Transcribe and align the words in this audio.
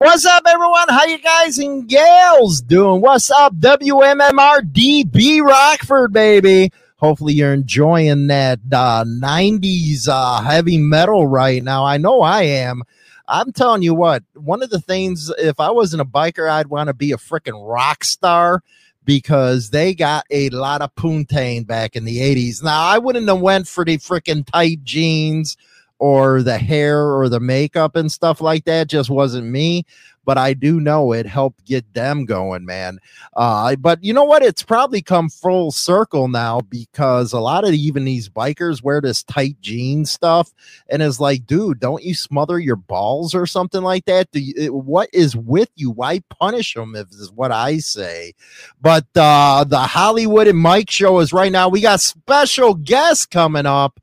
What's 0.00 0.24
up, 0.24 0.44
everyone? 0.46 0.88
How 0.90 1.06
you 1.06 1.18
guys 1.18 1.58
and 1.58 1.88
gals 1.88 2.60
doing? 2.60 3.00
What's 3.00 3.32
up, 3.32 3.56
WMMR 3.56 5.42
Rockford, 5.44 6.12
baby? 6.12 6.70
Hopefully, 6.98 7.32
you're 7.32 7.52
enjoying 7.52 8.28
that 8.28 8.60
uh, 8.72 9.02
90s 9.02 10.06
uh, 10.08 10.40
heavy 10.42 10.78
metal 10.78 11.26
right 11.26 11.64
now. 11.64 11.84
I 11.84 11.96
know 11.96 12.20
I 12.20 12.42
am. 12.42 12.84
I'm 13.26 13.50
telling 13.50 13.82
you 13.82 13.92
what, 13.92 14.22
one 14.34 14.62
of 14.62 14.70
the 14.70 14.80
things, 14.80 15.32
if 15.36 15.58
I 15.58 15.72
wasn't 15.72 16.02
a 16.02 16.04
biker, 16.04 16.48
I'd 16.48 16.68
want 16.68 16.86
to 16.86 16.94
be 16.94 17.10
a 17.10 17.16
freaking 17.16 17.68
rock 17.68 18.04
star 18.04 18.62
because 19.04 19.70
they 19.70 19.96
got 19.96 20.26
a 20.30 20.48
lot 20.50 20.80
of 20.80 20.94
poontang 20.94 21.66
back 21.66 21.96
in 21.96 22.04
the 22.04 22.18
80s. 22.18 22.62
Now, 22.62 22.84
I 22.84 22.98
wouldn't 22.98 23.26
have 23.26 23.40
went 23.40 23.66
for 23.66 23.84
the 23.84 23.98
freaking 23.98 24.46
tight 24.46 24.84
jeans 24.84 25.56
or 25.98 26.42
the 26.42 26.58
hair 26.58 27.14
or 27.14 27.28
the 27.28 27.40
makeup 27.40 27.96
and 27.96 28.10
stuff 28.10 28.40
like 28.40 28.64
that 28.64 28.88
just 28.88 29.10
wasn't 29.10 29.46
me 29.46 29.84
but 30.28 30.36
I 30.36 30.52
do 30.52 30.78
know 30.78 31.12
it 31.12 31.24
helped 31.24 31.64
get 31.64 31.94
them 31.94 32.26
going, 32.26 32.66
man. 32.66 32.98
Uh, 33.34 33.76
but 33.76 34.04
you 34.04 34.12
know 34.12 34.24
what? 34.24 34.42
It's 34.42 34.62
probably 34.62 35.00
come 35.00 35.30
full 35.30 35.72
circle 35.72 36.28
now 36.28 36.60
because 36.60 37.32
a 37.32 37.40
lot 37.40 37.64
of 37.64 37.72
even 37.72 38.04
these 38.04 38.28
bikers 38.28 38.82
wear 38.82 39.00
this 39.00 39.22
tight 39.22 39.56
jean 39.62 40.04
stuff, 40.04 40.52
and 40.90 41.02
it's 41.02 41.18
like, 41.18 41.46
dude, 41.46 41.80
don't 41.80 42.02
you 42.02 42.14
smother 42.14 42.58
your 42.58 42.76
balls 42.76 43.34
or 43.34 43.46
something 43.46 43.80
like 43.80 44.04
that? 44.04 44.30
Do 44.30 44.40
you, 44.40 44.74
what 44.74 45.08
is 45.14 45.34
with 45.34 45.70
you? 45.76 45.90
Why 45.90 46.20
punish 46.28 46.74
them? 46.74 46.94
If 46.94 47.08
is 47.12 47.32
what 47.32 47.50
I 47.50 47.78
say. 47.78 48.34
But 48.82 49.06
uh, 49.16 49.64
the 49.64 49.80
Hollywood 49.80 50.46
and 50.46 50.58
Mike 50.58 50.90
show 50.90 51.20
is 51.20 51.32
right 51.32 51.50
now. 51.50 51.70
We 51.70 51.80
got 51.80 52.02
special 52.02 52.74
guests 52.74 53.24
coming 53.24 53.64
up. 53.64 53.98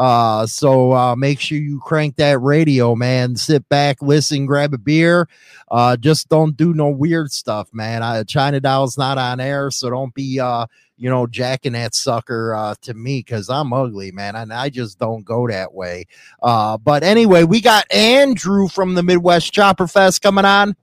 Uh, 0.00 0.46
so 0.46 0.92
uh, 0.92 1.14
make 1.14 1.38
sure 1.38 1.58
you 1.58 1.78
crank 1.78 2.16
that 2.16 2.40
radio, 2.40 2.94
man. 2.94 3.36
Sit 3.36 3.68
back, 3.68 4.00
listen, 4.00 4.46
grab 4.46 4.72
a 4.72 4.78
beer. 4.78 5.28
Uh, 5.70 5.94
just 5.94 6.30
don't 6.30 6.56
do 6.56 6.72
no 6.72 6.88
weird 6.88 7.30
stuff, 7.30 7.68
man. 7.74 8.02
I, 8.02 8.22
China 8.22 8.60
Doll's 8.60 8.96
not 8.96 9.18
on 9.18 9.40
air, 9.40 9.70
so 9.70 9.90
don't 9.90 10.14
be 10.14 10.40
uh, 10.40 10.64
you 10.96 11.10
know, 11.10 11.26
jacking 11.26 11.72
that 11.72 11.94
sucker 11.94 12.54
uh, 12.54 12.74
to 12.80 12.94
me 12.94 13.20
because 13.20 13.50
I'm 13.50 13.74
ugly, 13.74 14.10
man, 14.10 14.36
and 14.36 14.54
I 14.54 14.70
just 14.70 14.98
don't 14.98 15.22
go 15.22 15.46
that 15.48 15.74
way. 15.74 16.06
Uh, 16.42 16.78
but 16.78 17.02
anyway, 17.02 17.44
we 17.44 17.60
got 17.60 17.84
Andrew 17.92 18.68
from 18.68 18.94
the 18.94 19.02
Midwest 19.02 19.52
Chopper 19.52 19.86
Fest 19.86 20.22
coming 20.22 20.46
on. 20.46 20.76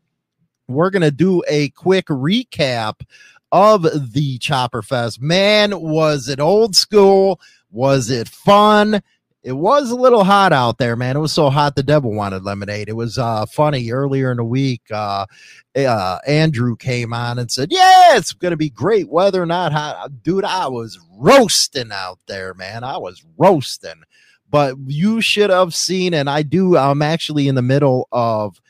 We're 0.67 0.91
gonna 0.91 1.09
do 1.09 1.41
a 1.47 1.69
quick 1.69 2.05
recap 2.05 3.01
of 3.51 4.13
the 4.13 4.37
Chopper 4.37 4.83
Fest. 4.83 5.21
Man, 5.21 5.79
was 5.79 6.29
it 6.29 6.39
old 6.39 6.75
school? 6.75 7.39
Was 7.71 8.09
it 8.09 8.27
fun? 8.27 9.01
It 9.43 9.53
was 9.53 9.91
a 9.91 9.95
little 9.95 10.23
hot 10.23 10.51
out 10.51 10.77
there, 10.77 10.95
man. 10.95 11.15
It 11.15 11.19
was 11.19 11.31
so 11.31 11.49
hot 11.49 11.75
the 11.75 11.83
devil 11.83 12.11
wanted 12.13 12.43
lemonade. 12.43 12.89
It 12.89 12.97
was 12.97 13.17
uh, 13.17 13.45
funny 13.45 13.91
earlier 13.91 14.29
in 14.31 14.37
the 14.37 14.43
week. 14.43 14.81
Uh, 14.91 15.25
uh, 15.73 16.17
Andrew 16.27 16.75
came 16.75 17.13
on 17.13 17.39
and 17.39 17.49
said, 17.49 17.69
"Yeah, 17.71 18.17
it's 18.17 18.33
going 18.33 18.51
to 18.51 18.57
be 18.57 18.69
great 18.69 19.09
weather, 19.09 19.45
not 19.45 19.71
hot." 19.71 20.21
Dude, 20.21 20.43
I 20.43 20.67
was 20.67 20.99
roasting 21.17 21.91
out 21.93 22.19
there, 22.27 22.53
man. 22.55 22.83
I 22.83 22.97
was 22.97 23.23
roasting. 23.37 24.03
But 24.49 24.75
you 24.85 25.21
should 25.21 25.49
have 25.49 25.73
seen, 25.73 26.13
and 26.13 26.29
I 26.29 26.41
do. 26.41 26.75
I'm 26.75 27.01
actually 27.01 27.47
in 27.47 27.55
the 27.55 27.61
middle 27.61 28.07
of 28.11 28.61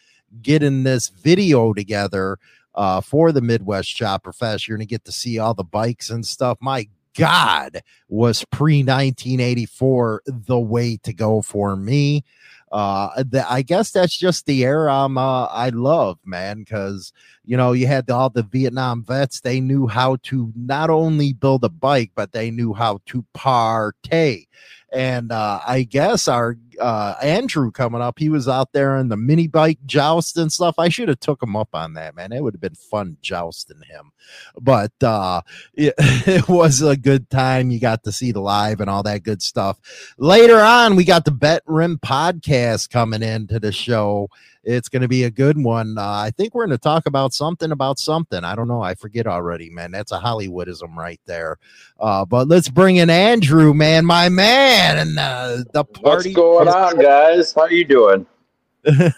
getting 0.41 0.83
this 0.83 1.09
video 1.09 1.73
together 1.73 2.37
uh, 2.75 3.01
for 3.01 3.31
the 3.31 3.41
Midwest 3.41 3.95
Chopper 3.95 4.33
Fest. 4.33 4.67
You're 4.67 4.77
going 4.77 4.87
to 4.87 4.89
get 4.89 5.05
to 5.05 5.11
see 5.11 5.39
all 5.39 5.53
the 5.53 5.63
bikes 5.63 6.09
and 6.09 6.25
stuff. 6.25 6.57
My 6.61 6.87
God, 7.17 7.81
was 8.07 8.45
pre 8.51 8.83
1984 8.83 10.21
the 10.27 10.59
way 10.59 10.97
to 11.03 11.13
go 11.13 11.41
for 11.41 11.75
me. 11.75 12.23
Uh, 12.71 13.23
the, 13.23 13.45
I 13.49 13.61
guess 13.61 13.91
that's 13.91 14.15
just 14.15 14.45
the 14.45 14.63
era 14.65 14.93
I'm, 14.93 15.17
uh, 15.17 15.45
I 15.45 15.69
love, 15.69 16.19
man, 16.25 16.59
because 16.59 17.13
you 17.45 17.55
know 17.55 17.71
you 17.71 17.87
had 17.87 18.09
all 18.09 18.29
the 18.29 18.43
Vietnam 18.43 19.03
vets. 19.03 19.39
They 19.39 19.61
knew 19.61 19.87
how 19.87 20.17
to 20.23 20.51
not 20.55 20.89
only 20.89 21.33
build 21.33 21.63
a 21.63 21.69
bike, 21.69 22.11
but 22.13 22.33
they 22.33 22.51
knew 22.51 22.73
how 22.73 22.99
to 23.07 23.25
partay. 23.33 24.47
And 24.91 25.31
uh, 25.33 25.59
I 25.67 25.83
guess 25.83 26.27
our 26.29 26.57
uh, 26.79 27.15
Andrew 27.21 27.71
coming 27.71 28.01
up, 28.01 28.19
he 28.19 28.29
was 28.29 28.47
out 28.47 28.71
there 28.71 28.97
in 28.97 29.09
the 29.09 29.17
mini 29.17 29.47
bike 29.47 29.79
joust 29.85 30.37
and 30.37 30.51
stuff. 30.51 30.75
I 30.77 30.89
should 30.89 31.09
have 31.09 31.19
took 31.19 31.43
him 31.43 31.55
up 31.55 31.69
on 31.73 31.93
that, 31.93 32.15
man. 32.15 32.31
It 32.31 32.41
would 32.41 32.53
have 32.53 32.61
been 32.61 32.75
fun 32.75 33.17
jousting 33.21 33.81
him. 33.89 34.11
But 34.59 34.93
uh, 35.01 35.41
it, 35.73 35.93
it 35.97 36.47
was 36.47 36.81
a 36.81 36.95
good 36.95 37.29
time. 37.29 37.69
You 37.69 37.79
got 37.79 38.03
to 38.03 38.11
see 38.11 38.31
the 38.31 38.41
live 38.41 38.79
and 38.79 38.89
all 38.89 39.03
that 39.03 39.23
good 39.23 39.41
stuff. 39.41 39.77
Later 40.17 40.59
on, 40.59 40.95
we 40.95 41.03
got 41.03 41.25
the 41.25 41.31
Bent 41.31 41.63
Rim 41.65 41.97
podcast 41.97 42.89
coming 42.89 43.23
into 43.23 43.59
the 43.59 43.71
show. 43.71 44.29
It's 44.67 44.89
going 44.89 45.01
to 45.01 45.07
be 45.07 45.23
a 45.23 45.31
good 45.31 45.57
one. 45.57 45.97
Uh, 45.97 46.03
I 46.03 46.31
think 46.31 46.53
we're 46.53 46.65
going 46.65 46.77
to 46.77 46.81
talk 46.81 47.05
about 47.05 47.33
something 47.33 47.71
about 47.71 47.99
something. 47.99 48.43
I 48.43 48.53
don't 48.53 48.67
know. 48.67 48.81
I 48.81 48.95
forget 48.95 49.25
already, 49.25 49.69
man. 49.69 49.91
That's 49.91 50.11
a 50.11 50.19
Hollywoodism 50.19 50.95
right 50.95 51.21
there. 51.25 51.57
Uh, 51.99 52.25
but 52.25 52.49
let's 52.49 52.67
bring 52.67 52.97
in 52.97 53.09
Andrew, 53.09 53.73
man, 53.73 54.05
my 54.05 54.27
man, 54.27 54.97
and 54.97 55.17
uh, 55.17 55.63
the 55.71 55.85
party. 55.85 56.33
What's 56.33 56.35
going 56.35 56.67
on, 56.67 56.97
guys? 57.01 57.53
How 57.53 57.61
are 57.61 57.71
you 57.71 57.85
doing? 57.85 58.25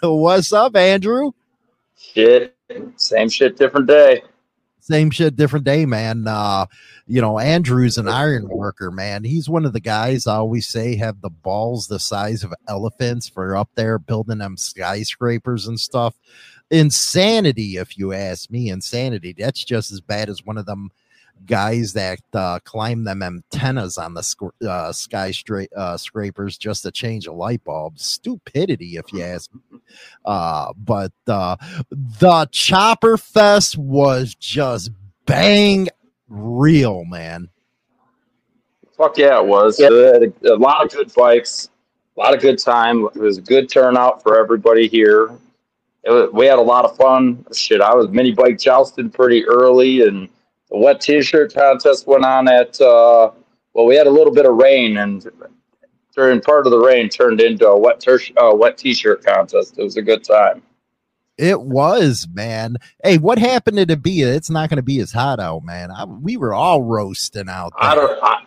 What's 0.02 0.54
up, 0.54 0.76
Andrew? 0.76 1.32
Shit, 1.98 2.56
same 2.96 3.30
shit, 3.30 3.58
different 3.58 3.88
day 3.88 4.22
same 4.90 5.12
shit, 5.12 5.36
different 5.36 5.66
day, 5.66 5.86
man. 5.86 6.28
Uh, 6.28 6.66
you 7.06 7.22
know, 7.22 7.38
Andrew's 7.38 7.98
an 7.98 8.08
iron 8.08 8.48
worker, 8.50 8.90
man. 8.90 9.24
He's 9.24 9.48
one 9.48 9.66
of 9.66 9.74
the 9.74 9.80
guys 9.80 10.26
I 10.26 10.36
always 10.36 10.68
say 10.68 10.96
have 10.96 11.22
the 11.22 11.30
balls 11.30 11.88
the 11.88 12.00
size 12.00 12.44
of 12.44 12.54
elephants 12.68 13.30
for 13.30 13.56
up 13.56 13.70
there 13.76 14.00
building 14.00 14.40
them 14.40 14.58
skyscrapers 14.58 15.68
and 15.68 15.80
stuff. 15.80 16.16
Insanity, 16.72 17.78
if 17.78 17.98
you 17.98 18.14
ask 18.14 18.50
me, 18.50 18.70
insanity. 18.70 19.36
That's 19.38 19.64
just 19.64 19.92
as 19.92 20.02
bad 20.02 20.28
as 20.28 20.44
one 20.44 20.58
of 20.58 20.66
them 20.66 20.90
guys 21.46 21.94
that 21.94 22.20
uh, 22.34 22.60
climb 22.64 23.04
them 23.04 23.22
antennas 23.22 23.98
on 23.98 24.14
the 24.14 24.22
sc- 24.22 24.64
uh, 24.68 24.92
sky 24.92 25.32
straight 25.32 25.72
uh, 25.76 25.98
scrapers 25.98 26.58
just 26.58 26.84
to 26.84 26.92
change 26.92 27.28
a 27.28 27.34
light 27.34 27.64
bulb. 27.64 27.98
Stupidity, 28.00 28.98
if 28.98 29.12
you 29.14 29.22
ask 29.22 29.50
me. 29.54 29.62
Uh, 30.24 30.72
but 30.78 31.12
uh, 31.28 31.56
the 31.90 32.48
Chopper 32.52 33.18
Fest 33.18 33.76
was 33.76 34.36
just 34.36 34.92
bang 35.26 35.88
real, 36.28 37.06
man. 37.06 37.50
Fuck 38.96 39.18
yeah, 39.18 39.40
it 39.40 39.46
was. 39.48 39.80
Yeah. 39.80 39.88
A, 39.88 40.54
a 40.54 40.58
lot 40.58 40.86
of 40.86 40.92
good 40.92 41.12
bikes, 41.16 41.70
a 42.16 42.20
lot 42.20 42.36
of 42.36 42.42
good 42.42 42.60
time. 42.60 43.06
It 43.16 43.16
was 43.16 43.40
a 43.40 43.42
good 43.42 43.68
turnout 43.68 44.22
for 44.22 44.40
everybody 44.40 44.88
here. 44.88 45.32
Was, 46.04 46.30
we 46.34 46.46
had 46.46 46.60
a 46.60 46.62
lot 46.62 46.86
of 46.86 46.96
fun. 46.96 47.44
Shit, 47.54 47.82
I 47.82 47.96
was 47.96 48.10
mini 48.10 48.32
bike 48.32 48.60
jousting 48.60 49.10
pretty 49.10 49.44
early 49.48 50.08
and 50.08 50.28
the 50.28 50.39
wet 50.78 51.02
t-shirt 51.02 51.54
contest 51.54 52.08
went 52.08 52.26
on 52.26 52.48
at 52.48 52.80
uh, 52.82 53.32
well 53.74 53.86
we 53.86 53.96
had 53.96 54.08
a 54.08 54.12
little 54.12 54.34
bit 54.34 54.46
of 54.46 54.56
rain 54.56 54.98
and 54.98 55.28
during 56.16 56.42
part 56.42 56.66
of 56.66 56.72
the 56.72 56.80
rain 56.80 57.10
turned 57.10 57.42
into 57.42 57.68
a 57.68 57.78
wet 57.78 58.00
ter- 58.00 58.20
uh, 58.38 58.54
wet 58.54 58.78
t-shirt 58.78 59.26
contest. 59.26 59.78
It 59.78 59.84
was 59.84 59.98
a 59.98 60.02
good 60.02 60.24
time. 60.24 60.62
It 61.38 61.62
was 61.62 62.28
man. 62.34 62.78
Hey 63.04 63.18
what 63.18 63.40
happened 63.40 63.78
to 63.78 63.86
the 63.86 63.98
be 63.98 64.22
it's 64.22 64.50
not 64.50 64.70
going 64.70 64.78
to 64.78 64.84
be 64.84 65.00
as 65.00 65.12
hot 65.12 65.40
out 65.40 65.64
man. 65.64 65.90
I, 65.92 66.06
we 66.06 66.38
were 66.38 66.54
all 66.54 66.84
roasting 66.84 67.50
out 67.50 67.74
there. 67.80 67.90
i 67.90 67.96
don't 67.96 68.24
I, 68.24 68.44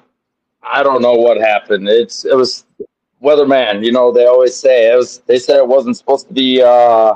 I 0.63 0.83
don't 0.83 1.03
know 1.03 1.15
what 1.15 1.39
happened. 1.39 1.89
It's 1.89 2.25
it 2.25 2.37
was 2.37 2.67
weatherman 3.23 3.85
you 3.85 3.93
know 3.93 4.11
they 4.13 4.27
always 4.27 4.55
say 4.55 4.93
it 4.93 4.97
was 4.97 5.19
they 5.27 5.39
said 5.39 5.57
it 5.57 5.67
wasn't 5.67 5.97
supposed 5.97 6.27
to 6.27 6.35
be 6.35 6.61
uh 6.61 7.15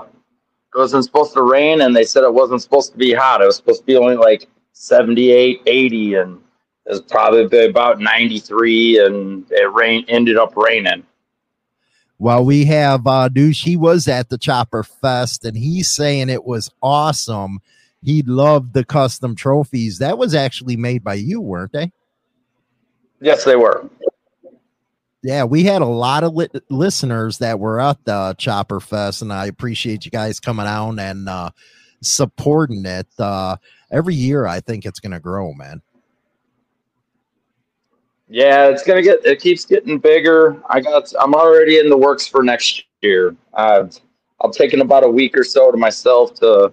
it 0.77 0.79
wasn't 0.79 1.03
supposed 1.05 1.33
to 1.33 1.43
rain 1.43 1.81
and 1.81 1.97
they 1.97 2.05
said 2.05 2.23
it 2.23 2.33
wasn't 2.33 2.61
supposed 2.61 2.93
to 2.93 2.99
be 2.99 3.13
hot. 3.13 3.41
It 3.41 3.47
was 3.47 3.57
supposed 3.57 3.81
to 3.81 3.87
be 3.87 3.97
only 3.97 4.15
like 4.15 4.47
78, 4.79 5.63
80, 5.67 6.15
and 6.17 6.41
it 6.85 6.91
was 6.91 7.01
probably 7.01 7.65
about 7.65 7.99
93, 7.99 9.05
and 9.05 9.51
it 9.51 9.73
rain 9.73 10.05
ended 10.07 10.37
up 10.37 10.55
raining. 10.55 11.03
Well, 12.19 12.45
we 12.45 12.67
have 12.67 13.07
uh, 13.07 13.29
dude. 13.29 13.57
He 13.57 13.77
was 13.77 14.07
at 14.07 14.29
the 14.29 14.37
Chopper 14.37 14.83
Fest, 14.83 15.47
and 15.47 15.57
he's 15.57 15.89
saying 15.89 16.29
it 16.29 16.45
was 16.45 16.71
awesome. 16.83 17.61
he 18.03 18.23
loved 18.23 18.75
the 18.75 18.85
custom 18.85 19.35
trophies. 19.35 19.99
That 19.99 20.19
was 20.19 20.35
actually 20.35 20.77
made 20.77 21.03
by 21.03 21.15
you, 21.15 21.41
weren't 21.41 21.73
they? 21.73 21.91
Yes, 23.21 23.45
they 23.45 23.57
were. 23.57 23.89
Yeah, 25.23 25.45
we 25.45 25.65
had 25.65 25.81
a 25.81 25.87
lot 25.87 26.23
of 26.23 26.35
li- 26.35 26.49
listeners 26.69 27.39
that 27.39 27.59
were 27.59 27.81
at 27.81 28.05
the 28.05 28.35
Chopper 28.37 28.81
Fest, 28.81 29.23
and 29.23 29.33
I 29.33 29.47
appreciate 29.47 30.05
you 30.05 30.11
guys 30.11 30.39
coming 30.39 30.67
out 30.67 30.99
and 30.99 31.29
uh, 31.29 31.51
supporting 32.03 32.85
it. 32.85 33.09
Uh, 33.19 33.57
every 33.91 34.15
year, 34.15 34.47
I 34.47 34.61
think 34.61 34.85
it's 34.85 35.01
going 35.01 35.13
to 35.13 35.21
grow, 35.21 35.53
man. 35.53 35.83
Yeah, 38.29 38.69
it's 38.69 38.83
gonna 38.83 39.03
get. 39.03 39.25
It 39.25 39.41
keeps 39.41 39.65
getting 39.65 39.99
bigger. 39.99 40.61
I 40.69 40.81
got. 40.81 41.13
I'm 41.21 41.35
already 41.35 41.79
in 41.79 41.89
the 41.89 41.97
works 41.97 42.27
for 42.27 42.43
next 42.43 42.85
year. 43.01 43.37
I've 43.55 43.97
I've 44.41 44.51
taken 44.51 44.81
about 44.81 45.05
a 45.05 45.09
week 45.09 45.37
or 45.37 45.45
so 45.45 45.71
to 45.71 45.77
myself 45.77 46.35
to 46.41 46.73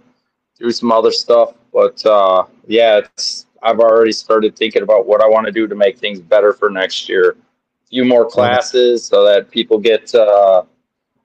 do 0.58 0.72
some 0.72 0.92
other 0.92 1.12
stuff, 1.12 1.54
but 1.72 2.04
uh, 2.06 2.46
yeah, 2.68 2.98
it's. 2.98 3.46
I've 3.62 3.80
already 3.80 4.12
started 4.12 4.58
thinking 4.58 4.82
about 4.82 5.06
what 5.06 5.22
I 5.22 5.28
want 5.28 5.46
to 5.46 5.52
do 5.52 5.68
to 5.68 5.76
make 5.76 5.98
things 5.98 6.20
better 6.20 6.52
for 6.52 6.70
next 6.70 7.08
year. 7.08 7.30
A 7.30 7.88
few 7.88 8.04
more 8.04 8.30
classes 8.30 9.06
so 9.06 9.24
that 9.24 9.50
people 9.52 9.78
get 9.78 10.14
uh, 10.14 10.64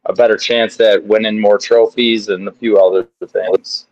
a 0.05 0.13
better 0.13 0.37
chance 0.37 0.79
at 0.79 1.03
winning 1.05 1.41
more 1.41 1.59
trophies 1.59 2.29
and 2.29 2.47
a 2.47 2.53
few 2.53 2.79
other 2.79 3.09
things. 3.27 3.88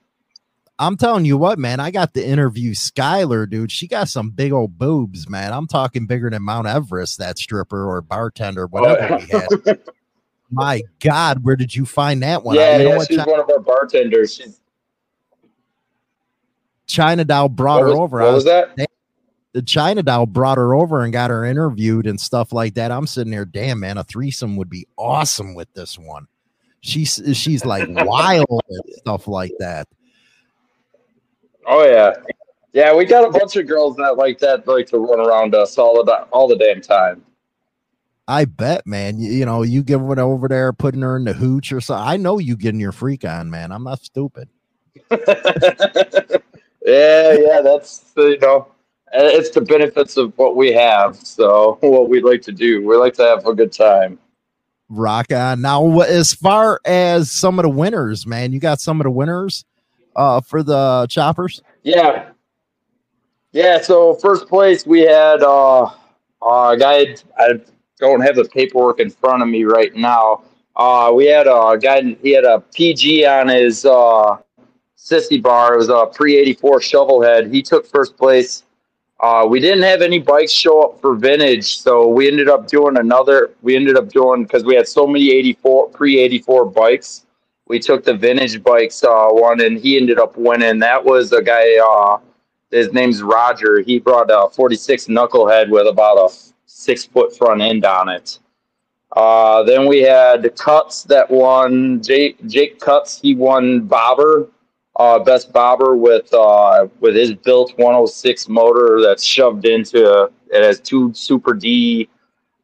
I'm 0.78 0.96
telling 0.96 1.24
you 1.24 1.38
what, 1.38 1.58
man, 1.58 1.80
I 1.80 1.90
got 1.90 2.12
to 2.14 2.26
interview 2.26 2.72
Skylar, 2.72 3.48
dude. 3.48 3.72
She 3.72 3.88
got 3.88 4.08
some 4.08 4.30
big 4.30 4.52
old 4.52 4.76
boobs, 4.76 5.28
man. 5.28 5.52
I'm 5.52 5.66
talking 5.66 6.06
bigger 6.06 6.28
than 6.28 6.42
Mount 6.42 6.66
Everest, 6.66 7.18
that 7.18 7.38
stripper 7.38 7.88
or 7.88 8.02
bartender, 8.02 8.64
oh, 8.64 8.68
whatever 8.68 9.18
oh, 9.32 9.58
yeah. 9.66 9.74
My 10.50 10.82
God, 11.00 11.42
where 11.42 11.56
did 11.56 11.74
you 11.74 11.86
find 11.86 12.22
that 12.22 12.44
one? 12.44 12.56
Yeah, 12.56 12.76
you 12.76 12.84
know 12.84 12.96
yeah 12.96 13.04
she's 13.04 13.16
China, 13.16 13.30
one 13.30 13.40
of 13.40 13.50
our 13.50 13.58
bartenders. 13.58 14.34
She's 14.34 14.60
China 16.86 17.24
Doll 17.24 17.48
brought 17.48 17.82
was, 17.82 17.92
her 17.92 17.98
over. 17.98 18.18
What 18.18 18.34
was, 18.34 18.44
was 18.44 18.66
that? 18.76 18.88
The 19.52 19.62
China 19.62 20.02
Doll 20.02 20.26
brought 20.26 20.58
her 20.58 20.74
over 20.74 21.02
and 21.02 21.12
got 21.12 21.30
her 21.30 21.44
interviewed 21.44 22.06
and 22.06 22.20
stuff 22.20 22.52
like 22.52 22.74
that. 22.74 22.92
I'm 22.92 23.06
sitting 23.06 23.30
there, 23.30 23.46
damn 23.46 23.80
man, 23.80 23.98
a 23.98 24.04
threesome 24.04 24.56
would 24.56 24.70
be 24.70 24.86
awesome 24.96 25.54
with 25.54 25.72
this 25.72 25.98
one. 25.98 26.28
She's 26.80 27.20
she's 27.32 27.64
like 27.64 27.88
wild 27.90 28.62
and 28.68 28.94
stuff 28.98 29.26
like 29.26 29.52
that. 29.58 29.88
Oh 31.66 31.84
yeah, 31.84 32.12
yeah. 32.72 32.94
We 32.94 33.04
got 33.04 33.28
a 33.28 33.30
bunch 33.30 33.56
of 33.56 33.66
girls 33.66 33.96
that 33.96 34.16
like 34.16 34.38
that 34.38 34.66
like 34.66 34.86
to 34.88 34.98
run 34.98 35.20
around 35.20 35.54
us 35.54 35.78
all 35.78 36.02
the 36.04 36.12
all 36.30 36.46
the 36.48 36.56
damn 36.56 36.80
time. 36.80 37.24
I 38.28 38.44
bet, 38.44 38.86
man. 38.86 39.18
You, 39.18 39.32
you 39.32 39.44
know, 39.44 39.62
you 39.62 39.82
give 39.82 40.00
it 40.02 40.18
over 40.18 40.48
there, 40.48 40.72
putting 40.72 41.02
her 41.02 41.16
in 41.16 41.24
the 41.24 41.32
hooch 41.32 41.72
or 41.72 41.80
something. 41.80 42.08
I 42.08 42.16
know 42.16 42.38
you 42.38 42.56
getting 42.56 42.80
your 42.80 42.92
freak 42.92 43.24
on, 43.24 43.50
man. 43.50 43.70
I'm 43.72 43.84
not 43.84 44.00
stupid. 44.00 44.48
yeah, 45.10 45.18
yeah. 46.84 47.60
That's 47.62 48.12
you 48.16 48.38
know, 48.38 48.68
it's 49.12 49.50
the 49.50 49.60
benefits 49.60 50.16
of 50.16 50.32
what 50.36 50.56
we 50.56 50.72
have. 50.72 51.16
So 51.16 51.78
what 51.80 52.08
we 52.08 52.20
like 52.20 52.42
to 52.42 52.52
do, 52.52 52.86
we 52.86 52.96
like 52.96 53.14
to 53.14 53.22
have 53.22 53.46
a 53.46 53.54
good 53.54 53.72
time. 53.72 54.18
Rock 54.88 55.32
on. 55.32 55.62
Now, 55.62 56.00
as 56.00 56.32
far 56.32 56.80
as 56.84 57.30
some 57.30 57.58
of 57.58 57.64
the 57.64 57.68
winners, 57.68 58.24
man, 58.24 58.52
you 58.52 58.60
got 58.60 58.80
some 58.80 59.00
of 59.00 59.04
the 59.04 59.10
winners 59.10 59.64
uh, 60.16 60.40
for 60.40 60.62
the 60.62 61.06
choppers? 61.08 61.62
Yeah, 61.82 62.30
yeah. 63.52 63.80
So 63.80 64.14
first 64.14 64.48
place 64.48 64.86
we 64.86 65.00
had 65.00 65.42
uh, 65.42 65.90
a 66.42 66.76
guy. 66.78 67.14
I 67.38 67.60
don't 67.98 68.20
have 68.20 68.36
the 68.36 68.44
paperwork 68.44 68.98
in 68.98 69.10
front 69.10 69.42
of 69.42 69.48
me 69.48 69.64
right 69.64 69.94
now. 69.94 70.42
Uh, 70.74 71.12
we 71.14 71.26
had 71.26 71.46
a 71.46 71.78
guy. 71.80 72.16
He 72.22 72.32
had 72.32 72.44
a 72.44 72.60
PG 72.74 73.24
on 73.26 73.48
his 73.48 73.84
uh, 73.84 74.38
sissy 74.96 75.40
bar. 75.40 75.74
It 75.74 75.78
was 75.78 75.88
a 75.88 76.06
pre 76.06 76.36
eighty 76.36 76.54
four 76.54 76.80
shovelhead. 76.80 77.52
He 77.52 77.62
took 77.62 77.86
first 77.86 78.16
place. 78.16 78.64
Uh, 79.18 79.46
we 79.48 79.60
didn't 79.60 79.82
have 79.82 80.02
any 80.02 80.18
bikes 80.18 80.52
show 80.52 80.82
up 80.82 81.00
for 81.00 81.14
vintage, 81.14 81.78
so 81.78 82.06
we 82.06 82.28
ended 82.28 82.50
up 82.50 82.66
doing 82.68 82.98
another. 82.98 83.52
We 83.62 83.74
ended 83.74 83.96
up 83.96 84.10
doing 84.10 84.42
because 84.42 84.62
we 84.64 84.74
had 84.74 84.86
so 84.86 85.06
many 85.06 85.30
eighty 85.30 85.54
four 85.54 85.88
pre 85.88 86.18
eighty 86.18 86.38
four 86.38 86.66
bikes 86.66 87.25
we 87.66 87.78
took 87.78 88.04
the 88.04 88.14
vintage 88.14 88.62
bikes 88.62 89.02
uh, 89.02 89.28
one, 89.28 89.60
and 89.60 89.78
he 89.78 89.96
ended 89.96 90.18
up 90.18 90.36
winning. 90.36 90.78
That 90.78 91.04
was 91.04 91.32
a 91.32 91.42
guy. 91.42 91.76
Uh, 91.78 92.18
his 92.70 92.92
name's 92.92 93.22
Roger. 93.22 93.80
He 93.80 93.98
brought 93.98 94.30
a 94.30 94.48
46 94.50 95.06
knucklehead 95.06 95.70
with 95.70 95.86
about 95.86 96.16
a 96.16 96.34
six 96.66 97.04
foot 97.04 97.36
front 97.36 97.60
end 97.60 97.84
on 97.84 98.08
it. 98.08 98.38
Uh, 99.12 99.62
then 99.62 99.86
we 99.86 100.02
had 100.02 100.54
Cuts 100.56 101.04
that 101.04 101.30
won. 101.30 102.02
Jake, 102.02 102.44
Jake 102.46 102.80
Cuts, 102.80 103.20
he 103.20 103.34
won 103.34 103.80
Bobber, 103.80 104.48
uh, 104.96 105.18
best 105.20 105.52
Bobber 105.52 105.96
with 105.96 106.32
uh, 106.34 106.86
with 107.00 107.14
his 107.14 107.34
built 107.34 107.72
106 107.78 108.48
motor 108.48 109.00
that's 109.00 109.24
shoved 109.24 109.64
into 109.64 110.30
it 110.50 110.62
has 110.62 110.80
two 110.80 111.12
Super 111.14 111.54
D 111.54 112.08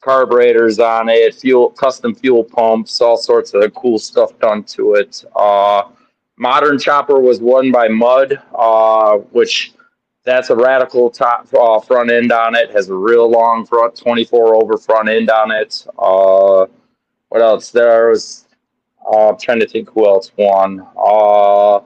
carburetors 0.03 0.79
on 0.81 1.09
it, 1.09 1.35
fuel, 1.35 1.71
custom 1.71 2.15
fuel 2.15 2.45
pumps, 2.45 3.01
all 3.01 3.17
sorts 3.17 3.55
of 3.55 3.75
cool 3.75 3.99
stuff 3.99 4.39
done 4.41 4.65
to 4.65 4.95
it. 4.95 5.25
Uh, 5.35 5.85
modern 6.37 6.79
chopper 6.79 7.21
was 7.21 7.41
won 7.41 7.73
by 7.73 7.89
Mud, 7.89 8.43
uh, 8.55 9.17
which 9.31 9.73
that's 10.25 10.51
a 10.51 10.57
radical 10.57 11.09
top 11.09 11.49
uh, 11.55 11.81
front 11.81 12.11
end 12.11 12.33
on 12.33 12.55
it. 12.55 12.71
Has 12.73 12.91
a 12.91 12.95
real 12.95 13.31
long 13.31 13.65
front, 13.65 13.97
24 13.97 14.57
over 14.57 14.77
front 14.77 15.09
end 15.09 15.31
on 15.31 15.51
it. 15.51 15.87
Uh, 15.99 16.67
what 17.29 17.41
else? 17.41 17.71
There 17.71 18.11
was. 18.11 18.47
Uh, 19.05 19.31
I'm 19.31 19.39
trying 19.39 19.59
to 19.61 19.67
think 19.67 19.91
who 19.91 20.07
else 20.07 20.31
won. 20.37 20.87
Uh, 20.97 21.81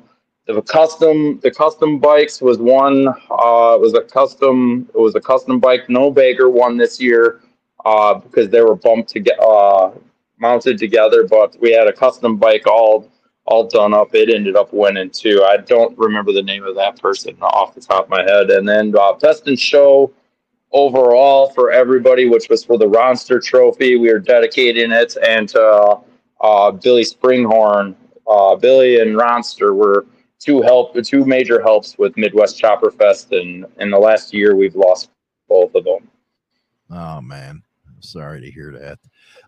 the 0.47 0.61
custom 0.62 1.41
the 1.41 1.51
custom 1.51 1.99
bikes 1.99 2.43
was 2.43 2.59
one. 2.59 3.09
Uh, 3.09 3.75
it 3.75 3.81
was 3.81 3.95
a 3.95 4.03
custom. 4.03 4.89
It 4.95 4.99
was 4.99 5.15
a 5.15 5.21
custom 5.21 5.59
bike. 5.59 5.89
No 5.89 6.11
Baker 6.11 6.51
won 6.51 6.77
this 6.77 7.01
year 7.01 7.41
uh, 7.87 8.15
because 8.15 8.50
they 8.50 8.61
were 8.61 8.75
bumped 8.75 9.09
to 9.11 9.21
get 9.21 9.38
uh, 9.41 9.93
mounted 10.38 10.77
together. 10.77 11.27
But 11.27 11.56
we 11.61 11.73
had 11.73 11.87
a 11.87 11.93
custom 11.93 12.37
bike 12.37 12.67
all 12.67 13.09
all 13.47 13.69
done 13.69 13.94
up. 13.94 14.12
It 14.12 14.29
ended 14.29 14.56
up 14.56 14.73
winning 14.73 15.11
too. 15.11 15.44
I 15.49 15.59
don't 15.59 15.97
remember 15.97 16.33
the 16.33 16.43
name 16.43 16.65
of 16.65 16.75
that 16.75 17.00
person 17.00 17.37
off 17.41 17.75
the 17.75 17.81
top 17.81 18.05
of 18.05 18.11
my 18.11 18.23
head. 18.23 18.50
And 18.50 18.69
then 18.69 18.93
uh, 18.99 19.12
best 19.12 19.47
in 19.47 19.56
show 19.56 20.12
overall 20.73 21.50
for 21.53 21.71
everybody, 21.71 22.29
which 22.29 22.49
was 22.49 22.65
for 22.65 22.77
the 22.77 22.88
Ronster 22.88 23.43
Trophy. 23.43 23.97
We 23.97 24.11
are 24.11 24.19
dedicating 24.19 24.91
it 24.91 25.17
and 25.25 25.49
to 25.50 26.00
uh, 26.41 26.71
Billy 26.73 27.05
Springhorn. 27.05 27.94
Uh, 28.27 28.56
Billy 28.56 29.00
and 29.00 29.17
Ronster 29.17 29.73
were 29.77 30.06
two 30.41 30.61
help, 30.61 31.00
two 31.05 31.25
major 31.25 31.62
helps 31.62 31.97
with 31.99 32.17
Midwest 32.17 32.59
Chopper 32.59 32.91
Fest, 32.91 33.31
and 33.31 33.65
in 33.79 33.91
the 33.91 33.99
last 33.99 34.35
year 34.35 34.57
we've 34.57 34.75
lost 34.75 35.11
both 35.49 35.73
of 35.76 35.85
them. 35.85 36.09
Oh 36.90 37.21
man, 37.21 37.62
sorry 38.00 38.41
to 38.41 38.50
hear 38.50 38.73
that. 38.73 38.99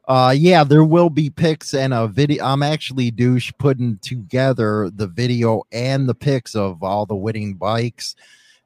Uh, 0.07 0.35
yeah, 0.37 0.64
there 0.64 0.85
will 0.85 1.11
be 1.11 1.31
pics 1.31 1.75
and 1.75 1.93
a 1.93 2.09
video. 2.09 2.45
I'm 2.45 2.62
actually 2.62 3.11
douche 3.11 3.52
putting 3.59 3.99
together 3.99 4.90
the 4.95 5.07
video 5.07 5.62
and 5.73 6.09
the 6.09 6.14
pics 6.14 6.55
of 6.55 6.83
all 6.83 7.07
the 7.07 7.17
winning 7.17 7.55
bikes, 7.55 8.17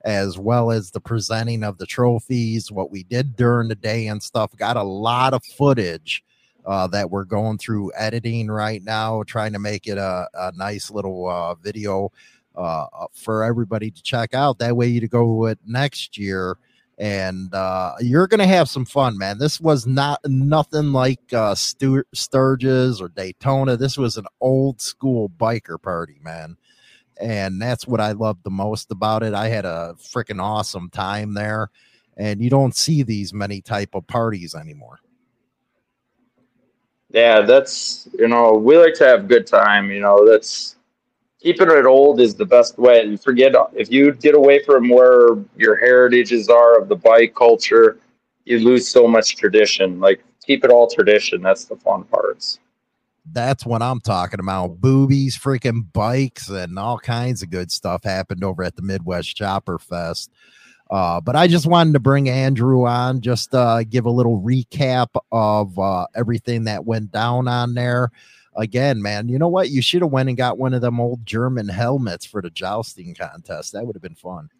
as 0.05 0.39
well 0.39 0.71
as 0.71 0.91
the 0.91 1.01
presenting 1.01 1.65
of 1.65 1.79
the 1.79 1.87
trophies, 1.87 2.71
what 2.71 2.91
we 2.91 3.03
did 3.05 3.37
during 3.37 3.69
the 3.69 3.75
day 3.75 4.07
and 4.07 4.23
stuff. 4.23 4.57
Got 4.57 4.77
a 4.77 4.83
lot 4.83 5.35
of 5.35 5.45
footage 5.45 6.25
uh, 6.65 6.87
that 6.89 7.11
we're 7.11 7.25
going 7.25 7.59
through 7.59 7.93
editing 7.97 8.49
right 8.49 8.83
now, 8.83 9.23
trying 9.25 9.53
to 9.53 9.59
make 9.59 9.87
it 9.87 9.99
a, 9.99 10.29
a 10.35 10.53
nice 10.57 10.91
little 10.91 11.29
uh, 11.29 11.55
video 11.57 12.13
uh, 12.55 12.87
for 13.13 13.43
everybody 13.43 13.91
to 13.91 14.03
check 14.03 14.35
out. 14.35 14.59
That 14.59 14.77
way, 14.77 14.87
you 14.87 15.01
to 15.01 15.09
go 15.09 15.33
with 15.35 15.59
next 15.67 16.17
year 16.17 16.57
and 17.03 17.53
uh, 17.53 17.95
you're 17.99 18.29
gonna 18.29 18.47
have 18.47 18.69
some 18.69 18.85
fun, 18.85 19.19
man. 19.19 19.37
This 19.37 19.61
was 19.61 19.89
not 19.89 20.21
nothing 20.25 20.93
like 20.93 21.33
uh, 21.33 21.53
Sturgis 21.57 23.01
or 23.01 23.09
Daytona. 23.09 23.77
This 23.77 23.99
was 23.99 24.17
an 24.17 24.27
old 24.41 24.81
school 24.81 25.29
biker 25.29 25.83
party, 25.83 26.21
man, 26.23 26.57
and 27.21 27.61
that's 27.61 27.89
what 27.89 28.01
I 28.01 28.13
loved 28.13 28.45
the 28.45 28.51
most 28.51 28.93
about 28.93 29.25
it. 29.25 29.35
I 29.35 29.49
had 29.49 29.65
a 29.65 29.97
freaking 29.99 30.41
awesome 30.41 30.91
time 30.91 31.35
there, 31.35 31.71
and 32.17 32.41
you 32.41 32.49
don't 32.49 32.77
see 32.77 33.03
these 33.03 33.35
many 33.35 33.61
type 33.61 33.97
of 33.97 34.07
parties 34.07 34.55
anymore. 34.55 35.01
Yeah, 37.11 37.41
that's 37.41 38.09
you 38.17 38.29
know 38.29 38.53
we 38.53 38.79
like 38.79 38.95
to 38.95 39.07
have 39.09 39.27
good 39.27 39.49
time. 39.49 39.91
You 39.91 39.99
know 39.99 40.25
that's 40.25 40.77
keeping 41.43 41.71
it 41.71 41.85
old 41.85 42.21
is 42.21 42.37
the 42.37 42.47
best 42.47 42.79
way. 42.79 43.01
And 43.01 43.21
forget 43.21 43.55
if 43.75 43.91
you 43.91 44.13
get 44.13 44.35
away 44.35 44.63
from 44.63 44.89
where 44.89 45.37
your 45.57 45.77
heritages 45.77 46.49
are 46.49 46.81
of 46.81 46.89
the 46.89 46.97
bike 46.97 47.35
culture, 47.35 47.99
you 48.45 48.61
lose 48.61 48.89
so 48.89 49.09
much 49.09 49.37
tradition. 49.37 49.99
Like 49.99 50.23
keep 50.47 50.65
it 50.65 50.71
all 50.71 50.89
tradition. 50.89 51.43
That's 51.43 51.65
the 51.65 51.77
fun 51.77 52.05
parts. 52.05 52.61
That's 53.33 53.65
what 53.65 53.83
I'm 53.83 54.01
talking 54.01 54.41
about. 54.41 54.81
Boobies, 54.81 55.39
freaking 55.39 55.93
bikes, 55.93 56.49
and 56.49 56.79
all 56.79 56.99
kinds 56.99 57.43
of 57.43 57.51
good 57.51 57.71
stuff 57.71 58.03
happened 58.03 58.43
over 58.43 58.65
at 58.65 58.75
the 58.75 58.83
Midwest 58.83 59.37
Chopper 59.37 59.79
Fest. 59.79 60.31
Uh, 60.91 61.21
but 61.21 61.37
I 61.37 61.47
just 61.47 61.67
wanted 61.67 61.93
to 61.95 62.01
bring 62.01 62.29
Andrew 62.29 62.85
on, 62.85 63.21
just 63.21 63.55
uh, 63.55 63.85
give 63.85 64.07
a 64.07 64.11
little 64.11 64.43
recap 64.43 65.09
of 65.31 65.79
uh, 65.79 66.07
everything 66.15 66.65
that 66.65 66.85
went 66.85 67.13
down 67.13 67.47
on 67.49 67.75
there. 67.75 68.11
Again, 68.57 69.01
man, 69.01 69.29
you 69.29 69.39
know 69.39 69.49
what? 69.49 69.71
You 69.71 69.83
should 69.83 70.03
have 70.03 70.11
went 70.11 70.29
and 70.29 70.37
got 70.37 70.59
one 70.59 70.75
of 70.75 70.81
them 70.81 71.01
old 71.01 71.25
German 71.25 71.69
helmets 71.69 72.25
for 72.27 72.43
the 72.43 72.51
jousting 72.51 73.15
contest. 73.15 73.73
That 73.73 73.87
would 73.87 73.97
have 73.97 74.03
been 74.03 74.15
fun. 74.15 74.51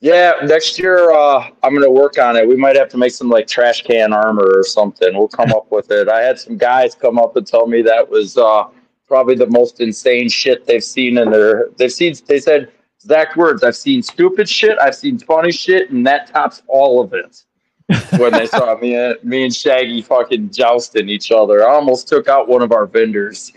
Yeah, 0.00 0.32
next 0.44 0.78
year 0.78 1.10
uh, 1.10 1.48
I'm 1.62 1.74
gonna 1.74 1.90
work 1.90 2.18
on 2.18 2.36
it. 2.36 2.46
We 2.46 2.56
might 2.56 2.76
have 2.76 2.90
to 2.90 2.98
make 2.98 3.12
some 3.12 3.30
like 3.30 3.46
trash 3.46 3.82
can 3.82 4.12
armor 4.12 4.58
or 4.58 4.62
something. 4.62 5.16
We'll 5.16 5.28
come 5.28 5.52
up 5.52 5.70
with 5.70 5.90
it. 5.90 6.08
I 6.08 6.22
had 6.22 6.38
some 6.38 6.58
guys 6.58 6.94
come 6.94 7.18
up 7.18 7.36
and 7.36 7.46
tell 7.46 7.66
me 7.66 7.80
that 7.82 8.08
was 8.08 8.36
uh, 8.36 8.64
probably 9.08 9.36
the 9.36 9.48
most 9.48 9.80
insane 9.80 10.28
shit 10.28 10.66
they've 10.66 10.84
seen 10.84 11.16
in 11.16 11.30
their. 11.30 11.70
They've 11.78 11.92
seen. 11.92 12.14
They 12.26 12.40
said 12.40 12.70
exact 12.98 13.36
words. 13.38 13.64
I've 13.64 13.76
seen 13.76 14.02
stupid 14.02 14.48
shit. 14.48 14.78
I've 14.78 14.94
seen 14.94 15.18
funny 15.18 15.50
shit, 15.50 15.90
and 15.90 16.06
that 16.06 16.26
tops 16.26 16.62
all 16.68 17.00
of 17.00 17.14
it. 17.14 17.44
When 18.18 18.32
they 18.32 18.46
saw 18.46 18.76
me 18.78 18.94
and 18.94 19.16
me 19.22 19.44
and 19.44 19.54
Shaggy 19.54 20.02
fucking 20.02 20.50
jousting 20.50 21.08
each 21.08 21.30
other, 21.30 21.66
I 21.66 21.74
almost 21.74 22.08
took 22.08 22.28
out 22.28 22.48
one 22.48 22.62
of 22.62 22.72
our 22.72 22.86
vendors. 22.86 23.52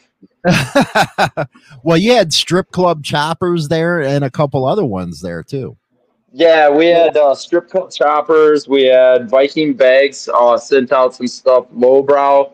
well, 1.84 1.98
you 1.98 2.14
had 2.14 2.32
strip 2.32 2.72
club 2.72 3.04
choppers 3.04 3.68
there 3.68 4.02
and 4.02 4.24
a 4.24 4.30
couple 4.30 4.66
other 4.66 4.86
ones 4.86 5.22
there 5.22 5.44
too. 5.44 5.78
Yeah, 6.32 6.70
we 6.70 6.88
had 6.88 7.18
uh, 7.18 7.34
strip 7.34 7.70
club 7.70 7.92
choppers. 7.92 8.68
We 8.68 8.84
had 8.84 9.30
Viking 9.30 9.74
bags. 9.74 10.30
Uh, 10.32 10.58
sent 10.58 10.92
out 10.92 11.16
some 11.16 11.28
stuff. 11.28 11.66
Lowbrow 11.72 12.52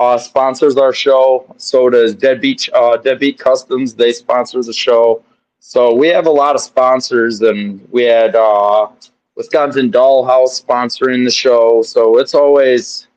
uh, 0.00 0.18
sponsors 0.18 0.76
our 0.76 0.92
show. 0.92 1.52
So 1.56 1.88
does 1.88 2.14
Deadbeat 2.14 2.68
uh, 2.74 2.96
Deadbeat 2.96 3.38
Customs. 3.38 3.94
They 3.94 4.12
sponsor 4.12 4.62
the 4.62 4.72
show. 4.72 5.22
So 5.60 5.94
we 5.94 6.08
have 6.08 6.26
a 6.26 6.30
lot 6.30 6.56
of 6.56 6.60
sponsors, 6.60 7.40
and 7.40 7.86
we 7.92 8.02
had 8.02 8.34
uh, 8.34 8.88
Wisconsin 9.42 9.90
Dollhouse 9.90 10.64
sponsoring 10.64 11.24
the 11.24 11.30
show. 11.30 11.82
So 11.82 12.18
it's 12.18 12.32
always 12.32 13.08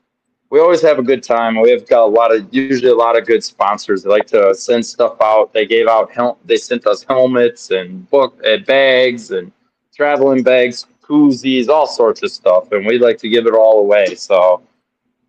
we 0.50 0.58
always 0.58 0.82
have 0.82 0.98
a 0.98 1.02
good 1.02 1.22
time. 1.22 1.60
We've 1.60 1.86
got 1.86 2.02
a 2.02 2.06
lot 2.06 2.34
of 2.34 2.52
usually 2.52 2.90
a 2.90 2.96
lot 2.96 3.16
of 3.16 3.26
good 3.26 3.44
sponsors. 3.44 4.02
They 4.02 4.10
like 4.10 4.26
to 4.28 4.52
send 4.52 4.84
stuff 4.84 5.16
out. 5.20 5.52
They 5.52 5.66
gave 5.66 5.86
out 5.86 6.10
hel- 6.10 6.38
they 6.44 6.56
sent 6.56 6.84
us 6.84 7.04
helmets 7.04 7.70
and 7.70 8.10
book 8.10 8.40
and 8.44 8.66
bags 8.66 9.30
and 9.30 9.52
traveling 9.94 10.42
bags, 10.42 10.86
koozies, 11.00 11.68
all 11.68 11.86
sorts 11.86 12.24
of 12.24 12.32
stuff, 12.32 12.72
and 12.72 12.84
we 12.84 12.98
like 12.98 13.18
to 13.18 13.28
give 13.28 13.46
it 13.46 13.54
all 13.54 13.78
away. 13.78 14.16
So 14.16 14.62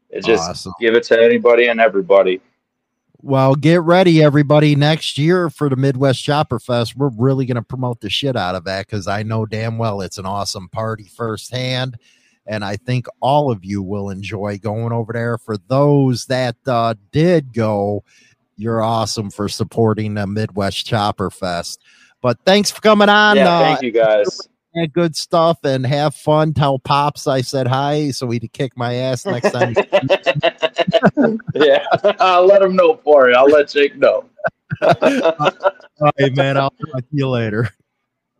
it 0.09 0.25
just 0.25 0.49
awesome. 0.49 0.73
give 0.79 0.95
it 0.95 1.03
to 1.03 1.21
anybody 1.21 1.67
and 1.67 1.79
everybody. 1.79 2.41
Well, 3.19 3.55
get 3.55 3.81
ready, 3.81 4.21
everybody. 4.21 4.75
Next 4.75 5.17
year 5.17 5.49
for 5.49 5.69
the 5.69 5.75
Midwest 5.75 6.23
Chopper 6.23 6.59
Fest, 6.59 6.95
we're 6.95 7.09
really 7.17 7.45
going 7.45 7.55
to 7.55 7.63
promote 7.63 8.01
the 8.01 8.09
shit 8.09 8.35
out 8.35 8.55
of 8.55 8.63
that 8.65 8.85
because 8.85 9.07
I 9.07 9.23
know 9.23 9.45
damn 9.45 9.77
well 9.77 10.01
it's 10.01 10.17
an 10.17 10.25
awesome 10.25 10.69
party 10.69 11.05
firsthand. 11.05 11.97
And 12.45 12.63
I 12.63 12.77
think 12.77 13.07
all 13.19 13.51
of 13.51 13.65
you 13.65 13.81
will 13.81 14.09
enjoy 14.09 14.59
going 14.59 14.93
over 14.93 15.13
there. 15.13 15.37
For 15.37 15.57
those 15.57 16.27
that 16.27 16.55
uh, 16.65 16.93
did 17.11 17.53
go, 17.53 18.03
you're 18.55 18.81
awesome 18.81 19.31
for 19.31 19.49
supporting 19.49 20.13
the 20.13 20.27
Midwest 20.27 20.85
Chopper 20.85 21.29
Fest. 21.29 21.81
But 22.21 22.39
thanks 22.45 22.71
for 22.71 22.81
coming 22.81 23.09
on. 23.09 23.35
Yeah, 23.35 23.49
uh, 23.49 23.59
thank 23.59 23.81
you 23.81 23.91
guys 23.91 24.47
good 24.85 25.15
stuff 25.15 25.57
and 25.63 25.85
have 25.85 26.13
fun. 26.13 26.53
Tell 26.53 26.77
Pops 26.77 27.25
I 27.25 27.41
said 27.41 27.67
hi 27.67 28.11
so 28.11 28.29
he'd 28.29 28.47
kick 28.53 28.77
my 28.77 28.93
ass 28.93 29.25
next 29.25 29.51
time. 29.51 29.73
yeah, 31.55 31.85
I'll 32.19 32.45
let 32.45 32.61
him 32.61 32.75
know 32.75 32.97
for 33.03 33.29
you. 33.29 33.35
I'll 33.35 33.47
let 33.47 33.69
Jake 33.69 33.95
know. 33.97 34.25
All 34.81 36.11
right, 36.19 36.35
man. 36.35 36.57
I'll 36.57 36.69
talk 36.69 36.99
to 36.99 37.07
you 37.11 37.27
later. 37.29 37.69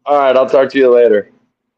All 0.06 0.20
right, 0.20 0.36
I'll 0.36 0.50
talk 0.50 0.70
to 0.70 0.78
you 0.78 0.94
later. 0.94 1.32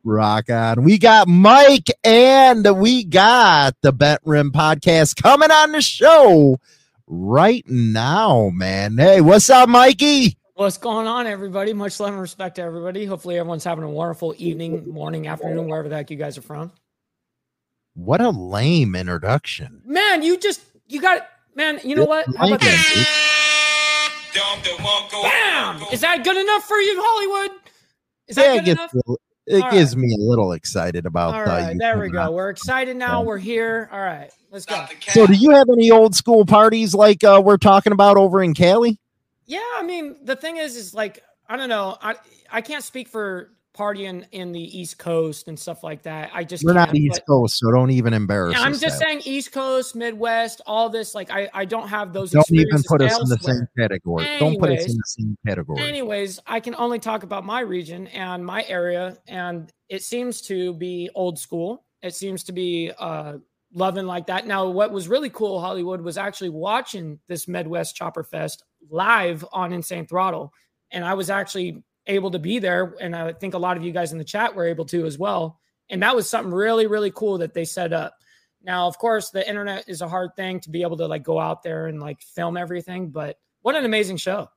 Rock 0.03 0.49
on. 0.49 0.83
We 0.83 0.97
got 0.97 1.27
Mike 1.27 1.89
and 2.03 2.79
we 2.79 3.03
got 3.03 3.75
the 3.81 3.91
Bent 3.91 4.21
Rim 4.25 4.51
podcast 4.51 5.21
coming 5.21 5.51
on 5.51 5.71
the 5.73 5.81
show 5.81 6.57
right 7.05 7.63
now, 7.67 8.49
man. 8.53 8.97
Hey, 8.97 9.21
what's 9.21 9.49
up, 9.49 9.69
Mikey? 9.69 10.38
What's 10.59 10.77
going 10.77 11.07
on, 11.07 11.25
everybody? 11.25 11.71
Much 11.71 12.01
love 12.01 12.09
and 12.09 12.19
respect 12.19 12.57
to 12.57 12.61
everybody. 12.61 13.05
Hopefully, 13.05 13.39
everyone's 13.39 13.63
having 13.63 13.85
a 13.85 13.89
wonderful 13.89 14.35
evening, 14.37 14.91
morning, 14.91 15.25
afternoon, 15.25 15.69
wherever 15.69 15.87
the 15.87 15.95
heck 15.95 16.11
you 16.11 16.17
guys 16.17 16.37
are 16.37 16.41
from. 16.41 16.73
What 17.93 18.19
a 18.19 18.29
lame 18.29 18.93
introduction. 18.93 19.81
Man, 19.85 20.21
you 20.21 20.37
just, 20.37 20.59
you 20.89 20.99
got 20.99 21.19
it. 21.19 21.23
Man, 21.55 21.79
you 21.85 21.95
know 21.95 22.03
what? 22.03 22.25
How 22.35 22.47
about 22.47 22.59
this? 22.59 23.07
Bam! 25.23 25.81
Is 25.93 26.01
that 26.01 26.25
good 26.25 26.35
enough 26.35 26.65
for 26.65 26.75
you, 26.75 27.01
Hollywood? 27.01 27.57
Is 28.27 28.35
that 28.35 28.55
yeah, 28.55 28.61
good 28.61 28.71
enough? 28.71 28.93
It 29.47 29.63
All 29.63 29.71
gives 29.71 29.95
right. 29.95 30.01
me 30.01 30.13
a 30.13 30.21
little 30.21 30.51
excited 30.51 31.05
about. 31.05 31.35
All 31.35 31.45
right, 31.45 31.77
there 31.79 31.97
we 31.99 32.09
go. 32.09 32.31
We're 32.31 32.49
excited 32.49 32.97
now. 32.97 33.23
We're 33.23 33.37
here. 33.37 33.87
All 33.93 34.01
right, 34.01 34.29
let's 34.51 34.65
go. 34.65 34.85
So, 35.07 35.25
do 35.25 35.35
you 35.35 35.51
have 35.51 35.67
any 35.71 35.89
old 35.89 36.15
school 36.15 36.45
parties 36.45 36.93
like 36.93 37.23
uh, 37.23 37.41
we're 37.41 37.55
talking 37.55 37.93
about 37.93 38.17
over 38.17 38.43
in 38.43 38.53
Cali? 38.53 38.99
Yeah, 39.49 39.65
I 39.77 39.83
mean, 39.83 40.15
the 40.23 40.35
thing 40.35 40.57
is, 40.57 40.75
is 40.75 40.93
like 40.93 41.23
I 41.47 41.57
don't 41.57 41.69
know. 41.69 41.97
I 42.01 42.15
I 42.51 42.61
can't 42.61 42.83
speak 42.83 43.07
for 43.07 43.49
partying 43.75 44.23
in 44.31 44.51
the 44.51 44.79
East 44.79 44.99
Coast 44.99 45.47
and 45.47 45.57
stuff 45.57 45.83
like 45.83 46.03
that. 46.03 46.29
I 46.35 46.43
just 46.43 46.63
we're 46.63 46.73
not 46.73 46.93
East 46.93 47.21
Coast, 47.27 47.57
so 47.57 47.71
don't 47.71 47.89
even 47.89 48.13
embarrass. 48.13 48.55
I'm 48.59 48.77
just 48.77 48.99
saying 48.99 49.23
East 49.25 49.51
Coast, 49.51 49.95
Midwest, 49.95 50.61
all 50.67 50.87
this. 50.91 51.15
Like 51.15 51.31
I 51.31 51.49
I 51.51 51.65
don't 51.65 51.87
have 51.87 52.13
those. 52.13 52.29
Don't 52.29 52.45
even 52.51 52.83
put 52.83 53.01
us 53.01 53.13
elsewhere. 53.13 53.23
in 53.23 53.29
the 53.29 53.37
same 53.39 53.67
category. 53.75 54.23
Anyways, 54.25 54.39
don't 54.39 54.59
put 54.59 54.69
us 54.69 54.85
in 54.85 54.97
the 54.97 55.03
same 55.05 55.37
category. 55.47 55.81
Anyways, 55.81 56.39
I 56.45 56.59
can 56.59 56.75
only 56.75 56.99
talk 56.99 57.23
about 57.23 57.43
my 57.43 57.61
region 57.61 58.05
and 58.09 58.45
my 58.45 58.63
area, 58.67 59.17
and 59.27 59.73
it 59.89 60.03
seems 60.03 60.41
to 60.43 60.75
be 60.75 61.09
old 61.15 61.39
school. 61.39 61.85
It 62.03 62.13
seems 62.13 62.43
to 62.43 62.51
be 62.51 62.91
uh 62.99 63.39
loving 63.73 64.05
like 64.05 64.27
that. 64.27 64.45
Now, 64.45 64.69
what 64.69 64.91
was 64.91 65.07
really 65.07 65.31
cool, 65.31 65.59
Hollywood, 65.59 66.01
was 66.01 66.19
actually 66.19 66.49
watching 66.49 67.19
this 67.27 67.47
Midwest 67.47 67.95
Chopper 67.95 68.23
Fest 68.23 68.63
live 68.89 69.45
on 69.51 69.73
Insane 69.73 70.05
Throttle. 70.05 70.53
And 70.91 71.03
I 71.05 71.13
was 71.13 71.29
actually 71.29 71.83
able 72.07 72.31
to 72.31 72.39
be 72.39 72.59
there. 72.59 72.95
And 72.99 73.15
I 73.15 73.33
think 73.33 73.53
a 73.53 73.59
lot 73.59 73.77
of 73.77 73.83
you 73.83 73.91
guys 73.91 74.11
in 74.11 74.17
the 74.17 74.23
chat 74.23 74.55
were 74.55 74.65
able 74.65 74.85
to 74.85 75.05
as 75.05 75.17
well. 75.17 75.59
And 75.89 76.03
that 76.03 76.15
was 76.15 76.29
something 76.29 76.53
really, 76.53 76.87
really 76.87 77.11
cool 77.11 77.39
that 77.39 77.53
they 77.53 77.65
set 77.65 77.93
up. 77.93 78.15
Now, 78.63 78.87
of 78.87 78.97
course, 78.97 79.29
the 79.29 79.47
internet 79.47 79.85
is 79.87 80.01
a 80.01 80.07
hard 80.07 80.35
thing 80.35 80.59
to 80.61 80.69
be 80.69 80.81
able 80.81 80.97
to 80.97 81.07
like 81.07 81.23
go 81.23 81.39
out 81.39 81.63
there 81.63 81.87
and 81.87 81.99
like 81.99 82.21
film 82.21 82.57
everything, 82.57 83.09
but 83.09 83.37
what 83.61 83.75
an 83.75 83.85
amazing 83.85 84.17
show. 84.17 84.49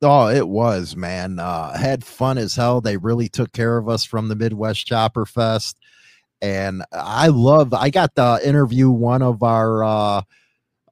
Oh, 0.00 0.28
it 0.28 0.46
was, 0.46 0.94
man. 0.94 1.40
Uh, 1.40 1.76
had 1.76 2.04
fun 2.04 2.38
as 2.38 2.54
hell. 2.54 2.80
They 2.80 2.96
really 2.96 3.28
took 3.28 3.52
care 3.52 3.76
of 3.76 3.88
us 3.88 4.04
from 4.04 4.28
the 4.28 4.36
Midwest 4.36 4.86
Chopper 4.86 5.26
Fest. 5.26 5.76
And 6.40 6.84
I 6.92 7.28
love 7.28 7.74
I 7.74 7.90
got 7.90 8.14
the 8.14 8.40
interview 8.44 8.90
one 8.90 9.22
of 9.22 9.42
our 9.42 9.82
uh 9.82 10.22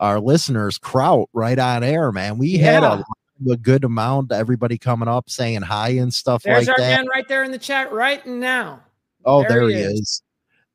our 0.00 0.20
listeners, 0.20 0.78
Kraut, 0.78 1.28
right 1.32 1.58
on 1.58 1.82
air, 1.82 2.12
man. 2.12 2.38
We 2.38 2.48
yeah. 2.48 2.72
had 2.72 2.82
a, 2.82 3.04
a, 3.50 3.56
good 3.56 3.84
amount, 3.84 4.32
of 4.32 4.38
everybody 4.38 4.78
coming 4.78 5.08
up 5.08 5.30
saying 5.30 5.62
hi 5.62 5.90
and 5.90 6.12
stuff 6.12 6.42
There's 6.42 6.66
like 6.66 6.76
that. 6.76 6.82
man 6.82 7.06
right 7.08 7.26
there 7.28 7.44
in 7.44 7.50
the 7.50 7.58
chat 7.58 7.92
right 7.92 8.24
now. 8.26 8.80
Oh, 9.24 9.42
there, 9.42 9.60
there 9.60 9.68
he 9.68 9.74
is. 9.74 10.00
is. 10.00 10.22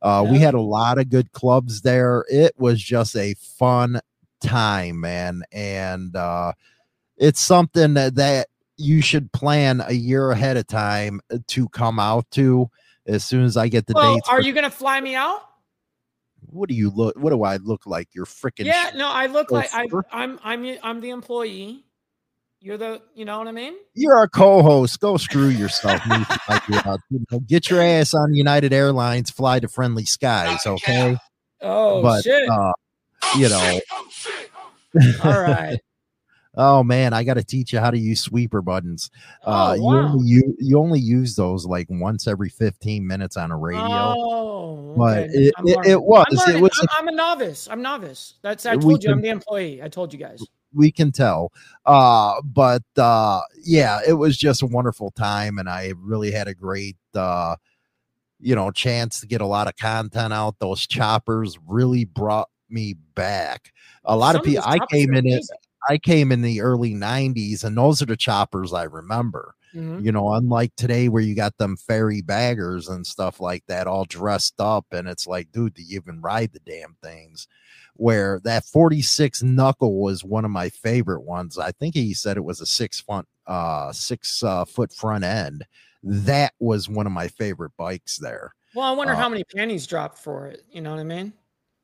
Uh, 0.01 0.23
yeah. 0.25 0.31
We 0.31 0.39
had 0.39 0.53
a 0.53 0.61
lot 0.61 0.97
of 0.97 1.09
good 1.09 1.31
clubs 1.31 1.81
there. 1.81 2.25
It 2.29 2.53
was 2.57 2.81
just 2.81 3.15
a 3.15 3.35
fun 3.35 4.01
time, 4.41 4.99
man. 4.99 5.43
And 5.51 6.15
uh, 6.15 6.53
it's 7.17 7.39
something 7.39 7.93
that, 7.93 8.15
that 8.15 8.47
you 8.77 9.01
should 9.01 9.31
plan 9.31 9.83
a 9.85 9.93
year 9.93 10.31
ahead 10.31 10.57
of 10.57 10.67
time 10.67 11.21
to 11.47 11.69
come 11.69 11.99
out 11.99 12.29
to 12.31 12.69
as 13.05 13.23
soon 13.23 13.43
as 13.43 13.57
I 13.57 13.67
get 13.67 13.85
the 13.85 13.93
well, 13.93 14.15
dates. 14.15 14.27
Are 14.27 14.41
you 14.41 14.53
going 14.53 14.63
to 14.63 14.71
fly 14.71 14.99
me 15.01 15.15
out? 15.15 15.41
What 16.51 16.69
do 16.69 16.75
you 16.75 16.89
look? 16.89 17.17
What 17.17 17.31
do 17.31 17.43
I 17.43 17.57
look 17.57 17.85
like? 17.85 18.09
You're 18.13 18.25
freaking. 18.25 18.65
Yeah, 18.65 18.91
no, 18.95 19.07
I 19.09 19.27
look 19.27 19.51
like 19.51 19.69
I, 19.73 19.87
I'm. 20.11 20.39
I'm. 20.43 20.77
I'm 20.83 21.01
the 21.01 21.09
employee. 21.09 21.85
You're 22.59 22.77
the. 22.77 23.01
You 23.15 23.25
know 23.25 23.39
what 23.39 23.47
I 23.47 23.51
mean? 23.51 23.73
You're 23.93 24.15
our 24.15 24.27
co-host. 24.27 24.99
Go 24.99 25.17
screw 25.17 25.47
yourself. 25.47 26.01
you 26.05 27.19
know, 27.31 27.39
get 27.47 27.69
your 27.69 27.81
ass 27.81 28.13
on 28.13 28.33
United 28.33 28.73
Airlines. 28.73 29.31
Fly 29.31 29.59
to 29.59 29.67
friendly 29.67 30.05
skies. 30.05 30.65
Okay. 30.65 31.17
Oh 31.61 32.01
but, 32.01 32.23
shit. 32.23 32.49
Uh, 32.49 32.73
you 33.37 33.49
know. 33.49 33.79
All 35.23 35.41
right. 35.41 35.79
Oh 36.55 36.83
man, 36.83 37.13
I 37.13 37.23
got 37.23 37.35
to 37.35 37.43
teach 37.43 37.71
you 37.71 37.79
how 37.79 37.91
to 37.91 37.97
use 37.97 38.19
sweeper 38.19 38.61
buttons. 38.61 39.09
Uh, 39.45 39.75
oh, 39.77 39.81
wow. 39.81 39.91
you 39.91 39.99
only 39.99 40.27
you, 40.27 40.55
you 40.59 40.79
only 40.79 40.99
use 40.99 41.35
those 41.35 41.65
like 41.65 41.87
once 41.89 42.27
every 42.27 42.49
15 42.49 43.07
minutes 43.07 43.37
on 43.37 43.51
a 43.51 43.57
radio. 43.57 43.81
Oh, 43.83 44.93
but 44.97 45.29
it, 45.29 45.53
it, 45.63 45.85
it, 45.87 46.01
was 46.01 46.25
I'm 46.45 46.55
it 46.55 46.61
was 46.61 46.71
I'm, 46.81 46.87
I'm, 46.99 47.07
a 47.07 47.11
novice. 47.15 47.69
I'm 47.71 47.81
novice. 47.81 48.33
That's 48.41 48.65
I 48.65 48.75
told 48.75 49.01
you 49.01 49.09
can, 49.09 49.17
I'm 49.17 49.21
the 49.21 49.29
employee. 49.29 49.81
I 49.81 49.87
told 49.87 50.11
you 50.11 50.19
guys. 50.19 50.43
We 50.73 50.91
can 50.91 51.13
tell. 51.13 51.53
Uh, 51.85 52.41
but 52.43 52.83
uh, 52.97 53.41
yeah, 53.63 53.99
it 54.05 54.13
was 54.13 54.37
just 54.37 54.61
a 54.61 54.67
wonderful 54.67 55.11
time, 55.11 55.57
and 55.57 55.69
I 55.69 55.93
really 55.97 56.31
had 56.31 56.49
a 56.49 56.53
great 56.53 56.97
uh, 57.15 57.55
you 58.41 58.55
know 58.55 58.71
chance 58.71 59.21
to 59.21 59.27
get 59.27 59.39
a 59.39 59.45
lot 59.45 59.69
of 59.69 59.77
content 59.77 60.33
out. 60.33 60.59
Those 60.59 60.85
choppers 60.85 61.57
really 61.65 62.03
brought 62.03 62.49
me 62.69 62.95
back. 63.15 63.71
A 64.03 64.17
lot 64.17 64.33
Some 64.33 64.41
of 64.41 64.45
people. 64.45 64.63
I 64.65 64.79
came 64.89 65.13
in 65.13 65.27
it 65.27 65.45
I 65.89 65.97
came 65.97 66.31
in 66.31 66.41
the 66.41 66.61
early 66.61 66.93
90s, 66.93 67.63
and 67.63 67.77
those 67.77 68.01
are 68.01 68.05
the 68.07 68.17
choppers 68.17 68.73
I 68.73 68.83
remember. 68.83 69.55
Mhm. 69.73 70.03
You 70.03 70.11
know, 70.11 70.33
unlike 70.33 70.73
today 70.75 71.07
where 71.09 71.21
you 71.21 71.33
got 71.35 71.57
them 71.57 71.77
fairy 71.77 72.21
baggers 72.21 72.89
and 72.89 73.07
stuff 73.07 73.39
like 73.39 73.63
that 73.67 73.87
all 73.87 74.05
dressed 74.05 74.59
up, 74.59 74.85
and 74.91 75.07
it's 75.07 75.27
like, 75.27 75.51
dude, 75.51 75.73
do 75.75 75.81
you 75.83 75.95
even 75.97 76.21
ride 76.21 76.51
the 76.53 76.59
damn 76.59 76.95
things? 77.01 77.47
Where 77.95 78.39
that 78.43 78.65
46 78.65 79.41
knuckle 79.43 80.01
was 80.01 80.23
one 80.23 80.45
of 80.45 80.51
my 80.51 80.69
favorite 80.69 81.21
ones. 81.21 81.57
I 81.57 81.71
think 81.71 81.95
he 81.95 82.13
said 82.13 82.37
it 82.37 82.43
was 82.43 82.61
a 82.61 82.65
six 82.65 82.99
front, 82.99 83.27
uh, 83.47 83.91
six 83.93 84.43
uh, 84.43 84.65
foot 84.65 84.93
front 84.93 85.23
end. 85.23 85.65
That 86.03 86.53
was 86.59 86.89
one 86.89 87.05
of 87.05 87.11
my 87.13 87.27
favorite 87.27 87.73
bikes 87.77 88.17
there. 88.17 88.53
Well, 88.73 88.85
I 88.87 88.95
wonder 88.95 89.13
Uh, 89.13 89.17
how 89.17 89.29
many 89.29 89.43
pennies 89.43 89.85
dropped 89.87 90.17
for 90.17 90.47
it. 90.47 90.63
You 90.71 90.81
know 90.81 90.91
what 90.91 90.99
I 90.99 91.03
mean? 91.03 91.33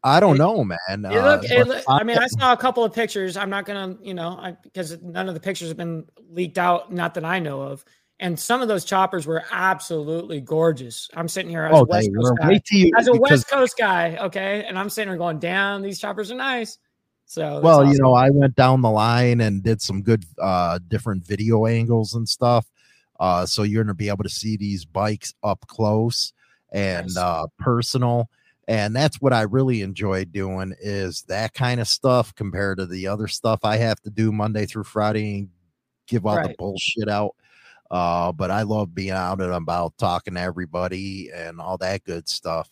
I 0.08 0.20
don't 0.20 0.38
know, 0.38 0.64
man. 0.64 0.78
It 0.90 1.06
uh, 1.06 1.36
look, 1.36 1.44
it 1.44 1.68
look- 1.68 1.84
I- 1.88 2.04
mean, 2.04 2.18
I 2.18 2.28
saw 2.28 2.54
a 2.54 2.58
couple 2.58 2.84
of 2.84 2.94
pictures. 2.94 3.36
I'm 3.38 3.50
not 3.50 3.66
gonna, 3.66 3.98
you 4.02 4.14
know, 4.14 4.38
I, 4.40 4.56
because 4.64 5.02
none 5.02 5.28
of 5.28 5.34
the 5.34 5.40
pictures 5.40 5.68
have 5.68 5.78
been 5.78 6.06
leaked 6.30 6.58
out, 6.58 6.92
not 6.92 7.14
that 7.16 7.26
I 7.26 7.40
know 7.40 7.62
of. 7.62 7.84
And 8.20 8.40
some 8.40 8.62
of 8.64 8.68
those 8.68 8.84
choppers 8.84 9.28
were 9.28 9.44
absolutely 9.52 10.42
gorgeous. 10.42 11.08
I'm 11.14 11.28
sitting 11.28 11.52
here 11.52 11.66
as 11.66 11.74
a 11.74 11.76
oh, 11.76 11.86
West 11.88 12.10
Coast 12.16 12.34
guy, 12.40 12.62
as 12.98 13.08
a 13.08 13.16
West 13.16 13.48
Coast 13.48 13.78
guy, 13.78 14.18
okay, 14.18 14.64
and 14.68 14.80
I'm 14.80 14.90
sitting 14.90 15.10
here 15.10 15.18
going, 15.18 15.38
"Damn, 15.38 15.84
these 15.84 16.00
choppers 16.00 16.32
are 16.32 16.36
nice." 16.36 16.80
So, 17.30 17.60
well 17.60 17.84
you 17.86 18.00
know 18.00 18.14
i 18.14 18.30
went 18.30 18.56
down 18.56 18.82
the 18.82 18.90
line 18.90 19.42
and 19.42 19.62
did 19.62 19.82
some 19.82 20.02
good 20.02 20.24
uh 20.42 20.80
different 20.88 21.26
video 21.26 21.66
angles 21.66 22.14
and 22.14 22.28
stuff 22.28 22.66
uh 23.20 23.46
so 23.46 23.64
you're 23.64 23.84
gonna 23.84 23.94
be 23.94 24.08
able 24.08 24.24
to 24.24 24.30
see 24.30 24.56
these 24.56 24.86
bikes 24.86 25.34
up 25.44 25.68
close 25.68 26.32
and 26.72 27.08
Nice. 27.08 27.18
uh 27.18 27.48
personal 27.60 28.30
and 28.68 28.96
that's 28.96 29.22
what 29.22 29.34
i 29.34 29.42
really 29.42 29.82
enjoy 29.82 30.26
doing 30.26 30.74
is 30.80 31.24
that 31.24 31.54
kind 31.54 31.80
of 31.80 31.88
stuff 31.88 32.34
compared 32.36 32.78
to 32.78 32.86
the 32.86 33.08
other 33.08 33.28
stuff 33.28 33.60
i 33.64 33.78
have 33.78 34.00
to 34.02 34.10
do 34.10 34.32
monday 34.32 34.66
through 34.66 34.84
friday 34.84 35.40
and 35.40 35.50
give 36.08 36.26
all 36.26 36.36
the 36.36 36.56
bullshit 36.58 37.10
out 37.10 37.36
uh 37.92 38.32
but 38.32 38.52
i 38.52 38.64
love 38.64 38.94
being 38.94 39.12
out 39.12 39.42
and 39.42 39.54
about 39.54 39.98
talking 39.98 40.34
to 40.34 40.40
everybody 40.40 41.30
and 41.34 41.60
all 41.60 41.78
that 41.78 42.04
good 42.04 42.28
stuff 42.28 42.70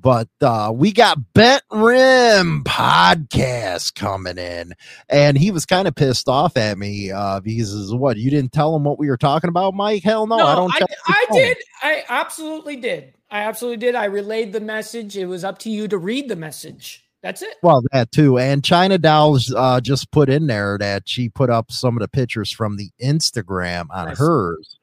but 0.00 0.28
uh 0.40 0.72
we 0.74 0.92
got 0.92 1.32
bent 1.32 1.62
rim 1.70 2.62
podcast 2.64 3.94
coming 3.94 4.38
in 4.38 4.72
and 5.08 5.36
he 5.36 5.50
was 5.50 5.66
kind 5.66 5.86
of 5.86 5.94
pissed 5.94 6.28
off 6.28 6.56
at 6.56 6.78
me 6.78 7.10
uh 7.10 7.40
because 7.40 7.92
what 7.94 8.16
you 8.16 8.30
didn't 8.30 8.52
tell 8.52 8.74
him 8.74 8.84
what 8.84 8.98
we 8.98 9.08
were 9.08 9.16
talking 9.16 9.48
about 9.48 9.74
mike 9.74 10.02
hell 10.02 10.26
no, 10.26 10.36
i 10.36 10.54
don't 10.54 10.72
I, 10.74 10.86
I 11.08 11.26
did. 11.32 11.56
I 11.82 12.04
absolutely 12.08 12.76
did. 12.76 13.14
I 13.32 13.40
absolutely 13.40 13.78
did. 13.78 13.94
I 13.96 14.04
relayed 14.04 14.52
the 14.52 14.60
message. 14.60 15.16
It 15.16 15.26
was 15.26 15.42
up 15.42 15.58
to 15.60 15.70
you 15.70 15.88
to 15.88 15.98
read 15.98 16.28
the 16.28 16.36
message. 16.36 17.04
That's 17.22 17.40
it. 17.42 17.54
well 17.62 17.82
that 17.92 18.10
too 18.10 18.36
and 18.36 18.64
china 18.64 18.98
dolls 18.98 19.54
uh 19.56 19.80
just 19.80 20.10
put 20.10 20.28
in 20.28 20.48
there 20.48 20.76
that 20.78 21.08
she 21.08 21.28
put 21.28 21.50
up 21.50 21.70
some 21.70 21.96
of 21.96 22.00
the 22.00 22.08
pictures 22.08 22.50
from 22.50 22.76
the 22.76 22.90
instagram 23.00 23.86
on 23.92 24.08
Nice. 24.08 24.18
hers 24.18 24.76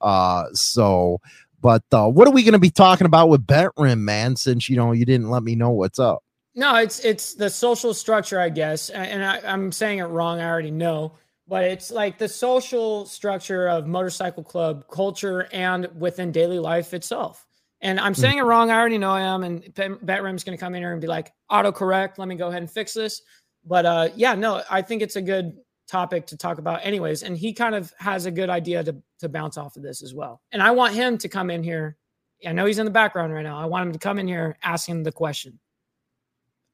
uh 0.00 0.46
so 0.54 1.20
but 1.60 1.84
uh 1.92 2.08
what 2.08 2.26
are 2.26 2.32
we 2.32 2.42
going 2.42 2.52
to 2.54 2.58
be 2.58 2.70
talking 2.70 3.06
about 3.06 3.28
with 3.28 3.46
bent 3.46 3.72
rim 3.76 4.04
man 4.04 4.34
since 4.34 4.68
you 4.68 4.76
know 4.76 4.90
you 4.90 5.04
didn't 5.04 5.30
let 5.30 5.44
me 5.44 5.54
know 5.54 5.70
what's 5.70 6.00
up 6.00 6.24
No, 6.56 6.74
it's 6.74 6.98
it's 7.04 7.34
the 7.34 7.48
social 7.48 7.94
structure, 7.94 8.40
I 8.40 8.48
guess, 8.48 8.90
and 8.90 9.24
I, 9.24 9.40
I'm 9.46 9.70
saying 9.70 9.98
it 10.00 10.04
wrong. 10.06 10.40
I 10.40 10.48
already 10.48 10.72
know, 10.72 11.12
but 11.46 11.62
it's 11.62 11.92
like 11.92 12.18
the 12.18 12.28
social 12.28 13.06
structure 13.06 13.68
of 13.68 13.86
motorcycle 13.86 14.42
club 14.42 14.84
culture 14.90 15.46
and 15.52 15.88
within 15.96 16.32
daily 16.32 16.58
life 16.58 16.92
itself. 16.92 17.43
And 17.84 18.00
I'm 18.00 18.14
saying 18.14 18.38
it 18.38 18.42
wrong. 18.42 18.70
I 18.70 18.78
already 18.78 18.96
know 18.96 19.10
I 19.10 19.20
am. 19.20 19.44
And 19.44 19.72
Bent 19.74 20.22
Rim's 20.22 20.42
going 20.42 20.56
to 20.56 20.60
come 20.60 20.74
in 20.74 20.82
here 20.82 20.92
and 20.92 21.02
be 21.02 21.06
like, 21.06 21.32
autocorrect. 21.50 22.16
Let 22.16 22.26
me 22.28 22.34
go 22.34 22.48
ahead 22.48 22.62
and 22.62 22.70
fix 22.70 22.94
this. 22.94 23.20
But 23.62 23.84
uh, 23.84 24.08
yeah, 24.16 24.34
no, 24.34 24.62
I 24.70 24.80
think 24.80 25.02
it's 25.02 25.16
a 25.16 25.22
good 25.22 25.58
topic 25.86 26.26
to 26.28 26.36
talk 26.38 26.56
about, 26.58 26.80
anyways. 26.82 27.22
And 27.22 27.36
he 27.36 27.52
kind 27.52 27.74
of 27.74 27.92
has 27.98 28.24
a 28.24 28.30
good 28.30 28.48
idea 28.48 28.82
to 28.84 28.96
to 29.20 29.28
bounce 29.28 29.58
off 29.58 29.76
of 29.76 29.82
this 29.82 30.02
as 30.02 30.14
well. 30.14 30.40
And 30.50 30.62
I 30.62 30.70
want 30.70 30.94
him 30.94 31.18
to 31.18 31.28
come 31.28 31.50
in 31.50 31.62
here. 31.62 31.98
I 32.46 32.52
know 32.52 32.64
he's 32.64 32.78
in 32.78 32.86
the 32.86 32.90
background 32.90 33.32
right 33.34 33.42
now. 33.42 33.58
I 33.58 33.66
want 33.66 33.86
him 33.86 33.92
to 33.92 33.98
come 33.98 34.18
in 34.18 34.26
here 34.26 34.56
asking 34.62 35.02
the 35.02 35.12
question. 35.12 35.58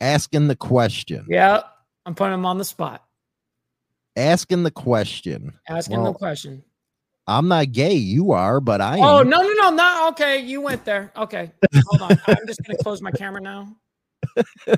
asking 0.00 0.47
the 0.47 0.57
question 0.57 1.26
Yeah, 1.29 1.62
I'm 2.07 2.14
putting 2.14 2.35
him 2.35 2.47
on 2.47 2.57
the 2.59 2.64
spot. 2.64 3.05
asking 4.17 4.62
the 4.62 4.71
question 4.71 5.55
Asking 5.69 6.00
Well, 6.00 6.12
the 6.12 6.19
question. 6.19 6.62
I'm 7.30 7.49
not 7.49 7.72
gay 7.72 7.94
you 7.94 8.32
are 8.32 8.60
but 8.60 8.80
i 8.80 8.99
Oh 9.00 9.20
am. 9.20 9.28
no, 9.28 9.40
no, 9.42 9.52
no, 9.54 9.70
not 9.70 10.12
okay. 10.12 10.38
You 10.40 10.60
went 10.60 10.84
there. 10.84 11.12
Okay, 11.16 11.50
hold 11.87 12.02
on. 12.02 12.20
I'm 12.26 12.46
just 12.46 12.60
gonna 12.64 12.78
close 12.78 13.00
my 13.00 13.10
camera 13.12 13.40
now. 13.40 13.76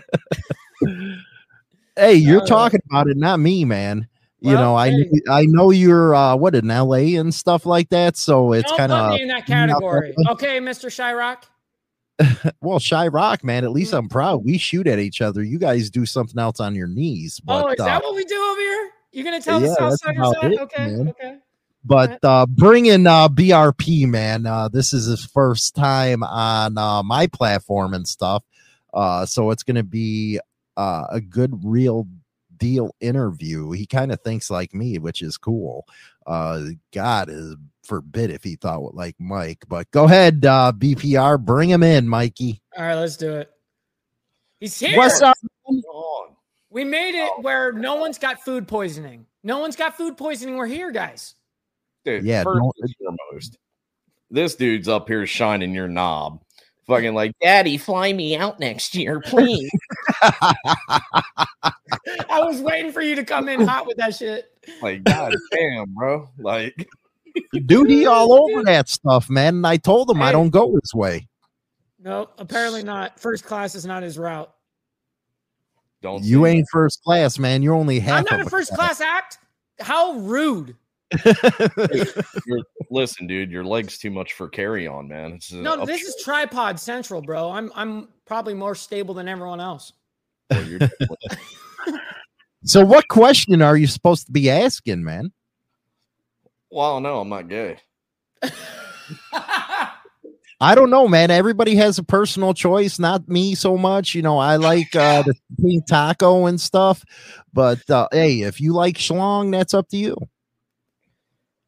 hey 1.96 2.14
you're 2.14 2.42
Uh, 2.42 2.46
talking 2.46 2.80
about 2.90 3.06
it 3.08 3.16
not 3.16 3.38
me 3.40 3.64
man 3.64 4.06
you 4.40 4.52
know 4.52 4.74
i 4.74 4.90
hey. 4.90 5.10
i 5.30 5.44
know 5.46 5.70
you're 5.70 6.14
uh 6.14 6.34
what 6.34 6.54
in 6.54 6.68
la 6.68 6.94
and 6.96 7.34
stuff 7.34 7.66
like 7.66 7.88
that 7.90 8.16
so 8.16 8.52
it's 8.52 8.70
kind 8.72 8.92
of 8.92 9.18
in 9.18 9.28
that 9.28 9.46
category. 9.46 10.14
Okay, 10.30 10.58
Mr. 10.58 10.88
Shyrock. 10.90 11.44
well 12.60 12.78
shy 12.78 13.08
rock 13.08 13.42
man 13.44 13.64
at 13.64 13.70
least 13.72 13.92
Mm. 13.92 13.98
i'm 13.98 14.08
proud 14.08 14.44
we 14.44 14.58
shoot 14.58 14.86
at 14.86 14.98
each 14.98 15.20
other 15.20 15.42
you 15.42 15.58
guys 15.58 15.90
do 15.90 16.06
something 16.06 16.38
else 16.38 16.60
on 16.60 16.74
your 16.74 16.88
knees 16.88 17.40
but 17.40 17.64
oh, 17.64 17.68
is 17.68 17.80
uh, 17.80 17.84
that 17.84 18.02
what 18.02 18.14
we 18.14 18.24
do 18.24 18.40
over 18.40 18.60
here? 18.60 18.90
You're 19.12 19.24
gonna 19.24 19.40
tell 19.42 19.60
yeah, 19.60 19.68
the 19.68 19.74
South 19.74 19.90
that's 20.00 20.02
Siders 20.02 20.34
that? 20.40 20.60
okay, 20.62 20.86
man. 20.86 21.08
okay. 21.10 21.38
But 21.84 22.18
uh 22.22 22.46
bringing 22.46 23.06
uh 23.06 23.28
brp 23.28 24.06
man 24.06 24.46
uh 24.46 24.68
this 24.68 24.92
is 24.92 25.06
his 25.06 25.24
first 25.24 25.74
time 25.74 26.22
on 26.22 26.78
uh 26.78 27.02
my 27.02 27.26
platform 27.26 27.94
and 27.94 28.06
stuff 28.06 28.44
uh 28.94 29.26
so 29.26 29.50
it's 29.50 29.62
gonna 29.62 29.82
be 29.82 30.38
uh 30.76 31.04
a 31.10 31.20
good 31.20 31.52
real 31.64 32.06
deal 32.56 32.94
interview 33.00 33.72
he 33.72 33.86
kind 33.86 34.12
of 34.12 34.20
thinks 34.20 34.50
like 34.50 34.72
me 34.72 34.98
which 34.98 35.20
is 35.22 35.36
cool 35.36 35.84
uh 36.26 36.60
god 36.92 37.28
is 37.28 37.56
forbid 37.82 38.30
if 38.30 38.44
he 38.44 38.54
thought 38.54 38.94
like 38.94 39.16
mike 39.18 39.64
but 39.68 39.90
go 39.90 40.04
ahead 40.04 40.44
uh 40.46 40.70
bpr 40.76 41.40
bring 41.40 41.68
him 41.68 41.82
in 41.82 42.06
mikey 42.08 42.60
All 42.78 42.84
right, 42.84 42.94
let's 42.94 43.16
do 43.16 43.32
it. 43.34 43.50
He's 44.60 44.78
here. 44.78 44.96
what's 44.96 45.20
up 45.20 45.36
We 46.70 46.84
made 46.84 47.16
it 47.16 47.32
where 47.42 47.72
no 47.72 47.96
one's 47.96 48.18
got 48.18 48.44
food 48.44 48.68
poisoning. 48.68 49.26
No 49.42 49.58
one's 49.58 49.74
got 49.74 49.96
food 49.96 50.16
poisoning. 50.16 50.56
We're 50.56 50.66
here, 50.66 50.92
guys. 50.92 51.34
Dude, 52.04 52.24
Yeah, 52.24 52.42
first 52.42 52.60
and 52.80 52.94
foremost, 52.96 53.58
this 54.30 54.54
dude's 54.54 54.88
up 54.88 55.08
here 55.08 55.26
shining 55.26 55.74
your 55.74 55.88
knob. 55.88 56.42
Fucking 56.86 57.14
like, 57.14 57.32
Daddy, 57.40 57.78
fly 57.78 58.12
me 58.12 58.36
out 58.36 58.58
next 58.58 58.94
year, 58.96 59.20
please. 59.20 59.70
I 60.22 60.54
was 62.40 62.60
waiting 62.60 62.90
for 62.92 63.02
you 63.02 63.14
to 63.14 63.24
come 63.24 63.48
in 63.48 63.66
hot 63.66 63.86
with 63.86 63.96
that 63.98 64.16
shit. 64.16 64.50
like, 64.82 65.04
god 65.04 65.32
damn, 65.52 65.94
bro. 65.94 66.28
Like, 66.38 66.88
dude 67.66 67.88
he 67.88 68.04
all 68.04 68.32
over 68.32 68.62
that 68.62 68.90
stuff 68.90 69.30
man 69.30 69.54
and 69.54 69.66
i 69.66 69.78
told 69.78 70.10
him 70.10 70.20
i 70.20 70.30
don't 70.30 70.50
go 70.50 70.78
this 70.82 70.92
way 70.92 71.26
No, 71.98 72.28
apparently 72.36 72.82
not. 72.82 73.18
First 73.18 73.44
class 73.44 73.74
is 73.74 73.86
not 73.86 74.02
his 74.02 74.18
route. 74.18 74.52
don't 76.02 76.22
you 76.22 76.44
say 76.44 76.50
ain't 76.50 76.68
first 76.70 77.02
class 77.02 77.38
man 77.38 77.62
you're 77.62 77.72
only 77.74 78.00
half 78.00 78.18
I'm 78.18 78.24
not 78.30 78.40
of 78.40 78.48
a 78.48 78.50
first 78.50 78.74
class 78.74 79.00
act. 79.00 79.38
How 79.80 80.12
rude. 80.18 80.76
That. 81.24 82.42
You're- 82.46 82.62
listen, 82.90 83.26
dude, 83.26 83.50
your 83.50 83.64
leg's 83.64 83.98
too 83.98 84.10
much 84.10 84.32
for 84.34 84.48
carry 84.48 84.86
on, 84.86 85.08
man. 85.08 85.32
It's 85.32 85.52
No, 85.52 85.74
up- 85.74 85.86
this 85.86 86.02
is 86.02 86.16
tripod 86.22 86.78
central, 86.80 87.20
bro. 87.22 87.50
I'm 87.50 87.70
I'm 87.74 88.08
probably 88.26 88.54
more 88.54 88.74
stable 88.74 89.14
than 89.14 89.28
everyone 89.28 89.60
else. 89.60 89.92
well, 90.50 90.64
So, 92.64 92.84
what 92.84 93.08
question 93.08 93.60
are 93.62 93.76
you 93.76 93.86
supposed 93.88 94.26
to 94.26 94.32
be 94.32 94.48
asking, 94.50 95.02
man? 95.02 95.32
well, 96.70 97.00
no, 97.00 97.20
I'm 97.20 97.28
not 97.28 97.48
gay. 97.48 97.76
I 100.60 100.76
don't 100.76 100.90
know, 100.90 101.08
man. 101.08 101.32
Everybody 101.32 101.74
has 101.74 101.98
a 101.98 102.04
personal 102.04 102.54
choice, 102.54 103.00
not 103.00 103.28
me 103.28 103.56
so 103.56 103.76
much. 103.76 104.14
You 104.14 104.22
know, 104.22 104.38
I 104.38 104.56
like 104.56 104.94
uh, 104.94 105.22
the 105.22 105.34
pink 105.60 105.86
taco 105.88 106.46
and 106.46 106.60
stuff, 106.60 107.04
but 107.52 107.88
uh, 107.90 108.06
hey, 108.12 108.42
if 108.42 108.60
you 108.60 108.72
like 108.72 108.96
schlong, 108.96 109.50
that's 109.50 109.74
up 109.74 109.88
to 109.88 109.96
you. 109.96 110.16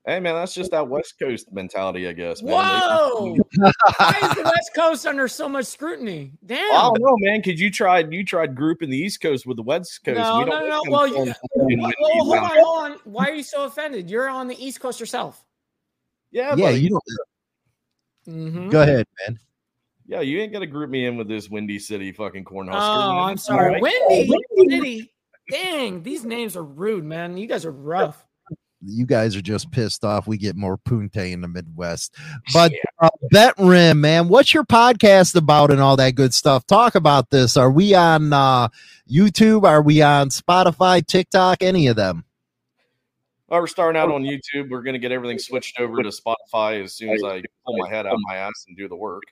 Hey, 0.06 0.20
man, 0.20 0.34
that's 0.34 0.52
just 0.52 0.70
that 0.72 0.86
West 0.86 1.14
Coast 1.18 1.50
mentality, 1.50 2.06
I 2.06 2.12
guess. 2.12 2.42
Man. 2.42 2.52
Whoa! 2.54 3.36
Why 3.98 4.18
is 4.22 4.34
the 4.36 4.42
West 4.44 4.70
Coast 4.76 5.06
under 5.06 5.26
so 5.28 5.48
much 5.48 5.64
scrutiny? 5.64 6.32
Damn. 6.44 6.58
I 6.74 6.82
don't 6.82 7.00
know, 7.00 7.16
man, 7.20 7.40
because 7.42 7.58
you 7.58 7.70
tried 7.70 8.12
you 8.12 8.22
tried 8.22 8.54
grouping 8.54 8.90
the 8.90 8.98
East 8.98 9.22
Coast 9.22 9.46
with 9.46 9.56
the 9.56 9.62
West 9.62 10.04
Coast. 10.04 10.18
No, 10.18 10.40
We 10.40 10.44
no, 10.44 10.68
no. 10.68 10.82
Well, 10.88 11.08
you, 11.08 11.24
fucking 11.58 11.78
well, 11.80 11.92
hold 12.24 12.38
on, 12.38 12.50
hold 12.54 12.84
on. 12.92 12.98
Why 13.04 13.28
are 13.28 13.34
you 13.34 13.42
so 13.42 13.64
offended? 13.64 14.10
You're 14.10 14.28
on 14.28 14.46
the 14.46 14.62
East 14.62 14.78
Coast 14.80 15.00
yourself. 15.00 15.42
Yeah, 16.30 16.54
Yeah, 16.54 16.72
but- 16.72 16.80
you 16.80 16.90
don't. 16.90 17.02
Mhm. 18.28 18.70
Go 18.70 18.82
ahead, 18.82 19.06
man. 19.26 19.38
Yeah, 20.06 20.20
you 20.20 20.38
ain't 20.40 20.52
gonna 20.52 20.66
group 20.66 20.90
me 20.90 21.06
in 21.06 21.16
with 21.16 21.28
this 21.28 21.48
Windy 21.48 21.78
City 21.78 22.12
fucking 22.12 22.44
cornhusker. 22.44 22.74
Oh, 22.74 23.12
man. 23.14 23.28
I'm 23.30 23.36
sorry. 23.38 23.66
All 23.76 23.80
right. 23.80 23.82
Windy 23.82 24.70
City. 24.70 25.12
Dang, 25.50 26.02
these 26.02 26.24
names 26.26 26.56
are 26.56 26.62
rude, 26.64 27.04
man. 27.04 27.38
You 27.38 27.46
guys 27.46 27.64
are 27.64 27.70
rough. 27.72 28.26
You 28.86 29.06
guys 29.06 29.34
are 29.36 29.42
just 29.42 29.70
pissed 29.70 30.04
off. 30.04 30.26
We 30.26 30.36
get 30.36 30.56
more 30.56 30.76
punte 30.76 31.32
in 31.32 31.40
the 31.40 31.48
Midwest. 31.48 32.14
But 32.52 32.72
uh, 33.00 33.08
Bent 33.30 33.54
Rim, 33.58 34.00
man, 34.00 34.28
what's 34.28 34.52
your 34.52 34.64
podcast 34.64 35.34
about 35.34 35.70
and 35.70 35.80
all 35.80 35.96
that 35.96 36.14
good 36.14 36.34
stuff? 36.34 36.66
Talk 36.66 36.94
about 36.94 37.30
this. 37.30 37.56
Are 37.56 37.70
we 37.70 37.94
on 37.94 38.32
uh, 38.32 38.68
YouTube? 39.10 39.64
Are 39.64 39.82
we 39.82 40.02
on 40.02 40.28
Spotify, 40.28 41.04
TikTok, 41.04 41.62
any 41.62 41.86
of 41.86 41.96
them? 41.96 42.24
Well, 43.48 43.60
we're 43.60 43.66
starting 43.66 44.00
out 44.00 44.10
on 44.10 44.22
YouTube. 44.22 44.70
We're 44.70 44.82
going 44.82 44.94
to 44.94 44.98
get 44.98 45.12
everything 45.12 45.38
switched 45.38 45.80
over 45.80 46.02
to 46.02 46.08
Spotify 46.08 46.82
as 46.82 46.94
soon 46.94 47.10
as 47.10 47.22
I 47.22 47.42
pull 47.64 47.78
my 47.78 47.88
head 47.88 48.06
out 48.06 48.14
of 48.14 48.20
my 48.22 48.36
ass 48.36 48.64
and 48.68 48.76
do 48.76 48.88
the 48.88 48.96
work. 48.96 49.22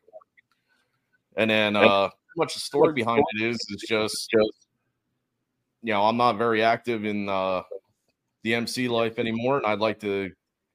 And 1.37 1.51
then, 1.51 1.77
uh, 1.77 2.11
much 2.37 2.55
the 2.55 2.61
story 2.61 2.93
behind 2.93 3.25
it 3.35 3.47
is 3.47 3.57
is 3.71 3.85
just, 3.89 4.29
you 4.33 5.93
know, 5.93 6.05
I'm 6.05 6.17
not 6.17 6.37
very 6.37 6.63
active 6.63 7.05
in 7.05 7.29
uh, 7.29 7.63
the 8.43 8.55
MC 8.55 8.89
life 8.89 9.19
anymore, 9.19 9.59
and 9.59 9.67
I'd 9.67 9.81
like 9.81 10.01
to 10.01 10.31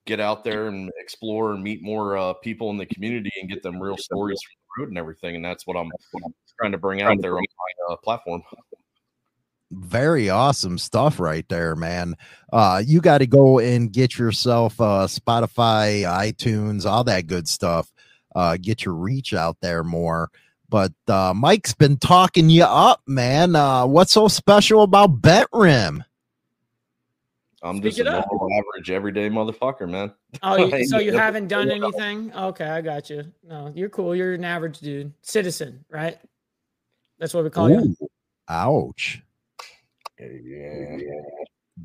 get 0.08 0.20
out 0.20 0.44
there 0.44 0.68
and 0.68 0.90
explore 0.98 1.52
and 1.52 1.62
meet 1.62 1.84
more 1.84 2.18
uh, 2.18 2.34
people 2.34 2.72
in 2.72 2.78
the 2.78 2.86
community 2.88 3.30
and 3.40 3.50
get 3.50 3.62
them 3.62 3.80
real 3.80 3.98
stories 3.98 4.40
from 4.42 4.56
the 4.56 4.82
road 4.82 4.90
and 4.90 4.98
everything. 4.98 5.36
And 5.36 5.46
that's 5.46 5.68
what 5.68 5.78
I'm, 5.78 5.92
what 6.12 6.24
I'm 6.26 6.34
trying 6.60 6.72
to 6.72 6.78
bring 6.78 7.02
out 7.02 7.22
there 7.22 7.38
on 7.38 7.44
my 7.44 7.94
uh, 7.94 7.98
platform. 7.98 8.42
Very 9.70 10.30
awesome 10.30 10.78
stuff 10.78 11.20
right 11.20 11.46
there 11.50 11.76
man. 11.76 12.16
Uh 12.54 12.82
you 12.86 13.02
got 13.02 13.18
to 13.18 13.28
go 13.28 13.60
and 13.60 13.92
get 13.92 14.18
yourself 14.18 14.80
uh 14.80 15.08
spotify 15.08 16.04
itunes 16.04 16.86
all 16.86 17.04
that 17.04 17.28
good 17.28 17.50
stuff 17.50 17.92
uh 18.34 18.56
get 18.62 18.86
your 18.86 18.94
reach 18.94 19.34
out 19.34 19.58
there 19.62 19.84
more. 19.84 20.32
But 20.70 20.94
uh 21.10 21.34
mike's 21.36 21.74
been 21.74 21.98
talking 21.98 22.50
you 22.50 22.64
up 22.64 23.02
man. 23.08 23.58
Uh 23.58 23.86
what's 23.86 24.14
so 24.14 24.30
special 24.30 24.84
about 24.84 25.22
bent 25.22 25.50
rim 25.52 26.02
i'm 27.70 27.78
Speak 27.78 27.96
just 27.96 28.00
a 28.00 28.04
normal 28.04 28.50
average 28.60 28.90
everyday 28.90 29.30
motherfucker 29.30 29.90
man 29.90 30.14
oh 30.44 30.66
you, 30.66 30.86
so 30.88 31.00
you 31.00 31.14
haven't 31.14 31.48
done 31.48 31.70
anything 31.70 32.34
okay 32.34 32.66
i 32.66 32.82
got 32.82 33.10
you 33.10 33.24
no 33.48 33.72
you're 33.76 33.90
cool 33.90 34.16
you're 34.16 34.34
an 34.34 34.46
average 34.46 34.80
dude 34.80 35.14
citizen 35.22 35.84
right 35.90 36.18
that's 37.20 37.34
what 37.34 37.44
we 37.44 37.50
call 37.50 37.70
Ooh, 37.70 37.96
you 38.00 38.10
ouch 38.50 39.22
yeah. 40.20 40.98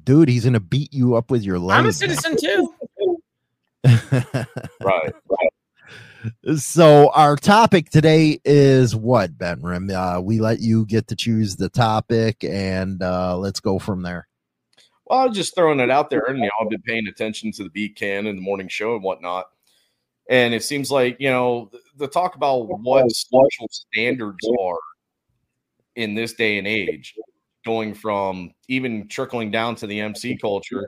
Dude, 0.05 0.29
he's 0.29 0.45
gonna 0.45 0.61
beat 0.61 0.93
you 0.93 1.15
up 1.15 1.31
with 1.31 1.43
your 1.43 1.59
legs. 1.59 1.79
I'm 1.79 1.87
a 1.87 1.93
citizen 1.93 2.37
too. 2.37 2.75
right, 3.85 5.13
right. 5.29 6.57
So 6.57 7.11
our 7.11 7.37
topic 7.37 7.91
today 7.91 8.41
is 8.45 8.97
what, 8.97 9.37
Bent 9.37 9.63
Rim? 9.63 9.91
Uh, 9.91 10.21
we 10.21 10.41
let 10.41 10.61
you 10.61 10.87
get 10.87 11.09
to 11.09 11.17
choose 11.17 11.57
the 11.57 11.69
topic, 11.69 12.43
and 12.45 13.03
uh, 13.03 13.37
let's 13.37 13.61
go 13.61 13.79
from 13.79 14.03
there. 14.03 14.29
Well, 15.13 15.21
I 15.21 15.27
was 15.27 15.37
just 15.37 15.55
throwing 15.55 15.79
it 15.81 15.91
out 15.91 16.09
there, 16.09 16.23
and 16.27 16.39
you 16.39 16.45
know, 16.45 16.51
I've 16.59 16.71
been 16.71 16.81
paying 16.81 17.07
attention 17.07 17.53
to 17.53 17.65
the 17.65 17.69
beat 17.69 17.97
can 17.97 18.27
and 18.27 18.39
the 18.39 18.43
morning 18.43 18.67
show 18.69 18.95
and 18.95 19.05
whatnot. 19.05 19.45
And 20.31 20.55
it 20.55 20.63
seems 20.63 20.91
like 20.91 21.19
you 21.21 21.29
know 21.29 21.71
the, 21.99 22.09
talk 22.09 22.35
about 22.35 22.63
what 22.81 23.11
social 23.13 23.69
standards 23.71 24.49
are 24.59 24.79
in 25.97 26.15
this 26.15 26.33
day 26.33 26.57
and 26.57 26.67
age 26.67 27.15
going 27.67 27.93
from 27.93 28.53
even 28.69 29.07
trickling 29.07 29.51
down 29.51 29.75
to 29.77 29.87
the 29.87 30.01
MC 30.01 30.39
culture 30.39 30.87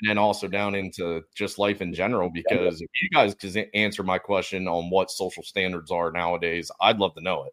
and 0.00 0.08
then 0.08 0.16
also 0.16 0.48
down 0.48 0.74
into 0.74 1.22
just 1.34 1.58
life 1.58 1.82
in 1.82 1.92
general. 1.92 2.30
Because 2.30 2.80
if 2.80 2.88
you 3.02 3.10
guys 3.12 3.34
could 3.34 3.68
answer 3.74 4.02
my 4.02 4.16
question 4.16 4.68
on 4.68 4.88
what 4.88 5.10
social 5.10 5.42
standards 5.42 5.90
are 5.90 6.10
nowadays, 6.10 6.70
I'd 6.80 6.98
love 6.98 7.14
to 7.16 7.22
know 7.22 7.44
it. 7.44 7.52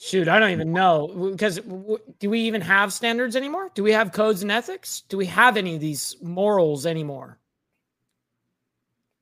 Shoot, 0.00 0.28
I 0.28 0.38
don't 0.38 0.52
even 0.52 0.72
know 0.72 1.08
because 1.32 1.58
w- 1.58 1.98
do 2.20 2.30
we 2.30 2.40
even 2.42 2.60
have 2.60 2.92
standards 2.92 3.34
anymore? 3.34 3.68
Do 3.74 3.82
we 3.82 3.90
have 3.90 4.12
codes 4.12 4.42
and 4.42 4.52
ethics? 4.52 5.02
Do 5.08 5.16
we 5.16 5.26
have 5.26 5.56
any 5.56 5.74
of 5.74 5.80
these 5.80 6.14
morals 6.22 6.86
anymore? 6.86 7.38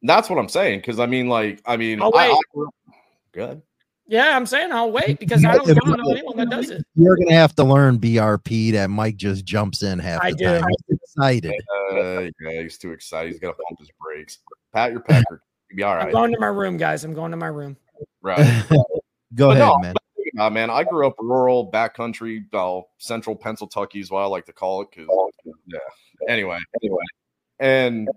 That's 0.03 0.29
what 0.29 0.39
I'm 0.39 0.51
saying. 0.51 0.81
Because 0.81 1.01
I 1.01 1.07
mean, 1.07 1.29
like, 1.29 1.63
I 1.65 1.79
mean, 1.79 2.03
oh, 2.03 2.11
wait. 2.15 2.31
I, 2.31 2.61
I, 2.61 2.67
good. 3.33 3.63
Yeah, 4.07 4.37
I'm 4.37 4.45
saying 4.45 4.71
I'll 4.71 4.93
wait 4.93 5.19
because 5.19 5.43
I 5.47 5.57
don't, 5.57 5.67
don't 5.67 5.97
know 5.97 6.13
anyone 6.13 6.37
that 6.37 6.51
does 6.51 6.69
it. 6.69 6.85
You're 6.95 7.17
gonna 7.17 7.33
have 7.33 7.57
to 7.57 7.65
learn 7.65 7.99
BRP 7.99 8.73
that 8.73 8.91
Mike 8.91 9.17
just 9.17 9.47
jumps 9.47 9.83
in 9.83 9.99
half 9.99 10.23
I 10.23 10.33
the 10.33 10.37
do. 10.37 10.45
time. 10.45 10.71
He's 10.89 10.99
excited. 11.03 11.55
Uh, 11.91 12.21
yeah, 12.43 12.63
he's 12.63 12.77
too 12.77 12.93
excited. 12.93 13.33
He's 13.33 13.41
gonna 13.41 13.55
pump 13.55 13.81
his 13.81 13.89
brakes. 13.99 14.41
Pat 14.75 14.93
your 14.93 15.01
pecker. 15.01 15.41
You'll 15.71 15.77
be 15.79 15.83
all 15.85 15.97
right. 15.97 16.07
I'm 16.07 16.13
going 16.13 16.33
to 16.33 16.39
my 16.39 16.49
room, 16.49 16.77
guys. 16.77 17.03
I'm 17.03 17.15
going 17.15 17.31
to 17.31 17.37
my 17.39 17.47
room. 17.47 17.79
Right. 18.21 18.39
Go 19.35 19.49
but 19.49 19.57
ahead, 19.57 19.69
no, 19.69 19.79
man. 19.79 19.95
Uh, 20.39 20.51
man, 20.51 20.71
I 20.71 20.85
grew 20.85 21.07
up 21.07 21.15
rural, 21.19 21.71
backcountry, 21.71 22.45
well, 22.53 22.91
central 22.99 23.37
Pennsylvania 23.37 24.03
is 24.03 24.11
what 24.11 24.23
I 24.23 24.27
like 24.27 24.47
to 24.47 24.53
call 24.53 24.83
it. 24.83 24.89
Cause 24.93 25.07
yeah. 25.67 25.79
Anyway, 26.29 26.59
anyway, 26.83 27.05
and 27.59 28.09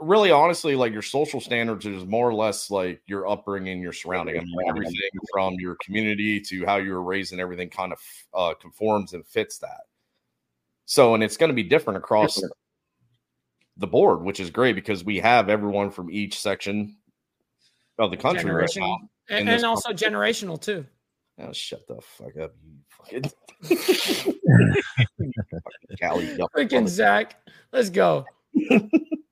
really, 0.00 0.30
honestly, 0.30 0.76
like 0.76 0.92
your 0.92 1.02
social 1.02 1.40
standards 1.40 1.86
is 1.86 2.04
more 2.04 2.28
or 2.28 2.34
less 2.34 2.70
like 2.70 3.02
your 3.06 3.28
upbringing, 3.28 3.80
your 3.80 3.92
surrounding. 3.92 4.38
I 4.38 4.40
mean, 4.40 4.56
everything 4.68 5.10
from 5.32 5.54
your 5.58 5.76
community 5.84 6.40
to 6.42 6.64
how 6.64 6.76
you 6.76 6.92
were 6.92 7.02
raised 7.02 7.32
and 7.32 7.40
everything 7.40 7.70
kind 7.70 7.92
of 7.92 7.98
uh, 8.34 8.54
conforms 8.54 9.12
and 9.12 9.26
fits 9.26 9.58
that. 9.58 9.80
So, 10.86 11.14
and 11.14 11.22
it's 11.22 11.36
going 11.36 11.50
to 11.50 11.54
be 11.54 11.64
different 11.64 11.98
across 11.98 12.40
the 13.76 13.86
board, 13.86 14.22
which 14.22 14.40
is 14.40 14.50
great 14.50 14.74
because 14.74 15.04
we 15.04 15.18
have 15.18 15.48
everyone 15.48 15.90
from 15.90 16.10
each 16.10 16.40
section 16.40 16.96
of 17.98 18.10
the 18.10 18.16
country 18.16 18.50
right 18.50 18.70
now. 18.76 18.98
And, 19.28 19.48
and 19.48 19.64
also 19.64 19.92
generational 19.92 20.60
too. 20.60 20.86
Oh, 21.40 21.52
shut 21.52 21.86
the 21.86 22.00
fuck 22.00 22.36
up, 22.36 22.52
you 22.64 22.78
fucking 22.88 23.30
Cali. 26.00 26.36
Freaking 26.56 26.88
Zach. 26.88 27.36
Let's 27.72 27.90
go. 27.90 28.24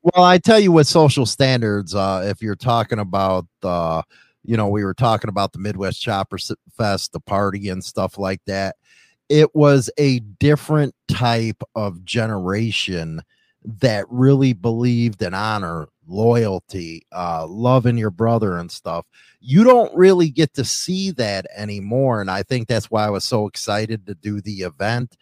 well, 0.03 0.25
I 0.25 0.39
tell 0.39 0.61
you 0.61 0.71
what 0.73 0.87
social 0.87 1.27
standards, 1.27 1.95
uh, 1.95 2.27
if 2.31 2.43
you're 2.43 2.55
talking 2.55 3.01
about 3.01 3.47
uh, 3.63 4.03
you 4.47 4.57
know, 4.57 4.69
we 4.69 4.85
were 4.85 4.95
talking 4.95 5.29
about 5.29 5.53
the 5.53 5.59
Midwest 5.59 6.01
Chopper 6.01 6.39
Fest, 6.77 7.13
the 7.13 7.21
party 7.21 7.69
and 7.69 7.85
stuff 7.85 8.17
like 8.17 8.41
that. 8.47 8.77
It 9.29 9.55
was 9.55 9.91
a 9.99 10.21
different 10.21 10.95
type 11.09 11.63
of 11.75 12.05
generation 12.05 13.23
that 13.65 14.07
really 14.09 14.53
believed 14.53 15.21
in 15.21 15.35
honor, 15.35 15.89
loyalty, 16.07 17.07
uh, 17.13 17.47
loving 17.49 17.99
your 17.99 18.11
brother 18.11 18.59
and 18.59 18.71
stuff. 18.71 19.07
You 19.41 19.65
don't 19.65 19.95
really 19.97 20.31
get 20.31 20.55
to 20.55 20.65
see 20.65 21.11
that 21.13 21.47
anymore. 21.57 22.21
And 22.21 22.31
I 22.31 22.43
think 22.43 22.69
that's 22.69 22.91
why 22.91 23.07
I 23.07 23.11
was 23.11 23.25
so 23.25 23.47
excited 23.47 24.07
to 24.07 24.15
do 24.15 24.41
the 24.41 24.63
event 24.63 25.17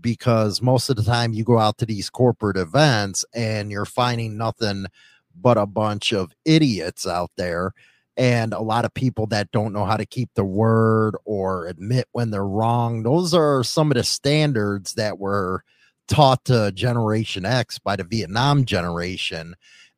because 0.00 0.60
most 0.60 0.90
of 0.90 0.96
the 0.96 1.04
time 1.04 1.32
you 1.32 1.44
go 1.44 1.58
out 1.58 1.78
to 1.78 1.86
these 1.86 2.10
corporate 2.10 2.56
events 2.56 3.24
and 3.34 3.70
you're 3.70 3.84
finding 3.84 4.36
nothing 4.36 4.86
but 5.34 5.56
a 5.56 5.66
bunch 5.66 6.12
of 6.12 6.32
idiots 6.44 7.06
out 7.06 7.30
there 7.36 7.72
and 8.16 8.52
a 8.52 8.60
lot 8.60 8.84
of 8.84 8.94
people 8.94 9.26
that 9.26 9.50
don't 9.52 9.72
know 9.72 9.84
how 9.84 9.96
to 9.96 10.06
keep 10.06 10.30
the 10.34 10.44
word 10.44 11.14
or 11.24 11.66
admit 11.66 12.08
when 12.12 12.30
they're 12.30 12.46
wrong. 12.46 13.02
Those 13.02 13.34
are 13.34 13.62
some 13.62 13.90
of 13.90 13.96
the 13.96 14.04
standards 14.04 14.94
that 14.94 15.18
were 15.18 15.62
taught 16.08 16.44
to 16.46 16.72
Generation 16.72 17.44
X 17.44 17.78
by 17.78 17.96
the 17.96 18.04
Vietnam 18.04 18.64
generation. 18.64 19.54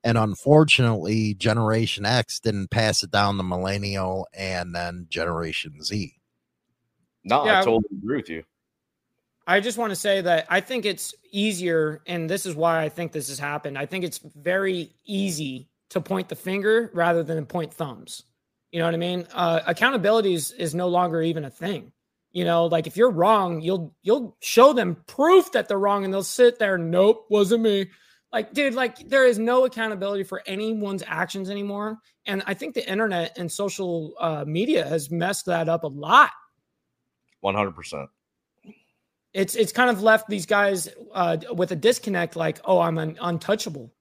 And 0.08 0.16
unfortunately, 0.16 1.34
Generation 1.34 2.06
X 2.06 2.40
didn't 2.40 2.70
pass 2.70 3.02
it 3.02 3.10
down 3.10 3.36
to 3.36 3.42
Millennial 3.42 4.26
and 4.32 4.74
then 4.74 5.04
Generation 5.10 5.82
Z. 5.82 6.14
No, 7.24 7.44
yeah, 7.44 7.60
I 7.60 7.62
totally 7.62 7.98
agree 8.02 8.16
with 8.16 8.30
you. 8.30 8.42
I 9.46 9.60
just 9.60 9.76
want 9.76 9.90
to 9.90 9.96
say 9.96 10.22
that 10.22 10.46
I 10.48 10.62
think 10.62 10.86
it's 10.86 11.14
easier, 11.30 12.00
and 12.06 12.28
this 12.28 12.46
is 12.46 12.54
why 12.54 12.82
I 12.82 12.88
think 12.88 13.12
this 13.12 13.28
has 13.28 13.38
happened. 13.38 13.76
I 13.76 13.84
think 13.84 14.02
it's 14.02 14.16
very 14.34 14.94
easy 15.04 15.68
to 15.90 16.00
point 16.00 16.30
the 16.30 16.36
finger 16.36 16.90
rather 16.94 17.22
than 17.22 17.44
point 17.44 17.74
thumbs. 17.74 18.22
You 18.72 18.78
know 18.78 18.86
what 18.86 18.94
I 18.94 18.96
mean? 18.98 19.26
Uh, 19.34 19.60
accountability 19.66 20.32
is, 20.32 20.52
is 20.52 20.74
no 20.74 20.88
longer 20.88 21.20
even 21.20 21.44
a 21.44 21.50
thing. 21.50 21.92
You 22.32 22.46
know, 22.46 22.64
like 22.64 22.86
if 22.86 22.96
you're 22.96 23.10
wrong, 23.10 23.60
you'll 23.60 23.94
you'll 24.02 24.38
show 24.40 24.72
them 24.72 25.04
proof 25.06 25.52
that 25.52 25.68
they're 25.68 25.78
wrong, 25.78 26.06
and 26.06 26.14
they'll 26.14 26.22
sit 26.22 26.58
there. 26.58 26.78
Nope, 26.78 27.26
wasn't 27.28 27.62
me. 27.62 27.90
Like, 28.32 28.52
dude, 28.52 28.74
like 28.74 29.08
there 29.08 29.26
is 29.26 29.38
no 29.38 29.64
accountability 29.64 30.22
for 30.22 30.42
anyone's 30.46 31.02
actions 31.06 31.48
anymore. 31.48 31.98
And 32.26 32.42
I 32.46 32.54
think 32.54 32.74
the 32.74 32.86
internet 32.88 33.38
and 33.38 33.50
social 33.50 34.12
uh, 34.20 34.44
media 34.46 34.86
has 34.86 35.10
messed 35.10 35.46
that 35.46 35.68
up 35.68 35.84
a 35.84 35.88
lot. 35.88 36.30
One 37.40 37.54
hundred 37.54 37.74
percent. 37.74 38.10
it's 39.34 39.54
it's 39.54 39.72
kind 39.72 39.90
of 39.90 40.02
left 40.02 40.28
these 40.28 40.46
guys 40.46 40.88
uh, 41.12 41.36
with 41.54 41.70
a 41.72 41.76
disconnect, 41.76 42.36
like, 42.36 42.60
oh, 42.64 42.80
I'm 42.80 42.98
an 42.98 43.16
untouchable, 43.20 43.92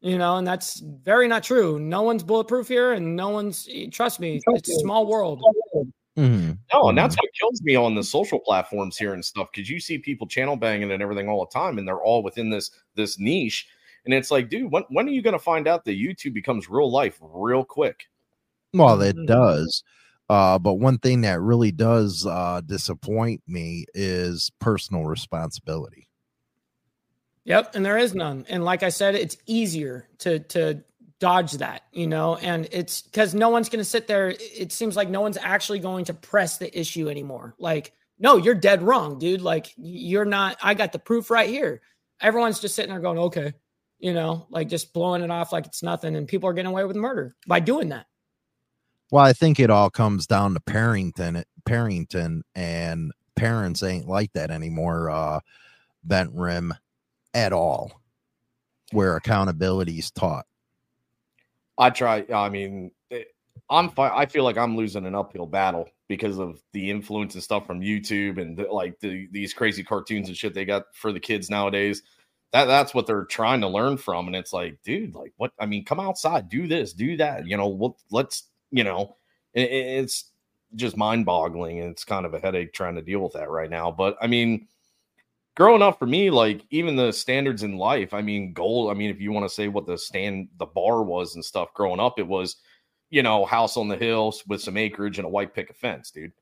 you 0.00 0.16
know, 0.18 0.36
and 0.36 0.46
that's 0.46 0.80
very 0.80 1.28
not 1.28 1.42
true. 1.42 1.78
No 1.78 2.02
one's 2.02 2.22
bulletproof 2.22 2.68
here, 2.68 2.92
and 2.92 3.16
no 3.16 3.28
one's. 3.30 3.68
Trust 3.92 4.20
me, 4.20 4.40
it's 4.46 4.68
a 4.68 4.74
small 4.80 5.06
world. 5.06 5.42
Mm-hmm. 6.16 6.52
No, 6.72 6.88
and 6.88 6.96
that's 6.96 7.14
what 7.16 7.28
kills 7.38 7.60
me 7.62 7.76
on 7.76 7.94
the 7.94 8.02
social 8.02 8.38
platforms 8.38 8.96
here 8.96 9.12
and 9.12 9.22
stuff 9.22 9.48
because 9.52 9.68
you 9.68 9.78
see 9.78 9.98
people 9.98 10.26
channel 10.26 10.56
banging 10.56 10.90
and 10.90 11.02
everything 11.02 11.28
all 11.28 11.44
the 11.44 11.58
time, 11.58 11.78
and 11.78 11.86
they're 11.86 12.00
all 12.00 12.22
within 12.22 12.48
this 12.48 12.70
this 12.94 13.18
niche. 13.18 13.68
And 14.06 14.14
it's 14.14 14.30
like, 14.30 14.48
dude, 14.48 14.70
when 14.70 14.84
when 14.88 15.06
are 15.06 15.12
you 15.12 15.20
going 15.20 15.32
to 15.32 15.38
find 15.38 15.68
out 15.68 15.84
that 15.84 15.98
YouTube 15.98 16.32
becomes 16.32 16.70
real 16.70 16.90
life 16.90 17.18
real 17.20 17.64
quick? 17.64 18.08
Well, 18.72 19.02
it 19.02 19.16
mm-hmm. 19.16 19.26
does. 19.26 19.82
Uh, 20.28 20.58
but 20.58 20.74
one 20.74 20.98
thing 20.98 21.20
that 21.20 21.40
really 21.40 21.70
does 21.70 22.26
uh, 22.26 22.60
disappoint 22.64 23.42
me 23.46 23.86
is 23.94 24.50
personal 24.60 25.04
responsibility. 25.04 26.08
Yep, 27.44 27.76
and 27.76 27.86
there 27.86 27.96
is 27.96 28.14
none. 28.14 28.44
And 28.48 28.64
like 28.64 28.82
I 28.82 28.88
said, 28.88 29.14
it's 29.14 29.36
easier 29.46 30.08
to 30.18 30.40
to 30.40 30.82
dodge 31.18 31.52
that, 31.52 31.82
you 31.92 32.06
know, 32.06 32.36
and 32.36 32.68
it's 32.72 33.02
because 33.02 33.34
no 33.34 33.48
one's 33.48 33.68
going 33.68 33.80
to 33.80 33.84
sit 33.84 34.06
there. 34.06 34.34
It 34.38 34.72
seems 34.72 34.96
like 34.96 35.08
no 35.08 35.20
one's 35.20 35.38
actually 35.40 35.78
going 35.78 36.04
to 36.06 36.14
press 36.14 36.58
the 36.58 36.78
issue 36.78 37.08
anymore. 37.08 37.54
Like, 37.58 37.92
no, 38.18 38.36
you're 38.36 38.54
dead 38.54 38.82
wrong, 38.82 39.18
dude. 39.18 39.40
Like, 39.42 39.72
you're 39.76 40.24
not. 40.24 40.58
I 40.62 40.74
got 40.74 40.92
the 40.92 40.98
proof 40.98 41.30
right 41.30 41.48
here. 41.48 41.82
Everyone's 42.20 42.60
just 42.60 42.74
sitting 42.74 42.90
there 42.90 43.00
going, 43.00 43.18
okay, 43.18 43.52
you 43.98 44.12
know, 44.12 44.46
like 44.50 44.68
just 44.68 44.92
blowing 44.92 45.22
it 45.22 45.30
off 45.30 45.52
like 45.52 45.66
it's 45.66 45.82
nothing, 45.82 46.16
and 46.16 46.28
people 46.28 46.48
are 46.48 46.52
getting 46.52 46.70
away 46.70 46.84
with 46.84 46.96
murder 46.96 47.34
by 47.46 47.60
doing 47.60 47.88
that. 47.90 48.06
Well, 49.10 49.24
I 49.24 49.32
think 49.32 49.60
it 49.60 49.70
all 49.70 49.90
comes 49.90 50.26
down 50.26 50.54
to 50.54 50.60
Parenton, 50.60 51.44
Parenton, 51.64 52.42
and 52.54 53.12
parents 53.36 53.82
ain't 53.82 54.08
like 54.08 54.32
that 54.32 54.50
anymore. 54.50 55.10
Uh, 55.10 55.40
bent 56.02 56.30
rim 56.34 56.74
at 57.34 57.52
all, 57.52 58.00
where 58.92 59.16
accountability 59.16 59.98
is 59.98 60.10
taught. 60.10 60.46
I 61.78 61.90
try. 61.90 62.24
I 62.34 62.48
mean, 62.48 62.90
eh, 63.10 63.24
I'm. 63.70 63.90
I 63.96 64.26
feel 64.26 64.44
like 64.44 64.58
I'm 64.58 64.76
losing 64.76 65.06
an 65.06 65.14
uphill 65.14 65.46
battle 65.46 65.88
because 66.08 66.38
of 66.38 66.60
the 66.72 66.90
influence 66.90 67.34
and 67.34 67.42
stuff 67.42 67.66
from 67.66 67.80
YouTube 67.80 68.40
and 68.40 68.56
the, 68.56 68.64
like 68.64 68.98
the, 69.00 69.28
these 69.32 69.52
crazy 69.52 69.82
cartoons 69.82 70.28
and 70.28 70.36
shit 70.36 70.54
they 70.54 70.64
got 70.64 70.84
for 70.94 71.12
the 71.12 71.20
kids 71.20 71.50
nowadays. 71.50 72.02
That 72.56 72.64
that's 72.64 72.94
what 72.94 73.06
they're 73.06 73.24
trying 73.24 73.60
to 73.60 73.68
learn 73.68 73.98
from, 73.98 74.28
and 74.28 74.34
it's 74.34 74.54
like, 74.54 74.78
dude, 74.82 75.14
like 75.14 75.34
what? 75.36 75.52
I 75.60 75.66
mean, 75.66 75.84
come 75.84 76.00
outside, 76.00 76.48
do 76.48 76.66
this, 76.66 76.94
do 76.94 77.18
that. 77.18 77.46
You 77.46 77.58
know, 77.58 77.66
what? 77.66 77.92
Let's 78.10 78.44
you 78.70 78.82
know, 78.82 79.16
it, 79.52 79.70
it's 79.70 80.30
just 80.74 80.96
mind 80.96 81.26
boggling. 81.26 81.80
And 81.80 81.90
it's 81.90 82.04
kind 82.04 82.24
of 82.24 82.32
a 82.32 82.40
headache 82.40 82.72
trying 82.72 82.94
to 82.94 83.02
deal 83.02 83.20
with 83.20 83.34
that 83.34 83.50
right 83.50 83.68
now. 83.68 83.90
But 83.90 84.16
I 84.22 84.26
mean, 84.26 84.68
growing 85.54 85.82
up 85.82 85.98
for 85.98 86.06
me, 86.06 86.30
like 86.30 86.62
even 86.70 86.96
the 86.96 87.12
standards 87.12 87.62
in 87.62 87.76
life, 87.76 88.14
I 88.14 88.22
mean, 88.22 88.54
goal, 88.54 88.90
I 88.90 88.94
mean, 88.94 89.10
if 89.10 89.20
you 89.20 89.32
want 89.32 89.46
to 89.46 89.54
say 89.54 89.68
what 89.68 89.86
the 89.86 89.98
stand, 89.98 90.48
the 90.58 90.66
bar 90.66 91.02
was 91.02 91.34
and 91.34 91.44
stuff 91.44 91.74
growing 91.74 92.00
up, 92.00 92.18
it 92.18 92.26
was, 92.26 92.56
you 93.10 93.22
know, 93.22 93.44
house 93.44 93.76
on 93.76 93.88
the 93.88 93.96
hills 93.96 94.42
with 94.46 94.62
some 94.62 94.78
acreage 94.78 95.18
and 95.18 95.26
a 95.26 95.30
white 95.30 95.54
picket 95.54 95.76
fence, 95.76 96.10
dude. 96.10 96.32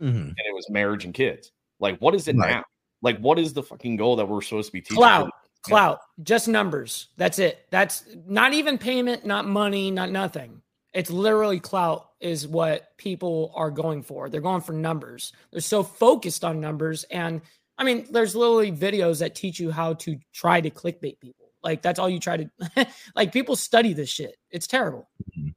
Mm-hmm. 0.00 0.16
And 0.16 0.36
it 0.36 0.54
was 0.54 0.68
marriage 0.68 1.04
and 1.04 1.14
kids. 1.14 1.52
Like, 1.78 1.98
what 1.98 2.14
is 2.14 2.28
it 2.28 2.36
right. 2.36 2.50
now? 2.50 2.64
Like, 3.06 3.20
what 3.20 3.38
is 3.38 3.52
the 3.52 3.62
fucking 3.62 3.98
goal 3.98 4.16
that 4.16 4.26
we're 4.26 4.42
supposed 4.42 4.66
to 4.66 4.72
be 4.72 4.80
teaching? 4.80 4.96
Clout, 4.96 5.30
clout, 5.62 6.00
just 6.24 6.48
numbers. 6.48 7.06
That's 7.16 7.38
it. 7.38 7.64
That's 7.70 8.04
not 8.26 8.52
even 8.52 8.78
payment, 8.78 9.24
not 9.24 9.46
money, 9.46 9.92
not 9.92 10.10
nothing. 10.10 10.60
It's 10.92 11.08
literally 11.08 11.60
clout 11.60 12.08
is 12.18 12.48
what 12.48 12.96
people 12.98 13.52
are 13.54 13.70
going 13.70 14.02
for. 14.02 14.28
They're 14.28 14.40
going 14.40 14.60
for 14.60 14.72
numbers. 14.72 15.32
They're 15.52 15.60
so 15.60 15.84
focused 15.84 16.44
on 16.44 16.60
numbers. 16.60 17.04
And 17.04 17.42
I 17.78 17.84
mean, 17.84 18.08
there's 18.10 18.34
literally 18.34 18.72
videos 18.72 19.20
that 19.20 19.36
teach 19.36 19.60
you 19.60 19.70
how 19.70 19.94
to 19.94 20.18
try 20.34 20.60
to 20.60 20.68
clickbait 20.68 21.20
people. 21.20 21.52
Like 21.62 21.80
that's 21.80 22.00
all 22.00 22.10
you 22.10 22.18
try 22.18 22.38
to 22.38 22.86
like 23.14 23.32
people 23.32 23.54
study 23.54 23.92
this 23.92 24.08
shit. 24.08 24.34
It's 24.50 24.66
terrible. 24.66 25.08
Mm-hmm. 25.30 25.50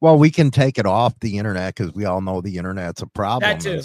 Well, 0.00 0.16
we 0.16 0.30
can 0.30 0.50
take 0.50 0.78
it 0.78 0.86
off 0.86 1.18
the 1.20 1.36
internet 1.36 1.74
because 1.74 1.92
we 1.94 2.06
all 2.06 2.22
know 2.22 2.40
the 2.40 2.56
internet's 2.56 3.02
a 3.02 3.06
problem. 3.06 3.58
That 3.58 3.60
too. 3.60 3.82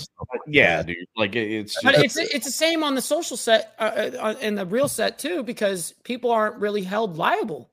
Yeah, 0.47 0.82
dude. 0.82 0.95
Like 1.17 1.36
it's, 1.36 1.73
just, 1.73 1.84
but 1.84 1.95
it's 1.95 2.15
it's 2.15 2.45
the 2.45 2.51
same 2.51 2.84
on 2.84 2.95
the 2.95 3.01
social 3.01 3.36
set 3.36 3.75
uh, 3.80 4.12
uh, 4.19 4.36
and 4.41 4.58
the 4.58 4.65
real 4.65 4.88
set 4.88 5.19
too 5.19 5.43
because 5.43 5.93
people 6.04 6.32
aren't 6.32 6.56
really 6.56 6.84
held 6.84 7.17
liable. 7.17 7.69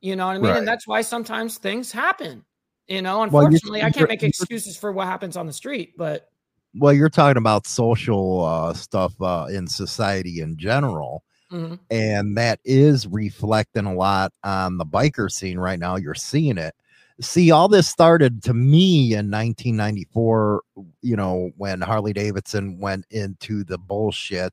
You 0.00 0.16
know 0.16 0.26
what 0.26 0.32
I 0.32 0.38
mean? 0.38 0.50
Right. 0.50 0.58
And 0.58 0.68
that's 0.68 0.86
why 0.88 1.02
sometimes 1.02 1.58
things 1.58 1.92
happen. 1.92 2.44
You 2.88 3.00
know, 3.00 3.22
unfortunately, 3.22 3.78
well, 3.78 3.86
I 3.86 3.90
can't 3.90 4.08
make 4.08 4.22
excuses 4.22 4.76
for 4.76 4.92
what 4.92 5.06
happens 5.06 5.36
on 5.36 5.46
the 5.46 5.52
street, 5.52 5.94
but 5.96 6.28
well, 6.76 6.92
you're 6.92 7.08
talking 7.08 7.38
about 7.38 7.66
social 7.66 8.44
uh, 8.44 8.74
stuff 8.74 9.14
uh, 9.22 9.46
in 9.50 9.66
society 9.68 10.40
in 10.40 10.56
general. 10.56 11.22
Mm-hmm. 11.52 11.74
And 11.90 12.36
that 12.36 12.58
is 12.64 13.06
reflecting 13.06 13.86
a 13.86 13.94
lot 13.94 14.32
on 14.42 14.76
the 14.76 14.84
biker 14.84 15.30
scene 15.30 15.58
right 15.58 15.78
now. 15.78 15.96
You're 15.96 16.14
seeing 16.14 16.58
it. 16.58 16.74
See, 17.20 17.50
all 17.52 17.68
this 17.68 17.88
started 17.88 18.42
to 18.44 18.54
me 18.54 19.12
in 19.12 19.30
1994, 19.30 20.62
you 21.00 21.16
know, 21.16 21.50
when 21.56 21.80
Harley 21.80 22.12
Davidson 22.12 22.78
went 22.80 23.06
into 23.10 23.62
the 23.62 23.78
bullshit 23.78 24.52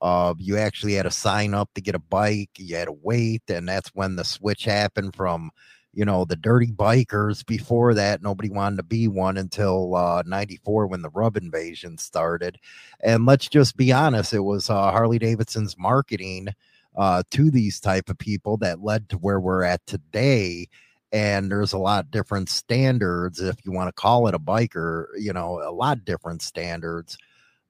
uh, 0.00 0.34
you 0.38 0.56
actually 0.56 0.94
had 0.94 1.02
to 1.02 1.10
sign 1.10 1.54
up 1.54 1.70
to 1.74 1.80
get 1.80 1.94
a 1.94 1.98
bike. 1.98 2.50
You 2.56 2.76
had 2.76 2.86
to 2.86 2.96
wait, 3.02 3.42
and 3.48 3.68
that's 3.68 3.90
when 3.94 4.16
the 4.16 4.24
switch 4.24 4.64
happened 4.64 5.14
from, 5.14 5.50
you 5.92 6.04
know, 6.04 6.24
the 6.24 6.36
dirty 6.36 6.72
bikers. 6.72 7.44
Before 7.44 7.92
that, 7.94 8.22
nobody 8.22 8.50
wanted 8.50 8.76
to 8.76 8.82
be 8.82 9.08
one 9.08 9.36
until 9.36 9.94
uh, 9.94 10.22
'94 10.24 10.86
when 10.86 11.02
the 11.02 11.10
Rub 11.10 11.36
invasion 11.36 11.98
started. 11.98 12.58
And 13.00 13.26
let's 13.26 13.48
just 13.48 13.76
be 13.76 13.92
honest, 13.92 14.32
it 14.32 14.40
was 14.40 14.70
uh, 14.70 14.90
Harley 14.90 15.18
Davidson's 15.18 15.76
marketing 15.78 16.48
uh, 16.96 17.22
to 17.32 17.50
these 17.50 17.78
type 17.78 18.08
of 18.08 18.18
people 18.18 18.56
that 18.58 18.82
led 18.82 19.08
to 19.10 19.18
where 19.18 19.40
we're 19.40 19.64
at 19.64 19.84
today. 19.86 20.68
And 21.12 21.50
there's 21.50 21.72
a 21.72 21.78
lot 21.78 22.04
of 22.04 22.10
different 22.10 22.48
standards, 22.48 23.40
if 23.40 23.56
you 23.64 23.72
want 23.72 23.88
to 23.88 23.92
call 23.92 24.28
it 24.28 24.34
a 24.34 24.38
biker, 24.38 25.06
you 25.18 25.32
know, 25.32 25.60
a 25.60 25.72
lot 25.72 26.04
different 26.04 26.42
standards 26.42 27.16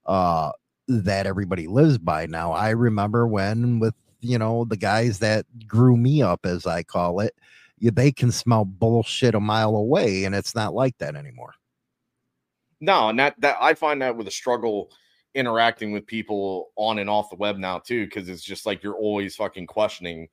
uh 0.05 0.51
that 0.87 1.25
everybody 1.25 1.67
lives 1.67 1.97
by 1.97 2.25
now. 2.25 2.51
I 2.51 2.71
remember 2.71 3.27
when 3.27 3.79
with 3.79 3.93
you 4.19 4.37
know 4.37 4.65
the 4.65 4.77
guys 4.77 5.19
that 5.19 5.45
grew 5.67 5.97
me 5.97 6.21
up 6.21 6.45
as 6.45 6.65
I 6.65 6.83
call 6.83 7.19
it, 7.19 7.35
they 7.79 8.11
can 8.11 8.31
smell 8.31 8.65
bullshit 8.65 9.35
a 9.35 9.39
mile 9.39 9.75
away 9.75 10.25
and 10.25 10.35
it's 10.35 10.55
not 10.55 10.73
like 10.73 10.97
that 10.99 11.15
anymore. 11.15 11.53
No, 12.79 13.09
and 13.09 13.19
that 13.19 13.39
that 13.39 13.57
I 13.59 13.73
find 13.73 14.01
that 14.01 14.17
with 14.17 14.27
a 14.27 14.31
struggle 14.31 14.91
interacting 15.33 15.91
with 15.91 16.05
people 16.05 16.71
on 16.75 16.99
and 16.99 17.09
off 17.09 17.29
the 17.29 17.37
web 17.37 17.57
now 17.57 17.79
too 17.79 18.05
because 18.05 18.27
it's 18.27 18.43
just 18.43 18.65
like 18.65 18.83
you're 18.83 18.95
always 18.95 19.35
fucking 19.35 19.67
questioning 19.67 20.27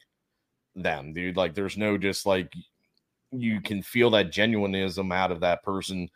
them, 0.74 1.12
dude. 1.12 1.36
Like 1.36 1.54
there's 1.54 1.76
no 1.76 1.96
just 1.98 2.26
like 2.26 2.52
you 3.32 3.60
can 3.60 3.82
feel 3.82 4.10
that 4.10 4.30
genuinism 4.30 5.12
out 5.12 5.30
of 5.30 5.40
that 5.40 5.62
person 5.62 6.08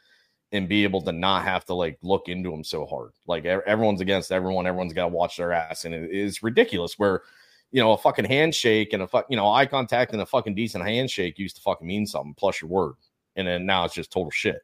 and 0.53 0.69
be 0.69 0.85
able 0.85 1.01
to 1.03 1.13
not 1.13 1.45
have 1.45 1.65
to 1.65 1.75
like 1.75 1.99
look 2.03 2.29
into 2.29 2.51
them 2.51 2.63
so 2.63 2.87
hard. 2.87 3.11
Like 3.27 3.45
everyone's 3.45 4.01
against 4.01 4.31
everyone, 4.31 4.67
everyone's 4.67 4.93
got 4.93 5.05
to 5.05 5.09
watch 5.09 5.37
their 5.39 5.53
ass, 5.53 5.85
and 5.85 5.95
it 5.95 6.11
is 6.11 6.43
ridiculous. 6.43 6.99
Where 6.99 7.23
you 7.71 7.83
know 7.83 7.93
a 7.93 7.99
fucking 7.99 8.27
handshake 8.27 8.93
and 8.93 9.03
a 9.03 9.07
fuck, 9.07 9.27
you 9.31 9.37
know, 9.37 9.51
eye 9.51 9.67
contact 9.67 10.13
and 10.13 10.23
a 10.23 10.27
fucking 10.27 10.55
decent 10.55 10.85
handshake 10.85 11.39
used 11.39 11.57
to 11.57 11.63
fucking 11.63 11.87
mean 11.87 12.07
something. 12.07 12.35
Plus 12.35 12.61
your 12.61 12.71
word, 12.71 12.95
and 13.37 13.49
then 13.49 13.67
now 13.67 13.85
it's 13.85 13.95
just 13.95 14.13
total 14.13 14.31
shit. 14.31 14.61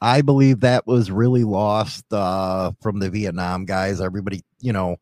I 0.00 0.22
believe 0.22 0.60
that 0.60 0.86
was 0.86 1.10
really 1.10 1.42
lost 1.42 2.04
uh, 2.12 2.70
from 2.80 3.00
the 3.00 3.10
Vietnam 3.10 3.64
guys. 3.64 4.00
Everybody, 4.00 4.44
you 4.60 4.72
know, 4.72 4.96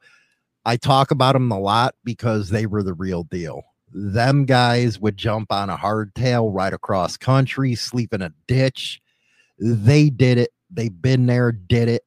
I 0.65 0.79
talk 0.79 1.11
about 1.11 1.35
them 1.35 1.53
a 1.53 1.61
lot 1.61 1.95
because 2.03 2.49
they 2.49 2.65
were 2.65 2.83
the 2.83 2.95
real 2.95 3.25
deal. 3.25 3.63
Them 3.99 4.45
guys 4.45 5.01
would 5.01 5.17
jump 5.17 5.51
on 5.51 5.71
a 5.71 5.77
hardtail 5.77 6.55
right 6.55 6.73
across 6.73 7.17
country, 7.17 7.75
sleep 7.75 8.13
in 8.13 8.21
a 8.21 8.33
ditch 8.47 9.01
they 9.59 10.11
did 10.11 10.39
it. 10.39 10.51
They've 10.71 11.03
been 11.03 11.27
there, 11.27 11.53
did 11.53 11.89
it, 11.89 12.03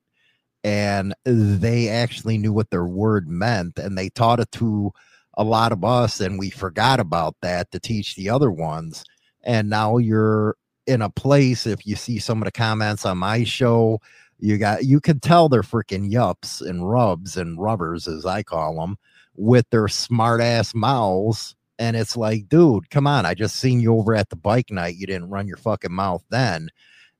and 0.63 1.15
they 1.23 1.89
actually 1.89 2.37
knew 2.37 2.53
what 2.53 2.69
their 2.69 2.85
word 2.85 3.27
meant, 3.27 3.79
and 3.79 3.97
they 3.97 4.09
taught 4.09 4.39
it 4.39 4.51
to 4.53 4.91
a 5.35 5.43
lot 5.43 5.71
of 5.71 5.83
us, 5.83 6.19
and 6.19 6.37
we 6.37 6.49
forgot 6.49 6.99
about 6.99 7.35
that 7.41 7.71
to 7.71 7.79
teach 7.79 8.15
the 8.15 8.29
other 8.29 8.51
ones. 8.51 9.03
And 9.43 9.69
now 9.69 9.97
you're 9.97 10.57
in 10.85 11.01
a 11.01 11.09
place. 11.09 11.65
If 11.65 11.87
you 11.87 11.95
see 11.95 12.19
some 12.19 12.39
of 12.39 12.45
the 12.45 12.51
comments 12.51 13.05
on 13.05 13.17
my 13.17 13.43
show, 13.45 14.01
you 14.39 14.57
got 14.57 14.85
you 14.85 14.99
can 14.99 15.19
tell 15.19 15.49
they're 15.49 15.61
freaking 15.61 16.11
yups 16.11 16.61
and 16.61 16.89
rubs 16.89 17.37
and 17.37 17.59
rubbers, 17.59 18.07
as 18.07 18.25
I 18.25 18.43
call 18.43 18.75
them, 18.75 18.97
with 19.35 19.69
their 19.69 19.87
smart 19.87 20.41
ass 20.41 20.75
mouths. 20.75 21.55
And 21.79 21.95
it's 21.97 22.17
like, 22.17 22.49
dude, 22.49 22.91
come 22.91 23.07
on. 23.07 23.25
I 23.25 23.33
just 23.33 23.55
seen 23.55 23.79
you 23.79 23.95
over 23.95 24.15
at 24.15 24.29
the 24.29 24.35
bike 24.35 24.69
night. 24.71 24.97
You 24.97 25.07
didn't 25.07 25.29
run 25.31 25.47
your 25.47 25.57
fucking 25.57 25.93
mouth 25.93 26.23
then 26.29 26.69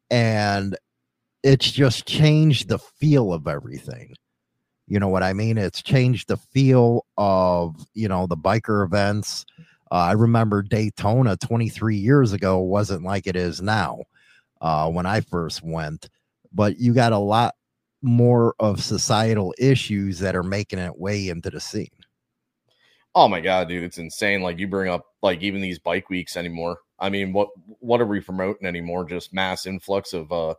and 0.09 0.77
it's 1.43 1.71
just 1.71 2.07
changed 2.07 2.69
the 2.69 2.79
feel 2.79 3.33
of 3.33 3.47
everything. 3.47 4.13
You 4.87 4.99
know 4.99 5.07
what 5.07 5.23
I 5.23 5.33
mean? 5.33 5.57
It's 5.57 5.81
changed 5.81 6.27
the 6.27 6.37
feel 6.37 7.05
of, 7.17 7.75
you 7.93 8.07
know, 8.07 8.27
the 8.27 8.37
biker 8.37 8.85
events. 8.85 9.45
Uh, 9.91 9.95
I 9.95 10.11
remember 10.13 10.63
Daytona 10.63 11.37
23 11.37 11.95
years 11.97 12.33
ago 12.33 12.59
wasn't 12.59 13.03
like 13.03 13.27
it 13.27 13.35
is 13.35 13.61
now 13.61 13.99
uh, 14.61 14.89
when 14.89 15.05
I 15.05 15.21
first 15.21 15.63
went, 15.63 16.09
but 16.51 16.77
you 16.79 16.93
got 16.93 17.13
a 17.13 17.19
lot 17.19 17.55
more 18.01 18.55
of 18.59 18.83
societal 18.83 19.53
issues 19.59 20.19
that 20.19 20.35
are 20.35 20.43
making 20.43 20.79
it 20.79 20.97
way 20.99 21.29
into 21.29 21.49
the 21.49 21.59
scene. 21.59 21.89
Oh 23.19 23.27
my 23.27 23.41
god, 23.41 23.67
dude, 23.67 23.83
it's 23.83 23.97
insane. 23.97 24.41
Like 24.41 24.59
you 24.59 24.67
bring 24.69 24.89
up 24.89 25.05
like 25.21 25.41
even 25.41 25.59
these 25.59 25.77
bike 25.77 26.09
weeks 26.09 26.37
anymore. 26.37 26.77
I 26.97 27.09
mean, 27.09 27.33
what 27.33 27.49
what 27.79 27.99
are 27.99 28.05
we 28.05 28.21
promoting 28.21 28.65
anymore? 28.65 29.03
Just 29.03 29.33
mass 29.33 29.65
influx 29.65 30.13
of 30.13 30.31
uh 30.31 30.53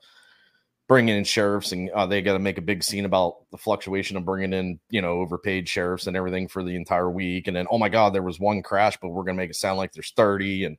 bringing 0.89 1.17
in 1.17 1.25
sheriffs 1.25 1.73
and 1.73 1.89
uh, 1.91 2.05
they 2.05 2.21
got 2.21 2.35
to 2.35 2.39
make 2.39 2.59
a 2.59 2.61
big 2.61 2.83
scene 2.83 3.07
about 3.07 3.49
the 3.51 3.57
fluctuation 3.57 4.19
of 4.19 4.27
bringing 4.27 4.53
in 4.53 4.79
you 4.91 5.01
know 5.01 5.21
overpaid 5.21 5.67
sheriffs 5.67 6.07
and 6.07 6.17
everything 6.17 6.49
for 6.49 6.65
the 6.65 6.75
entire 6.75 7.09
week 7.09 7.47
and 7.47 7.57
then 7.57 7.65
oh 7.71 7.79
my 7.79 7.89
god 7.89 8.13
there 8.13 8.25
was 8.25 8.41
one 8.41 8.61
crash 8.61 8.99
but 9.01 9.11
we're 9.11 9.23
gonna 9.23 9.37
make 9.37 9.51
it 9.51 9.55
sound 9.55 9.79
like 9.79 9.93
there's 9.93 10.13
30 10.17 10.65
and 10.65 10.79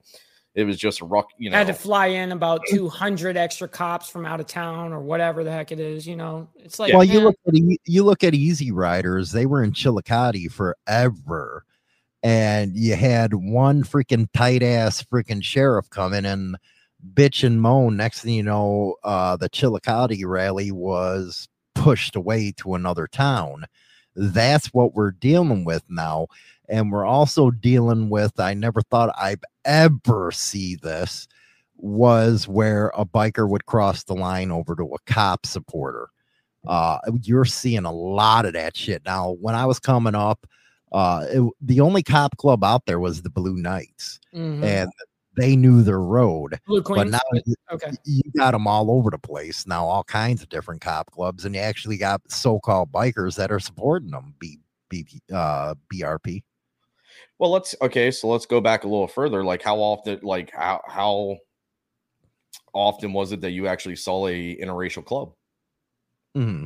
it 0.54 0.65
was 0.65 0.78
just 0.78 1.00
a 1.00 1.06
rock 1.06 1.30
you 1.38 1.50
know 1.50 1.56
had 1.56 1.67
to 1.67 1.74
fly 1.74 2.08
in 2.08 2.34
about 2.34 2.60
200 2.70 3.38
extra 3.38 3.70
cops 3.70 4.10
from 4.10 4.26
out 4.26 4.41
of 4.41 4.48
town 4.48 4.91
or 4.91 5.00
whatever 5.00 5.46
the 5.46 5.52
heck 5.52 5.72
it 5.72 5.80
is 5.80 6.06
you 6.06 6.17
know 6.17 6.50
it's 6.58 6.78
like 6.78 6.91
well 6.91 7.08
man. 7.08 7.15
you 7.15 7.22
look 7.22 7.38
at 7.48 7.54
you 7.86 8.04
look 8.04 8.22
at 8.22 8.34
easy 8.34 8.70
riders 8.70 9.32
they 9.32 9.46
were 9.46 9.63
in 9.63 9.72
chillicothe 9.72 10.52
forever 10.52 11.63
and 12.23 12.75
you 12.75 12.95
had 12.95 13.34
one 13.34 13.84
freaking 13.84 14.27
tight 14.34 14.63
ass 14.63 15.03
freaking 15.03 15.43
sheriff 15.43 15.89
coming 15.89 16.25
and 16.25 16.55
bitch 17.13 17.43
and 17.43 17.62
moan. 17.62 17.97
Next 17.97 18.21
thing 18.21 18.34
you 18.34 18.43
know, 18.43 18.95
uh, 19.03 19.38
the 19.38 19.49
Chillicothe 19.49 20.23
rally 20.23 20.71
was 20.71 21.47
pushed 21.73 22.15
away 22.15 22.53
to 22.57 22.75
another 22.75 23.07
town. 23.07 23.65
That's 24.15 24.67
what 24.67 24.93
we're 24.93 25.12
dealing 25.12 25.65
with 25.65 25.84
now. 25.89 26.27
And 26.69 26.91
we're 26.91 27.05
also 27.05 27.51
dealing 27.51 28.10
with, 28.10 28.39
I 28.39 28.53
never 28.53 28.81
thought 28.81 29.13
I'd 29.17 29.43
ever 29.65 30.31
see 30.31 30.75
this, 30.75 31.27
was 31.77 32.47
where 32.47 32.91
a 32.95 33.03
biker 33.03 33.49
would 33.49 33.65
cross 33.65 34.03
the 34.03 34.13
line 34.13 34.51
over 34.51 34.75
to 34.75 34.84
a 34.84 35.12
cop 35.12 35.45
supporter. 35.45 36.10
Uh, 36.67 36.99
you're 37.23 37.45
seeing 37.45 37.86
a 37.86 37.91
lot 37.91 38.45
of 38.45 38.53
that 38.53 38.77
shit. 38.77 39.01
Now, 39.05 39.36
when 39.41 39.55
I 39.55 39.65
was 39.65 39.79
coming 39.79 40.13
up, 40.13 40.45
uh, 40.91 41.25
it, 41.30 41.54
the 41.62 41.82
only 41.82 42.04
cop 42.04 42.38
club 42.38 42.63
out 42.63 42.86
there 42.86 42.99
was 42.99 43.21
the 43.21 43.30
Blue 43.30 43.56
Knights. 43.56 44.19
Mm-hmm. 44.34 44.63
And 44.63 44.91
they 45.38 45.56
knew 45.56 45.82
their 45.82 46.01
road. 46.01 46.60
But 46.67 47.08
now 47.08 47.19
okay. 47.71 47.91
you 48.06 48.21
got 48.38 48.51
them 48.51 48.67
all 48.67 48.91
over 48.91 49.10
the 49.10 49.17
place 49.17 49.65
now, 49.65 49.86
all 49.86 50.04
kinds 50.04 50.41
of 50.41 50.49
different 50.49 50.82
cop 50.82 51.10
clubs, 51.12 51.45
and 51.45 51.56
you 51.56 51.62
actually 51.62 51.97
got 51.97 52.21
so-called 52.30 52.91
bikers 52.91 53.36
that 53.38 53.51
are 53.51 53.60
supporting 53.60 54.12
them. 54.12 54.36
B, 54.39 54.60
B, 54.89 55.06
uh, 55.34 55.75
BRP. 55.91 56.43
Well, 57.39 57.49
let's 57.49 57.75
okay. 57.82 58.12
So 58.12 58.27
let's 58.27 58.45
go 58.45 58.62
back 58.62 58.84
a 58.84 58.88
little 58.88 59.08
further. 59.08 59.43
Like, 59.43 59.63
how 59.63 59.77
often? 59.77 60.19
Like, 60.21 60.51
how 60.54 60.82
how 60.86 61.38
often 62.73 63.13
was 63.13 63.32
it 63.32 63.41
that 63.41 63.51
you 63.51 63.67
actually 63.67 63.95
saw 63.95 64.27
a 64.27 64.56
interracial 64.58 65.04
club? 65.04 65.34
Mm-hmm. 66.38 66.65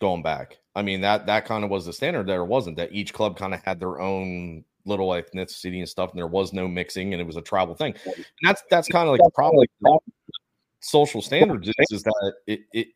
Going 0.00 0.22
back, 0.22 0.58
I 0.74 0.82
mean 0.82 1.00
that 1.00 1.26
that 1.26 1.46
kind 1.46 1.64
of 1.64 1.70
was 1.70 1.86
the 1.86 1.92
standard. 1.92 2.26
There 2.26 2.44
wasn't 2.44 2.76
that 2.76 2.92
each 2.92 3.14
club 3.14 3.38
kind 3.38 3.54
of 3.54 3.62
had 3.64 3.80
their 3.80 3.98
own 3.98 4.64
little 4.84 5.08
ethnicity 5.08 5.78
and 5.78 5.88
stuff, 5.88 6.10
and 6.10 6.18
there 6.18 6.26
was 6.26 6.52
no 6.52 6.68
mixing, 6.68 7.12
and 7.12 7.20
it 7.20 7.26
was 7.26 7.36
a 7.36 7.42
tribal 7.42 7.74
thing. 7.74 7.94
And 8.04 8.24
that's 8.42 8.62
that's 8.70 8.88
kind 8.88 9.08
of 9.08 9.12
like 9.12 9.20
the 9.22 9.30
problem. 9.34 9.64
Like 9.80 10.00
social 10.80 11.20
standards 11.20 11.68
is, 11.68 11.74
is 11.90 12.02
that 12.02 12.34
it, 12.46 12.60
it 12.72 12.88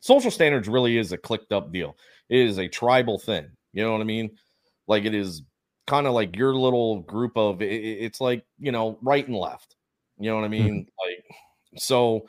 social 0.00 0.30
standards 0.30 0.68
really 0.68 0.98
is 0.98 1.12
a 1.12 1.18
clicked 1.18 1.52
up 1.52 1.72
deal. 1.72 1.96
It 2.28 2.40
is 2.40 2.58
a 2.58 2.68
tribal 2.68 3.18
thing. 3.18 3.48
You 3.72 3.82
know 3.82 3.92
what 3.92 4.00
I 4.00 4.04
mean? 4.04 4.36
Like 4.86 5.04
it 5.04 5.14
is 5.14 5.42
kind 5.86 6.06
of 6.06 6.14
like 6.14 6.36
your 6.36 6.54
little 6.54 7.00
group 7.00 7.36
of. 7.36 7.60
It, 7.62 7.66
it's 7.66 8.20
like 8.20 8.44
you 8.58 8.72
know 8.72 8.98
right 9.02 9.26
and 9.26 9.36
left. 9.36 9.76
You 10.18 10.30
know 10.30 10.36
what 10.36 10.44
I 10.44 10.48
mean? 10.48 10.86
Mm-hmm. 10.86 11.08
Like 11.08 11.80
so. 11.80 12.28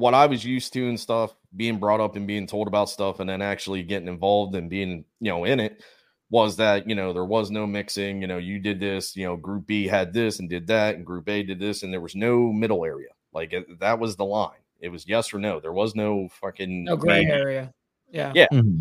What 0.00 0.14
I 0.14 0.26
was 0.26 0.44
used 0.44 0.72
to 0.72 0.88
and 0.88 0.98
stuff, 0.98 1.34
being 1.54 1.78
brought 1.78 2.00
up 2.00 2.16
and 2.16 2.26
being 2.26 2.46
told 2.46 2.68
about 2.68 2.88
stuff, 2.88 3.20
and 3.20 3.28
then 3.28 3.42
actually 3.42 3.82
getting 3.82 4.08
involved 4.08 4.54
and 4.54 4.70
being, 4.70 5.04
you 5.20 5.30
know, 5.30 5.44
in 5.44 5.60
it 5.60 5.82
was 6.30 6.56
that 6.56 6.88
you 6.88 6.94
know 6.94 7.12
there 7.12 7.24
was 7.24 7.50
no 7.50 7.66
mixing 7.66 8.22
you 8.22 8.28
know 8.28 8.38
you 8.38 8.60
did 8.60 8.78
this 8.78 9.16
you 9.16 9.26
know 9.26 9.36
group 9.36 9.66
b 9.66 9.86
had 9.86 10.12
this 10.12 10.38
and 10.38 10.48
did 10.48 10.64
that 10.68 10.94
and 10.94 11.04
group 11.04 11.28
a 11.28 11.42
did 11.42 11.58
this 11.58 11.82
and 11.82 11.92
there 11.92 12.00
was 12.00 12.14
no 12.14 12.52
middle 12.52 12.84
area. 12.84 13.08
Like 13.32 13.52
it, 13.52 13.80
that 13.80 13.98
was 13.98 14.16
the 14.16 14.24
line. 14.24 14.58
It 14.80 14.88
was 14.88 15.06
yes 15.06 15.34
or 15.34 15.38
no. 15.38 15.60
There 15.60 15.72
was 15.72 15.94
no 15.94 16.28
fucking 16.40 16.84
no 16.84 16.96
gray 16.96 17.24
area. 17.24 17.72
Yeah. 18.10 18.32
Yeah. 18.34 18.46
Mm-hmm. 18.52 18.80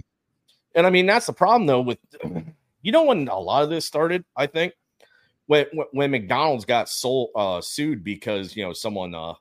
and 0.75 0.87
i 0.87 0.89
mean 0.89 1.05
that's 1.05 1.25
the 1.25 1.33
problem 1.33 1.65
though 1.65 1.81
with 1.81 1.99
you 2.81 2.91
know 2.91 3.03
when 3.03 3.27
a 3.27 3.39
lot 3.39 3.63
of 3.63 3.69
this 3.69 3.85
started 3.85 4.23
i 4.35 4.45
think 4.45 4.73
when 5.47 5.65
when 5.91 6.11
mcdonald's 6.11 6.65
got 6.65 6.87
sold 6.89 7.29
uh 7.35 7.59
sued 7.61 8.03
because 8.03 8.55
you 8.55 8.63
know 8.63 8.73
someone 8.73 9.13
uh 9.13 9.33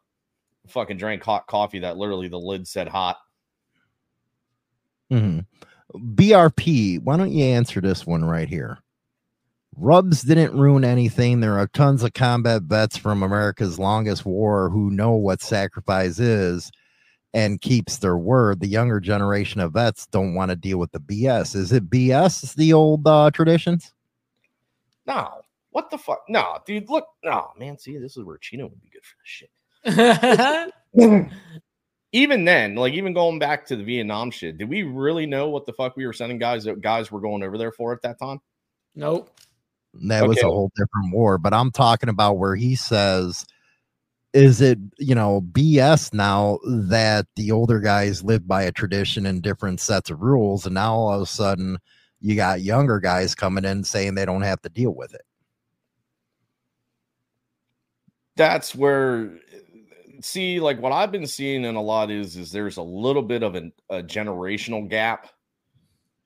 fucking 0.69 0.97
drank 0.97 1.23
hot 1.23 1.47
coffee 1.47 1.81
that 1.81 1.97
literally 1.97 2.29
the 2.29 2.39
lid 2.39 2.67
said 2.67 2.89
hot 2.89 3.19
mm-hmm. 5.11 5.41
BRP, 5.95 7.03
why 7.03 7.17
don't 7.17 7.33
you 7.33 7.45
answer 7.45 7.81
this 7.81 8.07
one 8.07 8.25
right 8.25 8.49
here? 8.49 8.79
Rubs 9.77 10.23
didn't 10.23 10.59
ruin 10.59 10.85
anything. 10.85 11.41
There 11.41 11.59
are 11.59 11.69
tons 11.69 12.03
of 12.03 12.13
combat 12.13 12.63
vets 12.63 12.97
from 12.97 13.23
America's 13.23 13.79
longest 13.79 14.27
war 14.27 14.71
who 14.71 14.91
know 14.91 15.13
what 15.13 15.41
sacrifice 15.41 16.19
is 16.19 16.71
and 17.33 17.61
keeps 17.61 17.99
their 17.99 18.17
word. 18.17 18.61
The 18.61 18.67
younger 18.67 18.99
generation 18.99 19.61
of 19.61 19.75
vets 19.75 20.07
don't 20.09 20.35
want 20.35 20.51
to 20.51 20.57
deal 20.57 20.79
with 20.79 20.91
the 20.93 21.01
BS. 21.01 21.55
Is 21.55 21.73
it 21.73 21.89
BS, 21.89 22.55
the 22.55 22.73
old 22.73 23.07
uh, 23.07 23.31
traditions? 23.31 23.93
No. 25.07 25.43
What 25.71 25.91
the 25.91 25.99
fuck? 25.99 26.23
No, 26.29 26.59
dude, 26.67 26.89
look. 26.89 27.07
No, 27.23 27.51
man, 27.57 27.79
see, 27.79 27.99
this 27.99 28.17
is 28.17 28.25
where 28.25 28.39
Chino 28.39 28.65
would 28.65 28.83
be 28.83 28.89
good 28.89 29.05
for 29.05 29.15
this 29.23 29.29
shit. 29.29 29.51
even 32.13 32.45
then, 32.45 32.75
like 32.75 32.95
even 32.95 33.13
going 33.13 33.39
back 33.39 33.67
to 33.67 33.77
the 33.77 33.85
Vietnam 33.85 34.31
shit, 34.31 34.59
did 34.59 34.69
we 34.69 34.83
really 34.83 35.27
know 35.27 35.49
what 35.49 35.67
the 35.67 35.73
fuck 35.73 35.97
we 35.97 36.07
were 36.07 36.13
sending 36.13 36.39
guys 36.39 36.65
that 36.65 36.81
guys 36.81 37.11
were 37.13 37.21
going 37.21 37.43
over 37.43 37.59
there 37.59 37.73
for 37.73 37.93
at 37.93 38.03
that 38.03 38.19
time? 38.19 38.41
Nope. 38.95 39.31
That 39.95 40.23
okay. 40.23 40.29
was 40.29 40.43
a 40.43 40.47
whole 40.47 40.71
different 40.77 41.13
war. 41.13 41.39
But 41.39 41.55
I'm 41.55 41.71
talking 41.71 42.09
about 42.09 42.39
where 42.39 42.57
he 42.57 42.75
says, 42.75 43.47
is 44.35 44.61
it, 44.61 44.79
you 44.99 45.15
know, 45.15 45.41
BS 45.53 46.13
now 46.13 46.59
that 46.65 47.27
the 47.37 47.51
older 47.53 47.81
guys 47.81 48.23
live 48.23 48.47
by 48.47 48.63
a 48.63 48.73
tradition 48.73 49.27
and 49.27 49.43
different 49.43 49.81
sets 49.81 50.11
of 50.11 50.21
rules, 50.21 50.67
and 50.67 50.75
now 50.75 50.95
all 50.95 51.15
of 51.15 51.23
a 51.23 51.27
sudden 51.27 51.79
you 52.21 52.37
got 52.37 52.61
younger 52.61 53.01
guys 53.01 53.35
coming 53.35 53.65
in 53.65 53.85
saying 53.85 54.15
they 54.15 54.27
don't 54.27 54.43
have 54.43 54.61
to 54.63 54.69
deal 54.69 54.91
with 54.91 55.15
it. 55.15 55.23
That's 58.37 58.75
where 58.75 59.31
see, 60.21 60.61
like 60.61 60.81
what 60.81 60.93
I've 60.93 61.13
been 61.13 61.27
seeing 61.27 61.65
in 61.65 61.75
a 61.75 61.83
lot 61.83 62.11
is 62.11 62.37
is 62.37 62.53
there's 62.53 62.77
a 62.77 62.83
little 62.83 63.23
bit 63.23 63.43
of 63.43 63.55
an, 63.55 63.73
a 63.91 64.03
generational 64.03 64.89
gap, 64.89 65.29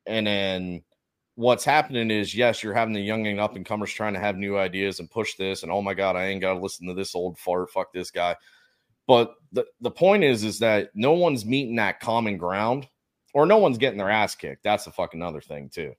and 0.06 0.26
then 0.26 0.82
what's 1.34 1.64
happening 1.64 2.10
is 2.10 2.34
yes, 2.34 2.62
you're 2.62 2.74
having 2.74 2.94
the 2.94 3.00
young 3.00 3.26
and 3.26 3.40
up 3.40 3.56
and 3.56 3.66
comers 3.66 3.92
trying 3.92 4.14
to 4.14 4.20
have 4.20 4.36
new 4.36 4.56
ideas 4.56 5.00
and 5.00 5.10
push 5.10 5.34
this, 5.36 5.62
and 5.62 5.72
oh 5.72 5.82
my 5.82 5.94
god, 5.94 6.16
I 6.16 6.26
ain't 6.26 6.40
got 6.40 6.54
to 6.54 6.60
listen 6.60 6.86
to 6.88 6.94
this 6.94 7.14
old 7.14 7.38
fart. 7.38 7.70
Fuck 7.70 7.92
this 7.92 8.10
guy. 8.10 8.36
But 9.06 9.34
the 9.52 9.66
the 9.80 9.90
point 9.90 10.24
is 10.24 10.44
is 10.44 10.58
that 10.60 10.90
no 10.94 11.12
one's 11.12 11.44
meeting 11.44 11.76
that 11.76 12.00
common 12.00 12.36
ground, 12.36 12.88
or 13.34 13.46
no 13.46 13.58
one's 13.58 13.78
getting 13.78 13.98
their 13.98 14.10
ass 14.10 14.34
kicked. 14.34 14.62
That's 14.62 14.86
a 14.86 14.92
fucking 14.92 15.22
other 15.22 15.40
thing 15.40 15.68
too. 15.68 15.94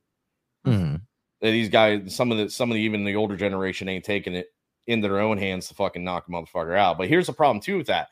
Mm-hmm. 0.65 0.95
These 1.41 1.69
guys, 1.69 2.15
some 2.15 2.31
of 2.31 2.37
the 2.37 2.49
some 2.49 2.71
of 2.71 2.75
the 2.75 2.81
even 2.81 3.03
the 3.03 3.15
older 3.15 3.35
generation 3.35 3.89
ain't 3.89 4.05
taking 4.05 4.35
it 4.35 4.47
into 4.87 5.07
their 5.07 5.19
own 5.19 5.37
hands 5.37 5.67
to 5.67 5.73
fucking 5.73 6.03
knock 6.03 6.27
a 6.27 6.31
motherfucker 6.31 6.77
out. 6.77 6.97
But 6.97 7.07
here's 7.07 7.27
the 7.27 7.33
problem 7.33 7.61
too 7.61 7.77
with 7.77 7.87
that. 7.87 8.09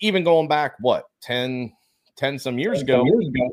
Even 0.00 0.24
going 0.24 0.48
back, 0.48 0.74
what, 0.80 1.04
10, 1.22 1.72
10 2.16 2.38
some 2.38 2.58
years 2.58 2.82
ago, 2.82 3.04
years 3.04 3.28
ago, 3.28 3.50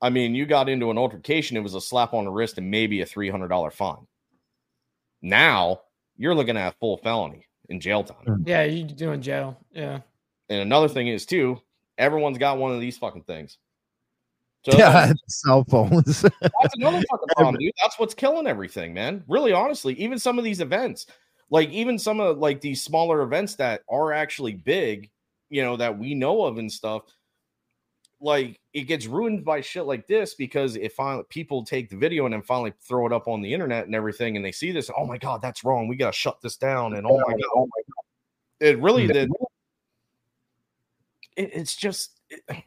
I 0.00 0.10
mean, 0.10 0.34
you 0.34 0.46
got 0.46 0.68
into 0.68 0.90
an 0.90 0.98
altercation, 0.98 1.56
it 1.56 1.62
was 1.62 1.74
a 1.74 1.80
slap 1.80 2.14
on 2.14 2.24
the 2.24 2.30
wrist 2.30 2.58
and 2.58 2.70
maybe 2.70 3.02
a 3.02 3.06
$300 3.06 3.72
fine. 3.72 4.06
Now 5.22 5.80
you're 6.16 6.34
looking 6.34 6.56
at 6.56 6.74
a 6.74 6.76
full 6.76 6.98
felony 6.98 7.46
in 7.68 7.80
jail 7.80 8.04
time. 8.04 8.24
Hmm. 8.24 8.42
Yeah, 8.46 8.64
you're 8.64 8.86
doing 8.86 9.22
jail. 9.22 9.58
Yeah. 9.72 10.00
And 10.48 10.60
another 10.60 10.88
thing 10.88 11.08
is, 11.08 11.24
too, 11.24 11.60
everyone's 11.96 12.38
got 12.38 12.58
one 12.58 12.72
of 12.72 12.80
these 12.80 12.98
fucking 12.98 13.22
things. 13.22 13.58
So, 14.64 14.78
yeah, 14.78 15.12
cell 15.28 15.64
phones. 15.64 16.22
that's 16.22 16.74
another 16.76 17.02
fucking 17.10 17.28
problem, 17.36 17.56
dude. 17.58 17.72
That's 17.82 17.98
what's 17.98 18.14
killing 18.14 18.46
everything, 18.46 18.94
man. 18.94 19.22
Really, 19.28 19.52
honestly, 19.52 19.94
even 19.94 20.18
some 20.18 20.38
of 20.38 20.44
these 20.44 20.60
events, 20.60 21.06
like 21.50 21.68
even 21.70 21.98
some 21.98 22.18
of 22.18 22.38
like 22.38 22.60
these 22.60 22.82
smaller 22.82 23.22
events 23.22 23.56
that 23.56 23.82
are 23.90 24.12
actually 24.12 24.54
big, 24.54 25.10
you 25.50 25.62
know, 25.62 25.76
that 25.76 25.98
we 25.98 26.14
know 26.14 26.44
of 26.44 26.56
and 26.56 26.72
stuff, 26.72 27.02
like 28.20 28.58
it 28.72 28.82
gets 28.82 29.06
ruined 29.06 29.44
by 29.44 29.60
shit 29.60 29.84
like 29.84 30.06
this 30.06 30.34
because 30.34 30.76
if 30.76 30.94
finally 30.94 31.24
people 31.28 31.62
take 31.62 31.90
the 31.90 31.96
video 31.96 32.24
and 32.24 32.32
then 32.32 32.40
finally 32.40 32.72
throw 32.80 33.06
it 33.06 33.12
up 33.12 33.28
on 33.28 33.42
the 33.42 33.52
internet 33.52 33.84
and 33.84 33.94
everything, 33.94 34.36
and 34.36 34.44
they 34.44 34.52
see 34.52 34.72
this, 34.72 34.90
oh 34.96 35.04
my 35.04 35.18
god, 35.18 35.42
that's 35.42 35.62
wrong. 35.62 35.88
We 35.88 35.96
gotta 35.96 36.16
shut 36.16 36.40
this 36.40 36.56
down. 36.56 36.94
And 36.94 37.06
oh 37.06 37.18
my 37.18 37.32
god, 37.32 37.50
oh 37.54 37.66
my 37.66 37.82
god, 37.86 38.66
it 38.66 38.78
really 38.78 39.06
did. 39.08 39.30
It, 41.36 41.50
it's 41.52 41.76
just. 41.76 42.18
It, 42.30 42.64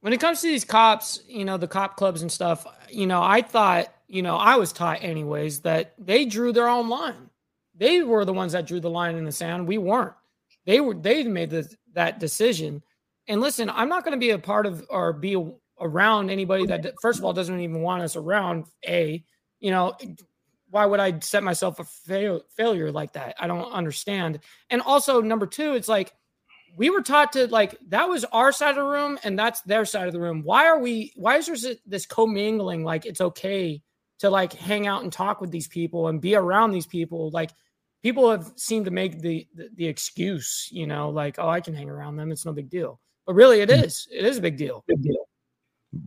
when 0.00 0.12
it 0.12 0.20
comes 0.20 0.40
to 0.40 0.46
these 0.46 0.64
cops, 0.64 1.20
you 1.28 1.44
know, 1.44 1.56
the 1.56 1.68
cop 1.68 1.96
clubs 1.96 2.22
and 2.22 2.32
stuff, 2.32 2.66
you 2.90 3.06
know, 3.06 3.22
I 3.22 3.42
thought, 3.42 3.92
you 4.08 4.22
know, 4.22 4.36
I 4.36 4.56
was 4.56 4.72
taught 4.72 5.02
anyways 5.02 5.60
that 5.60 5.94
they 5.98 6.24
drew 6.24 6.52
their 6.52 6.68
own 6.68 6.88
line. 6.88 7.30
They 7.76 8.02
were 8.02 8.24
the 8.24 8.32
ones 8.32 8.52
that 8.52 8.66
drew 8.66 8.80
the 8.80 8.90
line 8.90 9.16
in 9.16 9.24
the 9.24 9.32
sand. 9.32 9.66
We 9.66 9.78
weren't. 9.78 10.14
They 10.66 10.80
were 10.80 10.94
they 10.94 11.22
made 11.24 11.50
the, 11.50 11.68
that 11.94 12.18
decision. 12.18 12.82
And 13.28 13.40
listen, 13.40 13.70
I'm 13.70 13.88
not 13.88 14.04
going 14.04 14.12
to 14.12 14.18
be 14.18 14.30
a 14.30 14.38
part 14.38 14.66
of 14.66 14.84
or 14.90 15.12
be 15.12 15.36
around 15.78 16.30
anybody 16.30 16.66
that, 16.66 16.94
first 17.00 17.18
of 17.18 17.24
all, 17.24 17.32
doesn't 17.32 17.60
even 17.60 17.80
want 17.80 18.02
us 18.02 18.16
around. 18.16 18.66
A, 18.86 19.22
you 19.60 19.70
know, 19.70 19.96
why 20.70 20.86
would 20.86 21.00
I 21.00 21.18
set 21.20 21.42
myself 21.42 21.78
a 21.78 21.84
fail, 21.84 22.42
failure 22.56 22.92
like 22.92 23.12
that? 23.12 23.34
I 23.38 23.46
don't 23.46 23.70
understand. 23.72 24.40
And 24.68 24.82
also, 24.82 25.20
number 25.20 25.46
two, 25.46 25.74
it's 25.74 25.88
like 25.88 26.12
we 26.76 26.90
were 26.90 27.02
taught 27.02 27.32
to 27.32 27.46
like 27.48 27.76
that 27.88 28.08
was 28.08 28.24
our 28.26 28.52
side 28.52 28.70
of 28.70 28.76
the 28.76 28.82
room 28.84 29.18
and 29.24 29.38
that's 29.38 29.60
their 29.62 29.84
side 29.84 30.06
of 30.06 30.12
the 30.12 30.20
room. 30.20 30.42
Why 30.42 30.66
are 30.66 30.78
we? 30.78 31.12
Why 31.16 31.36
is 31.36 31.46
there 31.46 31.74
this 31.86 32.06
commingling? 32.06 32.84
Like 32.84 33.06
it's 33.06 33.20
okay 33.20 33.82
to 34.20 34.30
like 34.30 34.52
hang 34.52 34.86
out 34.86 35.02
and 35.02 35.12
talk 35.12 35.40
with 35.40 35.50
these 35.50 35.68
people 35.68 36.08
and 36.08 36.20
be 36.20 36.34
around 36.34 36.72
these 36.72 36.86
people. 36.86 37.30
Like 37.30 37.50
people 38.02 38.30
have 38.30 38.52
seemed 38.56 38.84
to 38.84 38.90
make 38.90 39.20
the, 39.20 39.46
the, 39.54 39.70
the 39.74 39.86
excuse, 39.86 40.68
you 40.70 40.86
know, 40.86 41.10
like 41.10 41.38
oh 41.38 41.48
I 41.48 41.60
can 41.60 41.74
hang 41.74 41.90
around 41.90 42.16
them, 42.16 42.32
it's 42.32 42.46
no 42.46 42.52
big 42.52 42.70
deal. 42.70 43.00
But 43.26 43.34
really, 43.34 43.60
it 43.60 43.70
hmm. 43.70 43.84
is. 43.84 44.08
It 44.10 44.24
is 44.24 44.38
a 44.38 44.42
big 44.42 44.56
deal. 44.56 44.84
Big 44.86 45.02
deal. 45.02 45.28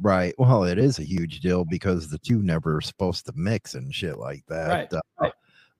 Right. 0.01 0.33
Well, 0.37 0.63
it 0.63 0.77
is 0.77 0.99
a 0.99 1.03
huge 1.03 1.41
deal 1.41 1.65
because 1.65 2.09
the 2.09 2.17
two 2.17 2.41
never 2.41 2.77
are 2.77 2.81
supposed 2.81 3.25
to 3.25 3.33
mix 3.35 3.75
and 3.75 3.93
shit 3.93 4.17
like 4.17 4.43
that. 4.47 4.67
Right. 4.69 4.93
Uh, 4.93 5.01
right. 5.19 5.33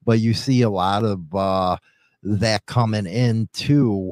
But 0.06 0.20
you 0.20 0.34
see 0.34 0.62
a 0.64 0.70
lot 0.70 1.06
of 1.06 1.34
uh, 1.34 1.78
that 2.24 2.66
coming 2.66 3.06
into 3.06 4.12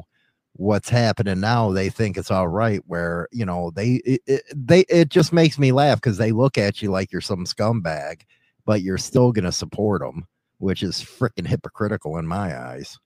what's 0.54 0.88
happening 0.88 1.40
now. 1.40 1.70
They 1.72 1.88
think 1.88 2.16
it's 2.16 2.30
all 2.30 2.48
right. 2.48 2.80
Where 2.86 3.28
you 3.32 3.44
know 3.44 3.70
they 3.74 4.00
it, 4.04 4.22
it 4.26 4.42
they 4.54 4.80
it 4.88 5.08
just 5.08 5.32
makes 5.32 5.58
me 5.58 5.72
laugh 5.72 6.00
because 6.00 6.18
they 6.18 6.32
look 6.32 6.58
at 6.58 6.82
you 6.82 6.90
like 6.90 7.12
you're 7.12 7.20
some 7.20 7.44
scumbag, 7.44 8.22
but 8.64 8.82
you're 8.82 8.98
still 8.98 9.32
gonna 9.32 9.52
support 9.52 10.02
them, 10.02 10.26
which 10.58 10.82
is 10.82 10.96
freaking 10.96 11.46
hypocritical 11.46 12.18
in 12.18 12.26
my 12.26 12.58
eyes. 12.58 12.98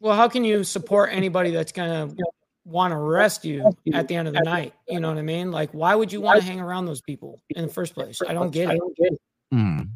Well, 0.00 0.16
how 0.16 0.28
can 0.28 0.44
you 0.44 0.64
support 0.64 1.10
anybody 1.12 1.50
that's 1.50 1.72
gonna 1.72 2.14
want 2.68 2.92
to 2.92 2.96
arrest 2.96 3.44
you 3.44 3.74
at 3.92 4.08
the 4.08 4.14
end 4.14 4.28
of 4.28 4.34
the 4.34 4.40
night. 4.40 4.74
You 4.88 5.00
know 5.00 5.08
what 5.08 5.18
I 5.18 5.22
mean? 5.22 5.50
Like, 5.50 5.70
why 5.72 5.94
would 5.94 6.12
you 6.12 6.20
want 6.20 6.40
to 6.40 6.46
hang 6.46 6.60
around 6.60 6.86
those 6.86 7.00
people 7.00 7.40
in 7.50 7.66
the 7.66 7.72
first 7.72 7.94
place? 7.94 8.20
I 8.26 8.34
don't 8.34 8.50
get 8.50 8.70
it. 8.70 9.20
Mm, 9.52 9.88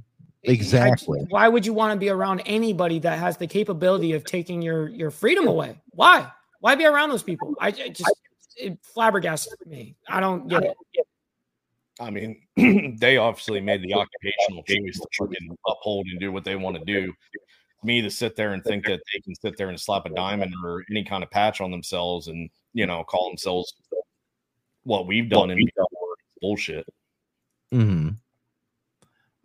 exactly. 0.44 1.20
I, 1.20 1.24
why 1.28 1.48
would 1.48 1.66
you 1.66 1.72
want 1.72 1.92
to 1.92 1.98
be 1.98 2.08
around 2.10 2.40
anybody 2.40 2.98
that 3.00 3.18
has 3.18 3.36
the 3.36 3.46
capability 3.46 4.12
of 4.12 4.24
taking 4.24 4.62
your 4.62 4.88
your 4.88 5.10
freedom 5.10 5.46
away? 5.46 5.80
Why? 5.90 6.30
Why 6.60 6.74
be 6.74 6.86
around 6.86 7.10
those 7.10 7.22
people? 7.22 7.54
I, 7.60 7.68
I 7.68 7.88
just 7.88 8.14
it 8.56 8.78
flabbergasted 8.82 9.58
me. 9.66 9.96
I 10.08 10.20
don't 10.20 10.48
get 10.48 10.64
it. 10.64 10.76
I 12.00 12.10
mean, 12.10 12.40
they 12.98 13.16
obviously 13.16 13.60
made 13.60 13.82
the 13.82 13.94
occupational 13.94 14.62
choice 14.64 14.98
to 14.98 15.06
fucking 15.18 15.56
uphold 15.66 16.06
and 16.10 16.18
do 16.18 16.32
what 16.32 16.44
they 16.44 16.56
want 16.56 16.76
to 16.76 16.84
do 16.84 17.12
me 17.82 18.00
to 18.02 18.10
sit 18.10 18.36
there 18.36 18.52
and 18.52 18.62
think 18.64 18.86
that 18.86 19.00
they 19.12 19.20
can 19.20 19.34
sit 19.34 19.56
there 19.56 19.68
and 19.68 19.80
slap 19.80 20.06
a 20.06 20.10
diamond 20.10 20.54
or 20.64 20.84
any 20.90 21.04
kind 21.04 21.22
of 21.22 21.30
patch 21.30 21.60
on 21.60 21.70
themselves 21.70 22.28
and 22.28 22.48
you 22.72 22.86
know 22.86 23.02
call 23.04 23.28
themselves 23.28 23.72
what 24.84 25.06
we've 25.06 25.28
done 25.28 25.50
and 25.50 25.70
bullshit. 26.40 26.86
Hmm. 27.70 28.10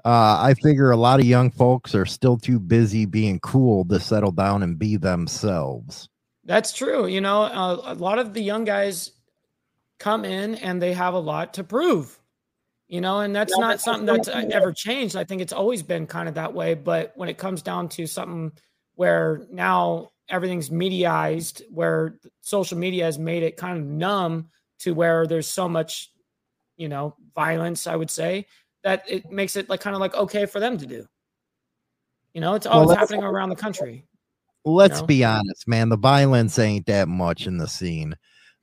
Uh, 0.08 0.38
I 0.42 0.54
figure 0.54 0.92
a 0.92 0.98
lot 0.98 1.20
of 1.20 1.26
young 1.26 1.52
folks 1.52 1.94
are 1.94 2.06
still 2.06 2.38
too 2.38 2.60
busy 2.60 3.06
being 3.06 3.40
cool 3.40 3.84
to 3.86 4.00
settle 4.00 4.32
down 4.32 4.64
and 4.64 4.80
be 4.80 4.96
themselves. 4.96 6.08
That's 6.46 6.72
true. 6.72 7.08
You 7.08 7.20
know, 7.20 7.44
uh, 7.44 7.82
a 7.84 7.96
lot 7.96 8.18
of 8.18 8.34
the 8.34 8.42
young 8.42 8.64
guys 8.64 9.12
come 10.00 10.24
in 10.24 10.56
and 10.56 10.82
they 10.82 10.94
have 10.94 11.14
a 11.14 11.20
lot 11.20 11.56
to 11.56 11.64
prove 11.64 12.18
you 12.88 13.02
know, 13.02 13.20
and 13.20 13.36
that's 13.36 13.58
not 13.58 13.82
something 13.82 14.06
that's 14.06 14.30
uh, 14.30 14.46
ever 14.52 14.72
changed. 14.72 15.16
I 15.16 15.26
think 15.26 15.42
it's 15.42 15.54
always 15.54 15.84
been 15.84 16.08
kind 16.08 16.30
of 16.30 16.36
that 16.36 16.54
way. 16.54 16.74
But 16.74 17.12
when 17.16 17.28
it 17.28 17.38
comes 17.38 17.62
down 17.62 17.90
to 17.90 18.08
something 18.08 18.54
where 18.96 19.46
now 19.52 20.12
everything's 20.30 20.70
mediaized, 20.70 21.62
where 21.70 22.18
social 22.42 22.78
media 22.78 23.04
has 23.06 23.20
made 23.20 23.44
it 23.44 23.58
kind 23.58 23.78
of 23.78 23.86
numb 23.86 24.50
to 24.80 24.94
where 24.94 25.28
there's 25.28 25.48
so 25.48 25.68
much, 25.68 26.12
you 26.78 26.88
know, 26.88 27.16
violence, 27.36 27.88
I 27.88 27.96
would 27.96 28.10
say, 28.10 28.48
that 28.88 29.04
it 29.08 29.32
makes 29.32 29.56
it 29.56 29.70
like 29.70 29.80
kind 29.80 29.96
of 29.96 30.00
like 30.00 30.16
okay 30.16 30.46
for 30.46 30.60
them 30.60 30.78
to 30.78 30.86
do. 30.86 31.06
You 32.34 32.42
know, 32.42 32.56
it's 32.56 32.66
always 32.66 32.88
well, 32.88 32.98
happening 32.98 33.24
around 33.24 33.50
the 33.50 33.56
country. 33.56 34.06
Let's 34.64 34.98
you 34.98 35.02
know? 35.02 35.08
be 35.08 35.24
honest, 35.24 35.68
man. 35.68 35.90
The 35.90 35.98
violence 35.98 36.60
ain't 36.60 36.86
that 36.88 37.08
much 37.08 37.48
in 37.48 37.58
the 37.58 37.68
scene. 37.68 38.16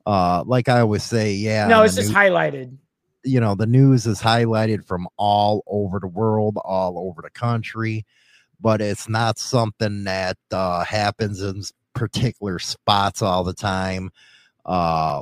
Uh, 0.06 0.44
like 0.46 0.68
I 0.68 0.80
always 0.80 1.02
say, 1.02 1.32
yeah. 1.32 1.66
No, 1.66 1.82
it's 1.82 1.96
just 1.96 2.10
new- 2.10 2.14
highlighted 2.14 2.76
you 3.24 3.40
know 3.40 3.54
the 3.54 3.66
news 3.66 4.06
is 4.06 4.20
highlighted 4.20 4.86
from 4.86 5.08
all 5.16 5.64
over 5.66 5.98
the 5.98 6.06
world 6.06 6.58
all 6.58 6.98
over 6.98 7.22
the 7.22 7.30
country 7.30 8.04
but 8.60 8.80
it's 8.80 9.08
not 9.08 9.38
something 9.38 10.04
that 10.04 10.36
uh, 10.52 10.84
happens 10.84 11.42
in 11.42 11.62
particular 11.94 12.58
spots 12.58 13.22
all 13.22 13.42
the 13.42 13.54
time 13.54 14.10
uh, 14.66 15.20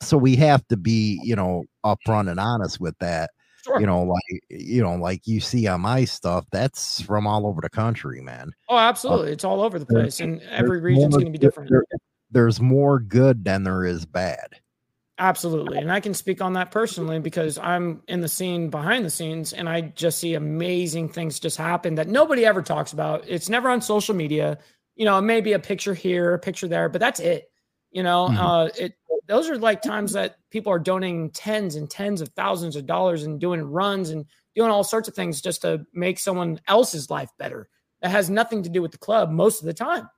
so 0.00 0.16
we 0.16 0.34
have 0.34 0.66
to 0.68 0.76
be 0.76 1.20
you 1.22 1.36
know 1.36 1.64
upfront 1.84 2.30
and 2.30 2.40
honest 2.40 2.80
with 2.80 2.96
that 2.98 3.30
sure. 3.64 3.80
you 3.80 3.86
know 3.86 4.02
like 4.02 4.42
you 4.50 4.82
know 4.82 4.94
like 4.94 5.26
you 5.26 5.40
see 5.40 5.66
on 5.66 5.80
my 5.80 6.04
stuff 6.04 6.44
that's 6.50 7.00
from 7.02 7.26
all 7.26 7.46
over 7.46 7.60
the 7.60 7.70
country 7.70 8.20
man 8.20 8.52
oh 8.68 8.78
absolutely 8.78 9.28
uh, 9.28 9.32
it's 9.32 9.44
all 9.44 9.60
over 9.60 9.78
the 9.78 9.86
place 9.86 10.20
and 10.20 10.40
every 10.50 10.80
region's 10.80 11.14
going 11.14 11.26
to 11.26 11.32
be 11.32 11.38
different 11.38 11.70
there, 11.70 11.84
there's 12.30 12.60
more 12.60 12.98
good 12.98 13.44
than 13.44 13.62
there 13.62 13.84
is 13.84 14.06
bad 14.06 14.56
Absolutely. 15.18 15.78
And 15.78 15.92
I 15.92 16.00
can 16.00 16.14
speak 16.14 16.40
on 16.40 16.54
that 16.54 16.72
personally 16.72 17.20
because 17.20 17.56
I'm 17.56 18.02
in 18.08 18.22
the 18.22 18.28
scene 18.28 18.70
behind 18.70 19.04
the 19.04 19.10
scenes 19.10 19.52
and 19.52 19.68
I 19.68 19.82
just 19.82 20.18
see 20.18 20.34
amazing 20.34 21.10
things 21.10 21.38
just 21.38 21.56
happen 21.56 21.94
that 21.96 22.08
nobody 22.08 22.44
ever 22.44 22.60
talks 22.60 22.92
about. 22.92 23.24
It's 23.28 23.48
never 23.48 23.68
on 23.68 23.82
social 23.82 24.16
media. 24.16 24.58
You 24.96 25.04
know, 25.04 25.20
maybe 25.20 25.52
a 25.52 25.60
picture 25.60 25.94
here, 25.94 26.34
a 26.34 26.38
picture 26.40 26.66
there, 26.66 26.88
but 26.88 27.00
that's 27.00 27.20
it. 27.20 27.50
You 27.92 28.02
know, 28.02 28.28
mm-hmm. 28.28 28.38
uh, 28.38 28.64
it 28.76 28.94
those 29.26 29.48
are 29.48 29.58
like 29.58 29.82
times 29.82 30.12
that 30.12 30.36
people 30.50 30.72
are 30.72 30.78
donating 30.78 31.30
tens 31.30 31.76
and 31.76 31.88
tens 31.88 32.20
of 32.20 32.28
thousands 32.30 32.76
of 32.76 32.86
dollars 32.86 33.22
and 33.22 33.40
doing 33.40 33.62
runs 33.62 34.10
and 34.10 34.26
doing 34.54 34.70
all 34.70 34.84
sorts 34.84 35.08
of 35.08 35.14
things 35.14 35.40
just 35.40 35.62
to 35.62 35.86
make 35.92 36.18
someone 36.18 36.60
else's 36.66 37.10
life 37.10 37.30
better. 37.38 37.68
That 38.00 38.10
has 38.10 38.28
nothing 38.28 38.64
to 38.64 38.68
do 38.68 38.82
with 38.82 38.90
the 38.90 38.98
club 38.98 39.30
most 39.30 39.60
of 39.60 39.66
the 39.66 39.74
time. 39.74 40.08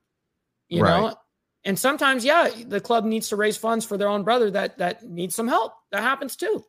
You 0.67 0.83
right. 0.83 1.01
know, 1.01 1.15
and 1.63 1.77
sometimes, 1.77 2.25
yeah, 2.25 2.49
the 2.67 2.81
club 2.81 3.05
needs 3.05 3.29
to 3.29 3.35
raise 3.35 3.57
funds 3.57 3.85
for 3.85 3.97
their 3.97 4.07
own 4.07 4.23
brother 4.23 4.49
that 4.51 4.77
that 4.79 5.03
needs 5.03 5.35
some 5.35 5.47
help. 5.47 5.73
That 5.91 6.01
happens 6.01 6.35
too. 6.35 6.63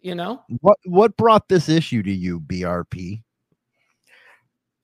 You 0.00 0.16
know 0.16 0.42
what? 0.60 0.78
What 0.84 1.16
brought 1.16 1.48
this 1.48 1.68
issue 1.68 2.02
to 2.02 2.10
you, 2.10 2.40
BRP? 2.40 3.22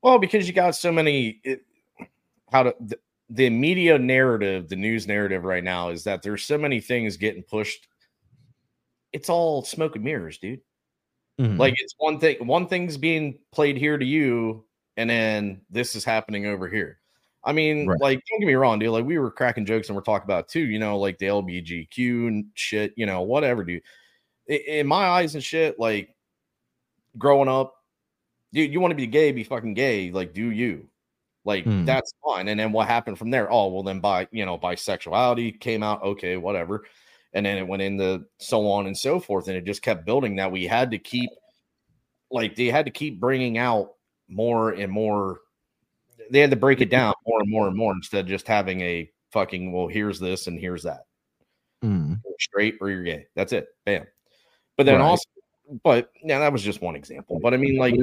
Well, 0.02 0.18
because 0.18 0.46
you 0.46 0.54
got 0.54 0.76
so 0.76 0.92
many. 0.92 1.40
It, 1.42 1.62
how 2.50 2.64
to 2.64 2.74
the, 3.30 3.50
media 3.50 3.98
narrative, 3.98 4.68
the 4.68 4.76
news 4.76 5.06
narrative 5.06 5.44
right 5.44 5.64
now 5.64 5.90
is 5.90 6.04
that 6.04 6.22
there's 6.22 6.42
so 6.42 6.58
many 6.58 6.80
things 6.80 7.16
getting 7.16 7.42
pushed. 7.42 7.88
It's 9.12 9.28
all 9.28 9.64
smoke 9.64 9.96
and 9.96 10.04
mirrors, 10.04 10.38
dude. 10.38 10.60
Mm-hmm. 11.40 11.58
Like 11.58 11.74
it's 11.76 11.94
one 11.98 12.18
thing, 12.18 12.46
one 12.46 12.66
thing's 12.66 12.96
being 12.96 13.38
played 13.52 13.76
here 13.76 13.96
to 13.96 14.04
you, 14.04 14.64
and 14.96 15.08
then 15.08 15.60
this 15.70 15.94
is 15.94 16.04
happening 16.04 16.46
over 16.46 16.68
here. 16.68 16.98
I 17.44 17.52
mean, 17.52 17.86
right. 17.86 18.00
like, 18.00 18.22
don't 18.28 18.40
get 18.40 18.46
me 18.46 18.54
wrong, 18.54 18.78
dude. 18.78 18.90
Like, 18.90 19.04
we 19.04 19.18
were 19.18 19.30
cracking 19.30 19.64
jokes 19.64 19.88
and 19.88 19.96
we're 19.96 20.02
talking 20.02 20.26
about 20.26 20.48
too, 20.48 20.60
you 20.60 20.78
know, 20.78 20.98
like 20.98 21.18
the 21.18 21.26
LBGQ 21.26 22.28
and 22.28 22.46
shit, 22.54 22.92
you 22.96 23.06
know, 23.06 23.22
whatever, 23.22 23.64
dude. 23.64 23.82
In 24.48 24.86
my 24.86 25.08
eyes 25.08 25.34
and 25.34 25.44
shit, 25.44 25.78
like 25.78 26.14
growing 27.16 27.48
up, 27.48 27.74
dude, 28.52 28.72
you 28.72 28.80
want 28.80 28.90
to 28.90 28.96
be 28.96 29.06
gay, 29.06 29.30
be 29.32 29.44
fucking 29.44 29.74
gay, 29.74 30.10
like, 30.10 30.34
do 30.34 30.50
you? 30.50 30.88
Like, 31.48 31.64
hmm. 31.64 31.86
that's 31.86 32.12
fine. 32.22 32.46
And 32.48 32.60
then 32.60 32.72
what 32.72 32.88
happened 32.88 33.18
from 33.18 33.30
there? 33.30 33.50
Oh, 33.50 33.68
well, 33.68 33.82
then 33.82 34.00
by, 34.00 34.28
you 34.30 34.44
know, 34.44 34.58
bisexuality 34.58 35.58
came 35.58 35.82
out, 35.82 36.02
okay, 36.02 36.36
whatever. 36.36 36.84
And 37.32 37.46
then 37.46 37.56
it 37.56 37.66
went 37.66 37.80
into 37.80 38.26
so 38.38 38.70
on 38.70 38.86
and 38.86 38.96
so 38.96 39.18
forth. 39.18 39.48
And 39.48 39.56
it 39.56 39.64
just 39.64 39.80
kept 39.80 40.04
building 40.04 40.36
that 40.36 40.52
we 40.52 40.66
had 40.66 40.90
to 40.90 40.98
keep, 40.98 41.30
like, 42.30 42.54
they 42.54 42.66
had 42.66 42.84
to 42.84 42.90
keep 42.90 43.18
bringing 43.18 43.56
out 43.56 43.94
more 44.28 44.72
and 44.72 44.92
more 44.92 45.40
they 46.30 46.40
had 46.40 46.50
to 46.50 46.56
break 46.56 46.82
it 46.82 46.90
down 46.90 47.14
more 47.26 47.40
and 47.40 47.50
more 47.50 47.66
and 47.66 47.76
more 47.76 47.94
instead 47.94 48.26
of 48.26 48.26
just 48.26 48.46
having 48.46 48.82
a 48.82 49.10
fucking 49.32 49.72
well, 49.72 49.88
here's 49.88 50.20
this 50.20 50.46
and 50.46 50.60
here's 50.60 50.82
that. 50.82 51.04
Mm. 51.82 52.20
Straight 52.38 52.76
or 52.82 52.90
you're 52.90 53.04
gay. 53.04 53.24
That's 53.34 53.54
it. 53.54 53.68
Bam. 53.86 54.06
But 54.76 54.84
then 54.84 54.96
right. 54.96 55.06
also, 55.06 55.24
but 55.82 56.10
yeah, 56.22 56.40
that 56.40 56.52
was 56.52 56.62
just 56.62 56.82
one 56.82 56.96
example. 56.96 57.40
But 57.42 57.54
I 57.54 57.56
mean, 57.56 57.78
like, 57.78 57.94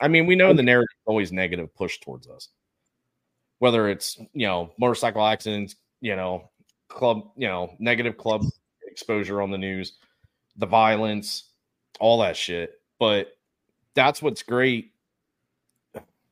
I 0.00 0.08
mean, 0.08 0.26
we 0.26 0.36
know 0.36 0.52
the 0.52 0.62
narrative 0.62 0.88
is 0.92 1.04
always 1.06 1.32
negative 1.32 1.74
push 1.74 2.00
towards 2.00 2.28
us. 2.28 2.48
Whether 3.58 3.88
it's 3.88 4.18
you 4.32 4.46
know 4.46 4.72
motorcycle 4.78 5.26
accidents, 5.26 5.76
you 6.00 6.16
know, 6.16 6.50
club, 6.88 7.30
you 7.36 7.46
know, 7.46 7.74
negative 7.78 8.16
club 8.16 8.42
exposure 8.86 9.42
on 9.42 9.50
the 9.50 9.58
news, 9.58 9.94
the 10.56 10.66
violence, 10.66 11.50
all 11.98 12.20
that 12.20 12.36
shit. 12.36 12.80
But 12.98 13.36
that's 13.94 14.22
what's 14.22 14.42
great 14.42 14.92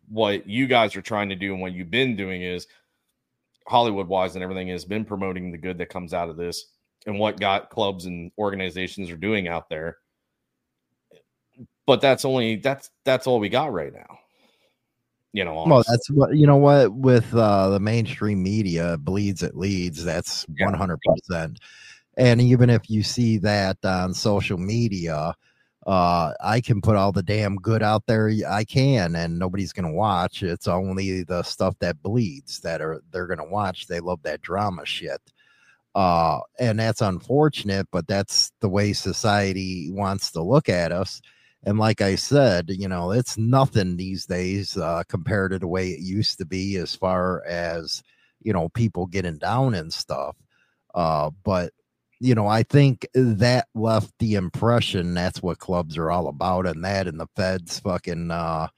what 0.09 0.49
you 0.49 0.67
guys 0.67 0.97
are 0.97 1.03
trying 1.03 1.29
to 1.29 1.37
do 1.37 1.53
and 1.53 1.61
what 1.61 1.73
you've 1.73 1.91
been 1.91 2.17
doing 2.17 2.43
is 2.43 2.67
Hollywood 3.67 4.09
wise 4.09 4.35
and 4.35 4.43
everything 4.43 4.69
has 4.69 4.85
been 4.85 5.05
promoting 5.05 5.53
the 5.53 5.59
good 5.59 5.79
that 5.79 5.91
comes 5.91 6.15
out 6.15 6.31
of 6.31 6.37
this 6.37 6.73
and 7.07 7.19
what 7.19 7.39
got 7.39 7.71
clubs 7.71 8.07
and 8.07 8.31
organizations 8.39 9.11
are 9.11 9.17
doing 9.17 9.49
out 9.49 9.69
there. 9.69 9.99
But 11.89 12.03
that's 12.03 12.27
only 12.27 12.57
that's 12.57 12.91
that's 13.07 13.27
all 13.27 13.41
we 13.41 13.49
got 13.49 13.73
right 13.73 13.95
now. 13.95 14.19
You 15.33 15.47
know, 15.47 15.65
well, 15.67 15.83
that's 15.89 16.11
what 16.11 16.37
you 16.37 16.47
know. 16.47 16.59
What 16.59 16.93
with 16.93 17.35
uh, 17.35 17.71
the 17.71 17.81
mainstream 17.81 18.43
media 18.43 18.99
bleeds, 18.99 19.43
it 19.43 19.57
leads. 19.57 20.05
That's 20.05 20.45
Yeah. 20.59 20.67
one 20.67 20.75
hundred 20.75 21.01
percent. 21.01 21.61
And 22.19 22.43
even 22.43 22.69
if 22.69 22.91
you 22.91 23.03
see 23.03 23.39
that 23.39 23.79
on 23.87 24.13
social 24.13 24.59
media, 24.59 25.35
uh, 25.87 26.35
I 26.45 26.61
can 26.61 26.83
put 26.83 26.97
all 26.97 27.11
the 27.11 27.23
damn 27.23 27.57
good 27.57 27.83
out 27.83 28.05
there 28.07 28.31
I 28.47 28.65
can, 28.65 29.17
and 29.17 29.39
nobody's 29.39 29.73
gonna 29.73 29.91
watch. 29.91 30.43
It's 30.43 30.69
only 30.69 31.23
the 31.23 31.43
stuff 31.43 31.75
that 31.79 32.03
bleeds 32.03 32.61
that 32.61 32.83
are 32.83 33.01
they're 33.13 33.29
gonna 33.29 33.49
watch. 33.49 33.87
They 33.87 34.01
love 34.01 34.23
that 34.25 34.43
drama 34.43 34.85
shit. 34.85 35.23
Uh, 35.95 36.41
and 36.61 36.79
that's 36.79 37.01
unfortunate, 37.01 37.89
but 37.91 38.07
that's 38.07 38.53
the 38.61 38.69
way 38.69 38.93
society 38.93 39.91
wants 39.91 40.33
to 40.33 40.43
look 40.43 40.69
at 40.69 40.93
us. 40.93 41.23
And 41.65 41.79
like 41.79 42.01
I 42.01 42.15
said, 42.15 42.71
you 42.71 42.89
know, 42.89 43.11
it's 43.11 43.37
nothing 43.37 43.97
these 43.97 44.27
days 44.27 44.77
uh, 44.77 45.03
compared 45.09 45.51
to 45.51 45.59
the 45.59 45.67
way 45.69 45.91
it 45.91 46.01
used 46.01 46.39
to 46.39 46.47
be 46.47 46.77
as 46.77 46.95
far 46.95 47.45
as, 47.45 48.03
you 48.41 48.53
know, 48.53 48.69
people 48.69 49.07
getting 49.07 49.39
down 49.39 49.75
and 49.75 49.93
stuff. 49.93 50.37
Uh, 50.95 51.31
but, 51.45 51.73
you 52.21 52.35
know, 52.35 52.47
I 52.47 52.63
think 52.63 53.07
that 53.15 53.67
left 53.75 54.13
the 54.19 54.35
impression 54.35 55.15
that's 55.15 55.43
what 55.43 55.59
clubs 55.59 55.99
are 55.99 56.11
all 56.11 56.29
about, 56.29 56.67
and 56.67 56.85
that 56.85 57.07
and 57.07 57.19
the 57.21 57.29
feds 57.37 57.81
fucking 57.81 58.31
uh, 58.31 58.69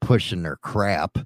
pushing 0.00 0.42
their 0.42 0.56
crap. 0.56 1.16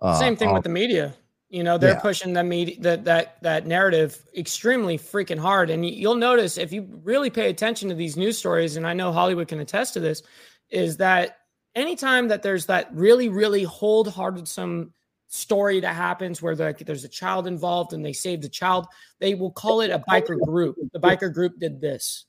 Uh, 0.00 0.18
Same 0.18 0.36
thing 0.36 0.48
off- 0.48 0.54
with 0.54 0.64
the 0.64 0.68
media. 0.70 1.14
You 1.48 1.62
know, 1.62 1.78
they're 1.78 1.92
Yeah. 1.92 2.00
pushing 2.00 2.32
the 2.32 2.42
media 2.42 2.76
that 2.80 3.04
that 3.04 3.40
that 3.42 3.66
narrative 3.66 4.24
extremely 4.36 4.98
freaking 4.98 5.38
hard. 5.38 5.70
And 5.70 5.88
you'll 5.88 6.16
notice 6.16 6.58
if 6.58 6.72
you 6.72 7.00
really 7.04 7.30
pay 7.30 7.50
attention 7.50 7.88
to 7.88 7.94
these 7.94 8.16
news 8.16 8.36
stories, 8.36 8.76
and 8.76 8.86
I 8.86 8.94
know 8.94 9.12
Hollywood 9.12 9.48
can 9.48 9.60
attest 9.60 9.94
to 9.94 10.00
this, 10.00 10.22
is 10.70 10.96
that 10.96 11.38
anytime 11.76 12.28
that 12.28 12.42
there's 12.42 12.66
that 12.66 12.92
really, 12.92 13.28
really 13.28 13.62
hold-hearted 13.62 14.48
some 14.48 14.92
story 15.28 15.80
that 15.80 15.94
happens 15.94 16.40
where 16.40 16.56
like 16.56 16.78
there's 16.78 17.04
a 17.04 17.08
child 17.08 17.46
involved 17.46 17.92
and 17.92 18.04
they 18.04 18.12
saved 18.12 18.42
the 18.42 18.48
child, 18.48 18.86
they 19.20 19.34
will 19.34 19.50
call 19.50 19.80
it 19.80 19.90
a 19.90 20.02
biker 20.08 20.40
group. 20.40 20.76
The 20.92 21.00
biker 21.00 21.32
group 21.32 21.58
did 21.58 21.80
this. 21.80 22.24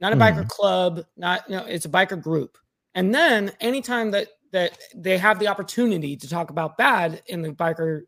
Not 0.00 0.12
a 0.12 0.16
hmm. 0.16 0.22
biker 0.22 0.48
club, 0.48 1.04
not 1.16 1.48
no, 1.50 1.64
it's 1.66 1.84
a 1.84 1.90
biker 1.90 2.20
group. 2.20 2.56
And 2.94 3.14
then 3.14 3.52
anytime 3.60 4.10
that 4.12 4.28
that 4.52 4.78
they 4.94 5.18
have 5.18 5.38
the 5.38 5.48
opportunity 5.48 6.16
to 6.16 6.28
talk 6.28 6.50
about 6.50 6.76
bad 6.76 7.22
in 7.26 7.42
the 7.42 7.50
biker 7.50 8.02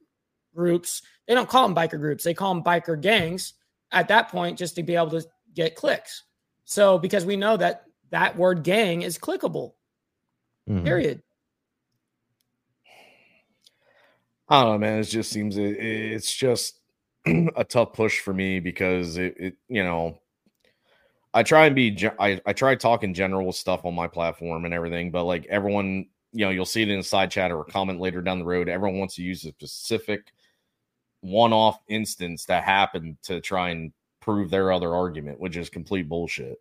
groups, 0.55 1.03
they 1.27 1.35
don't 1.35 1.49
call 1.49 1.69
them 1.69 1.77
biker 1.77 1.99
groups. 1.99 2.25
They 2.25 2.35
call 2.35 2.55
them 2.55 2.63
biker 2.63 3.01
gangs 3.01 3.55
at 3.93 4.09
that 4.09 4.29
point 4.29 4.59
just 4.59 4.75
to 4.77 4.83
be 4.83 4.97
able 4.97 5.11
to 5.11 5.25
get 5.55 5.77
clicks. 5.77 6.25
So 6.65 6.99
because 6.99 7.25
we 7.25 7.37
know 7.37 7.57
that 7.57 7.85
that 8.11 8.37
word 8.37 8.63
gang 8.63 9.03
is 9.03 9.19
clickable. 9.19 9.75
Mhm. 10.69 10.85
Period. 10.85 11.23
I 14.49 14.63
don't 14.63 14.73
know, 14.73 14.79
man. 14.79 14.99
It 15.01 15.05
just 15.05 15.31
seems 15.31 15.57
it, 15.57 15.77
it's 15.79 16.35
just 16.35 16.81
a 17.27 17.65
tough 17.65 17.93
push 17.95 18.21
for 18.21 18.35
me 18.35 18.61
because 18.61 19.17
it, 19.17 19.35
it 19.39 19.57
you 19.69 19.83
know, 19.83 20.21
I 21.35 21.43
try 21.43 21.67
and 21.67 21.75
be, 21.75 21.97
I, 22.19 22.41
I 22.45 22.53
try 22.53 22.75
talking 22.75 23.15
general 23.15 23.53
stuff 23.53 23.87
on 23.87 23.95
my 23.95 24.07
platform 24.07 24.67
and 24.67 24.75
everything, 24.75 25.11
but 25.11 25.25
like 25.25 25.47
everyone, 25.47 26.07
you 26.33 26.45
know, 26.45 26.51
you'll 26.51 26.67
see 26.67 26.83
it 26.83 26.91
in 26.91 26.99
a 26.99 27.03
side 27.03 27.31
chat 27.31 27.51
or 27.51 27.61
a 27.61 27.65
comment 27.65 28.01
later 28.01 28.21
down 28.21 28.39
the 28.39 28.45
road. 28.45 28.69
Everyone 28.69 28.99
wants 28.99 29.15
to 29.15 29.23
use 29.23 29.45
a 29.45 29.49
specific 29.49 30.33
one 31.23 31.53
off 31.53 31.79
instance 31.89 32.45
that 32.47 32.65
happened 32.65 33.17
to 33.23 33.41
try 33.41 33.71
and 33.71 33.93
prove 34.21 34.51
their 34.51 34.71
other 34.71 34.95
argument, 34.95 35.41
which 35.41 35.57
is 35.57 35.71
complete 35.71 36.09
bullshit. 36.09 36.61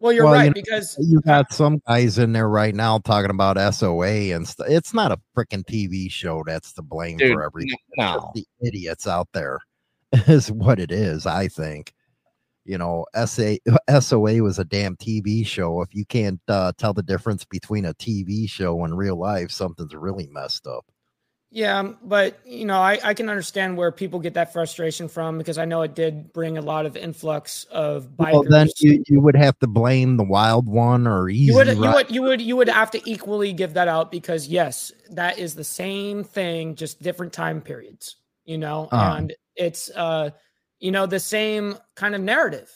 Well, 0.00 0.14
you're 0.14 0.24
Well, 0.24 0.34
you 0.34 0.40
right 0.40 0.46
know, 0.48 0.62
because 0.62 0.96
you 0.98 1.20
got 1.20 1.52
some 1.52 1.82
guys 1.86 2.18
in 2.18 2.32
there 2.32 2.48
right 2.48 2.74
now 2.74 2.98
talking 2.98 3.30
about 3.30 3.58
SOA 3.74 4.34
and 4.34 4.48
stuff. 4.48 4.66
It's 4.68 4.94
not 4.94 5.12
a 5.12 5.20
freaking 5.36 5.64
TV 5.64 6.10
show 6.10 6.42
that's 6.46 6.72
to 6.74 6.82
blame 6.82 7.18
Dude, 7.18 7.34
for 7.34 7.42
everything. 7.42 7.76
No. 7.98 8.30
the 8.34 8.46
idiots 8.62 9.06
out 9.06 9.28
there 9.34 9.60
is 10.26 10.50
what 10.50 10.80
it 10.80 10.90
is. 10.90 11.26
I 11.26 11.48
think. 11.48 11.92
You 12.64 12.78
know, 12.78 13.06
SA, 13.26 13.54
SOA 14.00 14.42
was 14.42 14.58
a 14.58 14.64
damn 14.64 14.96
TV 14.96 15.46
show. 15.46 15.82
If 15.82 15.94
you 15.94 16.04
can't 16.04 16.40
uh, 16.46 16.72
tell 16.78 16.92
the 16.92 17.02
difference 17.02 17.44
between 17.44 17.84
a 17.84 17.94
TV 17.94 18.48
show 18.48 18.84
and 18.84 18.96
real 18.96 19.18
life, 19.18 19.50
something's 19.50 19.94
really 19.94 20.28
messed 20.30 20.66
up. 20.66 20.84
Yeah, 21.52 21.80
um, 21.80 21.98
but 22.02 22.38
you 22.46 22.64
know, 22.64 22.80
I, 22.80 23.00
I 23.02 23.12
can 23.12 23.28
understand 23.28 23.76
where 23.76 23.90
people 23.90 24.20
get 24.20 24.34
that 24.34 24.52
frustration 24.52 25.08
from 25.08 25.36
because 25.36 25.58
I 25.58 25.64
know 25.64 25.82
it 25.82 25.96
did 25.96 26.32
bring 26.32 26.56
a 26.56 26.60
lot 26.60 26.86
of 26.86 26.96
influx 26.96 27.64
of 27.72 28.04
bikers. 28.16 28.32
Well, 28.32 28.42
then 28.44 28.68
you, 28.78 29.02
you 29.08 29.20
would 29.20 29.34
have 29.34 29.58
to 29.58 29.66
blame 29.66 30.16
the 30.16 30.22
wild 30.22 30.68
one 30.68 31.08
or 31.08 31.28
easy. 31.28 31.46
you 31.46 31.54
would 31.56 31.66
you 31.66 31.80
would 31.80 32.10
you 32.10 32.22
would 32.22 32.40
you 32.40 32.56
would 32.56 32.68
have 32.68 32.92
to 32.92 33.10
equally 33.10 33.52
give 33.52 33.74
that 33.74 33.88
out 33.88 34.12
because 34.12 34.46
yes, 34.46 34.92
that 35.10 35.40
is 35.40 35.56
the 35.56 35.64
same 35.64 36.22
thing, 36.22 36.76
just 36.76 37.02
different 37.02 37.32
time 37.32 37.60
periods. 37.60 38.16
You 38.44 38.58
know, 38.58 38.88
Uh-huh. 38.92 39.16
and 39.16 39.34
it's 39.56 39.90
uh, 39.96 40.30
you 40.78 40.92
know, 40.92 41.06
the 41.06 41.20
same 41.20 41.76
kind 41.96 42.14
of 42.14 42.20
narrative. 42.20 42.70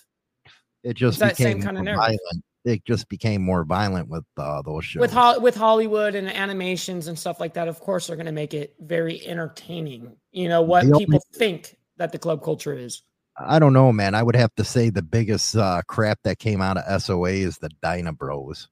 it 0.82 0.94
just 0.94 1.20
it's 1.20 1.20
that 1.20 1.36
same 1.36 1.62
kind 1.62 1.78
of 1.78 1.84
narrative. 1.84 2.18
violent. 2.18 2.44
It 2.64 2.84
just 2.84 3.08
became 3.08 3.42
more 3.42 3.64
violent 3.64 4.08
with 4.08 4.24
uh, 4.38 4.62
those 4.62 4.84
shows. 4.86 5.00
with 5.00 5.12
Hol- 5.12 5.40
with 5.40 5.54
Hollywood 5.54 6.14
and 6.14 6.28
animations 6.28 7.08
and 7.08 7.18
stuff 7.18 7.38
like 7.40 7.54
that, 7.54 7.68
of 7.68 7.78
course, 7.80 8.06
they're 8.06 8.16
going 8.16 8.26
to 8.26 8.32
make 8.32 8.54
it 8.54 8.74
very 8.80 9.26
entertaining. 9.26 10.16
You 10.32 10.48
know 10.48 10.62
what 10.62 10.84
The 10.84 10.92
only- 10.92 11.04
people 11.06 11.22
think 11.34 11.76
that 11.98 12.12
the 12.12 12.18
club 12.18 12.42
culture 12.42 12.72
is. 12.72 13.02
I 13.36 13.58
don't 13.58 13.72
know, 13.72 13.92
man. 13.92 14.14
I 14.14 14.22
would 14.22 14.36
have 14.36 14.54
to 14.54 14.64
say 14.64 14.90
the 14.90 15.02
biggest 15.02 15.56
uh, 15.56 15.82
crap 15.88 16.20
that 16.22 16.38
came 16.38 16.62
out 16.62 16.76
of 16.78 17.02
SOA 17.02 17.30
is 17.30 17.58
the 17.58 17.68
Dyna 17.82 18.12
Bros. 18.12 18.68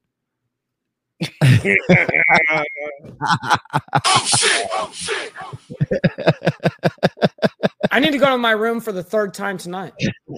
I 7.91 8.01
need 8.01 8.13
to 8.13 8.19
go 8.19 8.27
to 8.27 8.39
my 8.39 8.53
room 8.53 8.81
for 8.81 8.93
the 8.93 9.03
third 9.03 9.35
time 9.35 9.59
tonight. 9.59 9.93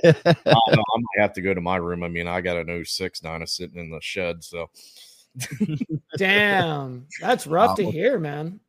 I, 0.04 0.12
don't 0.12 0.34
know, 0.34 0.52
I 0.54 0.98
might 0.98 1.20
have 1.20 1.32
to 1.34 1.40
go 1.40 1.54
to 1.54 1.60
my 1.60 1.76
room. 1.76 2.02
I 2.02 2.08
mean, 2.08 2.26
I 2.26 2.40
got 2.40 2.56
an 2.56 2.84
06 2.84 3.20
Dyna 3.20 3.46
sitting 3.46 3.78
in 3.78 3.90
the 3.90 4.00
shed, 4.00 4.42
so 4.42 4.70
Damn, 6.16 7.06
that's 7.20 7.46
rough 7.46 7.76
to 7.76 7.90
hear, 7.90 8.18
man. 8.18 8.60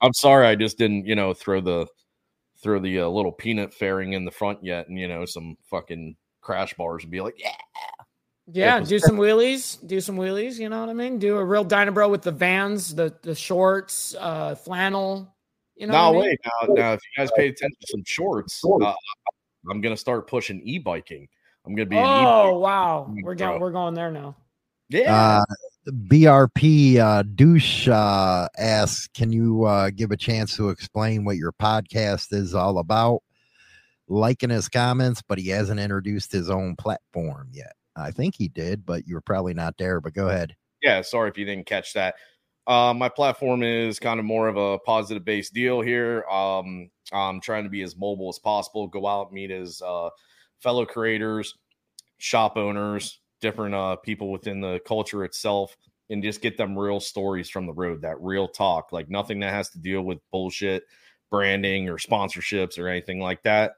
I'm 0.00 0.12
sorry 0.12 0.46
I 0.46 0.54
just 0.54 0.78
didn't, 0.78 1.06
you 1.06 1.14
know, 1.14 1.34
throw 1.34 1.60
the 1.60 1.86
throw 2.62 2.78
the 2.78 3.00
uh, 3.00 3.08
little 3.08 3.32
peanut 3.32 3.74
fairing 3.74 4.12
in 4.12 4.24
the 4.24 4.30
front 4.30 4.60
yet, 4.62 4.88
and 4.88 4.98
you 4.98 5.08
know, 5.08 5.24
some 5.24 5.56
fucking 5.70 6.16
crash 6.40 6.74
bars 6.74 7.02
and 7.02 7.10
be 7.10 7.20
like, 7.20 7.34
yeah, 7.38 7.56
Yeah, 8.50 8.80
was- 8.80 8.88
do 8.88 8.98
some 8.98 9.16
wheelies, 9.16 9.78
do 9.86 10.00
some 10.00 10.16
wheelies. 10.16 10.58
You 10.58 10.68
know 10.68 10.80
what 10.80 10.88
I 10.88 10.94
mean? 10.94 11.18
Do 11.18 11.36
a 11.38 11.44
real 11.44 11.64
Dynabro 11.64 12.10
with 12.10 12.22
the 12.22 12.32
Vans, 12.32 12.94
the 12.94 13.14
the 13.22 13.34
shorts, 13.34 14.14
uh, 14.18 14.54
flannel. 14.56 15.32
You 15.76 15.86
know, 15.86 15.92
no, 15.92 16.02
what 16.02 16.08
I 16.08 16.12
mean? 16.12 16.20
wait, 16.30 16.38
now, 16.68 16.74
now 16.74 16.92
if 16.94 17.00
you 17.04 17.22
guys 17.22 17.30
pay 17.36 17.48
attention 17.48 17.76
to 17.80 17.86
some 17.88 18.02
shorts, 18.04 18.62
uh, 18.64 18.92
I'm 19.70 19.80
gonna 19.80 19.96
start 19.96 20.26
pushing 20.28 20.60
e-biking. 20.64 21.28
I'm 21.64 21.74
gonna 21.74 21.86
be 21.88 21.96
an 21.96 22.04
Oh 22.04 22.50
e-bike. 22.50 22.60
wow, 22.62 23.14
we're 23.22 23.34
going 23.36 23.60
we're 23.60 23.70
going 23.70 23.94
there 23.94 24.10
now. 24.10 24.36
Yeah, 24.88 25.40
Uh, 25.40 25.44
BRP 25.88 26.98
uh, 26.98 27.22
douche 27.22 27.88
uh, 27.88 28.48
asks, 28.58 29.08
"Can 29.14 29.32
you 29.32 29.64
uh, 29.64 29.90
give 29.90 30.10
a 30.10 30.16
chance 30.16 30.56
to 30.56 30.68
explain 30.68 31.24
what 31.24 31.36
your 31.36 31.52
podcast 31.52 32.32
is 32.32 32.54
all 32.54 32.78
about?" 32.78 33.22
Liking 34.08 34.50
his 34.50 34.68
comments, 34.68 35.22
but 35.26 35.38
he 35.38 35.48
hasn't 35.48 35.80
introduced 35.80 36.30
his 36.32 36.50
own 36.50 36.76
platform 36.76 37.48
yet. 37.52 37.72
I 37.96 38.10
think 38.10 38.34
he 38.36 38.48
did, 38.48 38.86
but 38.86 39.06
you 39.06 39.14
were 39.14 39.20
probably 39.20 39.54
not 39.54 39.76
there. 39.78 40.00
But 40.00 40.14
go 40.14 40.28
ahead. 40.28 40.54
yeah. 40.82 41.02
Sorry 41.02 41.28
if 41.30 41.38
you 41.38 41.44
didn't 41.44 41.66
catch 41.66 41.92
that. 41.94 42.14
Uh, 42.66 42.94
my 42.94 43.08
platform 43.08 43.62
is 43.62 43.98
kind 43.98 44.20
of 44.20 44.26
more 44.26 44.48
of 44.48 44.56
a 44.56 44.78
positive 44.80 45.24
based 45.24 45.52
deal 45.52 45.80
here. 45.80 46.24
Um, 46.30 46.90
I'm 47.12 47.40
trying 47.40 47.64
to 47.64 47.70
be 47.70 47.82
as 47.82 47.96
mobile 47.96 48.28
as 48.28 48.38
possible. 48.38 48.86
Go 48.86 49.06
out, 49.06 49.32
meet 49.32 49.50
as 49.50 49.82
uh, 49.84 50.10
fellow 50.60 50.86
creators, 50.86 51.54
shop 52.18 52.56
owners, 52.56 53.18
different 53.40 53.74
uh, 53.74 53.96
people 53.96 54.30
within 54.30 54.60
the 54.60 54.80
culture 54.86 55.24
itself, 55.24 55.76
and 56.08 56.22
just 56.22 56.40
get 56.40 56.56
them 56.56 56.78
real 56.78 57.00
stories 57.00 57.50
from 57.50 57.66
the 57.66 57.72
road. 57.72 58.02
That 58.02 58.20
real 58.20 58.46
talk, 58.46 58.92
like 58.92 59.10
nothing 59.10 59.40
that 59.40 59.52
has 59.52 59.70
to 59.70 59.78
deal 59.78 60.02
with 60.02 60.18
bullshit 60.30 60.84
branding 61.30 61.88
or 61.88 61.96
sponsorships 61.96 62.78
or 62.78 62.86
anything 62.86 63.18
like 63.18 63.42
that. 63.42 63.72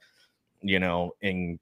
You 0.61 0.79
know, 0.79 1.13
and 1.23 1.59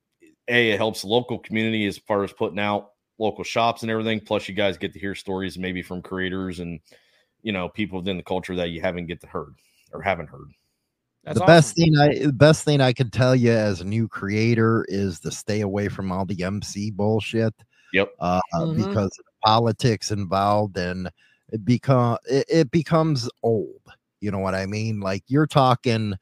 a 0.52 0.70
it 0.72 0.76
helps 0.76 1.02
the 1.02 1.08
local 1.08 1.38
community 1.38 1.86
as 1.86 1.98
far 1.98 2.22
as 2.24 2.32
putting 2.32 2.58
out 2.58 2.90
local 3.18 3.44
shops 3.44 3.82
and 3.82 3.90
everything. 3.90 4.20
Plus, 4.20 4.48
you 4.48 4.54
guys 4.54 4.76
get 4.76 4.92
to 4.92 4.98
hear 4.98 5.14
stories 5.14 5.58
maybe 5.58 5.82
from 5.82 6.02
creators 6.02 6.60
and 6.60 6.80
you 7.42 7.52
know 7.52 7.68
people 7.68 7.98
within 7.98 8.16
the 8.16 8.22
culture 8.22 8.54
that 8.56 8.70
you 8.70 8.80
haven't 8.80 9.06
get 9.06 9.20
to 9.20 9.26
heard 9.26 9.54
or 9.92 10.02
haven't 10.02 10.28
heard. 10.28 10.50
That's 11.24 11.38
the 11.38 11.46
best 11.46 11.76
thing 11.76 11.96
I 11.96 12.18
the 12.26 12.32
best 12.32 12.64
thing 12.64 12.80
I 12.80 12.92
could 12.92 13.12
tell 13.12 13.34
you 13.36 13.52
as 13.52 13.80
a 13.80 13.84
new 13.84 14.08
creator 14.08 14.84
is 14.88 15.20
to 15.20 15.30
stay 15.30 15.60
away 15.60 15.88
from 15.88 16.10
all 16.10 16.24
the 16.24 16.42
MC 16.42 16.90
bullshit. 16.90 17.54
Yep. 17.92 18.12
Uh, 18.18 18.40
Mhm. 18.54 18.76
because 18.76 19.18
of 19.18 19.24
politics 19.44 20.10
involved 20.10 20.76
and 20.76 21.10
it 21.50 21.64
become 21.64 22.16
it, 22.28 22.46
it 22.48 22.70
becomes 22.70 23.28
old. 23.42 23.82
You 24.20 24.30
know 24.30 24.38
what 24.38 24.54
I 24.54 24.66
mean? 24.66 25.00
Like 25.00 25.24
you're 25.28 25.46
talking 25.46 26.14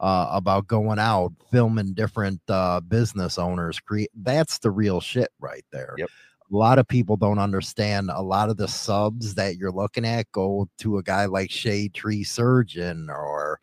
uh, 0.00 0.28
about 0.32 0.66
going 0.66 0.98
out, 0.98 1.32
filming 1.50 1.92
different 1.92 2.40
uh, 2.48 2.80
business 2.80 3.38
owners. 3.38 3.78
Create 3.78 4.10
that's 4.14 4.58
the 4.58 4.70
real 4.70 5.00
shit 5.00 5.30
right 5.38 5.64
there. 5.70 5.94
Yep. 5.98 6.08
a 6.50 6.56
lot 6.56 6.78
of 6.78 6.88
people 6.88 7.16
don't 7.16 7.38
understand 7.38 8.10
a 8.12 8.22
lot 8.22 8.48
of 8.48 8.56
the 8.56 8.66
subs 8.66 9.34
that 9.34 9.56
you're 9.56 9.70
looking 9.70 10.06
at 10.06 10.32
go 10.32 10.68
to 10.78 10.98
a 10.98 11.02
guy 11.02 11.26
like 11.26 11.50
Shade 11.50 11.94
Tree 11.94 12.24
Surgeon 12.24 13.08
or 13.10 13.60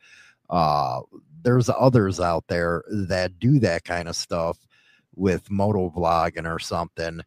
uh 0.50 1.02
there's 1.44 1.70
others 1.70 2.20
out 2.20 2.46
there 2.48 2.84
that 2.90 3.40
do 3.40 3.60
that 3.60 3.84
kind 3.84 4.08
of 4.08 4.16
stuff 4.16 4.58
with 5.16 5.50
moto 5.52 5.90
vlogging 5.90 6.50
or 6.50 6.60
something 6.60 7.22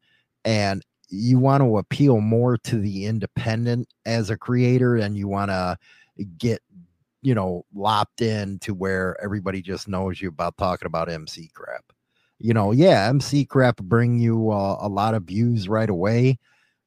and 0.45 0.83
you 1.09 1.39
want 1.39 1.63
to 1.63 1.79
appeal 1.79 2.21
more 2.21 2.57
to 2.57 2.79
the 2.79 3.05
independent 3.05 3.89
as 4.07 4.31
a 4.31 4.37
creator 4.37 4.97
and 4.97 5.17
you 5.17 5.27
want 5.29 5.51
to 5.51 5.77
get 6.39 6.61
you 7.23 7.35
know 7.35 7.65
lopped 7.75 8.21
in 8.21 8.59
to 8.59 8.75
where 8.75 9.17
everybody 9.23 9.63
just 9.63 9.89
knows 9.89 10.21
you 10.21 10.29
about 10.29 10.57
talking 10.57 10.87
about 10.87 11.09
mc 11.09 11.51
crap 11.55 11.85
you 12.39 12.55
know 12.55 12.73
yeah 12.73 13.09
mc 13.09 13.45
crap 13.47 13.77
bring 13.79 14.19
you 14.19 14.51
uh, 14.51 14.77
a 14.81 14.89
lot 14.89 15.15
of 15.15 15.25
views 15.25 15.69
right 15.69 15.91
away 15.91 16.39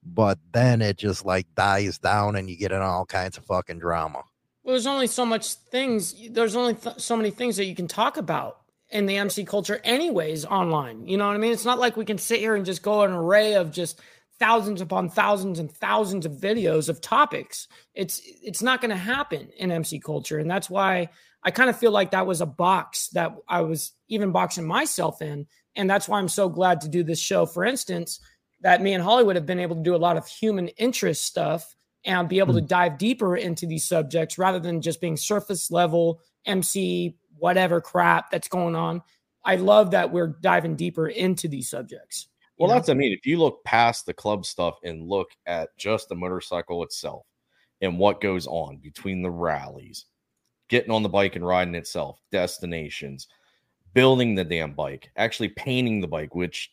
but 0.05 0.37
then 0.51 0.81
it 0.81 0.97
just 0.97 1.25
like 1.25 1.47
dies 1.55 1.97
down 1.97 2.35
and 2.35 2.49
you 2.49 2.57
get 2.57 2.71
in 2.71 2.81
all 2.81 3.05
kinds 3.05 3.37
of 3.37 3.45
fucking 3.45 3.79
drama 3.79 4.23
well 4.63 4.73
there's 4.73 4.87
only 4.87 5.07
so 5.07 5.25
much 5.25 5.53
things 5.53 6.15
there's 6.31 6.55
only 6.55 6.73
th- 6.73 6.99
so 6.99 7.15
many 7.15 7.31
things 7.31 7.57
that 7.57 7.65
you 7.65 7.75
can 7.75 7.87
talk 7.87 8.17
about 8.17 8.59
in 8.93 9.07
the 9.07 9.17
MC 9.17 9.43
culture, 9.43 9.81
anyways, 9.83 10.45
online. 10.45 11.07
You 11.07 11.17
know 11.17 11.25
what 11.25 11.33
I 11.33 11.39
mean? 11.39 11.51
It's 11.51 11.65
not 11.65 11.79
like 11.79 11.97
we 11.97 12.05
can 12.05 12.19
sit 12.19 12.39
here 12.39 12.55
and 12.55 12.63
just 12.63 12.83
go 12.83 13.01
an 13.01 13.11
array 13.11 13.55
of 13.55 13.71
just 13.71 13.99
thousands 14.43 14.81
upon 14.81 15.07
thousands 15.07 15.57
and 15.57 15.71
thousands 15.71 16.25
of 16.25 16.33
videos 16.33 16.89
of 16.89 16.99
topics. 16.99 17.69
It's 17.93 18.21
it's 18.41 18.61
not 18.61 18.81
going 18.81 18.89
to 18.89 18.97
happen 18.97 19.47
in 19.57 19.71
MC 19.71 19.99
culture, 19.99 20.37
and 20.37 20.51
that's 20.51 20.69
why 20.69 21.07
I 21.43 21.51
kind 21.51 21.69
of 21.69 21.79
feel 21.79 21.91
like 21.91 22.11
that 22.11 22.27
was 22.27 22.41
a 22.41 22.45
box 22.45 23.07
that 23.13 23.33
I 23.47 23.61
was 23.61 23.93
even 24.09 24.33
boxing 24.33 24.67
myself 24.67 25.21
in, 25.21 25.47
and 25.77 25.89
that's 25.89 26.09
why 26.09 26.19
I'm 26.19 26.27
so 26.27 26.49
glad 26.49 26.81
to 26.81 26.89
do 26.89 27.03
this 27.03 27.19
show. 27.19 27.45
For 27.45 27.63
instance, 27.63 28.19
that 28.59 28.81
me 28.81 28.91
and 28.93 29.01
Hollywood 29.01 29.37
have 29.37 29.45
been 29.45 29.61
able 29.61 29.77
to 29.77 29.81
do 29.81 29.95
a 29.95 30.05
lot 30.07 30.17
of 30.17 30.27
human 30.27 30.67
interest 30.67 31.23
stuff 31.23 31.73
and 32.03 32.27
be 32.27 32.39
able 32.39 32.53
mm. 32.53 32.57
to 32.59 32.67
dive 32.67 32.97
deeper 32.97 33.37
into 33.37 33.65
these 33.65 33.85
subjects 33.85 34.37
rather 34.37 34.59
than 34.59 34.81
just 34.81 34.99
being 34.99 35.15
surface 35.15 35.71
level 35.71 36.19
MC 36.45 37.15
whatever 37.37 37.79
crap 37.79 38.29
that's 38.29 38.49
going 38.49 38.75
on. 38.75 39.03
I 39.45 39.55
love 39.55 39.91
that 39.91 40.11
we're 40.11 40.35
diving 40.41 40.75
deeper 40.75 41.07
into 41.07 41.47
these 41.47 41.69
subjects. 41.69 42.27
Well, 42.57 42.69
know? 42.69 42.75
that's 42.75 42.89
I 42.89 42.93
mean, 42.93 43.13
if 43.13 43.25
you 43.25 43.37
look 43.37 43.63
past 43.63 44.05
the 44.05 44.13
club 44.13 44.45
stuff 44.45 44.75
and 44.83 45.07
look 45.07 45.29
at 45.45 45.75
just 45.77 46.09
the 46.09 46.15
motorcycle 46.15 46.83
itself 46.83 47.25
and 47.81 47.97
what 47.97 48.21
goes 48.21 48.47
on 48.47 48.77
between 48.77 49.21
the 49.21 49.31
rallies, 49.31 50.05
getting 50.69 50.91
on 50.91 51.03
the 51.03 51.09
bike 51.09 51.35
and 51.35 51.45
riding 51.45 51.75
itself, 51.75 52.19
destinations, 52.31 53.27
building 53.93 54.35
the 54.35 54.43
damn 54.43 54.73
bike, 54.73 55.11
actually 55.15 55.49
painting 55.49 55.99
the 55.99 56.07
bike, 56.07 56.35
which 56.35 56.71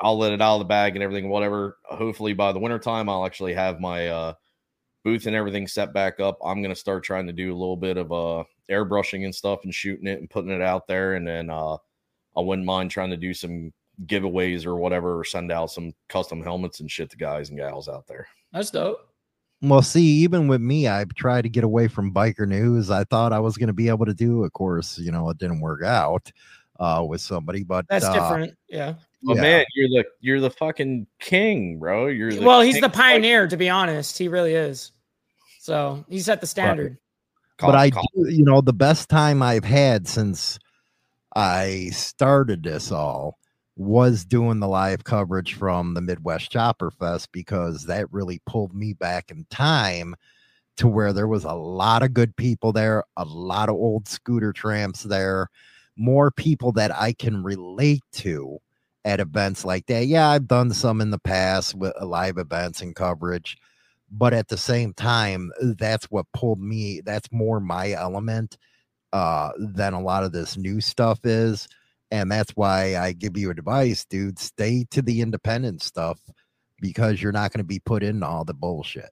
I'll 0.00 0.18
let 0.18 0.32
it 0.32 0.42
out 0.42 0.54
of 0.54 0.60
the 0.60 0.64
bag 0.66 0.96
and 0.96 1.02
everything, 1.02 1.28
whatever. 1.28 1.78
Hopefully 1.84 2.32
by 2.32 2.52
the 2.52 2.58
wintertime, 2.58 3.08
I'll 3.08 3.26
actually 3.26 3.54
have 3.54 3.80
my 3.80 4.08
uh, 4.08 4.34
booth 5.04 5.26
and 5.26 5.36
everything 5.36 5.68
set 5.68 5.92
back 5.92 6.18
up. 6.18 6.38
I'm 6.44 6.62
gonna 6.62 6.74
start 6.74 7.04
trying 7.04 7.26
to 7.26 7.32
do 7.32 7.52
a 7.52 7.56
little 7.56 7.76
bit 7.76 7.96
of 7.96 8.10
uh 8.10 8.44
airbrushing 8.70 9.24
and 9.24 9.34
stuff 9.34 9.60
and 9.64 9.74
shooting 9.74 10.06
it 10.06 10.18
and 10.18 10.30
putting 10.30 10.50
it 10.50 10.62
out 10.62 10.88
there. 10.88 11.14
And 11.14 11.28
then 11.28 11.50
uh 11.50 11.74
I 12.36 12.40
wouldn't 12.40 12.66
mind 12.66 12.90
trying 12.90 13.10
to 13.10 13.16
do 13.16 13.34
some 13.34 13.72
giveaways 14.06 14.66
or 14.66 14.76
whatever, 14.76 15.18
or 15.18 15.24
send 15.24 15.52
out 15.52 15.70
some 15.70 15.92
custom 16.08 16.42
helmets 16.42 16.80
and 16.80 16.90
shit 16.90 17.10
to 17.10 17.16
guys 17.16 17.50
and 17.50 17.58
gals 17.58 17.88
out 17.88 18.06
there. 18.06 18.26
That's 18.52 18.70
dope. 18.70 19.08
Well, 19.62 19.82
see, 19.82 20.02
even 20.02 20.46
with 20.46 20.60
me, 20.60 20.88
I 20.88 21.04
tried 21.16 21.42
to 21.42 21.48
get 21.48 21.64
away 21.64 21.88
from 21.88 22.12
biker 22.12 22.46
news. 22.46 22.90
I 22.90 23.04
thought 23.04 23.32
I 23.32 23.40
was 23.40 23.56
going 23.56 23.68
to 23.68 23.72
be 23.72 23.88
able 23.88 24.06
to 24.06 24.14
do. 24.14 24.44
Of 24.44 24.52
course, 24.52 24.98
you 24.98 25.10
know, 25.10 25.30
it 25.30 25.38
didn't 25.38 25.60
work 25.60 25.82
out 25.82 26.30
uh, 26.78 27.04
with 27.06 27.20
somebody, 27.20 27.64
but 27.64 27.86
that's 27.88 28.04
uh, 28.04 28.12
different. 28.12 28.58
Yeah. 28.68 28.94
Well, 29.22 29.36
yeah. 29.36 29.42
man, 29.42 29.64
you're 29.74 29.88
the 29.88 30.04
you're 30.20 30.40
the 30.40 30.50
fucking 30.50 31.06
king, 31.18 31.78
bro. 31.78 32.08
You're 32.08 32.42
well, 32.42 32.60
he's 32.60 32.80
the 32.80 32.90
pioneer. 32.90 33.48
To 33.48 33.56
be 33.56 33.70
honest, 33.70 34.18
he 34.18 34.28
really 34.28 34.52
is. 34.52 34.92
So 35.60 36.04
he 36.10 36.20
set 36.20 36.42
the 36.42 36.46
standard. 36.46 36.98
Call, 37.56 37.70
but 37.70 37.78
I 37.78 37.88
do, 37.88 38.00
you 38.28 38.44
know, 38.44 38.60
the 38.60 38.74
best 38.74 39.08
time 39.08 39.40
I've 39.42 39.64
had 39.64 40.06
since 40.06 40.58
I 41.34 41.88
started 41.92 42.64
this 42.64 42.92
all 42.92 43.38
was 43.76 44.24
doing 44.24 44.60
the 44.60 44.68
live 44.68 45.04
coverage 45.04 45.54
from 45.54 45.94
the 45.94 46.00
Midwest 46.00 46.50
Chopper 46.50 46.90
Fest 46.90 47.32
because 47.32 47.86
that 47.86 48.12
really 48.12 48.40
pulled 48.46 48.74
me 48.74 48.92
back 48.92 49.30
in 49.30 49.46
time 49.50 50.14
to 50.76 50.88
where 50.88 51.12
there 51.12 51.28
was 51.28 51.44
a 51.44 51.52
lot 51.52 52.02
of 52.02 52.14
good 52.14 52.36
people 52.36 52.72
there, 52.72 53.04
a 53.16 53.24
lot 53.24 53.68
of 53.68 53.74
old 53.76 54.08
scooter 54.08 54.52
tramps 54.52 55.02
there, 55.02 55.48
more 55.96 56.30
people 56.30 56.72
that 56.72 56.94
I 56.94 57.12
can 57.12 57.42
relate 57.42 58.02
to 58.12 58.58
at 59.04 59.20
events 59.20 59.64
like 59.64 59.86
that. 59.86 60.06
Yeah, 60.06 60.28
I've 60.28 60.48
done 60.48 60.72
some 60.72 61.00
in 61.00 61.10
the 61.10 61.18
past 61.18 61.74
with 61.74 61.92
uh, 62.00 62.06
live 62.06 62.38
events 62.38 62.80
and 62.80 62.94
coverage, 62.94 63.56
but 64.10 64.32
at 64.32 64.48
the 64.48 64.56
same 64.56 64.92
time 64.92 65.50
that's 65.60 66.06
what 66.10 66.26
pulled 66.32 66.60
me 66.60 67.00
that's 67.04 67.30
more 67.32 67.58
my 67.60 67.92
element 67.92 68.56
uh 69.12 69.50
than 69.58 69.92
a 69.94 70.00
lot 70.00 70.24
of 70.24 70.32
this 70.32 70.56
new 70.56 70.80
stuff 70.80 71.20
is 71.24 71.68
and 72.14 72.30
that's 72.30 72.52
why 72.52 72.96
i 72.96 73.12
give 73.12 73.36
you 73.36 73.50
advice 73.50 74.04
dude 74.04 74.38
stay 74.38 74.84
to 74.90 75.02
the 75.02 75.20
independent 75.20 75.82
stuff 75.82 76.18
because 76.80 77.20
you're 77.20 77.32
not 77.32 77.52
going 77.52 77.58
to 77.58 77.64
be 77.64 77.80
put 77.80 78.02
in 78.02 78.22
all 78.22 78.44
the 78.44 78.54
bullshit 78.54 79.10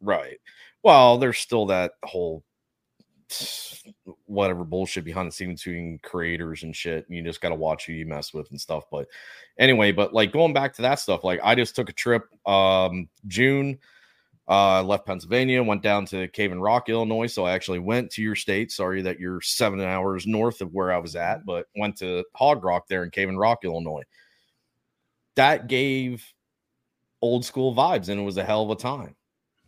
right 0.00 0.38
well 0.82 1.18
there's 1.18 1.38
still 1.38 1.66
that 1.66 1.92
whole 2.04 2.44
whatever 4.26 4.64
bullshit 4.64 5.04
behind 5.04 5.28
the 5.28 5.32
scenes 5.32 5.62
between 5.62 5.98
creators 6.02 6.62
and 6.62 6.74
shit. 6.74 7.06
You 7.08 7.22
just 7.22 7.40
got 7.40 7.48
to 7.48 7.54
watch 7.54 7.86
who 7.86 7.92
you 7.92 8.06
mess 8.06 8.32
with 8.32 8.50
and 8.50 8.60
stuff. 8.60 8.84
But 8.90 9.06
anyway, 9.58 9.92
but 9.92 10.14
like 10.14 10.32
going 10.32 10.52
back 10.52 10.74
to 10.74 10.82
that 10.82 11.00
stuff, 11.00 11.24
like 11.24 11.40
I 11.42 11.54
just 11.54 11.74
took 11.74 11.88
a 11.88 11.94
trip 11.94 12.24
um 12.46 13.08
June 13.26 13.78
I 14.48 14.78
uh, 14.78 14.82
left 14.84 15.06
Pennsylvania, 15.06 15.62
went 15.62 15.82
down 15.82 16.06
to 16.06 16.28
Cave-In-Rock, 16.28 16.88
Illinois. 16.88 17.26
So 17.26 17.44
I 17.44 17.52
actually 17.52 17.80
went 17.80 18.12
to 18.12 18.22
your 18.22 18.36
state. 18.36 18.70
Sorry 18.70 19.02
that 19.02 19.18
you're 19.18 19.40
seven 19.40 19.80
hours 19.80 20.26
north 20.26 20.60
of 20.60 20.72
where 20.72 20.92
I 20.92 20.98
was 20.98 21.16
at, 21.16 21.44
but 21.44 21.66
went 21.76 21.96
to 21.98 22.24
Hog 22.34 22.64
Rock 22.64 22.86
there 22.88 23.02
in 23.02 23.10
Cave-In-Rock, 23.10 23.64
Illinois. 23.64 24.04
That 25.34 25.66
gave 25.66 26.24
old 27.20 27.44
school 27.44 27.74
vibes, 27.74 28.08
and 28.08 28.20
it 28.20 28.24
was 28.24 28.36
a 28.36 28.44
hell 28.44 28.62
of 28.62 28.70
a 28.70 28.76
time. 28.76 29.16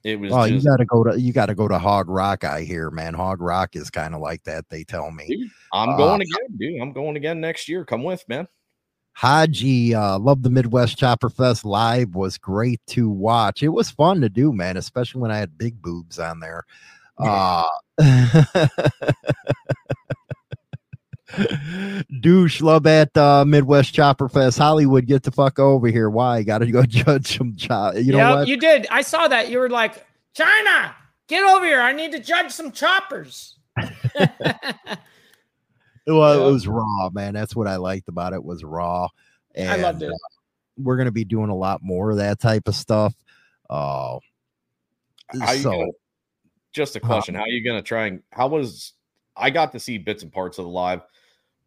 It 0.04 0.20
was. 0.20 0.32
Oh, 0.32 0.48
just, 0.48 0.64
you 0.64 0.70
got 0.70 0.76
to 0.76 0.84
go 0.84 1.02
to 1.02 1.20
you 1.20 1.32
got 1.32 1.46
to 1.46 1.54
go 1.54 1.66
to 1.66 1.78
Hog 1.78 2.08
Rock. 2.08 2.44
I 2.44 2.62
hear, 2.62 2.90
man. 2.90 3.14
Hog 3.14 3.42
Rock 3.42 3.74
is 3.74 3.90
kind 3.90 4.14
of 4.14 4.20
like 4.20 4.44
that. 4.44 4.68
They 4.68 4.84
tell 4.84 5.10
me. 5.10 5.26
Dude, 5.26 5.50
I'm 5.72 5.90
uh, 5.90 5.96
going 5.96 6.20
again, 6.22 6.56
dude. 6.56 6.80
I'm 6.80 6.92
going 6.92 7.16
again 7.16 7.40
next 7.40 7.68
year. 7.68 7.84
Come 7.84 8.04
with, 8.04 8.24
man. 8.28 8.46
Haji, 9.18 9.96
uh, 9.96 10.16
love 10.16 10.44
the 10.44 10.50
Midwest 10.50 10.96
Chopper 10.96 11.28
Fest 11.28 11.64
live 11.64 12.14
was 12.14 12.38
great 12.38 12.80
to 12.86 13.10
watch. 13.10 13.64
It 13.64 13.70
was 13.70 13.90
fun 13.90 14.20
to 14.20 14.28
do, 14.28 14.52
man, 14.52 14.76
especially 14.76 15.20
when 15.20 15.32
I 15.32 15.38
had 15.38 15.58
big 15.58 15.82
boobs 15.82 16.20
on 16.20 16.38
there. 16.38 16.64
Uh, 17.18 17.66
douche 22.20 22.60
love 22.60 22.86
at 22.86 23.16
uh, 23.16 23.44
Midwest 23.44 23.92
Chopper 23.92 24.28
Fest. 24.28 24.56
Hollywood, 24.56 25.06
get 25.06 25.24
the 25.24 25.32
fuck 25.32 25.58
over 25.58 25.88
here. 25.88 26.08
Why? 26.08 26.44
Got 26.44 26.58
to 26.58 26.70
go 26.70 26.82
judge 26.86 27.38
some 27.38 27.56
chop. 27.56 27.96
You 27.96 28.12
know 28.12 28.36
what? 28.36 28.46
You 28.46 28.56
did. 28.56 28.86
I 28.88 29.02
saw 29.02 29.26
that. 29.26 29.50
You 29.50 29.58
were 29.58 29.68
like, 29.68 30.06
China, 30.34 30.94
get 31.26 31.42
over 31.42 31.66
here. 31.66 31.80
I 31.80 31.90
need 31.92 32.12
to 32.12 32.20
judge 32.20 32.52
some 32.52 32.70
choppers. 32.70 33.56
Well, 36.08 36.40
yeah. 36.40 36.48
it 36.48 36.52
was 36.52 36.66
raw, 36.66 37.10
man. 37.10 37.34
That's 37.34 37.54
what 37.54 37.66
I 37.66 37.76
liked 37.76 38.08
about 38.08 38.32
it 38.32 38.42
was 38.42 38.64
raw. 38.64 39.08
And, 39.54 39.68
I 39.68 39.76
loved 39.76 40.02
it. 40.02 40.10
Uh, 40.10 40.16
we're 40.78 40.96
going 40.96 41.06
to 41.06 41.12
be 41.12 41.24
doing 41.24 41.50
a 41.50 41.56
lot 41.56 41.82
more 41.82 42.10
of 42.10 42.16
that 42.16 42.40
type 42.40 42.66
of 42.66 42.74
stuff. 42.74 43.14
Uh, 43.68 44.18
so, 45.56 45.70
gonna, 45.70 45.86
just 46.72 46.96
a 46.96 47.00
question: 47.00 47.34
How 47.34 47.42
are 47.42 47.48
you 47.48 47.62
going 47.62 47.76
to 47.76 47.86
try 47.86 48.06
and 48.06 48.22
how 48.30 48.48
was 48.48 48.94
I 49.36 49.50
got 49.50 49.72
to 49.72 49.80
see 49.80 49.98
bits 49.98 50.22
and 50.22 50.32
parts 50.32 50.58
of 50.58 50.64
the 50.64 50.70
live, 50.70 51.02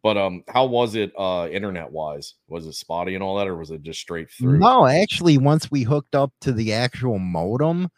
but 0.02 0.16
um, 0.16 0.42
how 0.48 0.66
was 0.66 0.96
it 0.96 1.12
uh 1.16 1.48
internet 1.48 1.92
wise? 1.92 2.34
Was 2.48 2.66
it 2.66 2.72
spotty 2.72 3.14
and 3.14 3.22
all 3.22 3.36
that, 3.36 3.46
or 3.46 3.56
was 3.56 3.70
it 3.70 3.82
just 3.82 4.00
straight 4.00 4.30
through? 4.30 4.58
No, 4.58 4.86
actually, 4.86 5.38
once 5.38 5.70
we 5.70 5.82
hooked 5.82 6.16
up 6.16 6.32
to 6.40 6.50
the 6.50 6.72
actual 6.72 7.20
modem, 7.20 7.88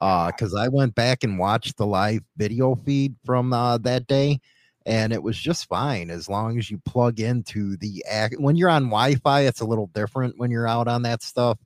uh, 0.00 0.28
because 0.28 0.54
I 0.54 0.68
went 0.68 0.94
back 0.94 1.22
and 1.22 1.38
watched 1.38 1.76
the 1.76 1.86
live 1.86 2.22
video 2.38 2.76
feed 2.76 3.14
from 3.26 3.52
uh 3.52 3.76
that 3.78 4.06
day 4.06 4.40
and 4.86 5.12
it 5.12 5.22
was 5.22 5.38
just 5.38 5.66
fine 5.66 6.10
as 6.10 6.28
long 6.28 6.58
as 6.58 6.70
you 6.70 6.78
plug 6.84 7.20
into 7.20 7.76
the 7.78 8.04
act 8.08 8.36
when 8.38 8.56
you're 8.56 8.70
on 8.70 8.84
wi-fi 8.84 9.42
it's 9.42 9.60
a 9.60 9.64
little 9.64 9.88
different 9.88 10.34
when 10.38 10.50
you're 10.50 10.68
out 10.68 10.88
on 10.88 11.02
that 11.02 11.22
stuff. 11.22 11.58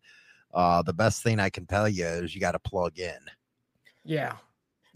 Uh 0.53 0.83
the 0.83 0.93
best 0.93 1.23
thing 1.23 1.41
i 1.41 1.51
can 1.51 1.67
tell 1.67 1.89
you 1.89 2.07
is 2.07 2.35
you 2.35 2.41
got 2.41 2.53
to 2.53 2.59
plug 2.59 2.99
in. 2.99 3.19
Yeah. 4.05 4.37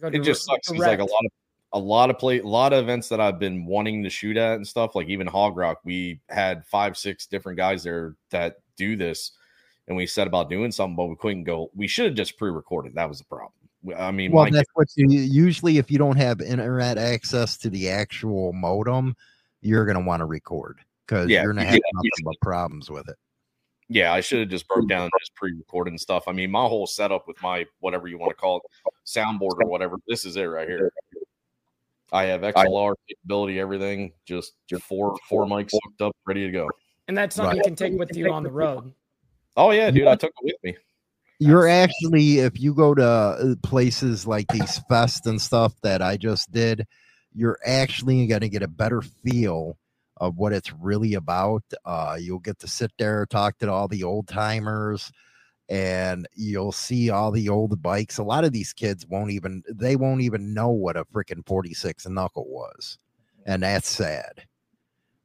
It 0.03 0.21
just 0.21 0.45
sucks 0.45 0.71
He's 0.71 0.81
like 0.81 1.01
a 1.01 1.05
lot 1.05 1.25
of 1.25 1.33
a 1.73 1.79
lot 1.79 2.11
of 2.11 2.19
play 2.19 2.39
a 2.39 2.47
lot 2.47 2.73
of 2.73 2.83
events 2.83 3.09
that 3.09 3.21
i've 3.21 3.39
been 3.39 3.67
wanting 3.67 4.03
to 4.03 4.09
shoot 4.09 4.37
at 4.37 4.57
and 4.57 4.67
stuff 4.67 4.95
like 4.95 5.09
even 5.09 5.27
hog 5.27 5.57
rock 5.57 5.79
we 5.85 6.19
had 6.29 6.65
five 6.65 6.97
six 6.97 7.27
different 7.27 7.59
guys 7.59 7.83
there 7.83 8.15
that 8.31 8.57
do 8.77 8.97
this 8.97 9.33
and 9.87 9.97
we 9.97 10.07
said 10.07 10.27
about 10.27 10.49
doing 10.49 10.73
something 10.73 10.97
but 10.97 11.07
we 11.07 11.17
couldn't 11.17 11.45
go 11.45 11.71
we 11.75 11.87
should 11.87 12.07
have 12.07 12.15
just 12.15 12.39
pre-recorded 12.39 12.95
that 12.95 13.09
was 13.09 13.19
the 13.19 13.25
problem 13.25 13.53
I 13.97 14.11
mean, 14.11 14.33
well, 14.33 14.51
that's 14.51 14.69
what 14.75 14.89
you 14.97 15.09
usually 15.09 15.79
if 15.79 15.91
you 15.91 15.99
don't 15.99 16.17
have 16.17 16.41
internet 16.41 16.99
access 16.99 17.57
to 17.59 17.71
the 17.71 17.89
actual 17.89 18.53
modem, 18.53 19.17
you're 19.61 19.85
going 19.85 19.99
to 19.99 20.05
want 20.05 20.21
to 20.21 20.27
record 20.27 20.79
because 21.07 21.29
yeah, 21.29 21.43
you're 21.43 21.53
going 21.53 21.65
to 21.65 21.71
have 21.71 21.81
nothing 21.95 22.25
but 22.25 22.35
problems 22.41 22.91
with 22.91 23.09
it. 23.09 23.17
Yeah, 23.89 24.13
I 24.13 24.21
should 24.21 24.41
have 24.41 24.49
just 24.49 24.69
broke 24.69 24.89
down 24.89 25.09
just 25.19 25.35
pre-recorded 25.35 25.91
and 25.91 26.01
stuff. 26.01 26.29
I 26.29 26.33
mean, 26.33 26.51
my 26.51 26.67
whole 26.67 26.87
setup 26.87 27.27
with 27.27 27.41
my 27.43 27.65
whatever 27.81 28.09
you 28.09 28.19
want 28.19 28.31
to 28.31 28.37
call 28.37 28.59
it, 28.59 28.63
soundboard 29.07 29.63
or 29.63 29.67
whatever. 29.67 29.97
This 30.07 30.27
is 30.27 30.37
it 30.37 30.45
right 30.45 30.69
here. 30.69 30.93
I 32.13 32.25
have 32.25 32.43
XLR 32.43 32.95
capability, 33.09 33.61
everything. 33.61 34.13
Just 34.27 34.55
four 34.83 35.17
four 35.29 35.47
mics 35.47 35.71
hooked 35.73 36.03
up, 36.03 36.17
ready 36.27 36.45
to 36.45 36.51
go. 36.51 36.69
And 37.07 37.17
that's 37.17 37.37
something 37.37 37.57
you 37.57 37.63
can 37.63 37.77
take 37.77 37.99
with 37.99 38.15
you 38.15 38.33
on 38.33 38.43
the 38.43 38.51
road. 38.51 38.93
Oh 39.57 39.71
yeah, 39.71 39.91
dude, 39.91 40.07
I 40.07 40.17
took 40.17 40.33
it 40.43 40.45
with 40.45 40.57
me. 40.63 40.77
You're 41.39 41.69
actually, 41.69 42.39
if 42.39 42.59
you 42.61 42.75
go 42.75 42.95
to 42.95 43.05
uh, 43.05 43.55
places 43.63 44.27
like 44.27 44.49
these 44.49 44.79
fest 44.89 45.27
and 45.27 45.41
stuff 45.41 45.75
that 45.83 46.03
I 46.03 46.17
just 46.17 46.51
did, 46.51 46.87
you're 47.33 47.59
actually 47.65 48.27
going 48.27 48.41
to 48.41 48.49
get 48.49 48.63
a 48.63 48.69
better 48.69 49.03
feel 49.03 49.79
of 50.17 50.37
what 50.37 50.53
it's 50.53 50.73
really 50.73 51.15
about. 51.15 51.63
Uh, 51.85 52.17
you'll 52.21 52.41
get 52.41 52.59
to 52.61 52.67
sit 52.67 52.93
there, 52.99 53.25
talk 53.27 53.59
to 53.59 53.71
all 53.71 53.87
the 53.87 54.03
old 54.03 54.27
timers, 54.27 55.13
and 55.69 56.27
you'll 56.35 56.73
see 56.73 57.11
all 57.11 57.31
the 57.31 57.49
old 57.49 57.81
bikes. 57.83 58.19
A 58.19 58.25
lot 58.25 58.45
of 58.45 58.53
these 58.53 58.73
kids 58.73 59.07
won't 59.07 59.31
even 59.31 59.63
they 59.69 59.97
won't 59.97 60.23
even 60.23 60.55
know 60.55 60.71
what 60.71 60.97
a 60.97 61.05
freaking 61.05 61.47
46 61.47 62.09
knuckle 62.09 62.47
was, 62.49 62.99
and 63.47 63.63
that's 63.63 63.89
sad. 63.89 64.45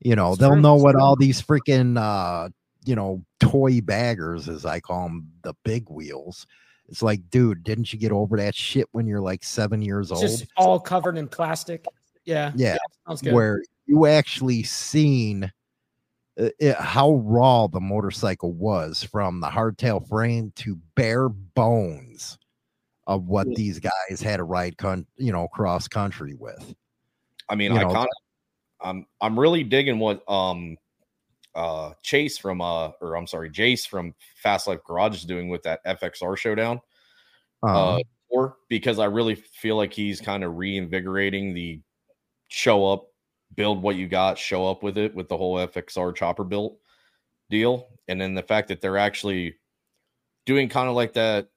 You 0.01 0.16
know, 0.16 0.32
It's 0.32 0.39
they'll 0.39 0.57
know 0.57 0.76
what 0.76 0.95
all 0.95 1.16
these 1.16 1.41
freaking 1.41 1.97
uh, 1.97 2.49
you 2.86 2.95
know 2.95 3.23
toy 3.39 3.81
baggers, 3.81 4.49
as 4.49 4.65
I 4.65 4.79
call 4.79 5.03
them, 5.03 5.29
the 5.43 5.53
big 5.63 5.89
wheels. 5.89 6.45
It's 6.89 7.01
like, 7.01 7.21
dude, 7.29 7.63
didn't 7.63 7.93
you 7.93 7.99
get 7.99 8.11
over 8.11 8.38
that 8.38 8.53
shit 8.53 8.88
when 8.91 9.07
you're 9.07 9.21
like 9.21 9.43
seven 9.43 9.81
years 9.81 10.11
It's 10.11 10.21
old? 10.21 10.29
just 10.29 10.45
all 10.57 10.79
covered 10.79 11.17
in 11.17 11.27
plastic. 11.27 11.86
Yeah. 12.25 12.51
yeah, 12.55 12.77
Sounds 13.07 13.21
good. 13.21 13.34
where 13.34 13.61
you 13.86 14.05
actually 14.05 14.63
seen 14.63 15.51
uh, 16.39 16.49
it, 16.59 16.75
how 16.77 17.15
raw 17.15 17.67
the 17.67 17.79
motorcycle 17.79 18.53
was 18.53 19.03
from 19.03 19.39
the 19.39 19.47
hardtail 19.47 20.07
frame 20.07 20.51
to 20.57 20.77
bare 20.95 21.29
bones 21.29 22.38
of 23.07 23.27
what 23.27 23.47
these 23.55 23.79
guys 23.79 24.21
had 24.21 24.38
to 24.38 24.43
ride, 24.43 24.77
con- 24.77 25.07
you 25.17 25.31
know, 25.31 25.47
cross 25.49 25.88
country 25.88 26.34
with. 26.36 26.75
I 27.49 27.55
mean, 27.55 27.71
You 27.73 27.79
I 27.79 27.84
know, 27.84 27.93
kind 27.93 28.07
of, 28.07 28.88
I'm, 28.88 29.05
I'm 29.21 29.39
really 29.39 29.63
digging 29.63 29.99
what 29.99 30.23
um, 30.29 30.77
uh, 31.56 31.91
Chase 32.01 32.38
from 32.38 32.62
uh, 32.62 32.91
or 33.01 33.16
I'm 33.16 33.28
sorry, 33.28 33.49
Jace 33.49 33.88
from 33.88 34.14
Fast 34.36 34.68
Life 34.68 34.84
Garage 34.86 35.16
is 35.16 35.24
doing 35.24 35.49
with 35.49 35.64
that 35.64 35.84
FXR 35.86 36.38
showdown. 36.38 36.82
Um, 37.62 37.76
uh, 37.76 37.99
tour 38.32 38.58
because 38.70 38.99
I 38.99 39.06
really 39.06 39.36
feel 39.36 39.78
like 39.78 39.93
he's 39.93 40.20
kind 40.20 40.43
of 40.43 40.58
reinvigorating 40.58 41.54
the 41.54 41.80
show 42.47 42.91
up, 42.91 43.06
build 43.56 43.82
what 43.82 43.95
you 43.95 44.08
got, 44.08 44.38
show 44.38 44.70
up 44.70 44.84
with 44.84 44.97
it 44.97 45.14
with 45.16 45.30
the 45.30 45.38
whole 45.38 45.58
FXR 45.58 46.16
chopper 46.16 46.43
built 46.43 46.78
deal. 47.49 47.89
And 48.08 48.20
then 48.20 48.34
the 48.34 48.43
fact 48.43 48.68
that 48.68 48.82
they're 48.82 48.97
actually 48.97 49.56
doing 50.45 50.68
kind 50.68 50.89
of 50.89 50.95
like 50.95 51.14
that 51.14 51.47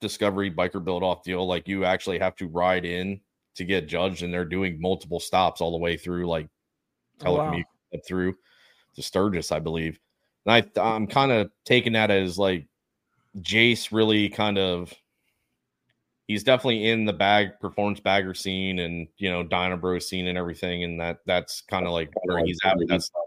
discovery 0.00 0.50
biker 0.50 0.82
build 0.82 1.02
off 1.02 1.22
deal, 1.22 1.46
like 1.46 1.68
you 1.68 1.84
actually 1.84 2.18
have 2.18 2.36
to 2.36 2.46
ride 2.46 2.84
in 2.84 3.20
to 3.56 3.64
get 3.64 3.88
judged, 3.88 4.22
and 4.22 4.32
they're 4.32 4.44
doing 4.44 4.80
multiple 4.80 5.18
stops 5.18 5.60
all 5.60 5.72
the 5.72 5.78
way 5.78 5.96
through, 5.96 6.26
like 6.26 6.48
Oh, 7.24 7.34
wow. 7.34 7.52
telecommute 7.52 7.64
through 8.06 8.34
to 8.98 9.02
Sturgis, 9.02 9.52
I 9.52 9.58
believe. 9.58 9.98
And 10.46 10.54
I 10.76 10.80
I'm 10.80 11.06
kind 11.06 11.32
of 11.32 11.50
taking 11.64 11.94
that 11.94 12.10
as 12.10 12.38
like 12.38 12.66
Jace 13.38 13.92
really 13.92 14.28
kind 14.28 14.58
of 14.58 14.92
he's 16.28 16.44
definitely 16.44 16.88
in 16.88 17.06
the 17.06 17.12
bag 17.12 17.58
performance 17.60 18.00
bagger 18.00 18.34
scene 18.34 18.78
and 18.78 19.08
you 19.16 19.30
know 19.30 19.42
Dynabro 19.42 20.00
scene 20.00 20.28
and 20.28 20.38
everything, 20.38 20.84
and 20.84 21.00
that 21.00 21.18
that's 21.26 21.62
kind 21.62 21.86
of 21.86 21.92
like 21.92 22.10
where 22.24 22.44
he's 22.44 22.58
at 22.64 22.76
with 22.76 22.88
that 22.88 23.02
stuff. 23.02 23.24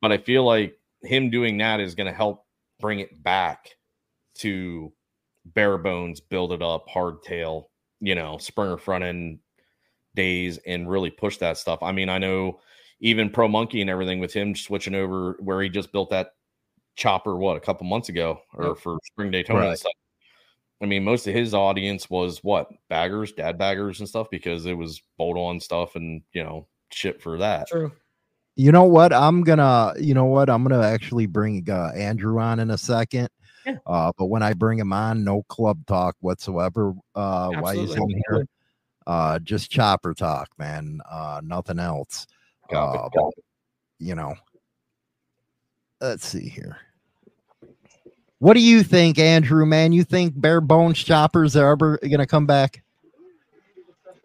But 0.00 0.12
I 0.12 0.18
feel 0.18 0.44
like 0.44 0.78
him 1.02 1.30
doing 1.30 1.58
that 1.58 1.80
is 1.80 1.94
going 1.94 2.06
to 2.06 2.12
help 2.12 2.44
bring 2.80 3.00
it 3.00 3.22
back 3.22 3.68
to 4.36 4.92
bare 5.44 5.78
bones, 5.78 6.20
build 6.20 6.52
it 6.52 6.62
up, 6.62 6.86
hardtail, 6.88 7.64
you 8.00 8.14
know, 8.14 8.38
Springer 8.38 8.78
front 8.78 9.04
end 9.04 9.38
days, 10.14 10.58
and 10.66 10.88
really 10.88 11.10
push 11.10 11.36
that 11.38 11.58
stuff. 11.58 11.78
I 11.82 11.92
mean, 11.92 12.08
I 12.08 12.18
know 12.18 12.60
even 13.00 13.30
Pro 13.30 13.48
Monkey 13.48 13.80
and 13.80 13.90
everything 13.90 14.18
with 14.18 14.32
him 14.32 14.54
switching 14.54 14.94
over 14.94 15.36
where 15.40 15.62
he 15.62 15.68
just 15.68 15.92
built 15.92 16.10
that 16.10 16.30
chopper 16.96 17.36
what 17.36 17.56
a 17.56 17.60
couple 17.60 17.86
months 17.86 18.08
ago 18.08 18.40
or 18.54 18.74
for 18.76 18.98
spring 19.04 19.30
Daytona 19.30 19.68
and 19.68 19.78
stuff. 19.78 19.92
I 20.82 20.86
mean, 20.86 21.04
most 21.04 21.26
of 21.26 21.34
his 21.34 21.54
audience 21.54 22.10
was 22.10 22.40
what 22.42 22.68
baggers, 22.88 23.32
dad 23.32 23.58
baggers, 23.58 24.00
and 24.00 24.08
stuff 24.08 24.28
because 24.30 24.66
it 24.66 24.74
was 24.74 25.02
bolt 25.16 25.36
on 25.36 25.60
stuff 25.60 25.96
and 25.96 26.22
you 26.32 26.42
know 26.42 26.66
shit 26.90 27.22
for 27.22 27.38
that. 27.38 27.68
True. 27.68 27.92
You 28.56 28.70
know 28.70 28.84
what? 28.84 29.12
I'm 29.12 29.42
gonna. 29.42 29.94
You 29.98 30.14
know 30.14 30.26
what? 30.26 30.50
I'm 30.50 30.62
gonna 30.62 30.86
actually 30.86 31.26
bring 31.26 31.68
uh, 31.70 31.90
Andrew 31.96 32.38
on 32.38 32.60
in 32.60 32.70
a 32.70 32.78
second. 32.78 33.28
Yeah. 33.66 33.78
Uh, 33.86 34.12
but 34.18 34.26
when 34.26 34.42
I 34.42 34.52
bring 34.52 34.78
him 34.78 34.92
on, 34.92 35.24
no 35.24 35.42
club 35.44 35.86
talk 35.86 36.16
whatsoever. 36.20 36.94
Uh, 37.14 37.50
while 37.50 37.74
he's 37.74 37.94
in 37.94 38.22
here, 38.28 38.46
uh, 39.06 39.38
just 39.38 39.70
chopper 39.70 40.12
talk, 40.12 40.50
man. 40.58 41.00
Uh, 41.10 41.40
nothing 41.42 41.78
else. 41.78 42.26
Copy, 42.70 42.98
Uh, 42.98 43.08
copy. 43.10 43.42
you 43.98 44.14
know. 44.14 44.34
Let's 46.00 46.26
see 46.26 46.48
here. 46.48 46.78
What 48.38 48.54
do 48.54 48.60
you 48.60 48.82
think, 48.82 49.18
Andrew? 49.18 49.64
Man, 49.64 49.92
you 49.92 50.04
think 50.04 50.38
bare 50.38 50.60
bones 50.60 50.98
choppers 51.02 51.56
are 51.56 51.70
ever 51.72 51.98
gonna 51.98 52.26
come 52.26 52.46
back? 52.46 52.82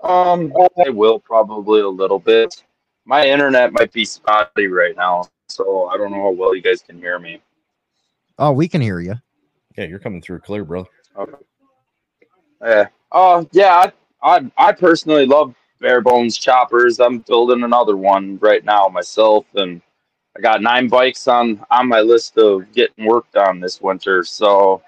Um, 0.01 0.51
I 0.77 0.89
will 0.89 1.19
probably 1.19 1.81
a 1.81 1.87
little 1.87 2.19
bit. 2.19 2.63
My 3.05 3.25
internet 3.27 3.73
might 3.73 3.91
be 3.91 4.05
spotty 4.05 4.67
right 4.67 4.95
now, 4.95 5.25
so 5.47 5.87
I 5.87 5.97
don't 5.97 6.11
know 6.11 6.21
how 6.21 6.31
well 6.31 6.55
you 6.55 6.61
guys 6.61 6.81
can 6.81 6.97
hear 6.97 7.19
me. 7.19 7.41
Oh, 8.37 8.51
we 8.51 8.67
can 8.67 8.81
hear 8.81 8.99
you. 8.99 9.15
Yeah, 9.77 9.85
you're 9.85 9.99
coming 9.99 10.21
through 10.21 10.39
clear, 10.39 10.63
bro. 10.63 10.87
Yeah. 12.61 12.87
Uh, 13.11 13.45
yeah. 13.51 13.91
I, 14.21 14.37
I 14.37 14.51
I 14.57 14.71
personally 14.73 15.25
love 15.25 15.55
bare 15.79 16.01
bones 16.01 16.37
choppers. 16.37 16.99
I'm 16.99 17.19
building 17.19 17.63
another 17.63 17.97
one 17.97 18.37
right 18.39 18.63
now 18.63 18.87
myself, 18.87 19.45
and 19.55 19.81
I 20.37 20.41
got 20.41 20.61
nine 20.61 20.87
bikes 20.87 21.27
on 21.27 21.63
on 21.71 21.87
my 21.87 22.01
list 22.01 22.37
of 22.37 22.71
getting 22.73 23.05
worked 23.05 23.35
on 23.35 23.59
this 23.59 23.81
winter. 23.81 24.23
So 24.23 24.81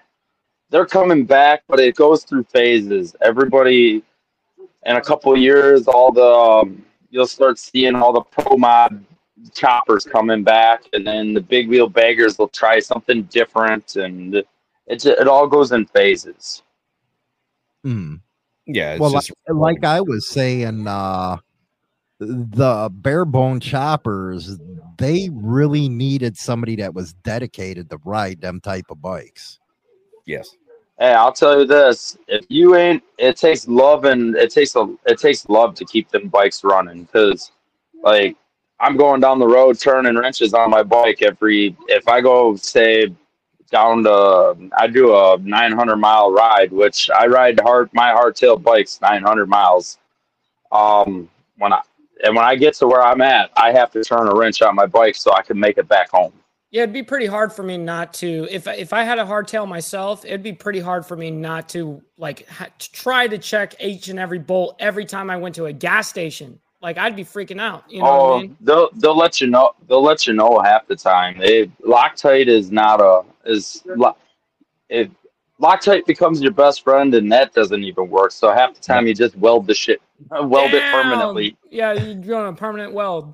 they're 0.69 0.85
coming 0.85 1.25
back, 1.25 1.63
but 1.67 1.79
it 1.79 1.95
goes 1.95 2.23
through 2.23 2.43
phases. 2.43 3.15
Everybody 3.21 4.03
in 4.85 4.95
a 4.95 5.01
couple 5.01 5.35
years, 5.37 5.87
all 5.87 6.11
the 6.11 6.23
um, 6.23 6.83
you'll 7.09 7.27
start 7.27 7.59
seeing 7.59 7.95
all 7.95 8.13
the 8.13 8.21
pro 8.21 8.57
mod 8.57 9.03
choppers 9.53 10.05
coming 10.05 10.43
back, 10.43 10.83
and 10.93 11.05
then 11.05 11.33
the 11.33 11.41
big 11.41 11.67
wheel 11.67 11.89
baggers 11.89 12.37
will 12.37 12.47
try 12.47 12.79
something 12.79 13.23
different, 13.23 13.95
and 13.95 14.35
it 14.35 14.47
it 14.87 15.27
all 15.27 15.47
goes 15.47 15.71
in 15.71 15.85
phases. 15.85 16.63
Hmm. 17.83 18.15
Yeah, 18.66 18.93
it's 18.93 18.99
well, 18.99 19.12
just 19.12 19.32
like, 19.49 19.80
like 19.80 19.84
I 19.84 20.01
was 20.01 20.28
saying, 20.28 20.88
uh, 20.88 21.38
the 22.20 22.89
bare 22.91 23.26
bone 23.26 23.59
choppers, 23.59 24.59
they 24.97 25.30
really 25.34 25.89
needed 25.89 26.38
somebody 26.38 26.76
that 26.78 26.93
was 26.93 27.14
dedicated 27.14 27.89
to 27.89 27.97
ride 28.05 28.41
them 28.41 28.59
type 28.62 28.86
of 28.89 29.01
bikes. 29.01 29.59
yes. 30.26 30.55
Hey, 30.99 31.14
I'll 31.14 31.34
tell 31.34 31.59
you 31.59 31.66
this: 31.66 32.16
if 32.28 32.45
you 32.49 32.76
ain't, 32.76 33.01
it 33.18 33.36
takes 33.36 33.68
love 33.68 34.05
and 34.05 34.36
it 34.36 34.51
takes 34.51 34.76
a, 34.76 34.93
it 35.07 35.18
takes 35.18 35.49
love 35.49 35.74
to 35.76 35.86
keep 35.86 36.09
them 36.09 36.28
bikes 36.28 36.64
running. 36.64 37.03
Because, 37.05 37.51
like, 38.03 38.38
I'm 38.80 38.97
going 38.97 39.20
down 39.20 39.39
the 39.39 39.47
road 39.47 39.80
turning 39.80 40.16
wrenches 40.16 40.53
on 40.53 40.70
my 40.70 40.84
bike 40.84 41.24
every. 41.24 41.76
If 41.88 42.07
I 42.07 42.22
go 42.22 42.55
say 42.55 43.16
down 43.72 44.03
to, 44.03 44.69
I 44.78 44.88
do 44.88 45.15
a 45.15 45.38
900 45.39 45.95
mile 45.95 46.32
ride, 46.32 46.72
which 46.72 47.09
I 47.09 47.28
ride 47.28 47.59
hard 47.59 47.89
my 47.93 48.09
hardtail 48.09 48.61
bikes 48.61 48.99
900 49.01 49.47
miles. 49.47 49.97
Um, 50.72 51.30
when 51.57 51.74
I 51.74 51.82
and 52.24 52.36
when 52.36 52.45
I 52.45 52.55
get 52.55 52.76
to 52.76 52.88
where 52.88 53.01
I'm 53.01 53.22
at, 53.22 53.51
I 53.57 53.72
have 53.72 53.91
to 53.91 54.03
turn 54.03 54.28
a 54.28 54.36
wrench 54.36 54.61
on 54.61 54.76
my 54.76 54.86
bike 54.86 55.15
so 55.15 55.34
I 55.34 55.41
can 55.41 55.59
make 55.59 55.78
it 55.78 55.88
back 55.88 56.11
home. 56.11 56.34
Yeah, 56.69 56.84
it'd 56.84 56.93
be 56.93 57.03
pretty 57.03 57.26
hard 57.26 57.51
for 57.51 57.63
me 57.63 57.78
not 57.78 58.13
to. 58.15 58.47
If 58.49 58.65
if 58.67 58.93
I 58.93 59.03
had 59.03 59.19
a 59.19 59.26
hardtail 59.26 59.67
myself, 59.67 60.24
it'd 60.24 60.43
be 60.43 60.53
pretty 60.53 60.80
hard 60.80 61.05
for 61.05 61.17
me 61.17 61.30
not 61.30 61.67
to 61.69 62.01
like 62.17 62.47
ha- 62.47 62.69
to 62.78 62.91
try 62.91 63.28
to 63.28 63.38
check 63.38 63.76
each 63.82 64.07
and 64.07 64.17
every 64.17 64.39
bolt 64.39 64.78
every 64.80 65.05
time 65.05 65.30
I 65.30 65.36
went 65.36 65.55
to 65.55 65.65
a 65.65 65.74
gas 65.74 66.07
station. 66.07 66.59
Like 66.82 66.97
I'd 66.97 67.15
be 67.15 67.26
freaking 67.26 67.59
out. 67.59 67.84
You 67.91 67.99
know 67.99 68.07
oh, 68.07 68.30
what 68.30 68.38
I 68.38 68.41
mean? 68.43 68.57
they'll 68.61 68.89
they'll 68.93 69.17
let 69.17 69.41
you 69.41 69.47
know. 69.47 69.72
They'll 69.89 70.01
let 70.01 70.26
you 70.26 70.34
know 70.34 70.61
half 70.61 70.88
the 70.88 70.95
time. 70.95 71.38
They 71.38 71.67
Loctite 71.86 72.47
is 72.47 72.72
not 72.72 73.01
a 73.01 73.24
is 73.45 73.83
lo- 73.85 74.17
it 74.89 75.11
Loctite 75.61 76.05
becomes 76.05 76.41
your 76.41 76.51
best 76.51 76.83
friend, 76.83 77.13
and 77.13 77.31
that 77.31 77.53
doesn't 77.53 77.83
even 77.83 78.09
work. 78.09 78.31
So 78.31 78.51
half 78.51 78.73
the 78.73 78.81
time 78.81 79.05
you 79.05 79.13
just 79.13 79.35
weld 79.37 79.67
the 79.67 79.75
shit, 79.75 80.01
weld 80.31 80.73
it 80.73 80.83
permanently. 80.91 81.55
Yeah, 81.69 81.93
you're 81.93 82.15
doing 82.15 82.47
a 82.47 82.53
permanent 82.53 82.93
weld. 82.93 83.33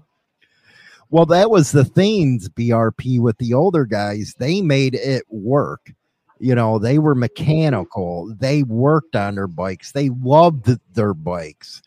Well, 1.09 1.25
that 1.27 1.49
was 1.49 1.71
the 1.71 1.85
things 1.85 2.49
BRP 2.49 3.21
with 3.21 3.37
the 3.37 3.53
older 3.53 3.85
guys. 3.85 4.35
They 4.37 4.61
made 4.61 4.93
it 4.93 5.23
work. 5.29 5.93
You 6.39 6.53
know, 6.53 6.79
they 6.79 6.99
were 6.99 7.15
mechanical. 7.15 8.35
They 8.37 8.63
worked 8.63 9.15
on 9.15 9.35
their 9.35 9.47
bikes. 9.47 9.93
They 9.93 10.09
loved 10.09 10.69
their 10.93 11.13
bikes. 11.13 11.81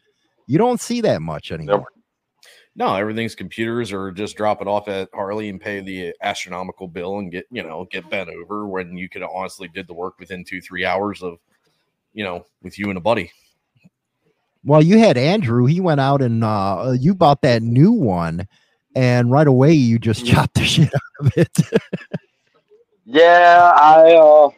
You 0.47 0.59
don't 0.59 0.81
see 0.81 1.03
that 1.03 1.21
much 1.21 1.53
anymore. 1.53 1.87
No, 2.77 2.95
everything's 2.95 3.35
computers 3.35 3.93
or 3.93 4.13
just 4.13 4.37
drop 4.37 4.63
it 4.63 4.69
off 4.69 4.89
at 4.89 5.09
Harley 5.13 5.49
and 5.49 5.61
pay 5.61 5.81
the 5.81 6.15
astronomical 6.23 6.87
bill 6.87 7.19
and 7.19 7.31
get, 7.31 7.47
you 7.51 7.63
know, 7.63 7.87
get 7.91 8.09
bent 8.09 8.31
over 8.31 8.67
when 8.67 8.97
you 8.97 9.09
could 9.09 9.23
honestly 9.23 9.69
did 9.69 9.89
the 9.89 9.95
work 9.95 10.19
within 10.19 10.45
two, 10.45 10.61
three 10.61 10.85
hours 10.85 11.23
of, 11.23 11.39
you 12.15 12.25
know, 12.25 12.47
with 12.63 12.79
you 12.79 12.89
and 12.89 12.97
a 12.97 13.01
buddy. 13.01 13.33
Well, 14.65 14.83
you 14.83 14.99
had 14.99 15.17
Andrew. 15.17 15.67
He 15.67 15.81
went 15.81 16.01
out 16.01 16.23
and 16.23 16.45
uh, 16.45 16.95
you 16.99 17.15
bought 17.15 17.43
that 17.43 17.63
new 17.63 17.93
one, 17.93 18.47
and 18.95 19.31
right 19.31 19.47
away 19.47 19.73
you 19.73 19.99
just 19.99 20.27
chopped 20.27 20.55
the 20.55 20.65
shit 20.65 20.95
out 20.95 21.27
of 21.27 21.33
it. 21.37 21.59
Yeah, 23.05 23.73
I, 23.75 24.15
uh, 24.15 24.51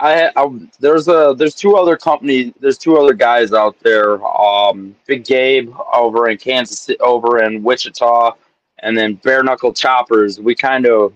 I, 0.00 0.32
I, 0.34 0.48
there's 0.78 1.08
a, 1.08 1.34
there's 1.36 1.54
two 1.54 1.76
other 1.76 1.96
companies, 1.96 2.54
there's 2.58 2.78
two 2.78 2.96
other 2.96 3.12
guys 3.12 3.52
out 3.52 3.78
there. 3.80 4.24
Um, 4.24 4.96
Big 5.06 5.24
Gabe 5.24 5.72
over 5.94 6.30
in 6.30 6.38
Kansas, 6.38 6.88
over 7.00 7.42
in 7.42 7.62
Wichita, 7.62 8.32
and 8.78 8.96
then 8.96 9.14
Bare 9.16 9.42
Knuckle 9.42 9.74
Choppers. 9.74 10.40
We 10.40 10.54
kind 10.54 10.86
of, 10.86 11.12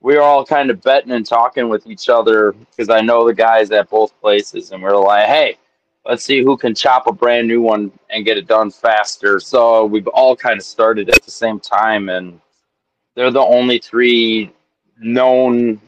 we 0.00 0.14
were 0.14 0.22
all 0.22 0.44
kind 0.44 0.70
of 0.70 0.80
betting 0.80 1.12
and 1.12 1.26
talking 1.26 1.68
with 1.68 1.86
each 1.86 2.08
other 2.08 2.52
because 2.52 2.88
I 2.88 3.02
know 3.02 3.26
the 3.26 3.34
guys 3.34 3.70
at 3.70 3.90
both 3.90 4.18
places, 4.22 4.72
and 4.72 4.82
we're 4.82 4.96
like, 4.96 5.26
hey, 5.26 5.58
let's 6.06 6.24
see 6.24 6.42
who 6.42 6.56
can 6.56 6.74
chop 6.74 7.06
a 7.06 7.12
brand 7.12 7.46
new 7.46 7.60
one 7.60 7.92
and 8.08 8.24
get 8.24 8.38
it 8.38 8.46
done 8.46 8.70
faster. 8.70 9.38
So 9.38 9.84
we've 9.84 10.08
all 10.08 10.34
kind 10.34 10.58
of 10.58 10.64
started 10.64 11.10
at 11.10 11.22
the 11.22 11.30
same 11.30 11.60
time, 11.60 12.08
and 12.08 12.40
they're 13.14 13.30
the 13.30 13.40
only 13.40 13.78
three 13.78 14.50
known 14.98 15.78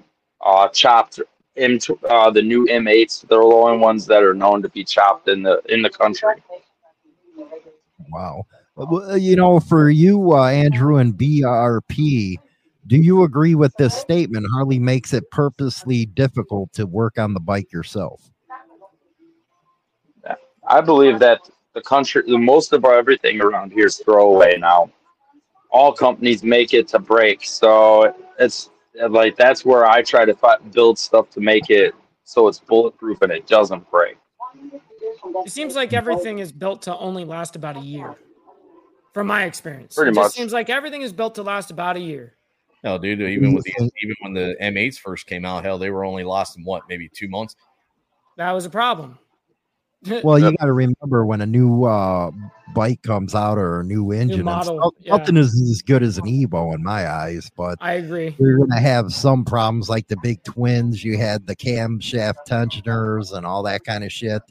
uh, 0.44 0.68
chopped 0.68 1.20
M 1.56 1.78
uh, 2.08 2.30
the 2.30 2.42
new 2.42 2.66
M8s. 2.66 3.26
They're 3.28 3.38
the 3.38 3.44
only 3.44 3.78
ones 3.78 4.06
that 4.06 4.22
are 4.22 4.34
known 4.34 4.62
to 4.62 4.68
be 4.68 4.84
chopped 4.84 5.28
in 5.28 5.42
the 5.42 5.62
in 5.68 5.82
the 5.82 5.90
country. 5.90 6.34
Wow. 8.10 8.46
Well, 8.76 9.16
you 9.16 9.36
know, 9.36 9.58
for 9.58 9.88
you, 9.88 10.32
uh, 10.32 10.48
Andrew 10.48 10.96
and 10.96 11.14
BRP, 11.14 12.36
do 12.86 12.96
you 12.96 13.22
agree 13.22 13.54
with 13.54 13.74
this 13.78 13.96
statement? 13.96 14.46
Harley 14.52 14.78
makes 14.78 15.14
it 15.14 15.30
purposely 15.30 16.04
difficult 16.06 16.72
to 16.74 16.86
work 16.86 17.18
on 17.18 17.32
the 17.32 17.40
bike 17.40 17.72
yourself. 17.72 18.30
I 20.68 20.80
believe 20.80 21.18
that 21.20 21.48
the 21.74 21.80
country, 21.80 22.22
the 22.26 22.38
most 22.38 22.72
of 22.72 22.84
our 22.84 22.94
everything 22.98 23.40
around 23.40 23.72
here 23.72 23.86
is 23.86 23.96
throwaway 23.98 24.58
now. 24.58 24.90
All 25.70 25.92
companies 25.92 26.42
make 26.42 26.74
it 26.74 26.88
to 26.88 26.98
break, 26.98 27.44
so 27.44 28.14
it's 28.38 28.70
like 29.10 29.36
that's 29.36 29.64
where 29.64 29.86
I 29.86 30.02
try 30.02 30.24
to 30.24 30.34
fi- 30.34 30.58
build 30.72 30.98
stuff 30.98 31.30
to 31.30 31.40
make 31.40 31.70
it 31.70 31.94
so 32.24 32.48
it's 32.48 32.58
bulletproof 32.60 33.22
and 33.22 33.32
it 33.32 33.46
doesn't 33.46 33.88
break. 33.90 34.16
It 35.44 35.52
seems 35.52 35.74
like 35.74 35.92
everything 35.92 36.38
is 36.38 36.52
built 36.52 36.82
to 36.82 36.96
only 36.96 37.24
last 37.24 37.56
about 37.56 37.76
a 37.76 37.80
year, 37.80 38.16
from 39.12 39.26
my 39.26 39.44
experience. 39.44 39.94
Pretty 39.94 40.10
it 40.10 40.14
much. 40.14 40.24
just 40.24 40.36
seems 40.36 40.52
like 40.52 40.70
everything 40.70 41.02
is 41.02 41.12
built 41.12 41.36
to 41.36 41.42
last 41.42 41.70
about 41.70 41.96
a 41.96 42.00
year. 42.00 42.34
Hell, 42.82 42.98
dude, 42.98 43.20
even 43.20 43.54
with 43.54 43.64
the 43.64 43.72
even 44.02 44.16
when 44.20 44.32
the 44.34 44.56
M8s 44.60 44.98
first 44.98 45.26
came 45.26 45.44
out, 45.44 45.64
hell, 45.64 45.78
they 45.78 45.90
were 45.90 46.04
only 46.04 46.24
lasting 46.24 46.64
what, 46.64 46.82
maybe 46.88 47.08
two 47.08 47.28
months. 47.28 47.56
That 48.36 48.52
was 48.52 48.64
a 48.64 48.70
problem. 48.70 49.18
Well, 50.24 50.38
you 50.38 50.56
got 50.56 50.66
to 50.66 50.72
remember 50.72 51.24
when 51.26 51.40
a 51.40 51.46
new 51.46 51.84
uh, 51.84 52.30
bike 52.74 53.02
comes 53.02 53.34
out 53.34 53.58
or 53.58 53.80
a 53.80 53.84
new 53.84 54.12
engine, 54.12 54.40
and 54.40 54.44
model, 54.44 54.78
stuff- 54.78 54.92
yeah. 55.00 55.16
nothing 55.16 55.36
is 55.36 55.60
as 55.70 55.82
good 55.82 56.02
as 56.02 56.18
an 56.18 56.24
Evo 56.24 56.74
in 56.74 56.82
my 56.82 57.08
eyes. 57.08 57.50
But 57.56 57.78
I 57.80 57.94
agree. 57.94 58.36
you're 58.38 58.58
going 58.58 58.70
to 58.70 58.80
have 58.80 59.12
some 59.12 59.44
problems 59.44 59.88
like 59.88 60.08
the 60.08 60.16
big 60.22 60.42
twins. 60.44 61.02
You 61.02 61.18
had 61.18 61.46
the 61.46 61.56
camshaft 61.56 62.44
tensioners 62.46 63.32
and 63.32 63.46
all 63.46 63.62
that 63.64 63.84
kind 63.84 64.04
of 64.04 64.12
shit. 64.12 64.42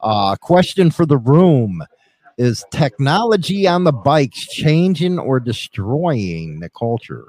Uh, 0.00 0.36
question 0.36 0.90
for 0.90 1.06
the 1.06 1.18
room 1.18 1.82
Is 2.38 2.64
technology 2.70 3.66
on 3.66 3.84
the 3.84 3.92
bikes 3.92 4.46
changing 4.46 5.18
or 5.18 5.40
destroying 5.40 6.60
the 6.60 6.70
culture? 6.70 7.28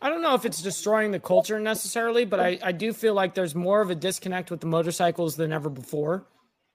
I 0.00 0.08
don't 0.08 0.20
know 0.20 0.34
if 0.34 0.44
it's 0.44 0.60
destroying 0.60 1.12
the 1.12 1.20
culture 1.20 1.60
necessarily, 1.60 2.24
but 2.24 2.40
I, 2.40 2.58
I 2.60 2.72
do 2.72 2.92
feel 2.92 3.14
like 3.14 3.34
there's 3.34 3.54
more 3.54 3.80
of 3.80 3.88
a 3.88 3.94
disconnect 3.94 4.50
with 4.50 4.60
the 4.60 4.66
motorcycles 4.66 5.36
than 5.36 5.52
ever 5.52 5.70
before. 5.70 6.26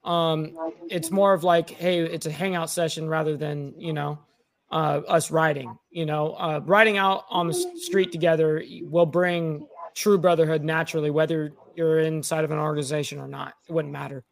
Um, 0.08 0.56
it's 0.90 1.12
more 1.12 1.34
of 1.34 1.44
like, 1.44 1.70
hey, 1.70 2.00
it's 2.00 2.26
a 2.26 2.32
hangout 2.32 2.70
session 2.70 3.10
rather 3.10 3.36
than 3.36 3.74
you 3.78 3.92
know 3.92 4.20
uh, 4.72 5.02
us 5.08 5.30
riding. 5.32 5.78
You 5.92 6.06
know, 6.06 6.34
uh, 6.34 6.62
riding 6.64 6.98
out 6.98 7.26
on 7.30 7.48
the 7.48 7.54
street 7.54 8.12
together 8.12 8.64
will 8.84 9.06
bring 9.06 9.68
true 9.96 10.18
brotherhood 10.18 10.64
naturally, 10.64 11.10
whether 11.10 11.52
you're 11.76 12.00
inside 12.00 12.46
of 12.46 12.52
an 12.52 12.58
organization 12.58 13.20
or 13.20 13.28
not. 13.28 13.54
It 13.68 13.74
wouldn't 13.74 13.92
matter. 13.92 14.24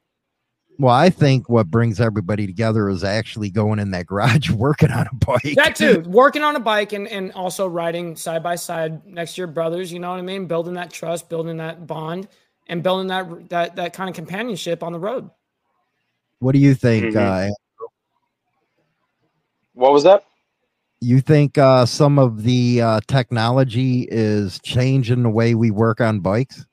Well, 0.77 0.93
I 0.93 1.09
think 1.09 1.47
what 1.47 1.67
brings 1.67 2.01
everybody 2.01 2.45
together 2.47 2.89
is 2.89 3.03
actually 3.03 3.49
going 3.49 3.79
in 3.79 3.91
that 3.91 4.07
garage 4.07 4.49
working 4.51 4.91
on 4.91 5.07
a 5.11 5.15
bike. 5.15 5.55
That 5.55 5.75
too, 5.75 6.03
working 6.05 6.41
on 6.41 6.55
a 6.55 6.59
bike 6.59 6.93
and, 6.93 7.07
and 7.07 7.31
also 7.33 7.67
riding 7.67 8.15
side 8.15 8.43
by 8.43 8.55
side 8.55 9.05
next 9.05 9.35
to 9.35 9.41
your 9.41 9.47
brothers. 9.47 9.91
You 9.91 9.99
know 9.99 10.09
what 10.09 10.19
I 10.19 10.23
mean? 10.23 10.47
Building 10.47 10.73
that 10.75 10.91
trust, 10.91 11.29
building 11.29 11.57
that 11.57 11.85
bond, 11.85 12.27
and 12.67 12.81
building 12.81 13.07
that 13.07 13.49
that 13.49 13.75
that 13.75 13.93
kind 13.93 14.09
of 14.09 14.15
companionship 14.15 14.83
on 14.83 14.93
the 14.93 14.99
road. 14.99 15.29
What 16.39 16.53
do 16.53 16.59
you 16.59 16.75
think? 16.75 17.13
Mhm. 17.15 17.49
Uh, 17.49 17.53
What 19.73 19.91
was 19.91 20.03
that? 20.03 20.23
you 21.01 21.19
think 21.21 21.57
uh, 21.57 21.85
some 21.85 22.17
of 22.17 22.43
the 22.43 22.81
uh, 22.81 22.99
technology 23.07 24.07
is 24.09 24.59
changing 24.59 25.23
the 25.23 25.29
way 25.29 25.53
we 25.53 25.69
work 25.69 26.01
on 26.01 26.19
bikes? 26.19 26.65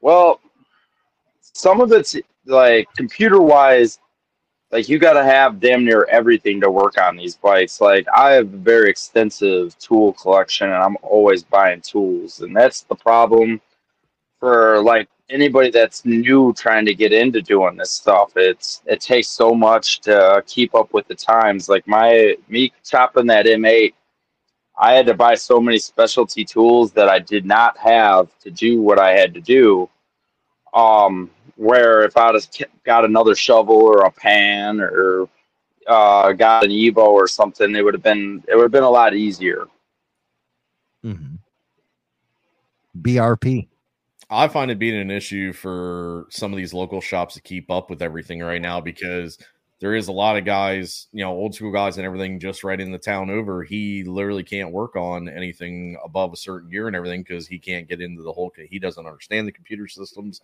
Well, 0.00 0.40
some 1.40 1.80
of 1.80 1.92
it's 1.92 2.16
like 2.46 2.88
computer 2.96 3.40
wise, 3.40 4.00
like 4.72 4.88
you 4.88 4.98
got 4.98 5.12
to 5.12 5.22
have 5.22 5.60
damn 5.60 5.84
near 5.84 6.04
everything 6.10 6.60
to 6.62 6.70
work 6.70 6.98
on 6.98 7.16
these 7.16 7.36
bikes. 7.36 7.80
Like 7.80 8.06
I 8.12 8.32
have 8.32 8.52
a 8.52 8.56
very 8.56 8.90
extensive 8.90 9.78
tool 9.78 10.14
collection 10.14 10.68
and 10.68 10.82
I'm 10.82 10.96
always 11.02 11.44
buying 11.44 11.82
tools. 11.82 12.40
And 12.40 12.56
that's 12.56 12.82
the 12.82 12.96
problem 12.96 13.60
for 14.40 14.82
like 14.82 15.08
anybody 15.32 15.70
that's 15.70 16.04
new 16.04 16.52
trying 16.52 16.86
to 16.86 16.94
get 16.94 17.12
into 17.12 17.42
doing 17.42 17.76
this 17.76 17.90
stuff. 17.90 18.32
It's 18.36 18.82
it 18.86 19.00
takes 19.00 19.28
so 19.28 19.54
much 19.54 20.00
to 20.02 20.42
keep 20.46 20.74
up 20.74 20.92
with 20.92 21.08
the 21.08 21.14
times. 21.14 21.68
Like 21.68 21.86
my 21.86 22.36
me 22.48 22.72
chopping 22.84 23.26
that 23.26 23.46
M8 23.46 23.94
I 24.78 24.92
had 24.94 25.06
to 25.06 25.14
buy 25.14 25.34
so 25.34 25.60
many 25.60 25.78
specialty 25.78 26.44
tools 26.44 26.92
that 26.92 27.08
I 27.08 27.18
did 27.18 27.44
not 27.44 27.76
have 27.78 28.36
to 28.40 28.50
do 28.50 28.80
what 28.80 28.98
I 28.98 29.12
had 29.12 29.34
to 29.34 29.40
do. 29.40 29.88
Um, 30.74 31.30
where 31.56 32.02
if 32.02 32.14
have 32.14 32.34
ke- 32.50 32.70
got 32.84 33.04
another 33.04 33.34
shovel 33.34 33.76
or 33.76 34.04
a 34.04 34.10
pan 34.10 34.80
or 34.80 35.28
uh, 35.86 36.32
got 36.32 36.64
an 36.64 36.70
Evo 36.70 37.08
or 37.08 37.28
something, 37.28 37.74
it 37.76 37.84
would 37.84 37.94
have 37.94 38.02
been 38.02 38.42
it 38.48 38.56
would 38.56 38.62
have 38.62 38.72
been 38.72 38.82
a 38.82 38.90
lot 38.90 39.14
easier. 39.14 39.66
Mm-hmm. 41.04 41.36
BRP. 43.00 43.68
I 44.32 44.48
find 44.48 44.70
it 44.70 44.78
being 44.78 44.96
an 44.96 45.10
issue 45.10 45.52
for 45.52 46.26
some 46.30 46.52
of 46.52 46.56
these 46.56 46.72
local 46.72 47.00
shops 47.00 47.34
to 47.34 47.42
keep 47.42 47.70
up 47.70 47.90
with 47.90 48.00
everything 48.00 48.40
right 48.40 48.62
now 48.62 48.80
because 48.80 49.38
there 49.78 49.94
is 49.94 50.08
a 50.08 50.12
lot 50.12 50.38
of 50.38 50.44
guys, 50.44 51.08
you 51.12 51.22
know, 51.22 51.32
old 51.32 51.54
school 51.54 51.72
guys 51.72 51.98
and 51.98 52.06
everything 52.06 52.40
just 52.40 52.64
right 52.64 52.80
in 52.80 52.92
the 52.92 52.98
town 52.98 53.28
over. 53.28 53.62
He 53.62 54.04
literally 54.04 54.42
can't 54.42 54.70
work 54.70 54.96
on 54.96 55.28
anything 55.28 55.98
above 56.04 56.32
a 56.32 56.36
certain 56.36 56.70
gear 56.70 56.86
and 56.86 56.96
everything 56.96 57.22
because 57.22 57.46
he 57.46 57.58
can't 57.58 57.88
get 57.88 58.00
into 58.00 58.22
the 58.22 58.32
whole. 58.32 58.52
He 58.70 58.78
doesn't 58.78 59.04
understand 59.04 59.46
the 59.46 59.52
computer 59.52 59.86
systems, 59.86 60.40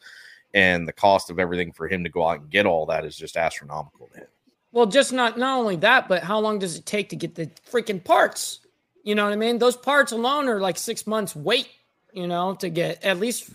and 0.55 0.87
the 0.87 0.93
cost 0.93 1.31
of 1.31 1.39
everything 1.39 1.73
for 1.73 1.89
him 1.89 2.05
to 2.05 2.11
go 2.11 2.27
out 2.27 2.41
and 2.41 2.51
get 2.51 2.67
all 2.67 2.87
that 2.87 3.05
is 3.05 3.17
just 3.17 3.37
astronomical 3.37 4.09
to 4.09 4.19
him. 4.19 4.27
Well, 4.73 4.87
just 4.87 5.13
not 5.13 5.39
not 5.39 5.59
only 5.59 5.77
that, 5.77 6.09
but 6.09 6.23
how 6.23 6.41
long 6.41 6.59
does 6.59 6.77
it 6.77 6.85
take 6.85 7.09
to 7.11 7.17
get 7.17 7.35
the 7.35 7.47
freaking 7.71 8.03
parts? 8.03 8.61
You 9.03 9.15
know 9.15 9.25
what 9.25 9.33
I 9.33 9.37
mean? 9.37 9.59
Those 9.59 9.77
parts 9.77 10.13
alone 10.13 10.49
are 10.49 10.61
like 10.61 10.77
six 10.77 11.07
months 11.07 11.35
wait. 11.35 11.69
You 12.13 12.27
know, 12.27 12.55
to 12.55 12.69
get 12.69 13.05
at 13.05 13.19
least 13.19 13.51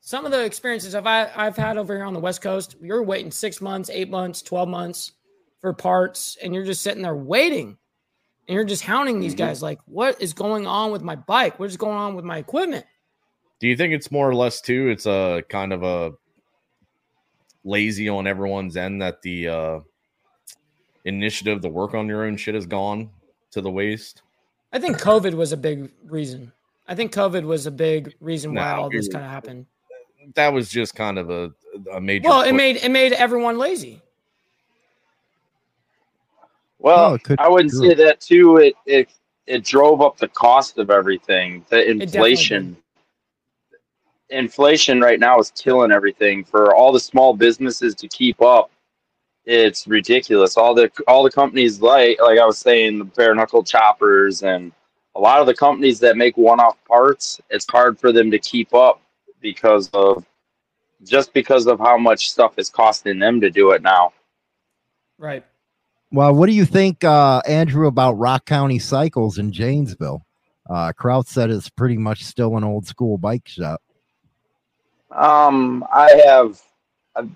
some 0.00 0.24
of 0.24 0.32
the 0.32 0.44
experiences 0.44 0.94
I've 0.94 1.06
I've 1.06 1.56
had 1.56 1.76
over 1.76 1.94
here 1.94 2.04
on 2.04 2.14
the 2.14 2.20
West 2.20 2.42
Coast. 2.42 2.76
You're 2.80 3.02
waiting 3.02 3.30
six 3.30 3.60
months, 3.60 3.90
eight 3.90 4.10
months, 4.10 4.42
twelve 4.42 4.68
months 4.68 5.12
for 5.60 5.72
parts, 5.72 6.36
and 6.42 6.54
you're 6.54 6.64
just 6.64 6.82
sitting 6.82 7.02
there 7.02 7.16
waiting, 7.16 7.78
and 8.46 8.54
you're 8.54 8.64
just 8.64 8.82
hounding 8.82 9.20
these 9.20 9.34
guys 9.34 9.62
like, 9.62 9.80
"What 9.86 10.20
is 10.20 10.32
going 10.32 10.66
on 10.66 10.92
with 10.92 11.02
my 11.02 11.16
bike? 11.16 11.58
What 11.58 11.70
is 11.70 11.76
going 11.76 11.96
on 11.96 12.14
with 12.14 12.24
my 12.24 12.38
equipment?" 12.38 12.86
Do 13.60 13.68
you 13.68 13.76
think 13.76 13.92
it's 13.92 14.10
more 14.10 14.28
or 14.28 14.34
less 14.34 14.60
too? 14.60 14.88
It's 14.88 15.06
a 15.06 15.42
kind 15.48 15.72
of 15.72 15.82
a 15.82 16.12
lazy 17.64 18.08
on 18.08 18.26
everyone's 18.26 18.76
end 18.76 19.02
that 19.02 19.20
the 19.22 19.48
uh, 19.48 19.80
initiative 21.04 21.60
to 21.62 21.68
work 21.68 21.94
on 21.94 22.06
your 22.06 22.24
own 22.24 22.36
shit 22.36 22.54
has 22.54 22.66
gone 22.66 23.10
to 23.50 23.60
the 23.60 23.70
waste. 23.70 24.22
I 24.72 24.78
think 24.78 24.98
COVID 24.98 25.34
was 25.34 25.52
a 25.52 25.56
big 25.56 25.90
reason. 26.04 26.52
I 26.88 26.94
think 26.94 27.12
COVID 27.12 27.44
was 27.44 27.66
a 27.66 27.70
big 27.70 28.14
reason 28.20 28.54
why 28.54 28.74
No, 28.74 28.82
all 28.82 28.90
this 28.90 29.08
kind 29.08 29.24
of 29.24 29.30
happened. 29.30 29.66
That 30.34 30.52
was 30.52 30.70
just 30.70 30.94
kind 30.94 31.18
of 31.18 31.28
a, 31.30 31.52
a 31.92 32.00
major. 32.00 32.28
Well, 32.28 32.42
it 32.42 32.52
made 32.54 32.76
it 32.76 32.90
made 32.90 33.12
everyone 33.12 33.58
lazy. 33.58 34.00
Well, 36.78 37.18
Oh, 37.28 37.34
I 37.38 37.48
wouldn't 37.48 37.72
say 37.72 37.94
that 37.94 38.20
too. 38.20 38.58
It 38.58 38.74
it 38.86 39.08
it 39.46 39.64
drove 39.64 40.00
up 40.00 40.16
the 40.18 40.28
cost 40.28 40.78
of 40.78 40.90
everything. 40.90 41.64
The 41.70 41.90
inflation. 41.90 42.76
Inflation 44.30 45.00
right 45.00 45.18
now 45.18 45.38
is 45.38 45.50
killing 45.52 45.90
everything 45.90 46.44
for 46.44 46.74
all 46.74 46.92
the 46.92 47.00
small 47.00 47.34
businesses 47.34 47.94
to 47.94 48.08
keep 48.08 48.42
up. 48.42 48.70
it's 49.46 49.86
ridiculous. 49.86 50.58
All 50.58 50.74
the 50.74 50.90
all 51.06 51.22
the 51.22 51.30
companies 51.30 51.80
like 51.80 52.20
like 52.20 52.38
I 52.38 52.44
was 52.44 52.58
saying, 52.58 52.98
the 52.98 53.04
bare 53.06 53.34
knuckle 53.34 53.62
choppers 53.64 54.42
and 54.42 54.70
a 55.18 55.20
lot 55.20 55.40
of 55.40 55.46
the 55.46 55.54
companies 55.54 55.98
that 55.98 56.16
make 56.16 56.36
one 56.36 56.60
off 56.60 56.76
parts, 56.84 57.40
it's 57.50 57.66
hard 57.68 57.98
for 57.98 58.12
them 58.12 58.30
to 58.30 58.38
keep 58.38 58.72
up 58.72 59.02
because 59.40 59.90
of 59.92 60.24
just 61.04 61.32
because 61.32 61.66
of 61.66 61.80
how 61.80 61.98
much 61.98 62.30
stuff 62.30 62.56
is 62.56 62.70
costing 62.70 63.18
them 63.18 63.40
to 63.40 63.50
do 63.50 63.72
it 63.72 63.82
now. 63.82 64.12
Right. 65.18 65.44
Well, 66.12 66.32
what 66.34 66.46
do 66.46 66.52
you 66.52 66.64
think, 66.64 67.02
uh, 67.02 67.42
Andrew, 67.48 67.88
about 67.88 68.12
Rock 68.12 68.44
County 68.44 68.78
Cycles 68.78 69.38
in 69.38 69.50
Janesville? 69.50 70.24
Uh, 70.70 70.92
Kraut 70.92 71.26
said 71.26 71.50
it's 71.50 71.68
pretty 71.68 71.96
much 71.96 72.24
still 72.24 72.56
an 72.56 72.62
old 72.62 72.86
school 72.86 73.18
bike 73.18 73.48
shop. 73.48 73.82
Um, 75.10 75.84
I 75.92 76.10
have, 76.26 76.62
I, 77.16 77.28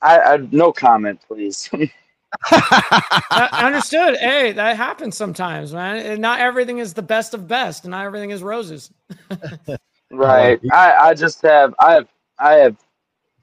I, 0.00 0.20
I 0.20 0.36
no 0.50 0.72
comment, 0.72 1.20
please. 1.28 1.68
I 2.50 3.62
understood. 3.66 4.16
Hey, 4.18 4.52
that 4.52 4.76
happens 4.76 5.16
sometimes, 5.16 5.72
man. 5.72 5.98
And 6.04 6.20
not 6.20 6.40
everything 6.40 6.78
is 6.78 6.94
the 6.94 7.02
best 7.02 7.34
of 7.34 7.48
best, 7.48 7.84
and 7.84 7.92
not 7.92 8.04
everything 8.04 8.30
is 8.30 8.42
roses. 8.42 8.90
right. 10.10 10.60
I, 10.72 10.92
I 10.94 11.14
just 11.14 11.42
have, 11.42 11.74
I 11.78 11.92
have, 11.94 12.08
I 12.38 12.52
have 12.54 12.76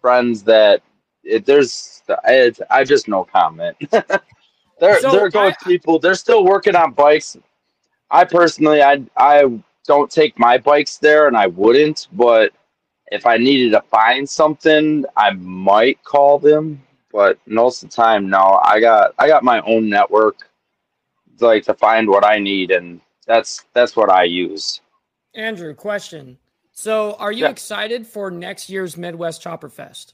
friends 0.02 0.44
that 0.44 0.82
it, 1.24 1.46
there's, 1.46 2.04
it, 2.26 2.60
I 2.70 2.84
just 2.84 3.08
no 3.08 3.24
comment. 3.26 3.78
they're 4.80 5.00
So, 5.02 5.12
they're 5.12 5.30
going 5.30 5.54
I- 5.60 5.66
people. 5.66 6.00
They're 6.00 6.16
still 6.16 6.46
working 6.46 6.76
on 6.76 6.92
bikes. 6.94 7.38
I 8.12 8.24
personally, 8.24 8.84
I 8.84 9.04
I 9.18 9.60
don't 9.88 10.12
take 10.12 10.38
my 10.38 10.58
bikes 10.58 10.98
there, 10.98 11.28
and 11.28 11.36
I 11.36 11.48
wouldn't. 11.48 12.08
But 12.14 12.54
if 13.12 13.26
I 13.26 13.38
needed 13.38 13.72
to 13.72 13.82
find 13.82 14.30
something, 14.30 15.06
I 15.18 15.32
might 15.32 16.04
call 16.04 16.40
them. 16.40 16.82
But 17.16 17.40
most 17.48 17.82
of 17.82 17.90
the 17.90 17.96
time, 17.96 18.30
no. 18.30 18.60
I 18.62 18.82
got 18.82 19.14
I 19.18 19.30
got 19.30 19.42
my 19.42 19.62
own 19.62 19.90
network, 19.90 20.50
like 21.40 21.64
to 21.64 21.74
find 21.74 22.10
what 22.10 22.26
I 22.26 22.40
need, 22.40 22.72
and 22.72 23.00
that's 23.26 23.64
that's 23.72 23.96
what 23.96 24.10
I 24.10 24.24
use. 24.24 24.82
Andrew, 25.34 25.74
question. 25.74 26.38
So, 26.74 27.14
are 27.14 27.32
you 27.32 27.46
Yeah. 27.46 27.52
excited 27.52 28.06
for 28.06 28.30
next 28.30 28.70
year's 28.70 28.98
Midwest 28.98 29.42
Chopper 29.42 29.70
Fest? 29.70 30.14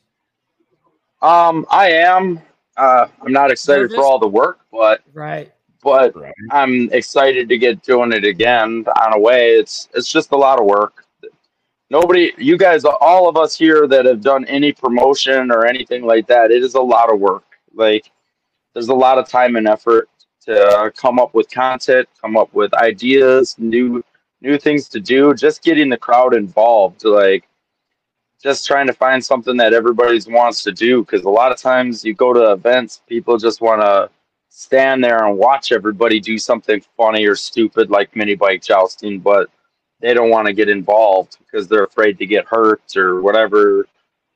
Um, 1.23 1.65
I 1.71 1.89
am. 1.91 2.39
Uh, 2.77 3.07
I'm 3.19 3.33
not 3.33 3.49
excited 3.49 3.89
Nervous? 3.89 3.95
for 3.95 4.03
all 4.03 4.19
the 4.19 4.27
work, 4.27 4.59
but 4.71 5.01
Right. 5.11 5.51
but 5.81 6.15
Right. 6.15 6.35
I'm 6.51 6.87
excited 6.93 7.49
to 7.49 7.57
get 7.57 7.81
doing 7.81 8.13
it 8.13 8.25
again 8.25 8.85
on 9.03 9.13
a 9.13 9.19
way. 9.19 9.55
It's 9.55 9.89
it's 9.95 10.07
just 10.07 10.33
a 10.33 10.37
lot 10.37 10.59
of 10.59 10.65
work. 10.67 11.03
Nobody, 11.91 12.31
you 12.37 12.57
guys, 12.57 12.85
all 12.85 13.27
of 13.27 13.35
us 13.35 13.57
here 13.57 13.85
that 13.85 14.05
have 14.05 14.21
done 14.21 14.45
any 14.45 14.71
promotion 14.71 15.51
or 15.51 15.65
anything 15.65 16.05
like 16.05 16.25
that, 16.27 16.49
it 16.49 16.63
is 16.63 16.75
a 16.75 16.81
lot 16.81 17.13
of 17.13 17.19
work. 17.19 17.43
Like 17.73 18.09
there's 18.73 18.87
a 18.87 18.93
lot 18.93 19.17
of 19.17 19.27
time 19.27 19.57
and 19.57 19.67
effort 19.67 20.07
to 20.45 20.93
come 20.95 21.19
up 21.19 21.33
with 21.33 21.51
content, 21.51 22.07
come 22.21 22.37
up 22.37 22.53
with 22.53 22.73
ideas, 22.75 23.57
new 23.59 24.01
new 24.39 24.57
things 24.57 24.87
to 24.87 25.01
do. 25.01 25.33
Just 25.33 25.63
getting 25.63 25.89
the 25.89 25.97
crowd 25.97 26.33
involved, 26.33 27.03
like 27.03 27.49
just 28.41 28.65
trying 28.65 28.87
to 28.87 28.93
find 28.93 29.21
something 29.21 29.57
that 29.57 29.73
everybody 29.73 30.17
wants 30.29 30.63
to 30.63 30.71
do. 30.71 31.03
Because 31.03 31.25
a 31.25 31.29
lot 31.29 31.51
of 31.51 31.57
times 31.57 32.05
you 32.05 32.13
go 32.13 32.31
to 32.31 32.53
events, 32.53 33.01
people 33.05 33.37
just 33.37 33.59
want 33.59 33.81
to 33.81 34.09
stand 34.47 35.03
there 35.03 35.25
and 35.25 35.37
watch 35.37 35.73
everybody 35.73 36.21
do 36.21 36.37
something 36.37 36.81
funny 36.95 37.25
or 37.25 37.35
stupid 37.35 37.89
like 37.89 38.15
mini 38.15 38.35
bike 38.35 38.61
jousting, 38.61 39.19
but 39.19 39.49
they 40.01 40.13
don't 40.13 40.29
want 40.29 40.47
to 40.47 40.53
get 40.53 40.67
involved 40.69 41.37
because 41.39 41.67
they're 41.67 41.83
afraid 41.83 42.17
to 42.19 42.25
get 42.25 42.45
hurt 42.45 42.81
or 42.97 43.21
whatever. 43.21 43.85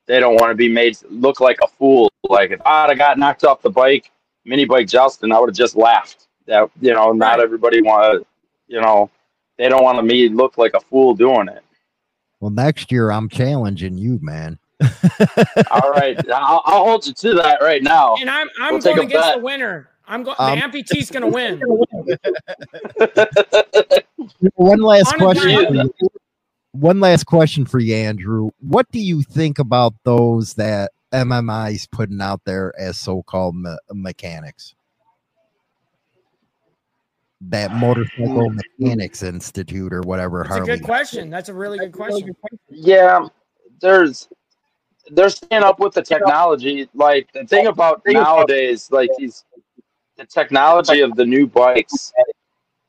They 0.07 0.20
don't 0.20 0.36
want 0.36 0.51
to 0.51 0.55
be 0.55 0.70
made 0.70 0.97
look 1.09 1.39
like 1.39 1.57
a 1.63 1.68
fool. 1.68 2.11
Like 2.30 2.51
if 2.51 2.61
I'd 2.66 2.89
have 2.89 2.97
got 2.97 3.18
knocked 3.18 3.43
off 3.43 3.61
the 3.61 3.70
bike, 3.72 4.11
mini 4.45 4.66
bike 4.66 4.88
jousting, 4.88 5.32
I 5.32 5.39
would 5.39 5.49
have 5.49 5.55
just 5.55 5.76
laughed. 5.76 6.28
That 6.47 6.70
you 6.80 6.93
know, 6.93 7.11
not 7.11 7.38
Right. 7.38 7.43
everybody 7.43 7.82
want 7.82 8.26
you 8.68 8.80
know, 8.82 9.09
they 9.57 9.68
don't 9.70 9.84
want 9.84 9.97
to 9.97 10.03
me 10.03 10.30
to 10.30 10.36
look 10.36 10.57
like 10.57 10.74
a 10.76 10.80
fool 10.80 11.16
doing 11.16 11.47
it. 11.47 11.63
Well, 12.39 12.51
next 12.51 12.91
year 12.91 13.11
I'm 13.11 13.30
challenging 13.30 13.97
you, 13.97 14.20
man. 14.22 14.59
All 15.72 15.89
right, 15.91 16.18
I'll, 16.32 16.61
I'll 16.66 16.84
hold 16.86 17.07
you 17.07 17.13
to 17.13 17.34
that 17.36 17.61
right 17.61 17.82
now. 17.82 18.16
And 18.20 18.30
I'm 18.30 18.49
I'm 18.59 18.74
We'll 18.74 18.82
going 18.82 18.99
a 18.99 19.01
against 19.03 19.28
bet. 19.28 19.36
the 19.38 19.41
winner. 19.41 19.89
I'm 20.08 20.24
going. 20.24 20.36
Um, 20.39 20.60
the 20.60 20.66
amputee's 20.66 21.12
going 21.12 21.32
to 21.32 21.36
win. 21.36 21.62
One 24.56 24.82
last 24.82 25.14
On 25.14 25.20
question. 25.20 25.66
for 25.68 25.74
you. 25.74 25.93
One 26.72 26.99
last 26.99 27.26
question 27.26 27.66
for 27.66 27.80
you, 27.80 27.95
Andrew. 27.95 28.49
What 28.60 28.91
do 28.91 28.99
you 28.99 29.22
think 29.24 29.60
about 29.60 29.93
those 30.03 30.56
that 30.56 30.91
MMI's 31.14 31.88
putting 31.88 32.20
out 32.22 32.41
there 32.45 32.74
as 32.78 32.97
so-called 32.99 33.56
me- 33.56 33.78
mechanics? 33.93 34.76
That 37.41 37.74
Motorcycle 37.74 38.49
Mechanics 38.49 39.24
Institute 39.24 39.93
or 39.93 40.01
whatever. 40.01 40.39
That's 40.39 40.49
a 40.49 40.53
Harley 40.58 40.78
good 40.78 40.84
question. 40.84 41.30
That's 41.30 41.49
a 41.49 41.53
really 41.53 41.78
good 41.78 41.93
question. 41.93 42.36
Yeah, 42.70 43.28
there's 43.82 44.28
they're 45.12 45.30
staying 45.30 45.64
up 45.64 45.80
with 45.80 45.93
the 45.93 46.01
technology. 46.01 46.89
Like 46.93 47.32
the 47.34 47.45
thing 47.45 47.68
about 47.68 48.01
nowadays, 48.06 48.89
like 48.91 49.10
these 49.18 49.45
the 50.18 50.26
technology 50.26 51.01
of 51.01 51.16
the 51.16 51.26
new 51.26 51.47
bikes, 51.47 52.13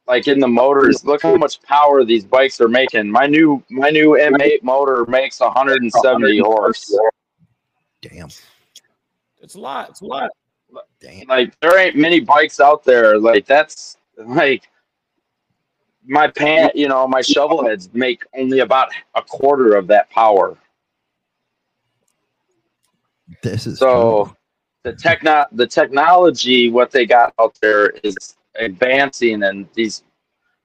like 0.07 0.29
in 0.29 0.39
the 0.39 0.49
motors. 0.49 1.05
Look 1.05 1.23
how 1.23 1.37
much 1.37 1.63
power 1.63 2.05
these 2.05 2.25
bikes 2.25 2.61
are 2.61 2.69
making. 2.69 3.11
My 3.11 3.27
new 3.27 3.63
my 3.71 3.91
new 3.91 4.11
M8 4.13 4.63
motor 4.63 5.05
makes 5.07 5.41
170 5.41 6.39
horse. 6.39 6.97
Damn. 8.03 8.29
It's 9.41 9.55
a 9.55 9.61
lot. 9.61 9.91
It's 9.91 10.01
a 10.01 10.07
lot. 10.07 10.31
Damn. 11.01 11.27
Like 11.27 11.59
there 11.61 11.79
ain't 11.79 11.97
many 11.97 12.21
bikes 12.21 12.61
out 12.61 12.85
there. 12.85 13.19
Like 13.19 13.47
that's 13.47 13.97
like 14.19 14.69
my 16.05 16.29
pan. 16.29 16.71
You 16.75 16.89
know, 16.89 17.07
my 17.09 17.23
shovel 17.23 17.65
heads 17.65 17.91
make 17.93 18.25
only 18.37 18.61
about 18.61 18.89
a 19.15 19.23
quarter 19.23 19.75
of 19.75 19.87
that 19.89 20.11
power. 20.11 20.57
This 23.43 23.67
is 23.67 23.79
So 23.79 24.36
the 24.87 24.93
techno 24.93 25.45
the 25.51 25.67
technology 25.67 26.71
what 26.71 26.93
they 26.93 27.05
got 27.05 27.35
out 27.41 27.59
there 27.61 27.89
is 28.05 28.37
advancing 28.61 29.43
and 29.43 29.67
these 29.75 30.05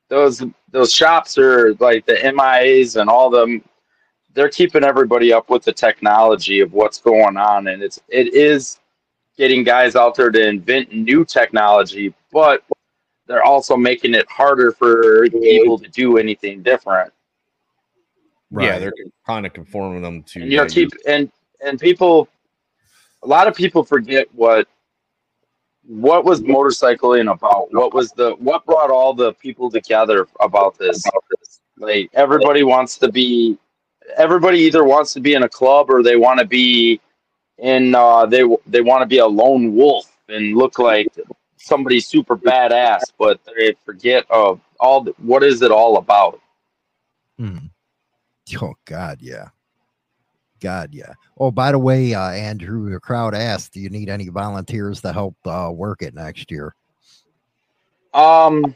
those 0.10 0.44
those 0.70 0.94
shops 0.94 1.40
are 1.40 1.74
like 1.80 2.06
the 2.06 2.14
MIAs 2.14 3.02
and 3.02 3.10
all 3.10 3.32
them 3.32 3.64
they're 4.36 4.48
keeping 4.48 4.84
everybody 4.84 5.34
up 5.34 5.50
with 5.50 5.64
the 5.64 5.74
technology 5.74 6.60
of 6.60 6.72
what's 6.72 7.02
going 7.02 7.36
on 7.36 7.68
and 7.70 7.82
it's 7.82 8.00
it 8.10 8.32
is 8.36 8.80
getting 9.38 9.64
guys 9.64 9.96
out 9.96 10.14
there 10.14 10.30
to 10.30 10.48
invent 10.48 10.94
new 10.94 11.26
technology 11.26 12.14
but 12.32 12.64
they're 13.26 13.44
also 13.44 13.76
making 13.76 14.14
it 14.14 14.30
harder 14.30 14.72
for 14.72 15.28
people 15.30 15.80
to 15.80 15.88
do 15.88 16.20
anything 16.20 16.62
different 16.62 17.12
Right. 18.54 18.68
Yeah, 18.68 18.80
they're 18.80 18.94
kind 19.26 19.46
of 19.46 19.54
conforming 19.54 20.02
them 20.02 20.24
to. 20.24 20.42
and 20.42 20.52
you 20.52 20.58
know 20.58 20.66
keep 20.66 20.92
and 21.08 21.32
and 21.66 21.80
people 21.80 22.28
a 23.24 23.28
lot 23.28 23.48
of 23.48 23.56
people 23.56 23.84
forget 23.84 24.28
what 24.34 24.68
what 25.86 26.24
was 26.24 26.42
motorcycling 26.42 27.32
about 27.32 27.74
what 27.74 27.94
was 27.94 28.12
the 28.12 28.32
what 28.36 28.66
brought 28.66 28.92
all 28.92 29.14
the 29.14 29.34
people 29.34 29.70
together 29.70 30.28
about 30.40 30.78
this 30.78 31.04
like 31.78 32.10
everybody 32.14 32.64
wants 32.64 32.98
to 32.98 33.12
be 33.12 33.58
everybody 34.18 34.60
either 34.60 34.84
wants 34.84 35.14
to 35.14 35.20
be 35.20 35.34
in 35.34 35.44
a 35.44 35.50
club 35.50 35.90
or 35.90 36.04
they 36.04 36.16
want 36.16 36.40
to 36.40 36.46
be 36.46 37.00
in 37.58 37.96
uh 37.96 38.26
they 38.26 38.44
they 38.68 38.82
want 38.82 39.02
to 39.02 39.08
be 39.08 39.18
a 39.18 39.26
lone 39.26 39.76
wolf 39.76 40.18
and 40.30 40.56
look 40.56 40.78
like 40.78 41.08
somebody 41.58 42.00
super 42.00 42.38
badass 42.38 43.12
but 43.18 43.40
they 43.58 43.76
forget 43.84 44.26
of 44.30 44.60
all 44.80 45.02
the, 45.02 45.14
what 45.18 45.44
is 45.44 45.62
it 45.62 45.72
all 45.72 45.98
about 45.98 46.40
Hmm. 47.42 47.58
Oh 48.62 48.76
God, 48.86 49.18
yeah. 49.20 49.50
God, 50.62 50.94
yeah. 50.94 51.14
Oh, 51.38 51.52
by 51.52 51.72
the 51.72 51.80
way, 51.80 52.14
uh, 52.14 52.30
Andrew, 52.30 52.90
the 52.90 53.00
crowd 53.00 53.34
asked, 53.34 53.74
"Do 53.74 53.80
you 53.80 53.90
need 53.90 54.10
any 54.10 54.30
volunteers 54.30 55.02
to 55.02 55.12
help 55.12 55.36
uh, 55.46 55.72
work 55.74 56.02
it 56.04 56.14
next 56.14 56.52
year?" 56.52 56.76
Um, 58.14 58.76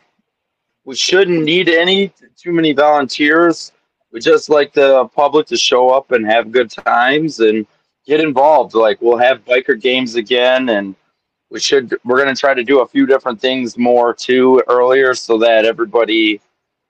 we 0.83 0.95
shouldn't 0.95 1.43
need 1.43 1.69
any 1.69 2.11
too 2.38 2.51
many 2.51 2.73
volunteers. 2.73 3.71
We 4.11 4.19
just 4.19 4.49
like 4.49 4.73
the 4.73 5.05
public 5.15 5.45
to 5.47 5.57
show 5.57 5.89
up 5.89 6.11
and 6.11 6.25
have 6.25 6.51
good 6.51 6.71
times 6.71 7.39
and 7.39 7.67
get 8.05 8.19
involved. 8.19 8.73
Like 8.73 9.01
we'll 9.01 9.17
have 9.17 9.45
biker 9.45 9.79
games 9.79 10.15
again, 10.15 10.69
and 10.69 10.95
we 11.51 11.59
should. 11.59 11.95
We're 12.03 12.17
gonna 12.17 12.36
try 12.36 12.55
to 12.55 12.63
do 12.63 12.81
a 12.81 12.88
few 12.88 13.05
different 13.05 13.39
things 13.39 13.77
more 13.77 14.13
too 14.13 14.63
earlier, 14.67 15.13
so 15.13 15.38
that 15.38 15.65
everybody. 15.65 16.41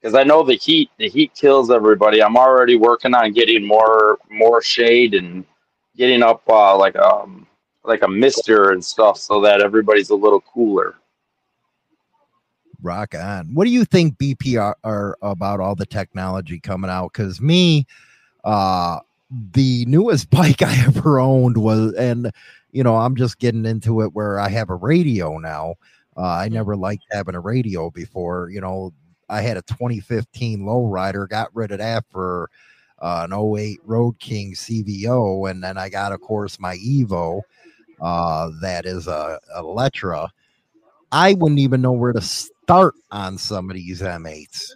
Because 0.06 0.20
I 0.20 0.24
know 0.24 0.44
the 0.44 0.54
heat, 0.54 0.92
the 1.00 1.10
heat 1.10 1.34
kills 1.34 1.72
everybody. 1.72 2.22
I'm 2.22 2.38
already 2.38 2.76
working 2.76 3.16
on 3.16 3.32
getting 3.32 3.66
more 3.66 4.20
more 4.30 4.62
shade 4.62 5.16
and 5.16 5.44
getting 5.98 6.22
up 6.22 6.44
uh, 6.48 6.78
like 6.78 6.96
um 6.96 7.48
like 7.84 8.04
a 8.04 8.08
mister 8.08 8.70
and 8.70 8.86
stuff, 8.86 9.18
so 9.18 9.42
that 9.42 9.62
everybody's 9.62 10.12
a 10.12 10.16
little 10.16 10.42
cooler. 10.42 10.94
Rock 12.84 13.16
on. 13.16 13.50
What 13.56 13.66
do 13.66 13.72
you 13.72 13.84
think 13.84 14.20
BP 14.20 14.62
are, 14.62 14.78
are 14.84 15.18
about 15.24 15.60
all 15.60 15.74
the 15.74 15.88
technology 15.88 16.60
coming 16.60 16.92
out? 16.92 17.12
Because 17.12 17.42
me, 17.42 17.88
uh, 18.44 19.00
the 19.54 19.86
newest 19.88 20.30
bike 20.30 20.62
I 20.62 20.86
ever 20.86 21.20
owned 21.20 21.58
was, 21.58 21.94
and 21.94 22.30
you 22.72 22.84
know, 22.84 22.96
I'm 22.96 23.16
just 23.16 23.40
getting 23.40 23.66
into 23.66 24.04
it 24.04 24.14
where 24.14 24.40
I 24.40 24.50
have 24.50 24.70
a 24.70 24.76
radio 24.76 25.40
now. 25.40 25.74
Uh, 26.16 26.28
I 26.28 26.48
never 26.48 26.76
liked 26.76 27.06
having 27.10 27.34
a 27.34 27.40
radio 27.40 27.90
before. 27.90 28.52
You 28.52 28.62
know, 28.62 28.94
I 29.30 29.42
had 29.42 29.58
a 29.58 29.62
2015 29.64 30.60
lowrider, 30.62 31.28
got 31.28 31.56
rid 31.56 31.72
of 31.72 31.80
that 31.80 32.06
for 32.12 32.50
uh, 33.00 33.28
an 33.30 33.34
08 33.58 33.80
Road 33.84 34.20
King 34.20 34.54
CVO, 34.54 35.50
and 35.50 35.64
then 35.64 35.78
I 35.78 35.90
got, 35.90 36.12
of 36.12 36.22
course, 36.22 36.60
my 36.60 36.76
Evo. 36.78 37.42
Uh, 38.02 38.52
that 38.62 38.86
is 38.86 39.08
a, 39.08 39.40
a 39.56 39.60
Electra. 39.60 40.30
I 41.12 41.34
wouldn't 41.34 41.60
even 41.60 41.82
know 41.82 41.94
where 41.94 42.14
to 42.14 42.22
start 42.22 42.96
on 43.12 43.38
some 43.38 43.70
of 43.70 43.76
these 43.76 44.02
M8s. 44.02 44.72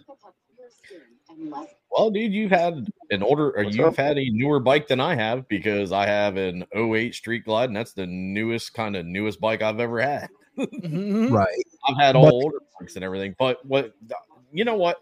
Well, 1.90 2.10
dude, 2.10 2.32
you've 2.32 2.50
had 2.52 2.86
an 3.10 3.22
older, 3.22 3.50
or 3.50 3.64
you've 3.64 3.96
had 3.96 4.16
a 4.16 4.30
newer 4.30 4.60
bike 4.60 4.86
than 4.88 5.00
I 5.00 5.14
have 5.16 5.48
because 5.48 5.90
I 5.92 6.06
have 6.06 6.36
an 6.36 6.64
08 6.74 7.14
Street 7.14 7.44
Glide, 7.44 7.68
and 7.68 7.76
that's 7.76 7.92
the 7.92 8.06
newest 8.06 8.74
kind 8.74 8.94
of 8.96 9.06
newest 9.06 9.40
bike 9.40 9.60
I've 9.62 9.80
ever 9.80 10.00
had. 10.00 10.28
Mhm. 10.58 11.30
Right. 11.30 11.64
I've 11.88 11.96
had 11.96 12.16
all 12.16 12.24
But- 12.26 12.32
older 12.34 12.58
bikes 12.78 12.94
and 12.96 13.04
everything, 13.04 13.34
but 13.38 13.64
what 13.66 13.94
you 14.52 14.64
know 14.64 14.76
what 14.76 14.98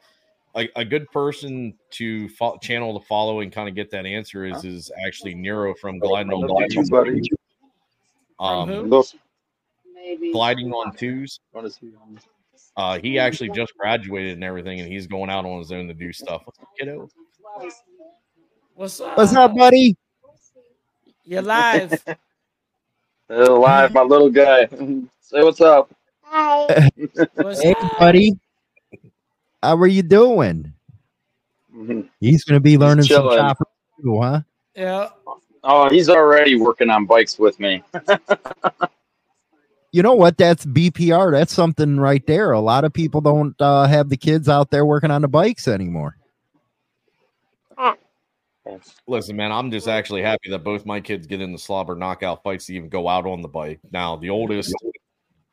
a, 0.57 0.69
a 0.77 0.85
good 0.85 1.11
person 1.13 1.75
to 1.91 2.29
fo- 2.31 2.59
channel 2.59 2.99
to 2.99 3.07
follow 3.07 3.41
and 3.41 3.53
kind 3.53 3.69
of 3.69 3.75
get 3.75 3.91
that 3.91 4.07
answer 4.07 4.45
is 4.47 4.65
is 4.65 4.91
actually 5.07 5.35
Nero 5.35 5.75
from 5.75 5.99
Gliding 5.99 6.33
on 6.33 6.41
Love 6.47 6.69
Twos. 6.71 6.91
buddy. 6.91 7.21
Um, 8.41 8.69
who? 8.69 9.05
Gliding 10.33 10.73
on 10.73 10.95
twos. 10.97 11.41
wanna 11.53 11.71
see 11.71 11.87
him. 11.87 12.19
Uh, 12.77 12.99
he 13.01 13.19
actually 13.19 13.51
just 13.51 13.77
graduated 13.77 14.35
and 14.35 14.45
everything, 14.45 14.81
and 14.81 14.91
he's 14.91 15.07
going 15.07 15.29
out 15.29 15.45
on 15.45 15.59
his 15.59 15.73
own 15.73 15.89
to 15.89 15.95
do 15.95 16.13
stuff. 16.13 16.43
What's 16.45 16.59
up, 16.61 16.69
kiddo? 16.79 17.09
What's 18.75 19.01
up? 19.01 19.19
What's 19.19 19.35
up, 19.35 19.55
buddy? 19.57 19.97
You're 21.25 21.43
live. 21.43 22.01
Uh, 23.29 23.53
live, 23.59 23.93
my 23.93 24.03
little 24.03 24.31
guy. 24.31 24.67
Say 25.21 25.43
what's 25.43 25.61
up. 25.61 25.91
What's 27.35 27.61
Hey, 27.63 27.73
up? 27.73 27.99
buddy. 27.99 28.39
How 29.63 29.77
are 29.77 29.87
you 29.87 30.03
doing? 30.03 30.73
Mhm. 31.75 32.09
He's 32.21 32.45
going 32.45 32.57
to 32.57 32.61
be 32.61 32.79
learning 32.79 33.05
some 33.05 33.23
chilling. 33.23 33.39
chopper 33.39 33.67
too, 34.03 34.21
huh? 34.21 34.41
Yeah. 34.75 35.09
Oh, 35.65 35.89
he's 35.89 36.09
already 36.09 36.57
working 36.57 36.91
on 36.91 37.07
bikes 37.07 37.39
with 37.39 37.59
me. 37.59 37.83
You 39.91 40.03
know 40.03 40.15
what? 40.15 40.37
That's 40.37 40.67
BPR. 40.67 41.33
That's 41.33 41.53
something 41.53 41.99
right 41.99 42.25
there. 42.27 42.53
A 42.53 42.61
lot 42.61 42.85
of 42.85 42.93
people 42.93 43.23
don't 43.23 43.59
uh, 43.61 43.87
have 43.87 44.11
the 44.11 44.19
kids 44.19 44.49
out 44.49 44.71
there 44.71 44.85
working 44.85 45.11
on 45.11 45.23
the 45.23 45.29
bikes 45.29 45.67
anymore. 45.67 46.17
Listen, 49.07 49.37
man, 49.37 49.51
I'm 49.51 49.71
just 49.71 49.89
actually 49.89 50.21
happy 50.21 50.51
that 50.51 50.63
both 50.63 50.85
my 50.85 51.01
kids 51.01 51.27
get 51.27 51.41
in 51.41 51.53
the 51.53 51.59
slobber 51.59 51.95
knockout 51.95 52.43
fights 52.43 52.67
to 52.67 52.75
even 52.75 52.91
go 52.91 53.09
out 53.09 53.27
on 53.27 53.41
the 53.41 53.49
bike. 53.49 53.81
Now, 53.91 54.17
the 54.17 54.29
oldest, 54.29 54.75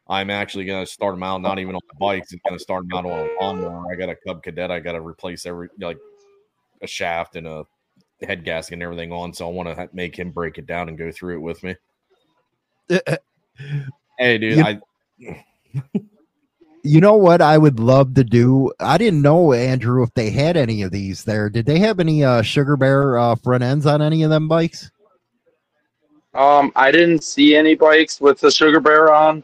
I'm 0.07 0.29
actually 0.29 0.65
going 0.65 0.85
to 0.85 0.91
start 0.91 1.15
him 1.15 1.23
out 1.23 1.41
not 1.41 1.57
even 1.59 1.75
on 1.75 1.81
the 1.91 1.97
bikes. 1.99 2.31
I'm 2.31 2.39
going 2.47 2.57
to 2.57 2.63
start 2.63 2.83
him 2.83 2.93
out 2.93 3.05
on 3.05 3.19
a 3.27 3.29
lawnmower. 3.41 3.91
I 3.91 3.95
got 3.95 4.09
a 4.09 4.15
Cub 4.15 4.43
Cadet. 4.43 4.69
I 4.69 4.79
got 4.79 4.91
to 4.93 5.01
replace 5.01 5.45
every 5.45 5.67
like 5.79 5.97
a 6.81 6.87
shaft 6.87 7.35
and 7.35 7.47
a 7.47 7.65
head 8.21 8.43
gasket 8.45 8.73
and 8.73 8.83
everything 8.83 9.11
on. 9.11 9.33
So 9.33 9.47
I 9.47 9.51
want 9.51 9.69
to 9.69 9.89
make 9.93 10.15
him 10.17 10.31
break 10.31 10.57
it 10.57 10.67
down 10.67 10.89
and 10.89 10.97
go 10.97 11.11
through 11.11 11.35
it 11.35 11.41
with 11.41 11.63
me. 11.63 11.75
Hey, 14.19 14.37
dude, 14.37 14.57
You- 14.57 14.63
I 14.63 14.79
You 16.83 17.01
know 17.01 17.15
what 17.15 17.41
I 17.41 17.57
would 17.57 17.79
love 17.79 18.13
to 18.13 18.23
do? 18.23 18.71
I 18.79 18.97
didn't 18.97 19.21
know, 19.21 19.53
Andrew, 19.53 20.03
if 20.03 20.13
they 20.13 20.29
had 20.29 20.55
any 20.55 20.83
of 20.83 20.91
these 20.91 21.23
there. 21.23 21.49
Did 21.49 21.65
they 21.65 21.79
have 21.79 21.99
any 21.99 22.23
uh, 22.23 22.41
Sugar 22.43 22.77
Bear 22.77 23.17
uh, 23.17 23.35
front 23.35 23.63
ends 23.63 23.85
on 23.85 24.01
any 24.01 24.23
of 24.23 24.29
them 24.29 24.47
bikes? 24.47 24.91
Um, 26.35 26.71
I 26.75 26.91
didn't 26.91 27.23
see 27.23 27.55
any 27.55 27.75
bikes 27.75 28.19
with 28.19 28.39
the 28.41 28.51
sugar 28.51 28.81
bear 28.81 29.13
on. 29.13 29.43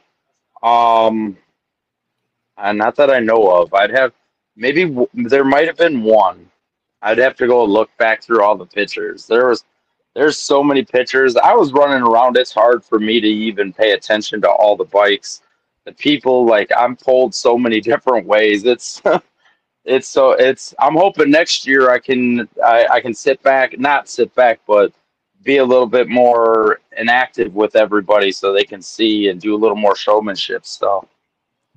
Um, 0.64 1.38
and 2.58 2.78
not 2.78 2.96
that 2.96 3.10
I 3.10 3.20
know 3.20 3.50
of. 3.50 3.74
I'd 3.74 3.92
have 3.92 4.14
maybe 4.56 4.96
there 5.14 5.44
might 5.46 5.68
have 5.68 5.78
been 5.78 6.04
one. 6.04 6.50
I'd 7.02 7.18
have 7.18 7.36
to 7.38 7.48
go 7.48 7.64
look 7.66 7.90
back 7.98 8.24
through 8.24 8.44
all 8.44 8.56
the 8.56 8.66
pictures. 8.66 9.26
There 9.26 9.48
was 9.48 9.66
there's 10.16 10.38
so 10.38 10.64
many 10.64 10.84
pictures. 10.84 11.36
I 11.38 11.54
was 11.54 11.72
running 11.72 12.04
around. 12.04 12.38
It's 12.38 12.52
hard 12.54 12.84
for 12.84 13.00
me 13.00 13.22
to 13.22 13.28
even 13.28 13.74
pay 13.74 13.92
attention 13.92 14.42
to 14.42 14.50
all 14.50 14.76
the 14.76 14.84
bikes. 14.86 15.42
The 15.86 15.94
people 15.94 16.46
like 16.46 16.70
I'm 16.78 16.96
pulled 16.96 17.34
so 17.34 17.58
many 17.58 17.82
different 17.92 18.28
ways. 18.28 18.66
It's 18.66 19.02
it's 19.86 20.08
so 20.08 20.32
it's 20.32 20.76
I'm 20.80 20.96
hoping 20.96 21.32
next 21.32 21.66
year 21.66 21.90
I 21.90 22.00
can 22.00 22.48
I, 22.64 22.88
I 22.92 23.02
can 23.02 23.14
sit 23.14 23.42
back, 23.42 23.80
not 23.80 24.10
sit 24.10 24.34
back, 24.36 24.60
but 24.68 24.94
be 25.44 25.58
a 25.58 25.66
little 25.66 25.88
bit 25.88 26.10
more 26.10 26.80
inactive 26.98 27.54
with 27.56 27.76
everybody 27.76 28.32
so 28.32 28.54
they 28.54 28.64
can 28.64 28.82
see 28.82 29.30
and 29.30 29.42
do 29.42 29.56
a 29.56 29.58
little 29.58 29.78
more 29.78 29.96
showmanship 29.96 30.66
stuff. 30.66 31.06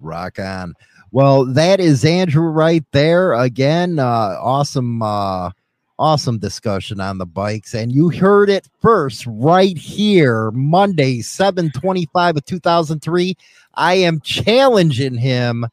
Rock 0.01 0.39
on. 0.39 0.75
Well, 1.12 1.47
that 1.47 1.81
is 1.81 2.05
Andrew 2.05 2.49
right 2.49 2.85
there. 2.93 3.35
Again, 3.35 3.99
uh, 3.99 4.37
awesome, 4.41 5.01
uh, 5.01 5.51
awesome 5.99 6.39
discussion 6.39 7.01
on 7.01 7.19
the 7.19 7.27
bikes. 7.27 7.75
And 7.75 7.93
you 7.93 8.11
heard 8.11 8.51
it 8.51 8.69
first 8.83 9.25
right 9.27 9.79
here, 9.79 10.51
Monday, 10.51 11.21
725 11.21 12.37
of 12.37 12.45
2003. 12.45 13.37
I 13.75 13.95
am 13.95 14.21
challenging 14.21 15.17
him 15.17 15.67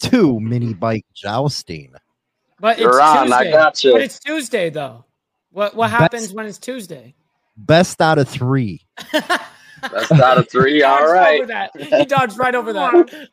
to 0.00 0.40
mini 0.40 0.74
bike 0.74 1.06
jousting. 1.14 1.94
But 2.58 2.78
You're 2.78 2.90
it's 2.90 2.98
on, 2.98 3.26
Tuesday. 3.26 3.36
I 3.36 3.50
got 3.52 3.84
you. 3.84 3.92
But 3.92 4.02
it's 4.02 4.18
Tuesday 4.18 4.70
though. 4.70 5.04
What 5.54 5.76
what 5.76 5.86
That's- 5.88 6.00
happens 6.02 6.32
when 6.32 6.46
it's 6.46 6.58
Tuesday? 6.58 7.14
Best 7.56 8.00
out 8.02 8.18
of 8.18 8.28
three. 8.28 8.80
That's 9.12 10.10
out 10.10 10.38
of 10.38 10.50
three. 10.50 10.82
All 10.82 10.98
Dodged 10.98 11.12
right. 11.12 11.40
Over 11.42 11.46
that. 11.46 11.70
He 11.80 12.04
dodged 12.06 12.36
right 12.38 12.54
over 12.56 12.72
that. 12.72 13.28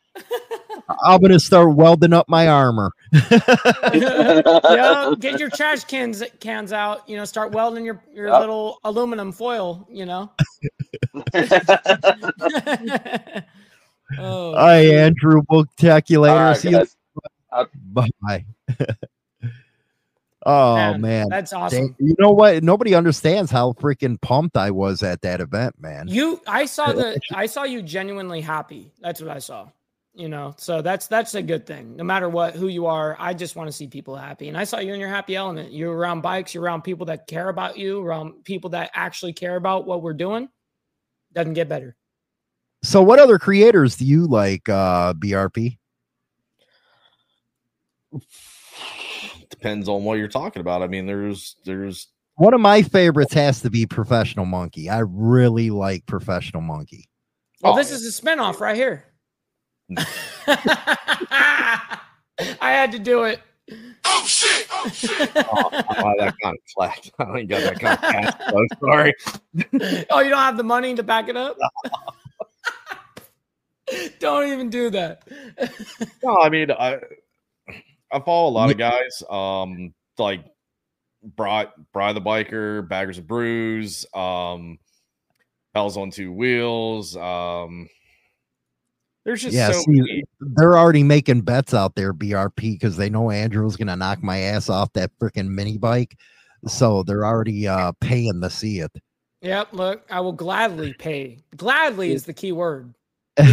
I'm 1.04 1.20
going 1.20 1.32
to 1.32 1.40
start 1.40 1.74
welding 1.74 2.12
up 2.12 2.28
my 2.28 2.46
armor. 2.46 2.92
yeah, 3.12 5.12
get 5.18 5.40
your 5.40 5.50
trash 5.50 5.82
cans 5.84 6.22
cans 6.38 6.72
out. 6.72 7.08
You 7.08 7.16
know, 7.16 7.24
start 7.24 7.50
welding 7.52 7.84
your 7.84 8.00
your 8.14 8.28
Yep. 8.28 8.38
little 8.40 8.78
aluminum 8.84 9.32
foil. 9.32 9.84
You 9.90 10.06
know. 10.06 10.30
oh, 14.18 14.54
Hi, 14.56 14.78
Andrew. 14.94 15.42
We'll 15.50 15.64
talk 15.80 16.08
you 16.10 16.20
later. 16.20 16.34
All 16.34 16.40
right, 16.50 16.56
See 16.56 16.70
you. 16.70 16.86
Bye. 18.22 18.44
Oh, 20.46 20.74
man, 20.74 21.00
man. 21.00 21.28
that's 21.28 21.52
awesome. 21.52 21.88
Dang, 21.88 21.96
you 21.98 22.14
know 22.18 22.30
what? 22.30 22.62
Nobody 22.62 22.94
understands 22.94 23.50
how 23.50 23.72
freaking 23.72 24.20
pumped 24.20 24.56
I 24.56 24.70
was 24.70 25.02
at 25.02 25.22
that 25.22 25.40
event, 25.40 25.74
man. 25.80 26.08
You, 26.08 26.40
I 26.46 26.66
saw 26.66 26.92
the, 26.92 27.20
I 27.34 27.46
saw 27.46 27.64
you 27.64 27.82
genuinely 27.82 28.40
happy. 28.40 28.92
That's 29.00 29.20
what 29.20 29.30
I 29.30 29.38
saw. 29.38 29.68
You 30.14 30.28
know, 30.28 30.52
so 30.58 30.82
that's 30.82 31.06
that's 31.06 31.34
a 31.36 31.40
good 31.40 31.66
thing. 31.66 31.96
No 31.96 32.04
matter 32.04 32.28
what, 32.28 32.54
who 32.54 32.68
you 32.68 32.84
are, 32.84 33.16
I 33.18 33.32
just 33.32 33.56
want 33.56 33.68
to 33.68 33.72
see 33.72 33.86
people 33.86 34.14
happy. 34.14 34.48
And 34.48 34.58
I 34.58 34.64
saw 34.64 34.78
you 34.78 34.92
in 34.92 35.00
your 35.00 35.08
happy 35.08 35.36
element. 35.36 35.72
You're 35.72 35.96
around 35.96 36.20
bikes. 36.20 36.52
You're 36.52 36.64
around 36.64 36.82
people 36.82 37.06
that 37.06 37.26
care 37.26 37.48
about 37.48 37.78
you. 37.78 38.04
Around 38.04 38.44
people 38.44 38.68
that 38.70 38.90
actually 38.92 39.32
care 39.32 39.56
about 39.56 39.86
what 39.86 40.02
we're 40.02 40.12
doing. 40.12 40.50
Doesn't 41.32 41.54
get 41.54 41.66
better. 41.66 41.96
So, 42.82 43.00
what 43.00 43.20
other 43.20 43.38
creators 43.38 43.96
do 43.96 44.04
you 44.04 44.26
like, 44.26 44.68
uh, 44.68 45.14
BRP? 45.14 45.78
Depends 49.62 49.88
on 49.88 50.02
what 50.02 50.18
you're 50.18 50.26
talking 50.28 50.60
about. 50.60 50.82
I 50.82 50.88
mean, 50.88 51.06
there's 51.06 51.54
there's 51.64 52.08
One 52.34 52.52
of 52.52 52.60
my 52.60 52.82
favorites 52.82 53.32
has 53.34 53.60
to 53.60 53.70
be 53.70 53.86
Professional 53.86 54.44
Monkey. 54.44 54.90
I 54.90 54.98
really 55.06 55.70
like 55.70 56.04
Professional 56.06 56.62
Monkey. 56.62 57.08
Well, 57.62 57.74
Oh, 57.74 57.76
this 57.76 57.90
yeah. 57.90 57.96
is 57.96 58.18
a 58.18 58.22
spinoff 58.22 58.58
right 58.60 58.74
here. 58.74 59.04
I 62.60 62.72
had 62.72 62.90
to 62.92 62.98
do 62.98 63.22
it. 63.24 63.40
oh, 64.04 64.24
shit! 64.26 64.66
Oh, 64.72 64.90
oh, 65.72 66.14
that 66.18 66.34
kind 66.42 66.56
of 66.56 66.62
flat. 66.74 67.10
I 67.20 67.38
ain't 67.38 67.48
got 67.48 67.62
that 67.62 67.78
kind 67.78 67.94
of 67.94 68.00
cash 68.00 68.50
flow. 68.50 68.66
Sorry. 68.90 69.14
oh, 70.10 70.20
you 70.20 70.30
don't 70.30 70.38
have 70.38 70.56
the 70.56 70.64
money 70.64 70.94
to 70.96 71.02
back 71.04 71.28
it 71.28 71.36
up? 71.36 71.56
don't 74.18 74.48
even 74.48 74.70
do 74.70 74.90
that. 74.90 75.22
No, 76.24 76.38
I 76.40 76.48
mean, 76.48 76.72
I 76.72 76.98
I 78.12 78.20
follow 78.20 78.48
a 78.48 78.52
lot 78.52 78.70
of 78.70 78.76
guys. 78.76 79.22
Um, 79.28 79.94
like 80.18 80.44
Bry, 81.22 81.68
Bry 81.92 82.12
the 82.12 82.20
biker, 82.20 82.86
Baggers 82.86 83.18
of 83.18 83.26
Brews, 83.26 84.06
um, 84.14 84.78
Hells 85.74 85.96
on 85.96 86.10
Two 86.10 86.32
Wheels. 86.32 87.16
Um, 87.16 87.88
there's 89.24 89.42
just 89.42 89.54
Yeah, 89.54 89.70
so 89.70 89.80
see. 89.80 90.24
They're 90.40 90.76
already 90.76 91.04
making 91.04 91.42
bets 91.42 91.74
out 91.74 91.94
there, 91.94 92.12
BRP, 92.12 92.56
because 92.56 92.96
they 92.96 93.08
know 93.08 93.30
Andrew's 93.30 93.76
going 93.76 93.88
to 93.88 93.96
knock 93.96 94.22
my 94.22 94.38
ass 94.38 94.68
off 94.68 94.92
that 94.94 95.10
freaking 95.20 95.48
mini 95.48 95.78
bike. 95.78 96.18
So 96.66 97.02
they're 97.02 97.24
already 97.24 97.66
uh, 97.68 97.92
paying 98.00 98.40
to 98.40 98.50
see 98.50 98.80
it. 98.80 98.92
Yep, 99.42 99.72
look, 99.72 100.06
I 100.10 100.20
will 100.20 100.32
gladly 100.32 100.94
pay. 100.94 101.38
Gladly 101.56 102.12
is 102.12 102.24
the 102.24 102.32
key 102.32 102.52
word. 102.52 102.94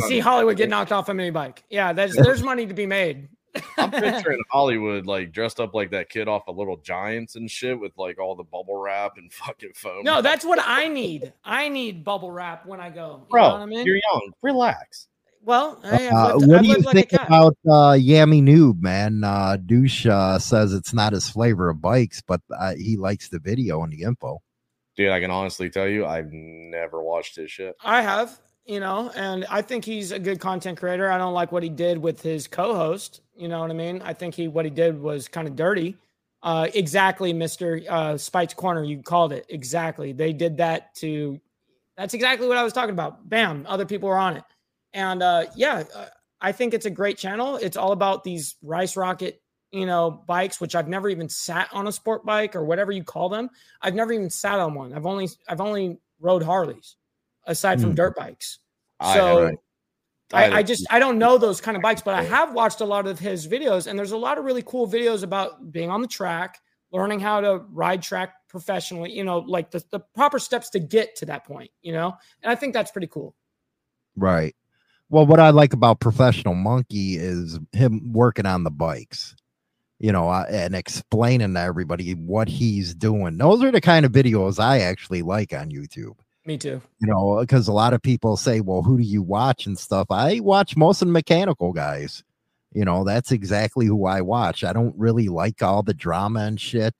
See 0.00 0.18
Hollywood 0.18 0.56
get 0.56 0.68
knocked 0.68 0.92
off 0.92 1.08
a 1.08 1.14
mini 1.14 1.30
bike. 1.30 1.62
Yeah, 1.70 1.92
there's 1.92 2.14
there's 2.14 2.42
money 2.42 2.66
to 2.66 2.74
be 2.74 2.84
made. 2.84 3.28
I'm 3.76 3.90
picturing 3.90 4.42
Hollywood 4.50 5.06
like 5.06 5.32
dressed 5.32 5.60
up 5.60 5.74
like 5.74 5.90
that 5.92 6.08
kid 6.08 6.28
off 6.28 6.42
of 6.48 6.56
Little 6.56 6.76
Giants 6.78 7.36
and 7.36 7.50
shit 7.50 7.78
with 7.78 7.92
like 7.96 8.18
all 8.18 8.34
the 8.34 8.42
bubble 8.44 8.76
wrap 8.76 9.12
and 9.16 9.32
fucking 9.32 9.72
foam. 9.74 10.04
No, 10.04 10.22
that's 10.22 10.44
what 10.44 10.58
I 10.62 10.88
need. 10.88 11.32
I 11.44 11.68
need 11.68 12.04
bubble 12.04 12.30
wrap 12.32 12.66
when 12.66 12.80
I 12.80 12.90
go. 12.90 13.20
You 13.22 13.26
bro. 13.30 13.42
know 13.42 13.50
what 13.54 13.60
I 13.62 13.66
mean? 13.66 13.86
You're 13.86 13.96
young. 14.12 14.32
Relax. 14.42 15.08
Well, 15.42 15.78
hey, 15.84 16.08
I've 16.08 16.12
Uh, 16.14 16.34
lived- 16.36 16.48
what 16.48 16.56
I've 16.58 16.62
do 16.62 16.68
you 16.68 16.76
like 16.78 16.94
think 17.10 17.12
about 17.12 17.56
uh, 17.68 17.92
Yammie 17.92 18.42
Noob, 18.42 18.80
man? 18.80 19.22
Uh, 19.24 19.58
Douche 19.58 20.06
uh, 20.06 20.38
says 20.38 20.72
it's 20.72 20.94
not 20.94 21.12
his 21.12 21.28
flavor 21.28 21.68
of 21.68 21.82
bikes, 21.82 22.22
but 22.26 22.40
uh, 22.58 22.74
he 22.76 22.96
likes 22.96 23.28
the 23.28 23.38
video 23.38 23.82
and 23.82 23.92
the 23.92 24.02
info. 24.04 24.40
Dude, 24.96 25.10
I 25.10 25.20
can 25.20 25.30
honestly 25.30 25.68
tell 25.70 25.86
you, 25.88 26.06
I've 26.06 26.30
never 26.32 27.02
watched 27.02 27.36
his 27.36 27.50
shit. 27.50 27.74
I 27.84 28.00
have, 28.00 28.38
you 28.66 28.80
know, 28.80 29.10
and 29.14 29.44
I 29.50 29.62
think 29.62 29.84
he's 29.84 30.12
a 30.12 30.18
good 30.18 30.40
content 30.40 30.78
creator. 30.78 31.10
I 31.10 31.18
don't 31.18 31.34
like 31.34 31.52
what 31.52 31.62
he 31.62 31.68
did 31.68 31.98
with 31.98 32.22
his 32.22 32.46
co-host. 32.46 33.20
You 33.36 33.48
know 33.48 33.60
what 33.60 33.70
I 33.70 33.74
mean? 33.74 34.00
I 34.02 34.12
think 34.12 34.34
he 34.34 34.48
what 34.48 34.64
he 34.64 34.70
did 34.70 35.00
was 35.00 35.28
kind 35.28 35.48
of 35.48 35.56
dirty. 35.56 35.96
Uh, 36.42 36.68
exactly, 36.74 37.32
Mister 37.32 37.80
uh, 37.88 38.16
Spike's 38.16 38.54
Corner. 38.54 38.84
You 38.84 39.02
called 39.02 39.32
it 39.32 39.46
exactly. 39.48 40.12
They 40.12 40.32
did 40.32 40.58
that 40.58 40.94
to. 40.96 41.40
That's 41.96 42.14
exactly 42.14 42.48
what 42.48 42.56
I 42.56 42.62
was 42.62 42.72
talking 42.72 42.90
about. 42.90 43.28
Bam, 43.28 43.64
other 43.68 43.86
people 43.86 44.08
were 44.08 44.18
on 44.18 44.36
it, 44.36 44.44
and 44.92 45.22
uh, 45.22 45.46
yeah, 45.56 45.84
uh, 45.94 46.06
I 46.40 46.52
think 46.52 46.74
it's 46.74 46.86
a 46.86 46.90
great 46.90 47.16
channel. 47.16 47.56
It's 47.56 47.76
all 47.76 47.92
about 47.92 48.24
these 48.24 48.56
Rice 48.62 48.96
Rocket, 48.96 49.40
you 49.72 49.86
know, 49.86 50.22
bikes, 50.26 50.60
which 50.60 50.74
I've 50.74 50.88
never 50.88 51.08
even 51.08 51.28
sat 51.28 51.68
on 51.72 51.86
a 51.86 51.92
sport 51.92 52.26
bike 52.26 52.54
or 52.54 52.64
whatever 52.64 52.92
you 52.92 53.04
call 53.04 53.28
them. 53.28 53.48
I've 53.80 53.94
never 53.94 54.12
even 54.12 54.28
sat 54.28 54.58
on 54.58 54.74
one. 54.74 54.92
I've 54.92 55.06
only 55.06 55.28
I've 55.48 55.62
only 55.62 55.98
rode 56.20 56.42
Harleys, 56.42 56.96
aside 57.46 57.80
from 57.80 57.90
Hmm. 57.90 57.96
dirt 57.96 58.16
bikes. 58.16 58.58
So 59.02 59.38
haven't- 59.40 59.58
I, 60.32 60.36
I 60.38 60.42
haven't- 60.46 60.66
just 60.66 60.86
I 60.90 60.98
don't 60.98 61.18
know 61.18 61.38
those 61.38 61.60
kind 61.60 61.76
of 61.76 61.82
bikes, 61.82 62.02
but 62.02 62.14
I 62.14 62.22
have 62.24 62.52
watched 62.54 62.80
a 62.80 62.84
lot 62.84 63.06
of 63.06 63.18
his 63.18 63.46
videos, 63.46 63.86
and 63.86 63.98
there's 63.98 64.12
a 64.12 64.16
lot 64.16 64.38
of 64.38 64.44
really 64.44 64.62
cool 64.62 64.88
videos 64.88 65.22
about 65.22 65.70
being 65.70 65.90
on 65.90 66.00
the 66.02 66.08
track, 66.08 66.58
learning 66.92 67.20
how 67.20 67.40
to 67.40 67.58
ride 67.70 68.02
track 68.02 68.34
professionally. 68.48 69.12
You 69.12 69.24
know, 69.24 69.38
like 69.40 69.70
the, 69.70 69.84
the 69.90 70.00
proper 70.00 70.38
steps 70.38 70.70
to 70.70 70.78
get 70.80 71.16
to 71.16 71.26
that 71.26 71.44
point. 71.44 71.70
You 71.82 71.92
know, 71.92 72.14
and 72.42 72.50
I 72.50 72.54
think 72.54 72.72
that's 72.72 72.90
pretty 72.90 73.08
cool. 73.08 73.34
Right. 74.16 74.54
Well, 75.10 75.26
what 75.26 75.38
I 75.40 75.50
like 75.50 75.72
about 75.74 76.00
Professional 76.00 76.54
Monkey 76.54 77.16
is 77.16 77.58
him 77.72 78.12
working 78.12 78.46
on 78.46 78.64
the 78.64 78.70
bikes, 78.70 79.36
you 79.98 80.10
know, 80.10 80.28
uh, 80.30 80.46
and 80.48 80.74
explaining 80.74 81.54
to 81.54 81.60
everybody 81.60 82.12
what 82.14 82.48
he's 82.48 82.94
doing. 82.94 83.36
Those 83.36 83.62
are 83.62 83.70
the 83.70 83.82
kind 83.82 84.06
of 84.06 84.12
videos 84.12 84.58
I 84.58 84.80
actually 84.80 85.22
like 85.22 85.52
on 85.52 85.70
YouTube. 85.70 86.16
Me 86.46 86.58
too. 86.58 86.80
You 87.00 87.08
know, 87.08 87.38
because 87.40 87.68
a 87.68 87.72
lot 87.72 87.94
of 87.94 88.02
people 88.02 88.36
say, 88.36 88.60
well, 88.60 88.82
who 88.82 88.98
do 88.98 89.02
you 89.02 89.22
watch 89.22 89.66
and 89.66 89.78
stuff? 89.78 90.06
I 90.10 90.40
watch 90.40 90.76
most 90.76 91.02
of 91.02 91.08
the 91.08 91.12
mechanical 91.12 91.72
guys. 91.72 92.22
You 92.72 92.84
know, 92.84 93.04
that's 93.04 93.30
exactly 93.32 93.86
who 93.86 94.06
I 94.06 94.20
watch. 94.20 94.64
I 94.64 94.72
don't 94.72 94.94
really 94.98 95.28
like 95.28 95.62
all 95.62 95.82
the 95.82 95.94
drama 95.94 96.40
and 96.40 96.60
shit. 96.60 96.94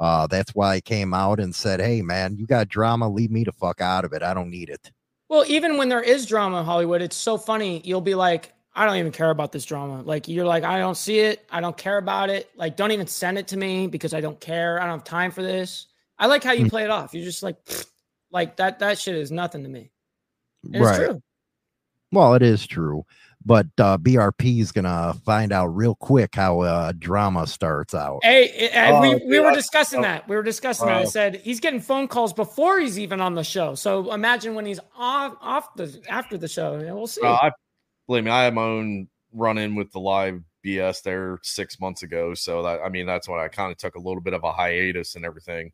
Uh, 0.00 0.26
that's 0.26 0.54
why 0.54 0.74
I 0.74 0.80
came 0.80 1.14
out 1.14 1.38
and 1.38 1.54
said, 1.54 1.80
hey, 1.80 2.02
man, 2.02 2.36
you 2.36 2.46
got 2.46 2.68
drama. 2.68 3.08
Leave 3.08 3.30
me 3.30 3.44
the 3.44 3.52
fuck 3.52 3.80
out 3.80 4.04
of 4.04 4.12
it. 4.12 4.22
I 4.22 4.34
don't 4.34 4.50
need 4.50 4.68
it. 4.68 4.90
Well, 5.28 5.44
even 5.46 5.76
when 5.78 5.88
there 5.88 6.02
is 6.02 6.26
drama 6.26 6.58
in 6.58 6.64
Hollywood, 6.64 7.00
it's 7.00 7.16
so 7.16 7.38
funny. 7.38 7.80
You'll 7.84 8.00
be 8.00 8.14
like, 8.14 8.52
I 8.74 8.84
don't 8.84 8.96
even 8.96 9.12
care 9.12 9.30
about 9.30 9.52
this 9.52 9.64
drama. 9.64 10.02
Like 10.02 10.28
you're 10.28 10.44
like, 10.44 10.64
I 10.64 10.78
don't 10.78 10.96
see 10.96 11.20
it. 11.20 11.46
I 11.50 11.60
don't 11.60 11.76
care 11.76 11.98
about 11.98 12.28
it. 12.30 12.50
Like, 12.56 12.76
don't 12.76 12.90
even 12.90 13.06
send 13.06 13.38
it 13.38 13.46
to 13.48 13.56
me 13.56 13.86
because 13.86 14.12
I 14.12 14.20
don't 14.20 14.40
care. 14.40 14.80
I 14.80 14.86
don't 14.86 14.98
have 14.98 15.04
time 15.04 15.30
for 15.30 15.42
this. 15.42 15.86
I 16.18 16.26
like 16.26 16.42
how 16.42 16.52
you 16.52 16.64
Hmm. 16.64 16.70
play 16.70 16.84
it 16.84 16.90
off. 16.90 17.14
You're 17.14 17.24
just 17.24 17.42
like, 17.42 17.62
"Pfft," 17.64 17.86
like 18.32 18.56
that. 18.56 18.78
That 18.80 18.98
shit 18.98 19.14
is 19.14 19.30
nothing 19.30 19.62
to 19.62 19.68
me. 19.68 19.90
And 20.72 20.82
right. 20.82 21.00
It's 21.00 21.06
true. 21.06 21.22
Well, 22.12 22.34
it 22.34 22.42
is 22.42 22.66
true, 22.66 23.04
but 23.42 23.66
uh, 23.78 23.96
BRP 23.96 24.60
is 24.60 24.70
gonna 24.70 25.14
find 25.24 25.50
out 25.50 25.68
real 25.68 25.94
quick 25.94 26.34
how 26.34 26.60
uh, 26.60 26.92
drama 26.98 27.46
starts 27.46 27.94
out. 27.94 28.20
Hey, 28.22 28.48
eh, 28.48 29.00
we, 29.00 29.14
Oh, 29.14 29.20
we 29.26 29.40
were 29.40 29.52
discussing 29.52 30.00
oh, 30.00 30.02
that. 30.02 30.28
We 30.28 30.36
were 30.36 30.42
discussing 30.42 30.88
that. 30.88 30.96
I 30.98 31.02
oh. 31.02 31.06
said 31.06 31.36
he's 31.36 31.58
getting 31.58 31.80
phone 31.80 32.08
calls 32.08 32.34
before 32.34 32.78
he's 32.80 32.98
even 32.98 33.22
on 33.22 33.34
the 33.34 33.42
show. 33.42 33.74
So 33.74 34.12
imagine 34.12 34.54
when 34.54 34.66
he's 34.66 34.80
off 34.94 35.36
off 35.40 35.74
the 35.74 36.02
after 36.06 36.36
the 36.36 36.48
show. 36.48 36.78
Yeah, 36.80 36.92
we'll 36.92 37.06
see. 37.06 37.22
Uh, 37.22 37.32
I 37.32 37.52
believe 38.06 38.24
me, 38.24 38.30
I 38.30 38.44
had 38.44 38.54
my 38.54 38.62
own 38.62 39.08
run 39.32 39.56
in 39.56 39.74
with 39.74 39.90
the 39.92 40.00
live 40.00 40.42
BS 40.62 41.02
there 41.02 41.38
six 41.42 41.80
months 41.80 42.02
ago. 42.02 42.34
So 42.34 42.62
that 42.62 42.80
I 42.84 42.90
mean, 42.90 43.06
that's 43.06 43.26
when 43.26 43.40
I 43.40 43.48
kind 43.48 43.72
of 43.72 43.78
took 43.78 43.94
a 43.94 44.00
little 44.00 44.20
bit 44.20 44.34
of 44.34 44.44
a 44.44 44.52
hiatus 44.52 45.16
and 45.16 45.24
everything. 45.24 45.72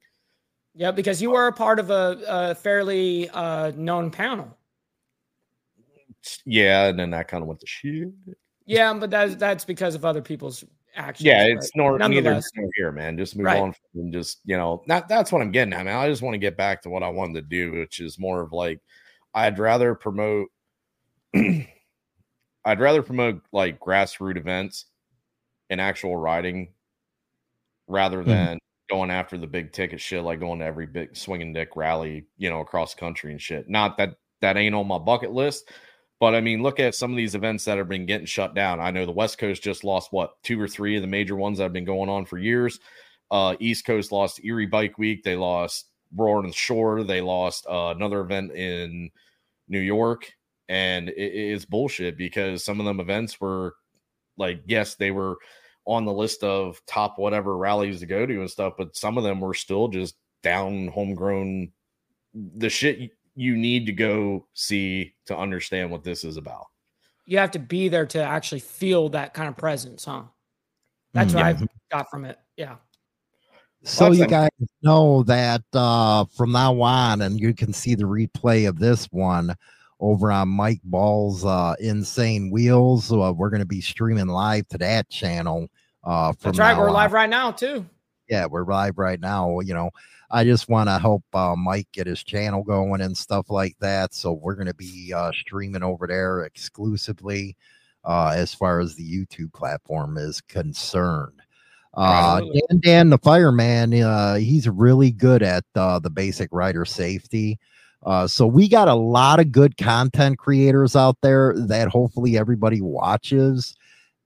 Yeah, 0.78 0.92
because 0.92 1.20
you 1.20 1.32
were 1.32 1.48
a 1.48 1.52
part 1.52 1.80
of 1.80 1.90
a, 1.90 2.22
a 2.28 2.54
fairly 2.54 3.28
uh, 3.30 3.72
known 3.74 4.12
panel. 4.12 4.56
Yeah, 6.44 6.86
and 6.86 6.96
then 6.96 7.10
that 7.10 7.26
kind 7.26 7.42
of 7.42 7.48
went 7.48 7.58
to 7.60 7.66
shit. 7.66 8.10
Yeah, 8.64 8.94
but 8.94 9.10
that's 9.10 9.34
that's 9.34 9.64
because 9.64 9.96
of 9.96 10.04
other 10.04 10.22
people's 10.22 10.62
actions. 10.94 11.26
Yeah, 11.26 11.46
it's 11.46 11.72
nor 11.74 11.98
neither 11.98 12.40
here 12.76 12.92
man. 12.92 13.18
Just 13.18 13.34
move 13.34 13.46
Right. 13.46 13.60
on 13.60 13.74
and 13.96 14.12
just 14.12 14.38
you 14.44 14.56
know 14.56 14.84
that 14.86 15.08
that's 15.08 15.32
what 15.32 15.42
I'm 15.42 15.50
getting 15.50 15.74
at, 15.74 15.84
man. 15.84 15.96
I 15.96 16.08
just 16.08 16.22
want 16.22 16.34
to 16.34 16.38
get 16.38 16.56
back 16.56 16.82
to 16.82 16.90
what 16.90 17.02
I 17.02 17.08
wanted 17.08 17.34
to 17.34 17.42
do, 17.42 17.80
which 17.80 17.98
is 17.98 18.16
more 18.16 18.40
of 18.40 18.52
like 18.52 18.78
I'd 19.34 19.58
rather 19.58 19.96
promote. 19.96 20.46
I'd 21.34 22.80
rather 22.80 23.02
promote 23.02 23.42
like 23.52 23.80
grassroots 23.80 24.36
events 24.36 24.84
and 25.70 25.80
actual 25.80 26.16
riding 26.16 26.72
rather 27.88 28.22
than 28.22 28.58
going 28.88 29.10
after 29.10 29.36
the 29.36 29.46
big 29.46 29.72
ticket 29.72 30.00
shit, 30.00 30.22
like 30.22 30.40
going 30.40 30.60
to 30.60 30.64
every 30.64 30.86
big 30.86 31.16
swinging 31.16 31.52
dick 31.52 31.70
rally, 31.76 32.26
you 32.36 32.50
know, 32.50 32.60
across 32.60 32.94
country 32.94 33.32
and 33.32 33.40
shit. 33.40 33.68
Not 33.68 33.96
that 33.98 34.16
that 34.40 34.56
ain't 34.56 34.74
on 34.74 34.86
my 34.86 34.98
bucket 34.98 35.32
list, 35.32 35.70
but 36.20 36.34
I 36.34 36.40
mean, 36.40 36.62
look 36.62 36.80
at 36.80 36.94
some 36.94 37.10
of 37.10 37.16
these 37.16 37.34
events 37.34 37.64
that 37.64 37.78
have 37.78 37.88
been 37.88 38.06
getting 38.06 38.26
shut 38.26 38.54
down. 38.54 38.80
I 38.80 38.90
know 38.90 39.06
the 39.06 39.12
West 39.12 39.38
Coast 39.38 39.62
just 39.62 39.84
lost 39.84 40.12
what 40.12 40.42
two 40.42 40.60
or 40.60 40.68
three 40.68 40.96
of 40.96 41.02
the 41.02 41.08
major 41.08 41.36
ones 41.36 41.58
that 41.58 41.64
have 41.64 41.72
been 41.72 41.84
going 41.84 42.08
on 42.08 42.24
for 42.24 42.38
years. 42.38 42.80
Uh, 43.30 43.56
East 43.60 43.84
Coast 43.84 44.10
lost 44.10 44.44
Erie 44.44 44.66
Bike 44.66 44.98
Week. 44.98 45.22
They 45.22 45.36
lost 45.36 45.86
Roaring 46.14 46.52
Shore. 46.52 47.04
They 47.04 47.20
lost 47.20 47.66
uh, 47.68 47.92
another 47.94 48.20
event 48.20 48.52
in 48.52 49.10
New 49.68 49.80
York, 49.80 50.32
and 50.68 51.08
it, 51.10 51.14
it's 51.14 51.64
bullshit 51.64 52.16
because 52.16 52.64
some 52.64 52.80
of 52.80 52.86
them 52.86 53.00
events 53.00 53.40
were 53.40 53.74
like, 54.38 54.62
yes, 54.66 54.94
they 54.94 55.10
were 55.10 55.36
on 55.88 56.04
the 56.04 56.12
list 56.12 56.44
of 56.44 56.80
top 56.86 57.18
whatever 57.18 57.56
rallies 57.56 58.00
to 58.00 58.06
go 58.06 58.26
to 58.26 58.40
and 58.40 58.50
stuff, 58.50 58.74
but 58.76 58.94
some 58.94 59.16
of 59.16 59.24
them 59.24 59.40
were 59.40 59.54
still 59.54 59.88
just 59.88 60.14
down 60.42 60.88
homegrown 60.88 61.72
the 62.34 62.68
shit 62.68 63.10
you 63.34 63.56
need 63.56 63.86
to 63.86 63.92
go 63.92 64.46
see 64.52 65.14
to 65.26 65.36
understand 65.36 65.90
what 65.90 66.04
this 66.04 66.24
is 66.24 66.36
about. 66.36 66.66
You 67.24 67.38
have 67.38 67.50
to 67.52 67.58
be 67.58 67.88
there 67.88 68.06
to 68.06 68.22
actually 68.22 68.60
feel 68.60 69.08
that 69.10 69.32
kind 69.34 69.48
of 69.48 69.56
presence, 69.56 70.04
huh? 70.04 70.24
That's 71.14 71.32
Mm, 71.32 71.36
what 71.36 71.40
yeah. 71.60 71.66
I 71.92 71.96
got 71.96 72.10
from 72.10 72.24
it. 72.26 72.38
Yeah. 72.56 72.76
So 73.84 74.06
Well, 74.06 74.14
you 74.14 74.20
that's- 74.26 74.50
guys 74.60 74.68
know 74.82 75.22
that 75.22 75.62
uh, 75.72 76.26
from 76.36 76.52
now 76.52 76.80
on, 76.82 77.22
and 77.22 77.40
you 77.40 77.54
can 77.54 77.72
see 77.72 77.94
the 77.94 78.04
replay 78.04 78.68
of 78.68 78.78
this 78.78 79.06
one 79.06 79.54
over 80.00 80.30
on 80.30 80.48
Mike 80.48 80.80
Ball's 80.84 81.44
uh, 81.44 81.74
Insane 81.80 82.50
Wheels. 82.50 83.12
Uh, 83.12 83.32
we're 83.36 83.50
going 83.50 83.60
to 83.60 83.66
be 83.66 83.80
streaming 83.80 84.28
live 84.28 84.68
to 84.68 84.78
that 84.78 85.08
channel. 85.08 85.68
Uh, 86.04 86.32
from 86.32 86.52
That's 86.52 86.58
right. 86.58 86.76
We're 86.76 86.88
on. 86.88 86.94
live 86.94 87.12
right 87.12 87.28
now, 87.28 87.50
too. 87.50 87.84
Yeah, 88.28 88.46
we're 88.46 88.64
live 88.64 88.98
right 88.98 89.20
now. 89.20 89.60
You 89.60 89.74
know, 89.74 89.90
I 90.30 90.44
just 90.44 90.68
want 90.68 90.88
to 90.88 90.98
help 90.98 91.24
uh, 91.32 91.56
Mike 91.56 91.88
get 91.92 92.06
his 92.06 92.22
channel 92.22 92.62
going 92.62 93.00
and 93.00 93.16
stuff 93.16 93.50
like 93.50 93.76
that. 93.80 94.14
So 94.14 94.32
we're 94.32 94.54
going 94.54 94.66
to 94.66 94.74
be 94.74 95.12
uh, 95.14 95.32
streaming 95.32 95.82
over 95.82 96.06
there 96.06 96.42
exclusively 96.42 97.56
uh, 98.04 98.34
as 98.36 98.54
far 98.54 98.80
as 98.80 98.94
the 98.94 99.04
YouTube 99.04 99.52
platform 99.52 100.18
is 100.18 100.40
concerned. 100.42 101.40
Uh, 101.94 102.40
Dan, 102.40 102.80
Dan, 102.80 103.10
the 103.10 103.18
fireman, 103.18 103.94
uh, 104.02 104.36
he's 104.36 104.68
really 104.68 105.10
good 105.10 105.42
at 105.42 105.64
uh, 105.74 105.98
the 105.98 106.10
basic 106.10 106.48
rider 106.52 106.84
safety. 106.84 107.58
Uh, 108.04 108.26
so 108.26 108.46
we 108.46 108.68
got 108.68 108.88
a 108.88 108.94
lot 108.94 109.40
of 109.40 109.52
good 109.52 109.76
content 109.76 110.38
creators 110.38 110.94
out 110.94 111.16
there 111.22 111.54
that 111.56 111.88
hopefully 111.88 112.38
everybody 112.38 112.80
watches. 112.80 113.76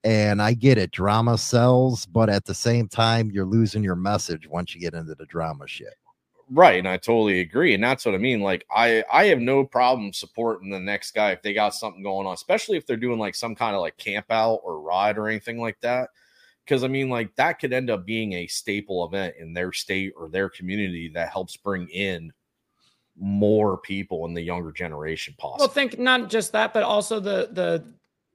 And 0.04 0.42
I 0.42 0.54
get 0.54 0.78
it, 0.78 0.90
drama 0.90 1.38
sells, 1.38 2.06
but 2.06 2.28
at 2.28 2.44
the 2.44 2.54
same 2.54 2.88
time, 2.88 3.30
you're 3.30 3.46
losing 3.46 3.84
your 3.84 3.94
message 3.94 4.48
once 4.48 4.74
you 4.74 4.80
get 4.80 4.94
into 4.94 5.14
the 5.14 5.26
drama 5.26 5.68
shit. 5.68 5.94
Right, 6.50 6.78
and 6.78 6.88
I 6.88 6.96
totally 6.96 7.40
agree, 7.40 7.72
and 7.72 7.82
that's 7.82 8.04
what 8.04 8.14
I 8.14 8.18
mean. 8.18 8.40
Like, 8.40 8.66
I 8.70 9.04
I 9.10 9.26
have 9.26 9.38
no 9.38 9.64
problem 9.64 10.12
supporting 10.12 10.70
the 10.70 10.80
next 10.80 11.12
guy 11.12 11.30
if 11.30 11.40
they 11.40 11.54
got 11.54 11.74
something 11.74 12.02
going 12.02 12.26
on, 12.26 12.34
especially 12.34 12.76
if 12.76 12.84
they're 12.84 12.96
doing 12.96 13.18
like 13.18 13.34
some 13.34 13.54
kind 13.54 13.74
of 13.74 13.80
like 13.80 13.96
camp 13.96 14.26
out 14.28 14.60
or 14.64 14.80
ride 14.80 15.16
or 15.18 15.28
anything 15.28 15.58
like 15.58 15.80
that. 15.80 16.10
Because 16.64 16.84
I 16.84 16.88
mean, 16.88 17.08
like 17.08 17.34
that 17.36 17.58
could 17.58 17.72
end 17.72 17.88
up 17.90 18.04
being 18.04 18.34
a 18.34 18.48
staple 18.48 19.06
event 19.06 19.36
in 19.38 19.54
their 19.54 19.72
state 19.72 20.12
or 20.16 20.28
their 20.28 20.50
community 20.50 21.08
that 21.14 21.30
helps 21.30 21.56
bring 21.56 21.88
in 21.88 22.32
more 23.18 23.78
people 23.78 24.26
in 24.26 24.34
the 24.34 24.42
younger 24.42 24.72
generation. 24.72 25.34
Possible. 25.38 25.58
Well, 25.60 25.68
think 25.68 25.98
not 25.98 26.30
just 26.30 26.52
that, 26.52 26.72
but 26.72 26.82
also 26.82 27.20
the 27.20 27.48
the 27.52 27.84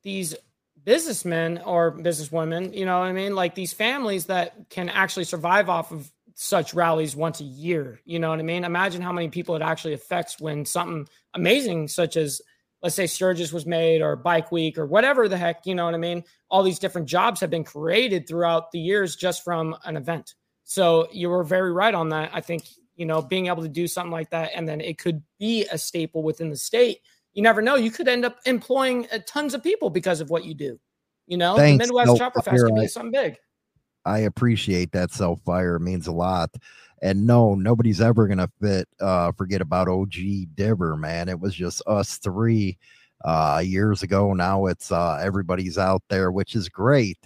these 0.04 0.36
businessmen 0.84 1.58
or 1.66 1.92
businesswomen, 1.92 2.74
you 2.74 2.86
know 2.86 3.00
what 3.00 3.08
I 3.08 3.12
mean? 3.12 3.36
Like 3.36 3.56
these 3.56 3.74
families 3.74 4.28
that 4.28 4.70
can 4.70 4.88
actually 4.88 5.26
survive 5.26 5.70
off 5.70 5.92
of 5.92 6.10
such 6.36 6.74
rallies 6.74 7.16
once 7.16 7.42
a 7.42 7.44
year. 7.44 8.00
You 8.06 8.20
know 8.20 8.30
what 8.30 8.40
I 8.40 8.44
mean? 8.44 8.64
Imagine 8.64 9.02
how 9.02 9.12
many 9.12 9.28
people 9.28 9.56
it 9.56 9.62
actually 9.62 9.94
affects 9.94 10.40
when 10.40 10.66
something 10.66 11.08
amazing 11.34 11.88
such 11.88 12.16
as 12.16 12.42
let's 12.82 12.96
say 12.96 13.08
Sturgis 13.08 13.52
was 13.52 13.66
made 13.66 14.02
or 14.02 14.16
Bike 14.16 14.52
Week 14.52 14.78
or 14.78 14.86
whatever 14.86 15.28
the 15.28 15.38
heck, 15.38 15.66
you 15.66 15.76
know 15.76 15.86
what 15.86 15.96
I 15.96 15.98
mean? 15.98 16.24
All 16.50 16.64
these 16.64 16.80
different 16.80 17.08
jobs 17.08 17.42
have 17.42 17.50
been 17.50 17.64
created 17.64 18.28
throughout 18.28 18.72
the 18.72 18.80
years 18.80 19.16
just 19.16 19.44
from 19.44 19.76
an 19.84 19.98
event. 19.98 20.36
So 20.64 21.08
you 21.12 21.30
were 21.30 21.44
very 21.44 21.72
right 21.72 21.94
on 21.94 22.10
that. 22.10 22.30
I 22.34 22.42
think, 22.42 22.64
you 22.98 23.06
know, 23.06 23.22
being 23.22 23.48
able 23.48 23.62
to 23.62 23.70
do 23.70 23.88
something 23.88 24.12
like 24.12 24.32
that 24.32 24.52
and 24.56 24.68
then 24.68 24.82
it 24.82 24.98
could 24.98 25.22
be 25.40 25.66
a 25.72 25.78
staple 25.78 26.24
within 26.24 26.50
the 26.50 26.58
state. 26.58 27.00
You 27.34 27.44
never 27.44 27.62
know. 27.62 27.76
You 27.76 27.92
could 27.92 28.08
end 28.08 28.26
up 28.26 28.40
employing 28.46 29.08
uh, 29.14 29.20
tons 29.28 29.54
of 29.54 29.64
people 29.64 29.92
because 29.92 30.20
of 30.20 30.32
what 30.32 30.44
you 30.44 30.56
do. 30.56 30.80
You 31.28 31.38
know, 31.38 31.56
Thanks, 31.56 31.86
the 31.86 31.88
Midwest 31.88 32.08
no, 32.08 32.18
Chopper 32.18 32.42
Fest 32.42 32.58
you're 32.58 32.68
can 32.68 32.76
be 32.76 32.82
right. 32.82 32.90
something 32.90 33.12
big. 33.12 33.38
I 34.06 34.20
appreciate 34.20 34.92
that 34.94 35.12
self 35.12 35.40
fire. 35.44 35.76
It 35.76 35.82
means 35.82 36.08
a 36.08 36.12
lot. 36.12 36.50
And 37.02 37.28
no, 37.28 37.54
nobody's 37.54 38.02
ever 38.02 38.28
gonna 38.28 38.50
fit 38.60 38.88
uh 39.00 39.32
forget 39.34 39.62
about 39.62 39.88
OG 39.88 40.16
Diver, 40.56 40.98
man. 40.98 41.30
It 41.30 41.40
was 41.40 41.54
just 41.54 41.84
us 41.86 42.18
three 42.18 42.78
uh 43.24 43.62
years 43.64 44.02
ago. 44.02 44.34
Now 44.34 44.66
it's 44.66 44.92
uh 44.92 45.20
everybody's 45.22 45.78
out 45.78 46.02
there, 46.10 46.32
which 46.32 46.56
is 46.56 46.70
great 46.70 47.20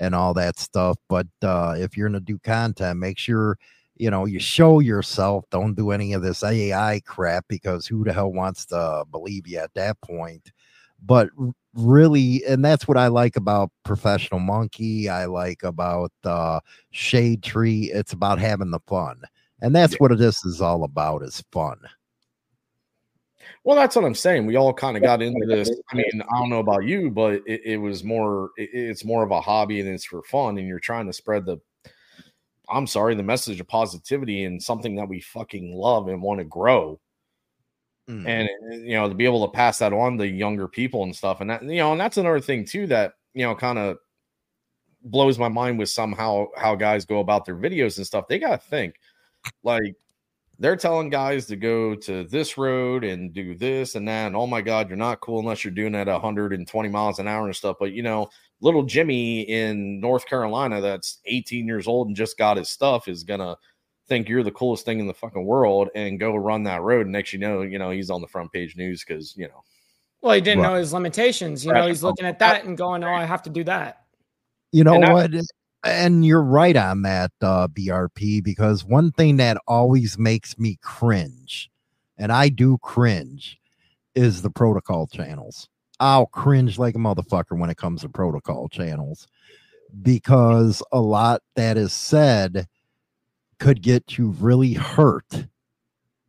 and 0.00 0.14
all 0.14 0.34
that 0.34 0.58
stuff. 0.58 0.98
But 1.08 1.28
uh 1.42 1.76
if 1.78 1.96
you're 1.96 2.08
gonna 2.08 2.20
do 2.20 2.38
content, 2.40 2.98
make 2.98 3.18
sure 3.18 3.56
you 3.96 4.10
know 4.10 4.24
you 4.24 4.40
show 4.40 4.80
yourself. 4.80 5.44
Don't 5.50 5.74
do 5.74 5.90
any 5.90 6.12
of 6.12 6.22
this 6.22 6.42
AI 6.42 7.00
crap 7.06 7.46
because 7.48 7.86
who 7.86 8.04
the 8.04 8.12
hell 8.12 8.32
wants 8.32 8.66
to 8.66 9.04
believe 9.10 9.46
you 9.46 9.58
at 9.58 9.74
that 9.74 10.00
point? 10.00 10.52
But 11.04 11.28
really, 11.74 12.44
and 12.46 12.64
that's 12.64 12.88
what 12.88 12.96
I 12.96 13.08
like 13.08 13.36
about 13.36 13.70
Professional 13.84 14.40
Monkey. 14.40 15.08
I 15.08 15.26
like 15.26 15.62
about 15.62 16.12
uh 16.24 16.60
Shade 16.90 17.42
Tree. 17.42 17.90
It's 17.92 18.12
about 18.12 18.38
having 18.38 18.70
the 18.70 18.80
fun. 18.86 19.22
And 19.60 19.74
that's 19.74 19.94
what 19.94 20.16
this 20.18 20.44
is 20.44 20.60
all 20.60 20.84
about 20.84 21.22
is 21.22 21.42
fun. 21.50 21.78
Well, 23.62 23.76
that's 23.76 23.96
what 23.96 24.04
I'm 24.04 24.14
saying. 24.14 24.44
We 24.44 24.56
all 24.56 24.74
kind 24.74 24.96
of 24.96 25.02
got 25.02 25.22
into 25.22 25.46
this. 25.46 25.70
I 25.90 25.96
mean, 25.96 26.22
I 26.22 26.38
don't 26.38 26.50
know 26.50 26.58
about 26.58 26.84
you, 26.84 27.10
but 27.10 27.34
it, 27.46 27.62
it 27.64 27.76
was 27.78 28.04
more. 28.04 28.50
It, 28.58 28.70
it's 28.72 29.04
more 29.04 29.22
of 29.22 29.30
a 29.30 29.40
hobby 29.40 29.80
and 29.80 29.88
it's 29.88 30.04
for 30.04 30.22
fun, 30.22 30.58
and 30.58 30.68
you're 30.68 30.80
trying 30.80 31.06
to 31.06 31.12
spread 31.12 31.46
the. 31.46 31.58
I'm 32.68 32.86
sorry, 32.86 33.14
the 33.14 33.22
message 33.22 33.60
of 33.60 33.68
positivity 33.68 34.44
and 34.44 34.62
something 34.62 34.96
that 34.96 35.08
we 35.08 35.20
fucking 35.20 35.74
love 35.74 36.08
and 36.08 36.22
want 36.22 36.40
to 36.40 36.44
grow, 36.44 37.00
Mm. 38.08 38.28
and 38.28 38.48
uh, 38.70 38.76
you 38.76 38.92
know 38.94 39.08
to 39.08 39.14
be 39.14 39.24
able 39.24 39.46
to 39.46 39.52
pass 39.52 39.78
that 39.78 39.94
on 39.94 40.18
to 40.18 40.26
younger 40.28 40.68
people 40.68 41.04
and 41.04 41.16
stuff, 41.16 41.40
and 41.40 41.48
that 41.48 41.62
you 41.62 41.76
know, 41.78 41.92
and 41.92 42.00
that's 42.00 42.18
another 42.18 42.40
thing 42.40 42.66
too 42.66 42.86
that 42.88 43.14
you 43.32 43.44
know 43.46 43.54
kind 43.54 43.78
of 43.78 43.96
blows 45.02 45.38
my 45.38 45.48
mind 45.48 45.78
with 45.78 45.88
somehow 45.88 46.46
how 46.56 46.74
guys 46.74 47.04
go 47.06 47.20
about 47.20 47.44
their 47.46 47.56
videos 47.56 47.96
and 47.96 48.06
stuff. 48.06 48.28
They 48.28 48.38
got 48.38 48.60
to 48.60 48.68
think 48.68 48.96
like 49.62 49.94
they're 50.58 50.76
telling 50.76 51.10
guys 51.10 51.46
to 51.46 51.56
go 51.56 51.94
to 51.94 52.24
this 52.24 52.56
road 52.56 53.04
and 53.04 53.32
do 53.32 53.54
this 53.54 53.94
and 53.96 54.06
that. 54.08 54.26
And 54.28 54.36
oh 54.36 54.46
my 54.46 54.60
God, 54.62 54.88
you're 54.88 54.96
not 54.96 55.20
cool 55.20 55.40
unless 55.40 55.64
you're 55.64 55.74
doing 55.74 55.94
it 55.94 56.06
at 56.06 56.08
120 56.08 56.88
miles 56.90 57.18
an 57.18 57.28
hour 57.28 57.46
and 57.46 57.56
stuff. 57.56 57.76
But 57.80 57.92
you 57.92 58.02
know, 58.02 58.28
little 58.64 58.82
Jimmy 58.82 59.42
in 59.42 60.00
North 60.00 60.26
Carolina 60.26 60.80
that's 60.80 61.18
18 61.26 61.66
years 61.66 61.86
old 61.86 62.08
and 62.08 62.16
just 62.16 62.38
got 62.38 62.56
his 62.56 62.70
stuff 62.70 63.06
is 63.08 63.22
gonna 63.22 63.56
think 64.08 64.28
you're 64.28 64.42
the 64.42 64.50
coolest 64.50 64.84
thing 64.84 64.98
in 65.00 65.06
the 65.06 65.14
fucking 65.14 65.44
world 65.44 65.88
and 65.94 66.18
go 66.18 66.34
run 66.34 66.62
that 66.64 66.82
road. 66.82 67.02
And 67.06 67.12
next 67.12 67.32
you 67.32 67.38
know, 67.38 67.62
you 67.62 67.78
know, 67.78 67.90
he's 67.90 68.10
on 68.10 68.20
the 68.22 68.26
front 68.26 68.50
page 68.52 68.74
news 68.76 69.04
because 69.06 69.36
you 69.36 69.46
know 69.48 69.62
Well, 70.22 70.34
he 70.34 70.40
didn't 70.40 70.62
Right. 70.62 70.72
know 70.72 70.74
his 70.78 70.92
limitations. 70.94 71.64
You 71.66 71.72
know, 71.74 71.86
he's 71.86 72.02
looking 72.02 72.24
at 72.26 72.38
that 72.38 72.64
and 72.64 72.76
going, 72.78 73.04
"Oh, 73.04 73.12
I 73.12 73.24
have 73.24 73.42
to 73.42 73.50
do 73.50 73.62
that." 73.64 74.04
You 74.72 74.82
know 74.82 74.94
And 74.94 75.04
I- 75.04 75.12
what? 75.12 75.30
And 75.84 76.24
you're 76.24 76.42
right 76.42 76.76
on 76.76 77.02
that, 77.02 77.30
uh, 77.42 77.68
BRP, 77.68 78.40
because 78.42 78.86
one 78.86 79.12
thing 79.12 79.36
that 79.36 79.58
always 79.68 80.18
makes 80.18 80.58
me 80.58 80.78
cringe, 80.80 81.70
and 82.16 82.32
I 82.32 82.48
do 82.48 82.78
cringe, 82.78 83.60
is 84.14 84.40
the 84.40 84.48
protocol 84.48 85.06
channels. 85.06 85.68
I'll 86.00 86.26
cringe 86.26 86.78
like 86.78 86.94
a 86.94 86.98
motherfucker 86.98 87.58
when 87.58 87.70
it 87.70 87.76
comes 87.76 88.02
to 88.02 88.08
protocol 88.08 88.68
channels 88.68 89.26
because 90.02 90.82
a 90.92 91.00
lot 91.00 91.42
that 91.56 91.76
is 91.76 91.92
said 91.92 92.66
could 93.58 93.80
get 93.80 94.18
you 94.18 94.30
really 94.40 94.72
hurt, 94.72 95.46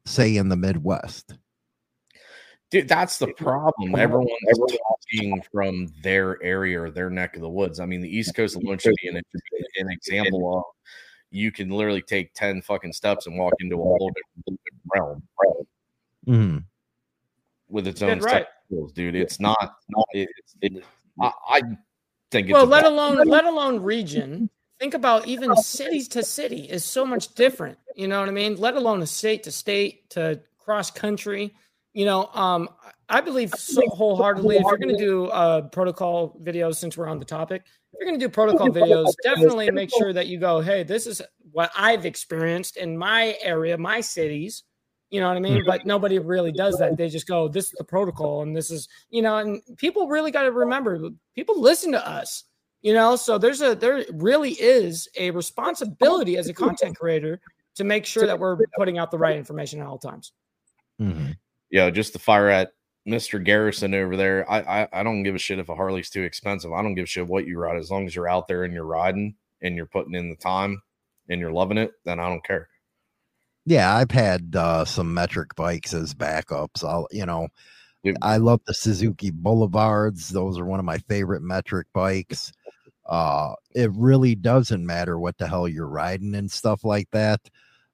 say 0.06 0.38
in 0.38 0.50
the 0.50 0.56
Midwest. 0.56 1.36
Dude, 2.72 2.88
that's 2.88 3.18
the 3.18 3.28
problem. 3.34 3.96
Everyone's 3.96 4.30
talking 4.50 5.42
from 5.52 5.88
their 6.02 6.42
area 6.44 6.82
or 6.82 6.92
their 6.92 7.10
neck 7.10 7.36
of 7.36 7.42
the 7.42 7.50
woods. 7.50 7.80
I 7.80 7.86
mean, 7.86 8.02
the 8.02 8.16
East 8.16 8.36
Coast 8.36 8.56
alone 8.56 8.78
should 8.80 8.96
be 9.02 9.08
an, 9.10 9.18
an 9.18 9.88
example 9.92 10.58
of 10.58 10.64
you 11.32 11.52
can 11.52 11.70
literally 11.70 12.02
take 12.02 12.34
10 12.34 12.62
fucking 12.62 12.94
steps 12.94 13.28
and 13.28 13.38
walk 13.38 13.54
into 13.60 13.76
a 13.76 13.84
whole 13.84 14.12
different 14.46 14.60
realm 14.94 15.24
Mhm. 16.28 16.64
with 17.70 17.88
its 17.88 18.02
own 18.02 18.20
right. 18.20 18.48
Of 18.72 18.94
dude. 18.94 19.16
It's 19.16 19.40
not, 19.40 19.78
not 19.90 20.06
it's, 20.14 20.56
it, 20.62 20.84
I, 21.22 21.32
I 21.50 21.62
think 22.32 22.48
it's 22.48 22.54
well, 22.54 22.66
let 22.66 22.84
bad- 22.84 22.92
alone 22.92 23.28
let 23.28 23.46
alone 23.46 23.82
region. 23.82 24.50
Think 24.80 24.94
about 24.94 25.26
even 25.26 25.56
cities 25.56 26.10
to 26.10 26.24
city 26.24 26.66
is 26.66 26.84
so 26.84 27.06
much 27.06 27.34
different. 27.34 27.78
You 27.96 28.10
know 28.10 28.20
what 28.20 28.28
I 28.28 28.34
mean? 28.34 28.58
Let 28.58 28.76
alone 28.76 29.02
a 29.02 29.08
state 29.08 29.44
to 29.44 29.52
state 29.52 30.10
to 30.12 30.42
cross 30.60 30.92
country. 30.92 31.54
You 31.94 32.04
know, 32.04 32.30
um, 32.34 32.68
I 33.08 33.22
believe 33.22 33.52
so 33.52 33.82
wholeheartedly 33.88 34.58
if 34.58 34.64
you're 34.64 34.78
going 34.78 34.98
to 34.98 35.02
do 35.02 35.28
uh, 35.28 35.62
protocol 35.62 36.38
videos, 36.44 36.76
since 36.76 36.98
we're 36.98 37.08
on 37.08 37.20
the 37.20 37.26
topic, 37.26 37.64
if 37.94 38.00
you're 38.00 38.10
going 38.10 38.20
to 38.20 38.26
do 38.26 38.30
protocol 38.30 38.68
videos, 38.68 39.14
definitely 39.24 39.72
make 39.72 39.90
sure 39.98 40.12
that 40.12 40.28
you 40.28 40.40
go, 40.40 40.60
hey, 40.60 40.84
this 40.84 41.08
is 41.08 41.22
what 41.54 41.72
I've 41.78 42.06
experienced 42.06 42.76
in 42.76 42.98
my 42.98 43.38
area, 43.42 43.78
my 43.78 44.02
cities. 44.02 44.64
You 45.12 45.20
know 45.22 45.28
what 45.28 45.38
I 45.38 45.40
mean? 45.40 45.64
But 45.66 45.86
nobody 45.86 46.20
really 46.20 46.52
does 46.52 46.78
that. 46.80 46.98
They 46.98 47.10
just 47.10 47.28
go, 47.28 47.48
this 47.48 47.66
is 47.66 47.72
the 47.78 47.84
protocol, 47.84 48.42
and 48.42 48.56
this 48.56 48.72
is, 48.72 48.88
you 49.10 49.22
know, 49.22 49.38
and 49.38 49.62
people 49.78 50.08
really 50.08 50.32
got 50.32 50.44
to 50.44 50.52
remember 50.52 51.10
people 51.36 51.62
listen 51.62 51.92
to 51.92 52.08
us, 52.08 52.44
you 52.82 52.94
know. 52.94 53.16
So 53.16 53.38
there's 53.38 53.62
a 53.62 53.76
there 53.76 54.04
really 54.14 54.52
is 54.54 55.08
a 55.18 55.32
responsibility 55.32 56.38
as 56.38 56.50
a 56.50 56.54
content 56.54 56.98
creator 56.98 57.40
to 57.76 57.84
make 57.84 58.06
sure 58.06 58.26
that 58.26 58.40
we're 58.40 58.58
putting 58.78 58.98
out 58.98 59.12
the 59.12 59.18
right 59.18 59.38
information 59.38 59.80
at 59.80 59.88
all 59.88 60.00
times. 60.00 60.32
Mhm. 61.00 61.36
you 61.70 61.80
know, 61.80 61.92
just 61.92 62.14
to 62.14 62.20
fire 62.20 62.48
at 62.48 62.72
Mr. 63.08 63.44
Garrison 63.44 63.94
over 63.94 64.16
there. 64.18 64.50
I, 64.50 64.60
I 64.84 64.88
I 65.02 65.04
don't 65.04 65.24
give 65.24 65.36
a 65.36 65.40
shit 65.40 65.60
if 65.60 65.70
a 65.70 65.76
Harley's 65.76 66.10
too 66.10 66.24
expensive. 66.24 66.74
I 66.74 66.82
don't 66.82 66.96
give 66.96 67.04
a 67.04 67.08
shit 67.08 67.28
what 67.28 67.46
you 67.46 67.60
ride 67.60 67.78
as 67.78 67.92
long 67.92 68.06
as 68.06 68.16
you're 68.16 68.30
out 68.30 68.48
there 68.48 68.64
and 68.64 68.74
you're 68.74 68.86
riding 68.86 69.36
and 69.62 69.76
you're 69.76 69.86
putting 69.86 70.16
in 70.16 70.30
the 70.30 70.36
time 70.36 70.82
and 71.30 71.40
you're 71.40 71.52
loving 71.52 71.78
it. 71.78 71.92
Then 72.06 72.20
I 72.20 72.28
don't 72.30 72.44
care. 72.44 72.70
Yeah, 73.66 73.96
I've 73.96 74.12
had 74.12 74.56
uh, 74.56 74.86
some 74.86 75.14
metric 75.14 75.56
bikes 75.56 75.94
as 75.94 76.14
backups. 76.14 76.84
I'll, 76.84 77.08
you 77.12 77.26
know. 77.26 77.48
I 78.22 78.38
love 78.38 78.62
the 78.68 78.74
Suzuki 78.74 79.32
Boulevards. 79.32 80.30
Those 80.30 80.60
are 80.60 80.66
one 80.66 80.80
of 80.80 80.86
my 80.86 81.00
favorite 81.00 81.42
metric 81.42 81.88
bikes. 81.94 82.52
Uh, 83.08 83.54
it 83.74 83.92
really 83.94 84.36
doesn't 84.36 84.86
matter 84.86 85.18
what 85.20 85.38
the 85.38 85.48
hell 85.48 85.68
you're 85.68 85.88
riding 85.88 86.36
and 86.36 86.52
stuff 86.52 86.84
like 86.84 87.10
that. 87.12 87.42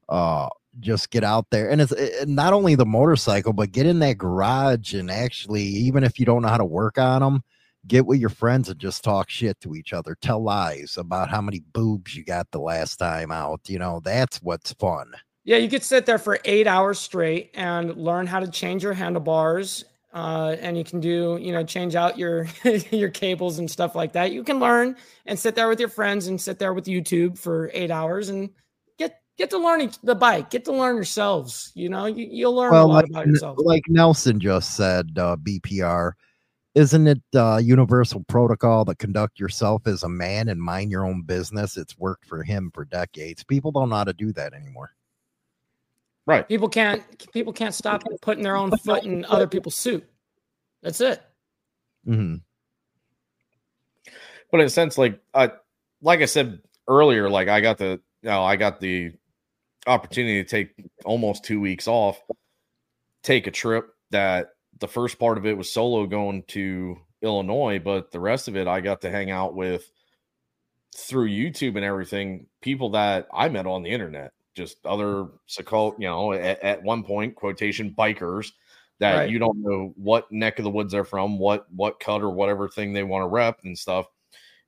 Uh, 0.10 0.50
just 0.82 1.12
get 1.12 1.24
out 1.24 1.48
there, 1.52 1.70
and 1.70 1.82
it's 1.82 1.94
it, 1.94 2.28
not 2.28 2.54
only 2.54 2.76
the 2.76 2.86
motorcycle, 2.86 3.54
but 3.54 3.72
get 3.72 3.86
in 3.86 4.00
that 4.00 4.18
garage 4.18 4.94
and 4.94 5.10
actually, 5.12 5.64
even 5.64 6.04
if 6.04 6.20
you 6.20 6.26
don't 6.26 6.42
know 6.42 6.48
how 6.50 6.58
to 6.58 6.66
work 6.66 6.98
on 6.98 7.22
them, 7.22 7.44
get 7.88 8.06
with 8.06 8.20
your 8.20 8.30
friends 8.30 8.70
and 8.70 8.80
just 8.80 9.04
talk 9.04 9.30
shit 9.30 9.60
to 9.62 9.76
each 9.76 9.94
other. 9.94 10.18
Tell 10.22 10.44
lies 10.44 10.98
about 10.98 11.30
how 11.30 11.42
many 11.42 11.62
boobs 11.74 12.16
you 12.16 12.24
got 12.26 12.52
the 12.52 12.60
last 12.60 12.98
time 12.98 13.32
out. 13.32 13.62
You 13.68 13.80
know, 13.80 14.02
that's 14.04 14.42
what's 14.42 14.74
fun. 14.74 15.14
Yeah, 15.44 15.58
you 15.58 15.70
could 15.70 15.84
sit 15.84 16.06
there 16.06 16.20
for 16.20 16.40
eight 16.46 16.68
hours 16.68 17.00
straight 17.00 17.52
and 17.56 17.98
learn 17.98 18.28
how 18.28 18.40
to 18.40 18.48
change 18.48 18.84
your 18.84 18.94
handlebars. 18.94 19.86
Uh, 20.14 20.58
and 20.60 20.78
you 20.78 20.84
can 20.84 21.00
do, 21.00 21.40
you 21.42 21.52
know, 21.52 21.64
change 21.64 21.96
out 21.96 22.18
your 22.18 22.48
your 22.92 23.10
cables 23.10 23.60
and 23.60 23.72
stuff 23.72 23.96
like 23.96 24.12
that. 24.14 24.32
You 24.32 24.44
can 24.44 24.60
learn 24.60 24.98
and 25.26 25.40
sit 25.40 25.56
there 25.56 25.70
with 25.70 25.80
your 25.80 25.90
friends 25.90 26.28
and 26.28 26.40
sit 26.40 26.60
there 26.60 26.74
with 26.74 26.86
YouTube 26.86 27.38
for 27.38 27.72
eight 27.74 27.92
hours 27.92 28.30
and 28.30 28.50
get 29.00 29.22
get 29.38 29.50
to 29.52 29.58
learn 29.58 29.82
each, 29.82 30.00
the 30.02 30.14
bike. 30.14 30.50
Get 30.50 30.66
to 30.66 30.74
learn 30.74 30.96
yourselves. 30.96 31.72
You 31.76 31.90
know, 31.90 32.06
you, 32.08 32.28
you'll 32.30 32.56
learn 32.56 32.74
a 32.74 32.86
lot 32.86 33.04
like, 33.04 33.10
about 33.10 33.28
yourself. 33.28 33.58
like 33.62 33.84
Nelson 33.88 34.40
just 34.40 34.76
said, 34.76 35.18
uh, 35.18 35.38
BPR, 35.38 36.12
isn't 36.76 37.08
it 37.08 37.22
uh, 37.34 37.62
universal 37.64 38.24
protocol 38.28 38.84
to 38.86 38.96
conduct 38.96 39.40
yourself 39.40 39.88
as 39.88 40.04
a 40.04 40.10
man 40.10 40.50
and 40.50 40.62
mind 40.62 40.92
your 40.92 41.06
own 41.06 41.22
business? 41.22 41.78
It's 41.78 41.98
worked 41.98 42.26
for 42.26 42.44
him 42.44 42.70
for 42.74 42.84
decades. 42.84 43.46
People 43.46 43.72
don't 43.72 43.90
know 43.90 43.96
how 43.96 44.04
to 44.04 44.14
do 44.14 44.34
that 44.34 44.54
anymore. 44.54 44.92
Right. 46.28 46.48
people 46.48 46.70
can't 46.70 47.04
people 47.34 47.52
can't 47.52 47.74
stop 47.74 48.04
putting 48.22 48.44
their 48.44 48.56
own 48.56 48.72
foot 48.78 49.04
in 49.04 49.26
other 49.26 49.48
people's 49.48 49.76
suit. 49.76 50.08
That's 50.84 51.02
it. 51.02 51.22
hmm 52.06 52.36
But 54.52 54.62
in 54.62 54.68
a 54.68 54.70
sense, 54.70 54.98
like 54.98 55.20
I 55.34 55.52
like 56.02 56.22
I 56.22 56.26
said 56.26 56.60
earlier, 56.88 57.30
like 57.30 57.48
I 57.48 57.62
got 57.62 57.78
the 57.78 58.00
you 58.22 58.30
know, 58.30 58.44
I 58.44 58.56
got 58.56 58.80
the 58.80 59.14
opportunity 59.88 60.44
to 60.44 60.50
take 60.50 60.74
almost 61.06 61.44
two 61.44 61.60
weeks 61.60 61.88
off, 61.88 62.22
take 63.24 63.48
a 63.48 63.52
trip 63.52 63.90
that 64.12 64.50
the 64.80 64.88
first 64.88 65.20
part 65.20 65.38
of 65.38 65.46
it 65.46 65.58
was 65.58 65.72
solo 65.72 66.06
going 66.06 66.44
to 66.50 66.98
Illinois, 67.22 67.80
but 67.80 68.12
the 68.12 68.20
rest 68.20 68.48
of 68.48 68.56
it 68.56 68.68
I 68.68 68.82
got 68.82 69.02
to 69.02 69.12
hang 69.12 69.32
out 69.32 69.56
with 69.56 69.90
through 70.96 71.30
YouTube 71.30 71.76
and 71.78 71.86
everything, 71.86 72.48
people 72.62 72.92
that 72.92 73.28
I 73.34 73.50
met 73.50 73.66
on 73.66 73.84
the 73.84 73.90
internet, 73.90 74.34
just 74.62 74.86
other 74.86 75.28
you 75.58 75.94
know, 76.00 76.34
at, 76.34 76.62
at 76.62 76.84
one 76.84 77.04
point, 77.04 77.36
quotation 77.36 77.94
bikers 77.98 78.52
that 79.00 79.16
Right. 79.16 79.30
you 79.30 79.40
don't 79.40 79.58
know 79.58 79.94
what 79.98 80.32
neck 80.32 80.60
of 80.60 80.64
the 80.64 80.70
woods 80.70 80.92
they're 80.92 81.04
from, 81.04 81.40
what 81.40 81.66
what 81.74 82.00
cut 82.00 82.22
or 82.22 82.30
whatever 82.30 82.70
thing 82.70 82.94
they 82.94 83.04
want 83.04 83.24
to 83.24 83.28
rep 83.28 83.60
and 83.64 83.78
stuff. 83.78 84.06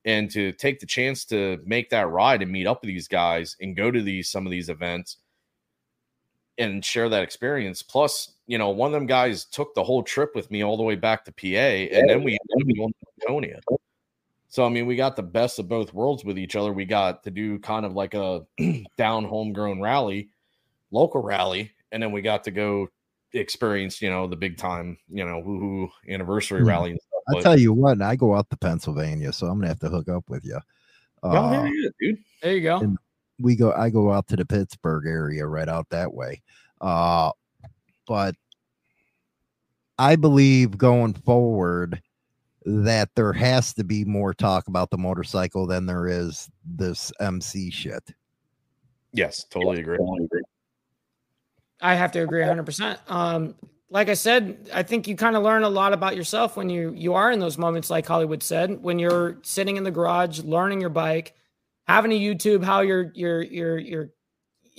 And 0.05 0.29
to 0.31 0.51
take 0.53 0.79
the 0.79 0.85
chance 0.85 1.23
to 1.25 1.61
make 1.65 1.91
that 1.91 2.09
ride 2.09 2.41
and 2.41 2.51
meet 2.51 2.67
up 2.67 2.81
with 2.81 2.89
these 2.89 3.07
guys 3.07 3.55
and 3.61 3.75
go 3.75 3.89
to 3.89 4.01
these 4.01 4.29
some 4.29 4.45
of 4.45 4.51
these 4.51 4.69
events 4.69 5.17
and 6.57 6.83
share 6.83 7.09
that 7.09 7.23
experience. 7.23 7.81
Plus, 7.81 8.33
you 8.47 8.57
know, 8.57 8.69
one 8.69 8.87
of 8.87 8.93
them 8.93 9.05
guys 9.05 9.45
took 9.45 9.73
the 9.75 9.83
whole 9.83 10.03
trip 10.03 10.31
with 10.35 10.51
me 10.51 10.63
all 10.63 10.77
the 10.77 10.83
way 10.83 10.95
back 10.95 11.25
to 11.25 11.31
PA, 11.31 11.47
and 11.47 12.09
then 12.09 12.23
we 12.23 12.37
ended 12.53 12.71
up 12.71 12.75
going 12.75 12.93
to 12.93 13.05
Laconia. 13.21 13.61
So 14.53 14.63
I 14.63 14.69
mean, 14.69 14.85
we 14.85 14.95
got 14.95 15.15
the 15.15 15.23
best 15.23 15.57
of 15.57 15.67
both 15.67 15.95
worlds 15.95 16.23
with 16.23 16.37
each 16.37 16.55
other. 16.55 16.71
We 16.71 16.85
got 16.85 17.23
to 17.23 17.31
do 17.31 17.57
kind 17.57 17.87
of 17.87 17.93
like 17.93 18.13
a 18.13 18.45
down 18.99 19.25
homegrown 19.25 19.81
rally, 19.81 20.29
local 20.91 21.23
rally, 21.23 21.71
and 21.91 22.03
then 22.03 22.11
we 22.11 22.21
got 22.21 22.43
to 22.43 22.51
go 22.51 22.87
experience, 23.33 23.99
you 23.99 24.11
know, 24.11 24.27
the 24.27 24.35
big 24.35 24.57
time, 24.57 24.95
you 25.09 25.25
know, 25.25 25.41
woohoo 25.41 25.89
anniversary 26.07 26.61
Hmm. 26.61 26.67
rally 26.67 26.91
and 26.91 26.99
stuff. 27.01 27.35
I 27.35 27.41
tell 27.41 27.59
you 27.59 27.73
what, 27.73 27.99
I 28.03 28.15
go 28.15 28.35
out 28.35 28.47
to 28.51 28.57
Pennsylvania, 28.57 29.33
so 29.33 29.47
I'm 29.47 29.57
gonna 29.57 29.69
have 29.69 29.79
to 29.79 29.89
hook 29.89 30.07
up 30.07 30.29
with 30.29 30.45
you. 30.45 30.59
oh, 31.23 31.29
Uh, 31.29 31.49
hell 31.49 31.65
yeah, 31.65 31.89
dude. 31.99 32.17
There 32.43 32.53
you 32.53 32.61
go. 32.61 32.95
We 33.39 33.55
go 33.55 33.71
I 33.71 33.89
go 33.89 34.13
out 34.13 34.27
to 34.27 34.35
the 34.35 34.45
Pittsburgh 34.45 35.07
area 35.07 35.47
right 35.47 35.67
out 35.67 35.89
that 35.89 36.13
way. 36.13 36.43
Uh 36.79 37.31
but 38.05 38.35
I 39.97 40.15
believe 40.15 40.77
going 40.77 41.15
forward 41.15 42.03
that 42.65 43.09
there 43.15 43.33
has 43.33 43.73
to 43.73 43.83
be 43.83 44.05
more 44.05 44.33
talk 44.33 44.67
about 44.67 44.89
the 44.89 44.97
motorcycle 44.97 45.67
than 45.67 45.85
there 45.85 46.07
is 46.07 46.49
this 46.65 47.11
MC 47.19 47.71
shit. 47.71 48.13
Yes, 49.11 49.43
totally 49.43 49.81
agree. 49.81 49.97
I 51.81 51.95
have 51.95 52.11
to 52.13 52.19
agree 52.19 52.41
100%. 52.41 52.97
Um, 53.11 53.55
like 53.89 54.09
I 54.09 54.15
said, 54.15 54.69
I 54.73 54.81
think 54.81 55.07
you 55.07 55.15
kind 55.15 55.35
of 55.35 55.43
learn 55.43 55.63
a 55.63 55.69
lot 55.69 55.93
about 55.93 56.15
yourself 56.15 56.57
when 56.57 56.67
you 56.67 56.93
you 56.95 57.13
are 57.13 57.31
in 57.31 57.39
those 57.39 57.59
moments, 57.59 57.91
like 57.91 58.07
Hollywood 58.07 58.41
said, 58.41 58.81
when 58.81 58.97
you're 58.97 59.37
sitting 59.43 59.77
in 59.77 59.83
the 59.83 59.91
garage, 59.91 60.39
learning 60.39 60.81
your 60.81 60.89
bike, 60.89 61.35
having 61.85 62.11
a 62.11 62.19
YouTube, 62.19 62.63
how 62.63 62.81
you're 62.81 63.11
you're 63.13 63.43
you're 63.43 63.77
you're 63.77 64.09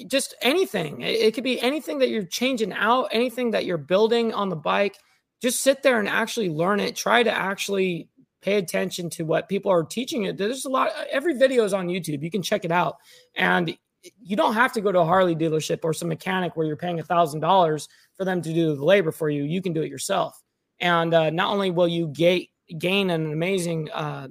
just 0.08 0.34
anything. 0.42 1.02
It, 1.02 1.20
it 1.20 1.34
could 1.34 1.44
be 1.44 1.60
anything 1.60 2.00
that 2.00 2.08
you're 2.08 2.24
changing 2.24 2.72
out, 2.72 3.08
anything 3.12 3.52
that 3.52 3.64
you're 3.64 3.78
building 3.78 4.34
on 4.34 4.48
the 4.48 4.56
bike. 4.56 4.98
Just 5.44 5.60
sit 5.60 5.82
there 5.82 5.98
and 5.98 6.08
actually 6.08 6.48
learn 6.48 6.80
it. 6.80 6.96
Try 6.96 7.22
to 7.22 7.30
actually 7.30 8.08
pay 8.40 8.56
attention 8.56 9.10
to 9.10 9.24
what 9.24 9.46
people 9.46 9.70
are 9.70 9.82
teaching 9.82 10.24
you. 10.24 10.32
There's 10.32 10.64
a 10.64 10.70
lot. 10.70 10.90
Every 11.10 11.34
video 11.34 11.64
is 11.64 11.74
on 11.74 11.86
YouTube. 11.86 12.22
You 12.22 12.30
can 12.30 12.40
check 12.40 12.64
it 12.64 12.72
out, 12.72 12.96
and 13.34 13.76
you 14.22 14.36
don't 14.36 14.54
have 14.54 14.72
to 14.72 14.80
go 14.80 14.90
to 14.90 15.00
a 15.00 15.04
Harley 15.04 15.36
dealership 15.36 15.80
or 15.84 15.92
some 15.92 16.08
mechanic 16.08 16.56
where 16.56 16.66
you're 16.66 16.78
paying 16.78 16.98
a 16.98 17.02
thousand 17.02 17.40
dollars 17.40 17.90
for 18.16 18.24
them 18.24 18.40
to 18.40 18.54
do 18.54 18.74
the 18.74 18.82
labor 18.82 19.12
for 19.12 19.28
you. 19.28 19.42
You 19.42 19.60
can 19.60 19.74
do 19.74 19.82
it 19.82 19.90
yourself, 19.90 20.42
and 20.80 21.12
uh, 21.12 21.28
not 21.28 21.52
only 21.52 21.70
will 21.70 21.88
you 21.88 22.06
gain 22.06 22.46
gain 22.78 23.10
an 23.10 23.30
amazing 23.30 23.90
uh, 23.92 24.28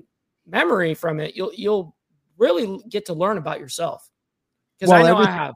memory 0.48 0.96
from 0.96 1.20
it, 1.20 1.36
you'll 1.36 1.54
you'll 1.54 1.96
really 2.40 2.80
get 2.90 3.06
to 3.06 3.14
learn 3.14 3.38
about 3.38 3.60
yourself. 3.60 4.10
Because 4.80 4.90
Well, 4.90 5.06
I 5.06 5.12
know 5.12 5.18
I 5.18 5.30
have. 5.30 5.54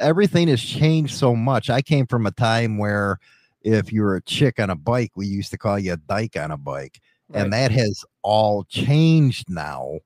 Everything 0.00 0.48
has 0.48 0.60
changed 0.60 1.14
so 1.14 1.36
much. 1.36 1.70
I 1.70 1.82
came 1.82 2.08
from 2.08 2.26
a 2.26 2.32
time 2.32 2.78
where 2.78 3.20
if 3.62 3.92
you 3.92 4.02
were 4.02 4.16
a 4.16 4.22
chick 4.22 4.58
on 4.60 4.70
a 4.70 4.76
bike, 4.76 5.12
we 5.16 5.26
used 5.26 5.50
to 5.50 5.58
call 5.58 5.78
you 5.78 5.94
a 5.94 5.96
dyke 5.96 6.36
on 6.36 6.50
a 6.50 6.56
bike. 6.56 7.00
and 7.34 7.52
that 7.52 7.70
has 7.70 8.04
all 8.22 8.64
changed 8.64 9.50
now 9.50 9.98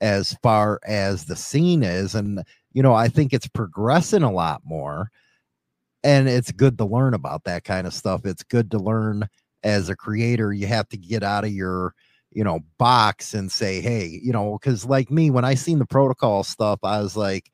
as 0.00 0.34
far 0.42 0.80
as 0.86 1.24
the 1.24 1.36
scene 1.36 1.82
is 1.82 2.14
and 2.14 2.42
you 2.72 2.82
know 2.82 2.94
i 2.94 3.08
think 3.08 3.32
it's 3.32 3.48
progressing 3.48 4.22
a 4.22 4.32
lot 4.32 4.60
more 4.64 5.10
and 6.02 6.28
it's 6.28 6.52
good 6.52 6.78
to 6.78 6.84
learn 6.84 7.14
about 7.14 7.44
that 7.44 7.64
kind 7.64 7.86
of 7.86 7.94
stuff 7.94 8.24
it's 8.24 8.42
good 8.42 8.70
to 8.70 8.78
learn 8.78 9.28
as 9.62 9.88
a 9.88 9.96
creator 9.96 10.52
you 10.52 10.66
have 10.66 10.88
to 10.88 10.96
get 10.96 11.22
out 11.22 11.44
of 11.44 11.52
your 11.52 11.94
you 12.32 12.44
know 12.44 12.60
box 12.78 13.34
and 13.34 13.50
say 13.52 13.80
hey 13.80 14.20
you 14.22 14.32
know 14.32 14.58
because 14.58 14.84
like 14.86 15.10
me 15.10 15.30
when 15.30 15.44
i 15.44 15.54
seen 15.54 15.78
the 15.78 15.86
protocol 15.86 16.42
stuff 16.42 16.78
i 16.82 17.00
was 17.00 17.16
like 17.16 17.50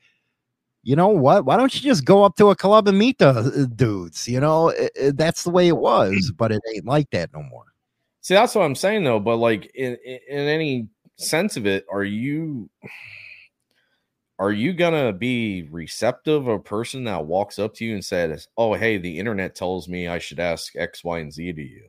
you 0.86 0.94
know 0.94 1.08
what 1.08 1.44
why 1.44 1.56
don't 1.56 1.74
you 1.74 1.80
just 1.80 2.04
go 2.04 2.22
up 2.22 2.36
to 2.36 2.50
a 2.50 2.56
club 2.56 2.86
and 2.86 2.96
meet 2.98 3.18
the 3.18 3.28
uh, 3.30 3.66
dudes 3.74 4.28
you 4.28 4.38
know 4.40 4.68
It- 4.68 4.92
it- 4.94 5.16
that's 5.16 5.42
the 5.42 5.50
way 5.50 5.66
it 5.68 5.76
was 5.76 6.32
but 6.38 6.52
it 6.52 6.62
ain't 6.74 6.86
like 6.86 7.10
that 7.10 7.30
no 7.34 7.42
more 7.42 7.64
See, 8.22 8.34
that's 8.34 8.56
what 8.56 8.64
I'm 8.64 8.74
saying 8.74 9.04
though. 9.04 9.20
But 9.20 9.36
like 9.36 9.70
in 9.76 9.96
in, 10.04 10.18
in 10.28 10.48
any 10.48 10.88
sense 11.16 11.56
of 11.56 11.64
it, 11.64 11.86
are 11.92 12.02
you 12.02 12.68
are 14.40 14.50
you 14.50 14.72
gonna 14.74 15.12
be 15.12 15.62
receptive 15.70 16.48
of 16.48 16.48
a 16.48 16.58
person 16.58 17.04
that 17.04 17.24
walks 17.24 17.60
up 17.60 17.72
to 17.74 17.84
you 17.84 17.94
and 17.94 18.04
says, 18.04 18.48
"Oh, 18.56 18.74
hey, 18.74 18.98
the 18.98 19.16
internet 19.18 19.54
tells 19.54 19.88
me 19.88 20.08
I 20.08 20.18
should 20.18 20.40
ask 20.40 20.74
X, 20.74 21.04
Y, 21.04 21.20
and 21.20 21.32
Z 21.32 21.52
to 21.52 21.62
you"? 21.62 21.86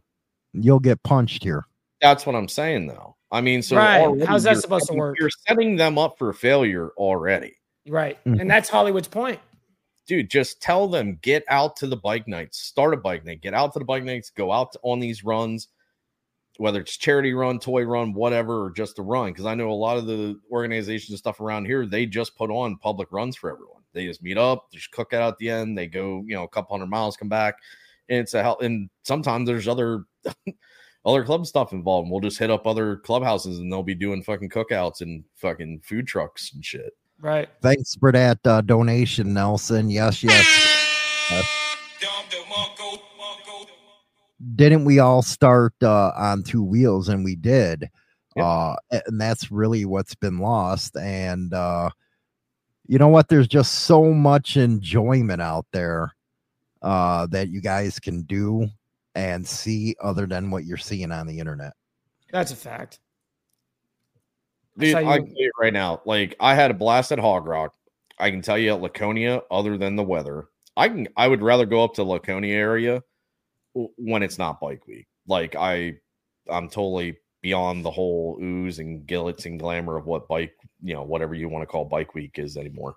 you'll 0.54 0.80
get 0.80 1.02
punched 1.02 1.44
here 1.44 1.66
That's 2.02 2.28
what 2.28 2.36
I'm 2.36 2.48
saying 2.48 2.86
though. 2.86 3.16
I 3.32 3.42
mean, 3.42 3.64
so 3.64 3.76
Right. 3.78 4.00
already 4.00 4.26
How's 4.28 4.44
that 4.44 4.58
supposed 4.58 4.88
to 4.90 4.94
work? 4.94 5.18
You're 5.20 5.32
setting 5.48 5.76
them 5.76 5.98
up 5.98 6.20
for 6.20 6.32
failure 6.34 6.92
already. 6.98 7.57
Right. 7.88 8.24
Mhm. 8.26 8.42
And 8.42 8.50
that's 8.50 8.70
Hollywood's 8.70 9.08
point. 9.08 9.40
dude, 10.08 10.30
just 10.30 10.62
tell 10.62 10.88
them 10.88 11.20
get 11.22 11.44
out 11.50 11.76
to 11.76 11.86
the 11.88 11.98
bike 11.98 12.28
nights, 12.30 12.60
start 12.60 12.94
a 12.94 12.98
bike 12.98 13.26
night, 13.26 13.42
get 13.42 13.54
out 13.54 13.74
to 13.74 13.80
the 13.80 13.84
bike 13.86 14.04
nights, 14.06 14.30
go 14.30 14.52
out 14.54 14.74
on 14.84 15.00
these 15.02 15.24
runs, 15.26 15.68
whether 16.58 16.80
it's 16.80 16.96
charity 16.96 17.34
run, 17.34 17.60
toy 17.60 17.84
run, 17.84 18.14
whatever, 18.14 18.64
or 18.66 18.72
just 18.72 19.00
a 19.00 19.02
run. 19.02 19.32
Because 19.34 19.46
I 19.46 19.54
know 19.54 19.70
a 19.70 19.74
lot 19.74 19.98
of 19.98 20.06
the 20.06 20.40
organizations 20.50 21.10
and 21.10 21.20
stuff 21.20 21.42
around 21.42 21.66
here, 21.66 21.86
they 21.86 22.06
just 22.06 22.38
put 22.38 22.50
on 22.50 22.78
public 22.78 23.10
runs 23.12 23.36
for 23.36 23.52
everyone. 23.52 23.82
They 23.92 24.06
just 24.06 24.24
meet 24.24 24.38
up, 24.38 24.68
there's 24.72 24.88
cookout 24.88 25.28
at 25.28 25.38
the 25.40 25.50
end, 25.50 25.78
they 25.78 25.88
go, 25.88 26.24
you 26.26 26.36
know, 26.36 26.44
a 26.44 26.48
couple 26.48 26.76
hundred 26.78 26.90
miles, 26.90 27.18
come 27.18 27.28
back, 27.30 27.56
and 28.08 28.20
it's 28.20 28.34
a 28.34 28.42
hell. 28.42 28.58
And 28.62 28.90
sometimes 29.04 29.48
there's 29.48 29.68
other. 29.68 30.06
Other 31.06 31.24
club 31.24 31.46
stuff 31.48 31.72
involved. 31.72 32.06
and 32.06 32.12
We'll 32.12 32.20
just 32.20 32.38
hit 32.38 32.52
up 32.52 32.68
other 32.68 32.98
clubhouses 32.98 33.60
and 33.60 33.72
they'll 33.72 33.82
be 33.82 33.96
doing 33.96 34.22
fucking 34.22 34.50
cookouts 34.50 35.00
and 35.00 35.24
fucking 35.36 35.80
food 35.86 36.06
trucks 36.06 36.52
and 36.54 36.66
shit. 36.66 36.92
Right. 37.20 37.50
Thanks 37.62 37.96
for 37.96 38.12
that 38.12 38.40
uh, 38.46 38.62
donation, 38.62 39.34
Nelson. 39.34 39.90
Yes, 39.90 40.24
yes. 40.24 40.46
Didn't 44.56 44.86
we 44.86 45.00
all 45.00 45.24
start 45.24 45.74
uh, 45.82 46.12
on 46.16 46.44
two 46.44 46.64
wheels? 46.64 47.10
And 47.10 47.24
we 47.24 47.36
did. 47.36 47.90
Yep. 48.36 48.46
Uh, 48.46 48.76
and 48.92 49.20
that's 49.20 49.52
really 49.52 49.86
what's 49.86 50.14
been 50.14 50.38
lost. 50.38 50.96
And 50.96 51.54
uh, 51.54 51.90
you 52.88 53.00
know 53.00 53.08
what? 53.08 53.30
There's 53.30 53.48
just 53.48 53.74
so 53.86 54.14
much 54.14 54.56
enjoyment 54.56 55.42
out 55.42 55.66
there 55.74 56.14
uh, 56.84 57.26
that 57.28 57.50
you 57.50 57.62
guys 57.62 58.00
can 58.00 58.22
do 58.24 58.70
and 59.16 59.46
see 59.46 59.96
other 60.02 60.28
than 60.28 60.52
what 60.52 60.66
you're 60.66 60.78
seeing 60.78 61.12
on 61.12 61.26
the 61.26 61.40
internet. 61.40 61.74
That's 62.32 62.52
a 62.52 62.56
fact. 62.56 63.00
Dude, 64.78 64.94
how 64.94 65.00
I 65.00 65.16
you- 65.16 65.24
can 65.24 65.30
tell 65.34 65.44
you 65.44 65.52
right 65.60 65.74
now, 65.74 66.02
like 66.06 66.36
I 66.40 66.56
had 66.56 66.72
a 66.72 66.74
blast 66.76 67.12
at 67.12 67.20
Hog 67.20 67.46
Rock. 67.48 67.74
I 68.20 68.32
can 68.32 68.42
tell 68.42 68.58
you 68.58 68.74
at 68.74 68.82
Laconia, 68.82 69.42
other 69.52 69.78
than 69.78 69.96
the 69.96 70.04
weather, 70.04 70.48
I 70.76 70.90
can 70.90 71.08
I 71.16 71.28
would 71.28 71.42
rather 71.42 71.66
go 71.66 71.84
up 71.84 71.94
to 71.96 72.04
Laconia 72.04 72.56
area 72.56 73.04
when 73.74 74.24
it's 74.24 74.38
not 74.38 74.60
bike 74.60 74.88
week. 74.88 75.08
Like 75.28 75.56
I, 75.56 75.96
I'm 76.50 76.70
totally 76.70 77.18
beyond 77.42 77.86
the 77.86 77.92
whole 77.92 78.40
ooze 78.42 78.80
and 78.80 79.06
gillets 79.06 79.46
and 79.46 79.60
glamour 79.60 79.98
of 79.98 80.06
what 80.06 80.28
bike, 80.28 80.56
you 80.82 80.94
know, 80.94 81.04
whatever 81.04 81.36
you 81.36 81.48
want 81.50 81.62
to 81.62 81.68
call 81.68 81.86
bike 81.86 82.16
week 82.16 82.40
is 82.40 82.58
anymore. 82.58 82.96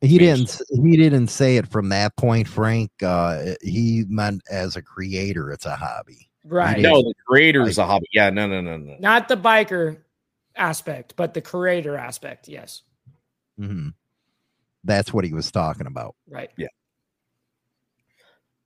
He 0.00 0.18
didn't. 0.18 0.60
He 0.70 0.96
didn't 0.96 1.28
say 1.28 1.56
it 1.56 1.68
from 1.68 1.88
that 1.90 2.16
point, 2.16 2.48
Frank. 2.48 2.90
Uh, 3.02 3.54
he 3.62 4.04
meant 4.08 4.42
as 4.50 4.74
a 4.74 4.82
creator, 4.82 5.52
it's 5.52 5.66
a 5.66 5.76
hobby. 5.76 6.28
Right. 6.44 6.80
No, 6.80 7.02
the 7.02 7.14
creator 7.26 7.62
is 7.68 7.78
a 7.78 7.86
hobby. 7.86 8.06
Yeah, 8.12 8.30
no, 8.30 8.48
no, 8.48 8.60
no, 8.60 8.76
no. 8.76 8.96
Not 8.98 9.28
the 9.28 9.36
biker 9.36 9.98
aspect, 10.56 11.14
but 11.16 11.34
the 11.34 11.40
creator 11.40 11.96
aspect. 11.96 12.48
Yes. 12.48 12.82
hmm 13.58 13.88
That's 14.84 15.12
what 15.12 15.24
he 15.24 15.32
was 15.32 15.50
talking 15.50 15.86
about. 15.86 16.14
Right. 16.28 16.50
Yeah. 16.56 16.68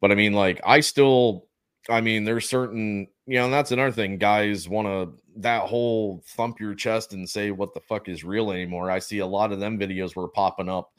But 0.01 0.13
I 0.13 0.15
mean, 0.15 0.33
like, 0.33 0.61
I 0.65 0.81
still, 0.81 1.47
I 1.89 2.01
mean, 2.01 2.25
there's 2.25 2.49
certain, 2.49 3.09
you 3.27 3.39
know, 3.39 3.47
and 3.47 3.55
that's 3.55 3.73
another 3.73 3.93
thing. 3.93 4.19
Guys 4.19 4.69
want 4.69 4.87
to 4.87 5.23
that 5.39 5.63
whole 5.63 6.23
thump 6.29 6.61
your 6.61 6.75
chest 6.75 7.13
and 7.13 7.29
say 7.29 7.51
what 7.51 7.75
the 7.75 7.81
fuck 7.81 8.09
is 8.09 8.25
real 8.25 8.51
anymore. 8.51 8.91
I 8.91 8.99
see 8.99 9.19
a 9.19 9.27
lot 9.27 9.53
of 9.53 9.61
them 9.61 9.79
videos 9.79 10.17
were 10.17 10.29
popping 10.29 10.69
up 10.69 10.93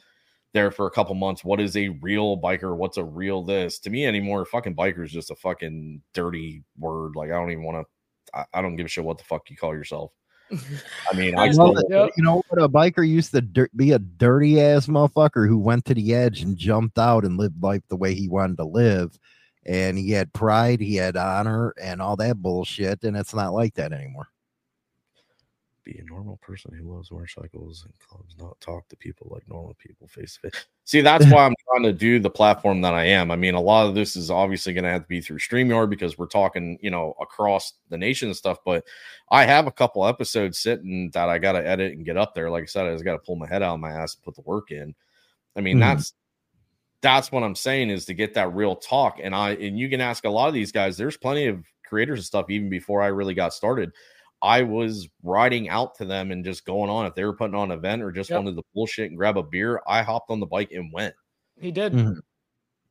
there 0.53 0.71
for 0.71 0.87
a 0.87 0.91
couple 0.91 1.15
months. 1.15 1.43
What 1.43 1.59
is 1.59 1.75
a 1.75 1.89
real 1.89 2.39
biker? 2.39 2.75
What's 2.75 2.97
a 2.97 3.03
real 3.03 3.43
this? 3.43 3.79
To 3.79 3.89
me 3.89 4.05
anymore, 4.05 4.45
fucking 4.45 4.75
biker 4.75 5.03
is 5.03 5.11
just 5.11 5.31
a 5.31 5.35
fucking 5.35 6.01
dirty 6.13 6.63
word. 6.77 7.15
Like, 7.15 7.29
I 7.29 7.33
don't 7.33 7.51
even 7.51 7.63
want 7.63 7.85
to, 7.85 8.39
I, 8.39 8.45
I 8.59 8.61
don't 8.61 8.75
give 8.75 8.85
a 8.85 8.89
shit 8.89 9.03
what 9.03 9.17
the 9.17 9.23
fuck 9.23 9.49
you 9.49 9.57
call 9.57 9.73
yourself. 9.73 10.11
I 10.51 11.15
mean, 11.15 11.37
I 11.37 11.43
I 11.43 11.45
Well, 11.47 11.53
still, 11.53 11.73
know. 11.73 12.05
Yep. 12.05 12.13
You 12.17 12.23
know 12.23 12.43
what? 12.47 12.61
A 12.61 12.69
biker 12.69 13.07
used 13.07 13.31
to 13.31 13.41
dir- 13.41 13.69
be 13.75 13.91
a 13.91 13.99
dirty 13.99 14.61
ass 14.61 14.87
motherfucker 14.87 15.47
who 15.47 15.57
went 15.57 15.85
to 15.85 15.93
the 15.93 16.13
edge 16.13 16.41
and 16.41 16.57
jumped 16.57 16.97
out 16.97 17.25
and 17.25 17.37
lived 17.37 17.61
life 17.61 17.83
the 17.89 17.95
way 17.95 18.13
he 18.13 18.27
wanted 18.29 18.57
to 18.57 18.65
live. 18.65 19.17
And 19.65 19.97
he 19.97 20.11
had 20.11 20.31
pride, 20.31 20.79
he 20.79 20.95
had 20.95 21.17
honor, 21.17 21.73
and 21.81 22.01
all 22.01 22.15
that 22.17 22.41
bullshit. 22.41 23.03
And 23.03 23.17
it's 23.17 23.33
not 23.33 23.53
like 23.53 23.73
that 23.75 23.91
anymore. 23.91 24.27
Be 25.87 25.99
a 25.99 26.03
normal 26.03 26.37
person 26.37 26.73
who 26.73 26.93
loves 26.93 27.11
motorcycles 27.11 27.85
and 27.85 27.93
clubs, 27.99 28.35
not 28.37 28.59
talk 28.59 28.87
to 28.89 28.97
people 28.97 29.27
like 29.31 29.47
normal 29.47 29.75
people 29.79 30.07
face 30.07 30.33
to 30.33 30.49
face. 30.49 30.65
See, 30.85 31.01
that's 31.01 31.25
why 31.31 31.45
I'm 31.45 31.55
trying 31.69 31.83
to 31.83 31.93
do 31.93 32.19
the 32.19 32.29
platform 32.29 32.81
that 32.81 32.93
I 32.93 33.05
am. 33.05 33.31
I 33.31 33.35
mean, 33.35 33.55
a 33.55 33.61
lot 33.61 33.87
of 33.87 33.95
this 33.95 34.15
is 34.15 34.29
obviously 34.29 34.73
going 34.73 34.83
to 34.83 34.89
have 34.89 35.03
to 35.03 35.07
be 35.07 35.21
through 35.21 35.39
StreamYard 35.39 35.89
because 35.89 36.17
we're 36.17 36.27
talking, 36.27 36.77
you 36.81 36.89
know, 36.89 37.13
across 37.21 37.73
the 37.89 37.97
nation 37.97 38.29
and 38.29 38.37
stuff. 38.37 38.59
But 38.65 38.85
I 39.29 39.45
have 39.45 39.67
a 39.67 39.71
couple 39.71 40.05
episodes 40.05 40.59
sitting 40.59 41.09
that 41.13 41.29
I 41.29 41.39
got 41.39 41.53
to 41.53 41.65
edit 41.65 41.93
and 41.93 42.05
get 42.05 42.17
up 42.17 42.35
there. 42.35 42.49
Like 42.49 42.63
I 42.63 42.67
said, 42.67 42.85
I 42.85 42.93
just 42.93 43.05
got 43.05 43.13
to 43.13 43.19
pull 43.19 43.35
my 43.35 43.47
head 43.47 43.63
out 43.63 43.75
of 43.75 43.79
my 43.79 43.91
ass 43.91 44.15
and 44.15 44.23
put 44.23 44.35
the 44.35 44.49
work 44.49 44.71
in. 44.71 44.93
I 45.55 45.61
mean, 45.61 45.77
mm-hmm. 45.77 45.97
that's 45.97 46.13
that's 47.01 47.31
what 47.31 47.43
I'm 47.43 47.55
saying 47.55 47.89
is 47.89 48.05
to 48.05 48.13
get 48.13 48.33
that 48.33 48.53
real 48.53 48.75
talk. 48.75 49.19
And 49.21 49.35
I 49.35 49.51
and 49.51 49.77
you 49.77 49.89
can 49.89 50.01
ask 50.01 50.25
a 50.25 50.29
lot 50.29 50.47
of 50.47 50.53
these 50.53 50.71
guys. 50.71 50.97
There's 50.97 51.17
plenty 51.17 51.47
of 51.47 51.63
creators 51.85 52.19
and 52.19 52.25
stuff 52.25 52.49
even 52.49 52.69
before 52.69 53.01
I 53.01 53.07
really 53.07 53.33
got 53.33 53.53
started 53.53 53.91
I 54.41 54.61
was 54.61 55.07
riding 55.23 55.69
out 55.69 55.95
to 55.95 56.05
them 56.05 56.31
and 56.31 56.45
just 56.45 56.65
going 56.65 56.89
on. 56.89 57.05
If 57.05 57.15
they 57.15 57.23
were 57.23 57.33
putting 57.33 57.55
on 57.55 57.71
an 57.71 57.77
event 57.77 58.03
or 58.03 58.11
just 58.11 58.29
yep. 58.29 58.37
wanted 58.37 58.55
to 58.55 58.63
bullshit 58.73 59.09
and 59.09 59.17
grab 59.17 59.37
a 59.37 59.43
beer, 59.43 59.81
I 59.87 60.03
hopped 60.03 60.29
on 60.29 60.39
the 60.39 60.45
bike 60.45 60.71
and 60.71 60.91
went. 60.93 61.15
He 61.59 61.71
did. 61.71 61.93
Mm-hmm. 61.93 62.19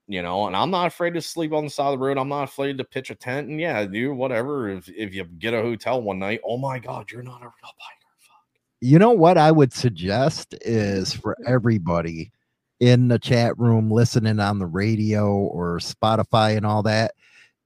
You 0.08 0.22
know, 0.22 0.46
and 0.46 0.54
I'm 0.54 0.70
not 0.70 0.86
afraid 0.86 1.14
to 1.14 1.20
sleep 1.20 1.52
on 1.52 1.64
the 1.64 1.70
side 1.70 1.92
of 1.92 1.98
the 1.98 2.06
road. 2.06 2.18
I'm 2.18 2.28
not 2.28 2.44
afraid 2.44 2.78
to 2.78 2.84
pitch 2.84 3.10
a 3.10 3.14
tent. 3.16 3.48
And 3.48 3.60
yeah, 3.60 3.84
do 3.84 4.14
whatever. 4.14 4.68
If 4.68 4.88
if 4.88 5.14
you 5.14 5.24
get 5.24 5.52
a 5.52 5.62
hotel 5.62 6.00
one 6.00 6.20
night, 6.20 6.40
oh 6.44 6.58
my 6.58 6.78
god, 6.78 7.10
you're 7.10 7.24
not 7.24 7.42
a 7.42 7.46
real 7.46 7.72
biker. 7.72 8.20
Fuck. 8.20 8.60
You 8.80 9.00
know 9.00 9.10
what 9.10 9.36
I 9.36 9.50
would 9.50 9.72
suggest 9.72 10.54
is 10.60 11.12
for 11.12 11.36
everybody 11.44 12.30
in 12.78 13.08
the 13.08 13.18
chat 13.18 13.58
room 13.58 13.90
listening 13.90 14.38
on 14.38 14.60
the 14.60 14.66
radio 14.66 15.28
or 15.28 15.78
Spotify 15.78 16.56
and 16.56 16.66
all 16.66 16.84
that 16.84 17.12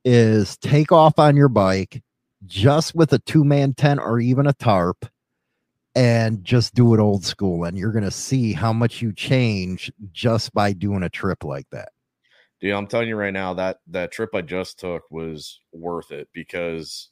is 0.05 0.57
take 0.59 0.93
off 0.93 1.19
on 1.19 1.36
your 1.36 1.48
bike 1.48 2.02
just 2.46 2.94
with 2.94 3.12
a 3.12 3.18
two 3.20 3.44
man 3.44 3.74
tent 3.74 4.00
or 4.00 4.20
even 4.20 4.46
a 4.46 4.52
tarp 4.52 5.06
and 5.94 6.44
just 6.44 6.74
do 6.74 6.94
it 6.94 7.00
old 7.00 7.24
school. 7.24 7.64
And 7.64 7.76
you're 7.76 7.92
going 7.92 8.04
to 8.04 8.10
see 8.10 8.52
how 8.52 8.72
much 8.72 9.02
you 9.02 9.12
change 9.12 9.92
just 10.12 10.52
by 10.52 10.72
doing 10.72 11.02
a 11.02 11.08
trip 11.08 11.44
like 11.44 11.68
that. 11.70 11.90
Dude, 12.60 12.74
I'm 12.74 12.86
telling 12.86 13.08
you 13.08 13.16
right 13.16 13.32
now 13.32 13.54
that 13.54 13.78
that 13.88 14.12
trip 14.12 14.34
I 14.34 14.42
just 14.42 14.78
took 14.78 15.10
was 15.10 15.60
worth 15.72 16.12
it 16.12 16.28
because 16.32 17.10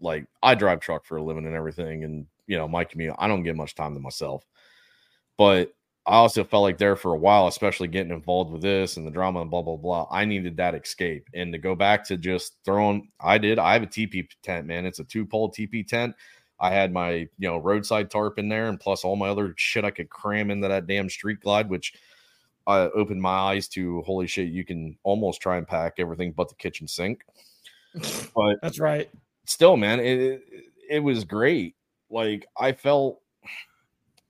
like 0.00 0.26
I 0.42 0.54
drive 0.54 0.80
truck 0.80 1.04
for 1.04 1.16
a 1.16 1.22
living 1.22 1.46
and 1.46 1.56
everything. 1.56 2.04
And, 2.04 2.26
you 2.46 2.56
know, 2.56 2.68
my 2.68 2.84
commute, 2.84 3.14
I 3.18 3.28
don't 3.28 3.42
get 3.42 3.56
much 3.56 3.74
time 3.74 3.94
to 3.94 4.00
myself. 4.00 4.44
But 5.38 5.72
I 6.06 6.14
also 6.14 6.44
felt 6.44 6.62
like 6.62 6.78
there 6.78 6.96
for 6.96 7.12
a 7.12 7.18
while, 7.18 7.46
especially 7.46 7.88
getting 7.88 8.12
involved 8.12 8.50
with 8.50 8.62
this 8.62 8.96
and 8.96 9.06
the 9.06 9.10
drama 9.10 9.42
and 9.42 9.50
blah 9.50 9.62
blah 9.62 9.76
blah. 9.76 10.06
I 10.10 10.24
needed 10.24 10.56
that 10.56 10.74
escape 10.74 11.28
and 11.34 11.52
to 11.52 11.58
go 11.58 11.74
back 11.74 12.04
to 12.06 12.16
just 12.16 12.56
throwing. 12.64 13.10
I 13.20 13.38
did. 13.38 13.58
I 13.58 13.74
have 13.74 13.82
a 13.82 13.86
TP 13.86 14.26
tent, 14.42 14.66
man. 14.66 14.86
It's 14.86 14.98
a 14.98 15.04
two 15.04 15.26
pole 15.26 15.50
TP 15.50 15.86
tent. 15.86 16.14
I 16.58 16.70
had 16.70 16.92
my 16.92 17.12
you 17.12 17.48
know 17.48 17.58
roadside 17.58 18.10
tarp 18.10 18.38
in 18.38 18.48
there, 18.48 18.68
and 18.68 18.80
plus 18.80 19.04
all 19.04 19.16
my 19.16 19.28
other 19.28 19.54
shit 19.56 19.84
I 19.84 19.90
could 19.90 20.10
cram 20.10 20.50
into 20.50 20.68
that 20.68 20.86
damn 20.86 21.08
street 21.08 21.40
glide, 21.40 21.68
which 21.68 21.94
I 22.66 22.80
opened 22.80 23.20
my 23.20 23.30
eyes 23.30 23.68
to. 23.68 24.02
Holy 24.02 24.26
shit, 24.26 24.48
you 24.48 24.64
can 24.64 24.96
almost 25.02 25.40
try 25.40 25.58
and 25.58 25.66
pack 25.68 25.94
everything 25.98 26.32
but 26.32 26.48
the 26.48 26.54
kitchen 26.54 26.88
sink. 26.88 27.22
But 28.34 28.60
that's 28.62 28.78
right. 28.78 29.10
Still, 29.46 29.76
man, 29.76 29.98
it, 29.98 30.20
it, 30.20 30.42
it 30.88 31.00
was 31.00 31.24
great. 31.24 31.74
Like 32.08 32.46
I 32.56 32.72
felt 32.72 33.19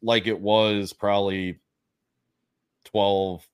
like 0.03 0.27
it 0.27 0.41
was 0.41 0.93
probably 0.93 1.61
12, 2.87 3.47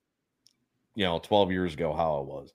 you 0.95 1.05
know, 1.05 1.19
12 1.19 1.53
years 1.53 1.75
ago, 1.75 1.93
how 1.93 2.21
it 2.21 2.27
was. 2.27 2.53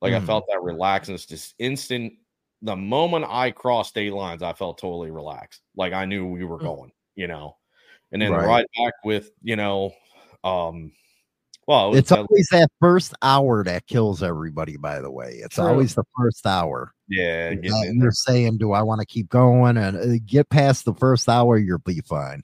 Like 0.00 0.12
mm. 0.12 0.16
I 0.16 0.20
felt 0.20 0.44
that 0.48 0.58
relaxedness 0.58 1.28
just 1.28 1.54
instant. 1.58 2.14
The 2.62 2.76
moment 2.76 3.26
I 3.28 3.50
crossed 3.50 3.90
state 3.90 4.12
lines, 4.12 4.42
I 4.42 4.52
felt 4.52 4.78
totally 4.78 5.10
relaxed. 5.10 5.62
Like 5.76 5.92
I 5.92 6.04
knew 6.04 6.26
we 6.26 6.44
were 6.44 6.58
mm. 6.58 6.64
going, 6.64 6.92
you 7.14 7.26
know. 7.26 7.56
And 8.12 8.22
then 8.22 8.32
right. 8.32 8.46
ride 8.46 8.66
back 8.78 8.94
with, 9.04 9.30
you 9.42 9.56
know, 9.56 9.92
um, 10.44 10.92
well, 11.66 11.94
it 11.94 11.98
it's 11.98 12.12
always 12.12 12.48
that 12.52 12.68
first 12.80 13.14
hour 13.22 13.64
that 13.64 13.86
kills 13.86 14.22
everybody, 14.22 14.76
by 14.76 15.00
the 15.00 15.10
way. 15.10 15.40
It's 15.42 15.56
True. 15.56 15.64
always 15.64 15.94
the 15.94 16.04
first 16.16 16.46
hour. 16.46 16.92
Yeah. 17.08 17.48
And 17.48 17.64
you're 17.64 18.12
saying, 18.12 18.58
Do 18.58 18.72
I 18.72 18.82
want 18.82 19.00
to 19.00 19.06
keep 19.06 19.30
going? 19.30 19.76
And 19.76 19.96
uh, 19.96 20.18
get 20.26 20.50
past 20.50 20.84
the 20.84 20.94
first 20.94 21.28
hour, 21.28 21.56
you'll 21.56 21.78
be 21.78 22.02
fine. 22.02 22.42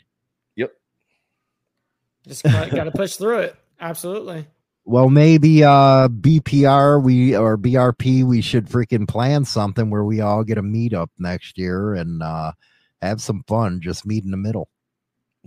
Just 2.31 2.45
got 2.45 2.85
to 2.85 2.93
push 2.93 3.17
through 3.17 3.41
it. 3.41 3.57
Absolutely. 3.81 4.47
Well, 4.85 5.11
maybe 5.11 5.65
uh 5.65 6.09
BPR 6.09 7.03
we 7.03 7.37
or 7.37 7.59
BRP 7.59 8.25
we 8.25 8.41
should 8.41 8.67
freaking 8.67 9.09
plan 9.09 9.45
something 9.45 9.91
where 9.91 10.05
we 10.05 10.21
all 10.21 10.45
get 10.45 10.57
a 10.57 10.63
meetup 10.63 11.09
next 11.19 11.59
year 11.59 11.95
and 11.95 12.23
uh 12.23 12.53
have 13.03 13.21
some 13.21 13.43
fun. 13.49 13.81
Just 13.81 14.07
meet 14.07 14.23
in 14.25 14.31
the 14.31 14.37
middle. 14.37 14.69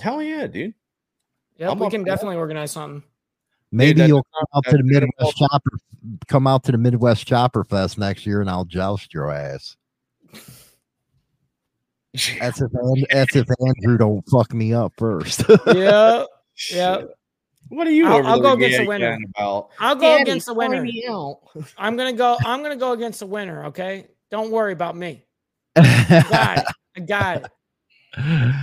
Hell 0.02 0.22
yeah, 0.22 0.48
dude. 0.48 0.74
Yeah, 1.58 1.74
we 1.74 1.90
can 1.90 2.04
definitely 2.04 2.36
that. 2.36 2.42
organize 2.42 2.72
something. 2.72 3.04
Maybe 3.72 4.02
Dude, 4.02 4.10
you'll 4.10 4.28
come 4.36 4.46
out 4.56 4.66
to 4.66 4.78
the 4.78 4.84
Midwest 4.84 5.38
Chopper, 5.38 5.72
come 6.28 6.48
out 6.48 6.64
to 6.66 6.74
the 6.74 6.78
Midwest 6.78 7.26
Chopper 7.26 7.64
Fest 7.64 7.98
next 7.98 8.26
year, 8.26 8.42
and 8.42 8.50
I'll 8.50 8.66
joust 8.66 9.14
your 9.14 9.32
ass. 9.32 9.78
That's 12.40 12.62
if 12.62 12.70
that's 13.10 13.36
if 13.36 13.48
Andrew 13.60 13.98
don't 13.98 14.22
fuck 14.30 14.54
me 14.54 14.72
up 14.72 14.94
first. 14.98 15.44
yeah, 15.74 16.26
yeah. 16.72 17.04
What 17.70 17.88
are 17.88 17.92
you? 17.92 18.08
I'll, 18.08 18.28
I'll 18.28 18.40
go 18.40 18.54
against 18.54 18.78
the 18.78 18.86
winner. 18.86 19.18
About? 19.36 19.70
I'll 19.80 19.96
go 19.96 20.02
Daddy, 20.02 20.24
against 20.24 20.46
the 20.46 20.54
winner. 20.54 20.86
I'm 21.78 21.98
gonna 21.98 22.14
go. 22.14 22.38
I'm 22.46 22.62
gonna 22.62 22.76
go 22.76 22.92
against 22.92 23.20
the 23.20 23.26
winner. 23.26 23.66
Okay, 23.66 24.08
don't 24.30 24.52
worry 24.52 24.74
about 24.74 24.96
me. 24.96 25.26
I 25.76 26.26
got 26.30 26.58
it. 26.58 26.66
I 26.96 27.00
got 27.06 27.46
it. 27.46 28.56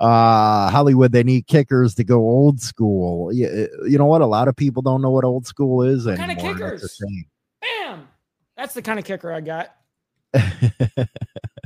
Uh, 0.00 0.70
Hollywood, 0.70 1.12
they 1.12 1.24
need 1.24 1.46
kickers 1.46 1.94
to 1.96 2.04
go 2.04 2.18
old 2.18 2.60
school. 2.60 3.32
You, 3.32 3.68
you 3.88 3.98
know 3.98 4.04
what? 4.04 4.20
A 4.20 4.26
lot 4.26 4.46
of 4.46 4.54
people 4.54 4.82
don't 4.82 5.02
know 5.02 5.10
what 5.10 5.24
old 5.24 5.46
school 5.46 5.82
is 5.82 6.06
what 6.06 6.20
anymore. 6.20 6.36
Kind 6.36 6.62
of 6.62 6.80
kickers. 6.80 7.02
Bam! 7.60 8.06
That's 8.56 8.74
the 8.74 8.82
kind 8.82 8.98
of 8.98 9.04
kicker 9.04 9.32
I 9.32 9.40
got. 9.40 9.74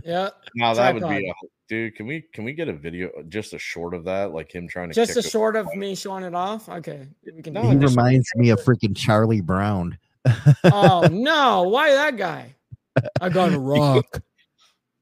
yeah. 0.04 0.30
Now 0.54 0.74
that 0.74 0.94
would 0.94 1.08
be 1.08 1.28
a 1.28 1.32
dude. 1.68 1.96
Can 1.96 2.06
we 2.06 2.22
can 2.32 2.44
we 2.44 2.52
get 2.52 2.68
a 2.68 2.72
video 2.72 3.10
just 3.28 3.54
a 3.54 3.58
short 3.58 3.94
of 3.94 4.04
that, 4.04 4.32
like 4.32 4.52
him 4.52 4.68
trying 4.68 4.88
to 4.90 4.94
just 4.94 5.16
a 5.16 5.22
short 5.22 5.56
of 5.56 5.66
me 5.74 5.94
showing 5.94 6.24
it 6.24 6.34
off? 6.34 6.68
Okay, 6.68 7.06
we 7.34 7.42
can. 7.42 7.54
No, 7.54 7.62
he 7.62 7.76
reminds 7.76 8.28
me 8.36 8.50
of 8.50 8.60
freaking 8.60 8.96
Charlie 8.96 9.40
Brown. 9.40 9.98
oh 10.64 11.08
no! 11.12 11.62
Why 11.62 11.92
that 11.92 12.16
guy? 12.16 12.54
I 13.20 13.28
got 13.28 13.52
a 13.54 13.58
rock. 13.58 14.22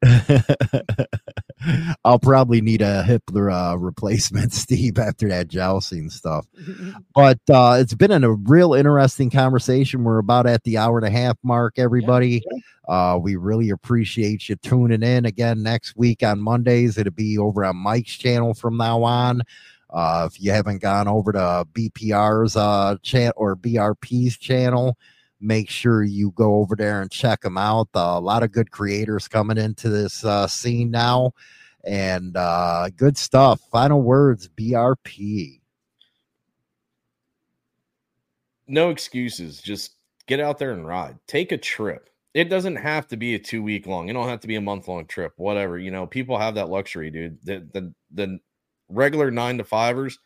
I'll 2.05 2.19
probably 2.19 2.61
need 2.61 2.83
a 2.83 3.03
hip 3.03 3.23
uh, 3.35 3.77
replacement, 3.79 4.53
Steve, 4.53 4.99
after 4.99 5.29
that 5.29 5.49
jousting 5.49 6.11
stuff. 6.11 6.47
but 7.15 7.39
uh, 7.51 7.79
it's 7.81 7.95
been 7.95 8.25
a 8.25 8.33
real 8.33 8.75
interesting 8.75 9.31
conversation. 9.31 10.05
We're 10.05 10.19
about 10.19 10.47
at 10.47 10.65
the 10.65 10.79
hour 10.79 10.99
and 10.99 11.07
a 11.07 11.11
half 11.11 11.37
mark, 11.43 11.79
everybody. 11.79 12.43
Uh, 12.89 13.19
we 13.21 13.37
really 13.37 13.71
appreciate 13.71 14.49
you 14.49 14.57
tuning 14.57 15.03
in 15.03 15.27
again 15.27 15.63
next 15.63 15.97
week 15.97 16.23
on 16.23 16.41
Mondays. 16.41 16.99
It'll 16.99 17.13
be 17.13 17.39
over 17.39 17.65
on 17.65 17.77
Mike's 17.77 18.17
channel 18.17 18.55
from 18.55 18.77
now 18.77 19.03
on. 19.03 19.43
Uh, 19.91 20.29
if 20.31 20.41
you 20.41 20.53
haven't 20.53 20.81
gone 20.81 21.09
over 21.09 21.33
to 21.33 21.67
BPR's 21.73 22.57
uh, 22.57 22.97
channel 23.03 23.35
or 23.37 23.57
BRP's 23.57 24.39
channel, 24.39 24.97
make 25.41 25.71
sure 25.71 26.03
you 26.03 26.33
go 26.33 26.57
over 26.57 26.77
there 26.77 27.01
and 27.01 27.11
check 27.11 27.41
them 27.41 27.57
out. 27.57 27.89
Uh, 27.95 28.15
a 28.17 28.21
lot 28.21 28.43
of 28.43 28.53
good 28.53 28.71
creators 28.71 29.27
coming 29.29 29.59
into 29.59 29.89
this 29.89 30.25
uh, 30.25 30.47
scene 30.47 30.91
now, 30.91 31.33
and 31.85 32.37
uh, 32.37 32.89
good 32.97 33.17
stuff. 33.17 33.61
Final 33.73 34.03
words, 34.03 34.49
BRP. 34.49 35.61
No 38.69 38.91
excuses. 38.91 39.61
Just 39.61 39.97
get 40.27 40.41
out 40.41 40.59
there 40.59 40.73
and 40.73 40.87
ride. 40.87 41.19
Take 41.27 41.53
a 41.53 41.59
trip. 41.59 42.09
It 42.35 42.45
doesn't 42.45 42.77
have 42.77 43.09
to 43.09 43.17
be 43.17 43.35
a 43.35 43.39
two 43.39 43.63
week 43.63 43.87
long. 43.87 44.09
It 44.09 44.13
don't 44.13 44.29
have 44.29 44.41
to 44.41 44.49
be 44.49 44.55
a 44.55 44.61
month 44.61 44.87
long 44.87 45.07
trip. 45.07 45.33
Whatever. 45.37 45.79
You 45.79 45.91
know, 45.91 46.07
people 46.07 46.39
have 46.39 46.55
that 46.55 46.69
luxury, 46.69 47.11
dude. 47.11 47.39
The 47.43 47.67
the 47.73 47.93
the 48.13 48.39
regular 48.89 49.33
nine 49.33 49.59
to 49.59 49.65
fivers. 49.65 50.19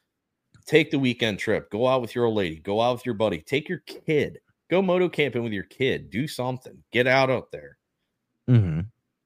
Take 0.67 0.91
the 0.91 0.99
weekend 0.99 1.39
trip. 1.39 1.71
Go 1.71 1.87
out 1.87 2.03
with 2.03 2.15
your 2.15 2.27
old 2.27 2.37
lady. 2.37 2.57
Go 2.57 2.81
out 2.81 2.95
with 2.95 3.07
your 3.07 3.15
buddy. 3.15 3.41
Take 3.41 3.69
your 3.69 3.83
kid 3.87 4.39
Go 4.75 4.83
moto 4.83 5.09
camping 5.09 5.45
with 5.45 5.53
your 5.53 5.63
kid. 5.63 6.11
Do 6.11 6.27
something. 6.27 6.77
Get 6.91 7.07
out 7.07 7.31
out 7.31 7.53
there. 7.53 7.79
Mm-hmm. 8.51 8.81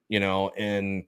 You 0.07 0.19
know, 0.19 0.51
and 0.55 1.05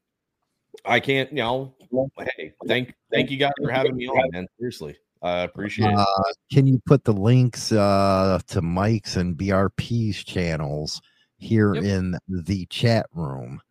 I 0.83 0.99
can't. 0.99 1.29
You 1.29 1.37
know, 1.37 1.75
hey, 2.17 2.53
thank 2.67 2.95
thank 3.11 3.29
you 3.29 3.37
guys 3.37 3.51
for 3.63 3.69
having 3.69 3.95
me 3.95 4.07
on, 4.07 4.31
man. 4.31 4.47
Seriously, 4.57 4.97
I 5.21 5.41
appreciate 5.41 5.93
uh, 5.93 6.03
it. 6.29 6.37
Can 6.51 6.65
you 6.65 6.81
put 6.87 7.03
the 7.03 7.13
links 7.13 7.71
uh, 7.71 8.39
to 8.47 8.63
Mike's 8.63 9.15
and 9.15 9.37
BRP's 9.37 10.23
channels 10.23 11.03
here 11.37 11.75
yep. 11.75 11.83
in 11.83 12.17
the 12.27 12.65
chat 12.65 13.05
room? 13.13 13.61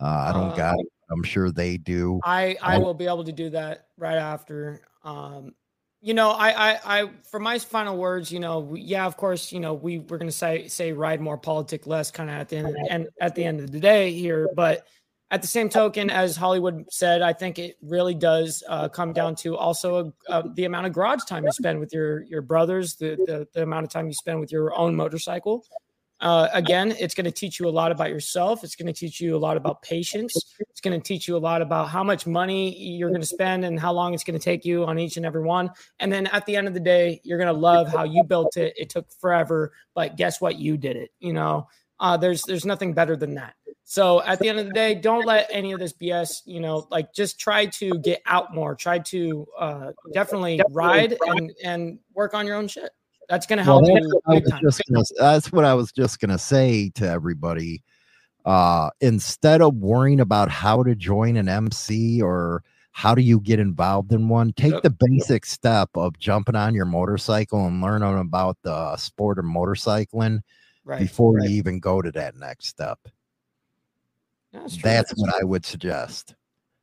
Uh, 0.00 0.06
I 0.06 0.32
don't 0.32 0.56
got 0.56 0.74
uh, 0.74 0.80
it. 0.80 0.86
I'm 1.12 1.22
sure 1.22 1.52
they 1.52 1.76
do. 1.76 2.18
I 2.24 2.56
I 2.60 2.78
will 2.78 2.94
be 2.94 3.06
able 3.06 3.22
to 3.22 3.32
do 3.32 3.48
that 3.50 3.86
right 3.96 4.18
after. 4.18 4.80
Um, 5.04 5.54
you 6.02 6.14
know, 6.14 6.30
I, 6.30 6.72
I, 6.72 6.78
I, 6.84 7.10
for 7.30 7.38
my 7.38 7.58
final 7.58 7.96
words, 7.96 8.32
you 8.32 8.40
know, 8.40 8.74
yeah, 8.74 9.04
of 9.04 9.16
course, 9.16 9.52
you 9.52 9.60
know, 9.60 9.74
we 9.74 9.98
we're 9.98 10.18
gonna 10.18 10.32
say 10.32 10.66
say 10.68 10.92
ride 10.92 11.20
more, 11.20 11.36
politic 11.36 11.86
less, 11.86 12.10
kind 12.10 12.30
of 12.30 12.36
at 12.36 12.48
the 12.48 12.56
end 12.56 12.76
and 12.88 13.08
at 13.20 13.34
the 13.34 13.44
end 13.44 13.60
of 13.60 13.70
the 13.70 13.80
day 13.80 14.12
here. 14.12 14.48
But 14.54 14.86
at 15.30 15.42
the 15.42 15.48
same 15.48 15.68
token, 15.68 16.08
as 16.08 16.36
Hollywood 16.36 16.86
said, 16.90 17.20
I 17.22 17.34
think 17.34 17.58
it 17.58 17.76
really 17.82 18.14
does 18.14 18.64
uh, 18.68 18.88
come 18.88 19.12
down 19.12 19.36
to 19.36 19.56
also 19.56 20.12
uh, 20.28 20.42
the 20.54 20.64
amount 20.64 20.86
of 20.86 20.92
garage 20.92 21.24
time 21.28 21.44
you 21.44 21.52
spend 21.52 21.78
with 21.78 21.92
your 21.92 22.22
your 22.24 22.42
brothers, 22.42 22.96
the, 22.96 23.16
the, 23.26 23.46
the 23.52 23.62
amount 23.62 23.84
of 23.84 23.90
time 23.90 24.06
you 24.06 24.14
spend 24.14 24.40
with 24.40 24.50
your 24.50 24.74
own 24.76 24.96
motorcycle. 24.96 25.64
Uh, 26.20 26.48
again, 26.52 26.94
it's 26.98 27.14
going 27.14 27.24
to 27.24 27.30
teach 27.30 27.58
you 27.58 27.66
a 27.66 27.70
lot 27.70 27.90
about 27.90 28.10
yourself. 28.10 28.62
It's 28.62 28.76
going 28.76 28.86
to 28.86 28.92
teach 28.92 29.20
you 29.20 29.36
a 29.36 29.38
lot 29.38 29.56
about 29.56 29.80
patience. 29.80 30.34
It's 30.60 30.80
going 30.80 30.98
to 30.98 31.02
teach 31.02 31.26
you 31.26 31.36
a 31.36 31.38
lot 31.38 31.62
about 31.62 31.88
how 31.88 32.04
much 32.04 32.26
money 32.26 32.76
you're 32.76 33.08
going 33.08 33.22
to 33.22 33.26
spend 33.26 33.64
and 33.64 33.80
how 33.80 33.92
long 33.92 34.12
it's 34.12 34.24
going 34.24 34.38
to 34.38 34.44
take 34.44 34.64
you 34.64 34.84
on 34.84 34.98
each 34.98 35.16
and 35.16 35.24
every 35.24 35.42
one. 35.42 35.70
And 35.98 36.12
then 36.12 36.26
at 36.26 36.44
the 36.44 36.56
end 36.56 36.68
of 36.68 36.74
the 36.74 36.80
day, 36.80 37.20
you're 37.24 37.38
going 37.38 37.52
to 37.52 37.58
love 37.58 37.88
how 37.88 38.04
you 38.04 38.22
built 38.22 38.58
it. 38.58 38.74
It 38.76 38.90
took 38.90 39.06
forever, 39.18 39.72
but 39.94 40.16
guess 40.16 40.40
what? 40.40 40.58
You 40.58 40.76
did 40.76 40.96
it. 40.96 41.10
You 41.20 41.32
know, 41.32 41.68
uh, 41.98 42.18
there's 42.18 42.42
there's 42.42 42.66
nothing 42.66 42.92
better 42.92 43.16
than 43.16 43.34
that. 43.34 43.54
So 43.84 44.22
at 44.22 44.38
the 44.38 44.48
end 44.48 44.60
of 44.60 44.66
the 44.66 44.72
day, 44.72 44.94
don't 44.94 45.26
let 45.26 45.48
any 45.50 45.72
of 45.72 45.80
this 45.80 45.92
BS, 45.92 46.42
you 46.44 46.60
know, 46.60 46.86
like 46.90 47.12
just 47.12 47.40
try 47.40 47.66
to 47.66 47.98
get 47.98 48.22
out 48.24 48.54
more. 48.54 48.76
Try 48.76 49.00
to 49.00 49.46
uh, 49.58 49.90
definitely 50.12 50.60
ride 50.70 51.16
and 51.26 51.52
and 51.64 51.98
work 52.14 52.34
on 52.34 52.46
your 52.46 52.56
own 52.56 52.68
shit. 52.68 52.90
That's 53.30 53.46
going 53.46 53.58
to 53.58 53.62
help 53.64 53.82
Well, 53.84 53.92
you. 53.96 54.20
that's, 54.26 54.42
big 54.42 54.44
what 54.44 54.52
I 54.54 54.60
was 54.60 54.74
just 54.76 54.82
gonna, 54.88 55.04
that's 55.18 55.52
what 55.52 55.64
I 55.64 55.72
was 55.74 55.92
just 55.92 56.18
going 56.18 56.30
to 56.30 56.38
say 56.38 56.90
to 56.96 57.08
everybody. 57.08 57.82
Uh, 58.44 58.90
instead 59.00 59.62
of 59.62 59.76
worrying 59.76 60.18
about 60.20 60.50
how 60.50 60.82
to 60.82 60.94
join 60.96 61.36
an 61.36 61.48
MC 61.48 62.20
or 62.20 62.64
how 62.90 63.14
do 63.14 63.22
you 63.22 63.38
get 63.38 63.60
involved 63.60 64.12
in 64.12 64.28
one, 64.28 64.52
take 64.54 64.72
Yep. 64.72 64.82
the 64.82 64.96
basic 64.98 65.46
step 65.46 65.88
of 65.94 66.18
jumping 66.18 66.56
on 66.56 66.74
your 66.74 66.86
motorcycle 66.86 67.66
and 67.66 67.80
learning 67.80 68.18
about 68.18 68.58
the 68.62 68.96
sport 68.96 69.38
of 69.38 69.44
motorcycling 69.44 70.40
Right. 70.84 70.98
before 71.00 71.34
right. 71.34 71.48
you 71.48 71.56
even 71.56 71.78
go 71.78 72.02
to 72.02 72.10
that 72.12 72.34
next 72.34 72.66
step. 72.66 72.98
That's 74.52 74.74
true. 74.76 74.90
That's 74.90 75.12
what 75.12 75.32
I 75.40 75.44
would 75.44 75.64
suggest. 75.64 76.34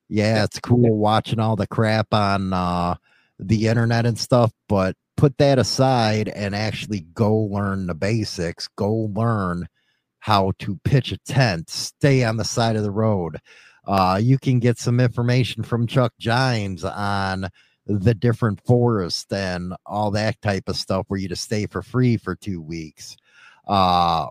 Yeah, 0.07 0.45
it's 0.45 0.59
cool 0.61 0.95
watching 0.95 1.39
all 1.39 1.57
the 1.57 1.67
crap 1.67 2.13
on 2.13 2.53
uh, 2.53 2.95
the 3.39 3.67
internet 3.67 4.05
and 4.05 4.17
stuff, 4.17 4.53
but 4.69 4.95
put 5.17 5.37
that 5.39 5.59
aside 5.59 6.29
and 6.29 6.55
actually 6.55 7.01
go 7.13 7.35
learn 7.35 7.87
the 7.87 7.95
basics. 7.95 8.69
Go 8.75 8.93
learn 9.13 9.67
how 10.19 10.53
to 10.59 10.79
pitch 10.83 11.11
a 11.11 11.17
tent, 11.19 11.69
stay 11.69 12.23
on 12.23 12.37
the 12.37 12.45
side 12.45 12.75
of 12.75 12.83
the 12.83 12.91
road. 12.91 13.37
Uh, 13.85 14.19
you 14.21 14.37
can 14.37 14.59
get 14.59 14.77
some 14.77 14.99
information 14.99 15.63
from 15.63 15.87
Chuck 15.87 16.13
Gimes 16.21 16.83
on 16.83 17.49
the 17.85 18.13
different 18.13 18.61
forests 18.65 19.31
and 19.31 19.73
all 19.85 20.11
that 20.11 20.41
type 20.41 20.67
of 20.67 20.75
stuff 20.75 21.05
where 21.07 21.19
you 21.19 21.29
to 21.29 21.35
stay 21.35 21.65
for 21.65 21.81
free 21.81 22.17
for 22.17 22.35
two 22.35 22.61
weeks. 22.61 23.15
Uh, 23.67 24.27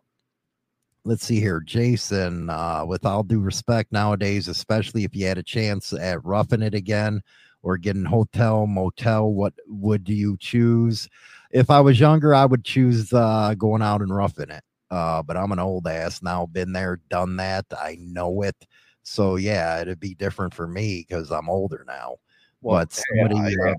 let's 1.06 1.24
see 1.24 1.38
here 1.38 1.60
jason 1.60 2.50
uh 2.50 2.84
with 2.84 3.06
all 3.06 3.22
due 3.22 3.38
respect 3.38 3.92
nowadays 3.92 4.48
especially 4.48 5.04
if 5.04 5.14
you 5.14 5.24
had 5.24 5.38
a 5.38 5.42
chance 5.42 5.92
at 5.92 6.22
roughing 6.24 6.62
it 6.62 6.74
again 6.74 7.22
or 7.66 7.76
getting 7.76 8.04
hotel 8.04 8.64
motel 8.68 9.32
what 9.32 9.52
would 9.66 10.04
do 10.04 10.14
you 10.14 10.36
choose 10.38 11.08
if 11.50 11.68
i 11.68 11.80
was 11.80 11.98
younger 11.98 12.32
i 12.32 12.44
would 12.44 12.64
choose 12.64 13.12
uh 13.12 13.52
going 13.58 13.82
out 13.82 14.00
and 14.00 14.14
roughing 14.14 14.50
it 14.50 14.62
uh 14.92 15.20
but 15.20 15.36
i'm 15.36 15.50
an 15.50 15.58
old 15.58 15.88
ass 15.88 16.22
now 16.22 16.46
been 16.46 16.72
there 16.72 17.00
done 17.10 17.36
that 17.36 17.66
i 17.82 17.98
know 18.00 18.42
it 18.42 18.54
so 19.02 19.34
yeah 19.34 19.80
it'd 19.80 19.98
be 19.98 20.14
different 20.14 20.54
for 20.54 20.68
me 20.68 21.04
because 21.06 21.32
i'm 21.32 21.50
older 21.50 21.84
now 21.88 22.14
but 22.62 22.94
hey, 22.94 23.20
somebody 23.20 23.56
I, 23.56 23.70
uh, 23.70 23.74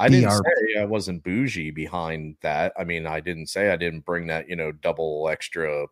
I 0.00 0.08
didn't 0.08 0.30
say 0.30 0.80
I 0.80 0.84
wasn't 0.84 1.22
bougie 1.22 1.70
behind 1.70 2.36
that. 2.40 2.72
I 2.78 2.84
mean, 2.84 3.06
I 3.06 3.20
didn't 3.20 3.48
say 3.48 3.70
I 3.70 3.76
didn't 3.76 4.06
bring 4.06 4.28
that, 4.28 4.48
you 4.48 4.56
know, 4.56 4.72
double 4.72 5.28
extra 5.28 5.86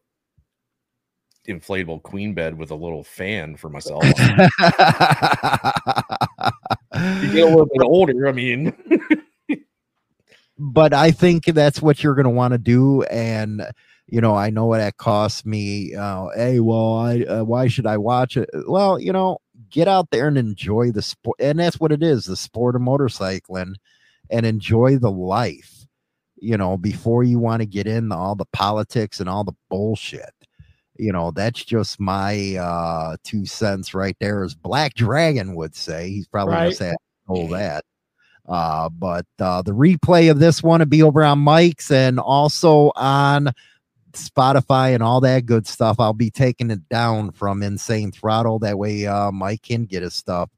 inflatable 1.49 2.03
queen 2.03 2.35
bed 2.35 2.57
with 2.57 2.71
a 2.71 2.75
little 2.75 3.03
fan 3.03 3.57
for 3.57 3.69
myself. 3.69 4.05
you 7.23 7.33
get 7.33 7.45
a 7.45 7.51
little 7.51 7.67
bit 7.67 7.83
older, 7.83 8.29
I 8.29 8.33
mean, 8.33 8.73
but 10.59 10.93
I 10.93 11.11
think 11.11 11.45
that's 11.45 11.81
what 11.81 12.03
you're 12.03 12.15
going 12.15 12.25
to 12.25 12.31
want 12.31 12.53
to 12.53 12.59
do. 12.59 13.03
And, 13.05 13.63
you 14.07 14.21
know, 14.21 14.35
I 14.35 14.51
know 14.51 14.67
what 14.67 14.79
that 14.79 14.97
costs 14.97 15.45
me. 15.45 15.95
Uh, 15.95 16.29
hey, 16.35 16.61
well, 16.61 16.95
I, 16.95 17.23
uh, 17.23 17.45
why 17.45 17.69
should 17.69 17.87
I 17.87 17.97
watch 17.97 18.37
it? 18.37 18.49
Well, 18.67 18.99
you 18.99 19.13
know, 19.13 19.39
get 19.71 19.89
out 19.89 20.11
there 20.11 20.29
and 20.29 20.39
enjoy 20.39 20.91
the 20.91 21.03
sport. 21.03 21.37
And 21.41 21.59
that's 21.59 21.81
what 21.81 21.93
it 21.93 22.03
is 22.03 22.25
the 22.25 22.37
sport 22.37 22.77
of 22.77 22.83
motorcycling 22.83 23.75
and 24.31 24.47
enjoy 24.47 24.99
the 24.99 25.11
life, 25.11 25.87
you 26.37 26.57
know, 26.57 26.77
before 26.77 27.25
you 27.25 27.39
want 27.39 27.61
to 27.61 27.67
get 27.67 27.87
in 27.87 28.13
all 28.13 28.35
the 28.35 28.47
politics 28.53 29.21
and 29.21 29.29
all 29.29 29.45
the 29.45 29.57
bullshit. 29.69 30.33
You 30.99 31.13
know, 31.13 31.31
that's 31.31 31.65
just 31.65 32.01
my 32.01 32.57
uh 32.57 33.17
two 33.25 33.47
cents 33.47 33.95
right 33.95 34.17
there, 34.21 34.45
as 34.45 34.55
Black 34.55 34.95
Dragon 34.95 35.55
would 35.55 35.75
say. 35.75 36.11
He's 36.11 36.27
probably 36.29 36.55
Right. 36.55 36.63
gonna 36.65 36.73
say 36.73 36.95
know 37.29 37.49
that. 37.53 37.85
Uh, 38.49 38.89
but 38.89 39.27
uh, 39.41 39.61
the 39.61 39.73
replay 39.73 40.31
of 40.31 40.39
this 40.39 40.63
one 40.63 40.81
will 40.81 40.87
be 40.87 41.03
over 41.03 41.23
on 41.23 41.39
Mike's 41.39 41.91
and 41.91 42.19
also 42.19 42.91
on 42.97 43.51
Spotify 44.13 44.95
and 44.95 45.03
all 45.03 45.21
that 45.21 45.45
good 45.45 45.67
stuff. 45.67 46.01
I'll 46.01 46.15
be 46.15 46.31
taking 46.31 46.71
it 46.71 46.89
down 46.89 47.31
from 47.33 47.63
Insane 47.63 48.11
Throttle. 48.11 48.59
That 48.59 48.79
way, 48.79 49.07
uh, 49.07 49.31
Mike 49.33 49.63
can 49.63 49.85
get 49.85 50.03
his 50.03 50.15
stuff. 50.15 50.49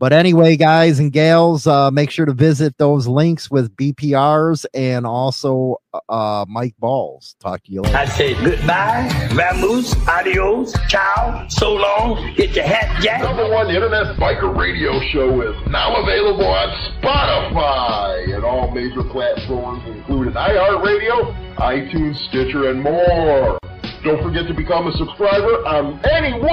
But 0.00 0.14
anyway, 0.14 0.56
guys 0.56 0.98
and 0.98 1.12
gals, 1.12 1.66
uh, 1.66 1.90
make 1.90 2.10
sure 2.10 2.24
to 2.24 2.32
visit 2.32 2.78
those 2.78 3.06
links 3.06 3.50
with 3.50 3.76
BPRs 3.76 4.64
and 4.72 5.06
also 5.06 5.76
uh, 6.08 6.46
Mike 6.48 6.74
Balls. 6.78 7.36
Talk 7.38 7.62
to 7.64 7.70
you 7.70 7.82
later. 7.82 7.98
I 7.98 8.06
say 8.06 8.32
goodbye, 8.42 9.06
vamoose, 9.32 9.94
adios, 10.08 10.72
ciao, 10.88 11.46
so 11.48 11.74
long, 11.74 12.32
get 12.34 12.56
your 12.56 12.64
hat 12.64 13.02
jack. 13.02 13.20
Number 13.20 13.50
one 13.50 13.68
internet 13.68 14.16
biker 14.16 14.56
radio 14.56 14.98
show 15.12 15.42
is 15.42 15.68
now 15.68 15.94
available 16.02 16.46
on 16.46 16.68
Spotify 17.02 18.34
and 18.34 18.42
all 18.42 18.70
major 18.70 19.04
platforms, 19.04 19.82
including 19.86 20.32
iHeartRadio, 20.32 21.56
iTunes, 21.56 22.16
Stitcher, 22.30 22.70
and 22.70 22.82
more. 22.82 23.58
Don't 24.02 24.22
forget 24.22 24.48
to 24.48 24.54
become 24.54 24.86
a 24.86 24.92
subscriber 24.96 25.60
on 25.66 26.00
any 26.06 26.32
one. 26.32 26.48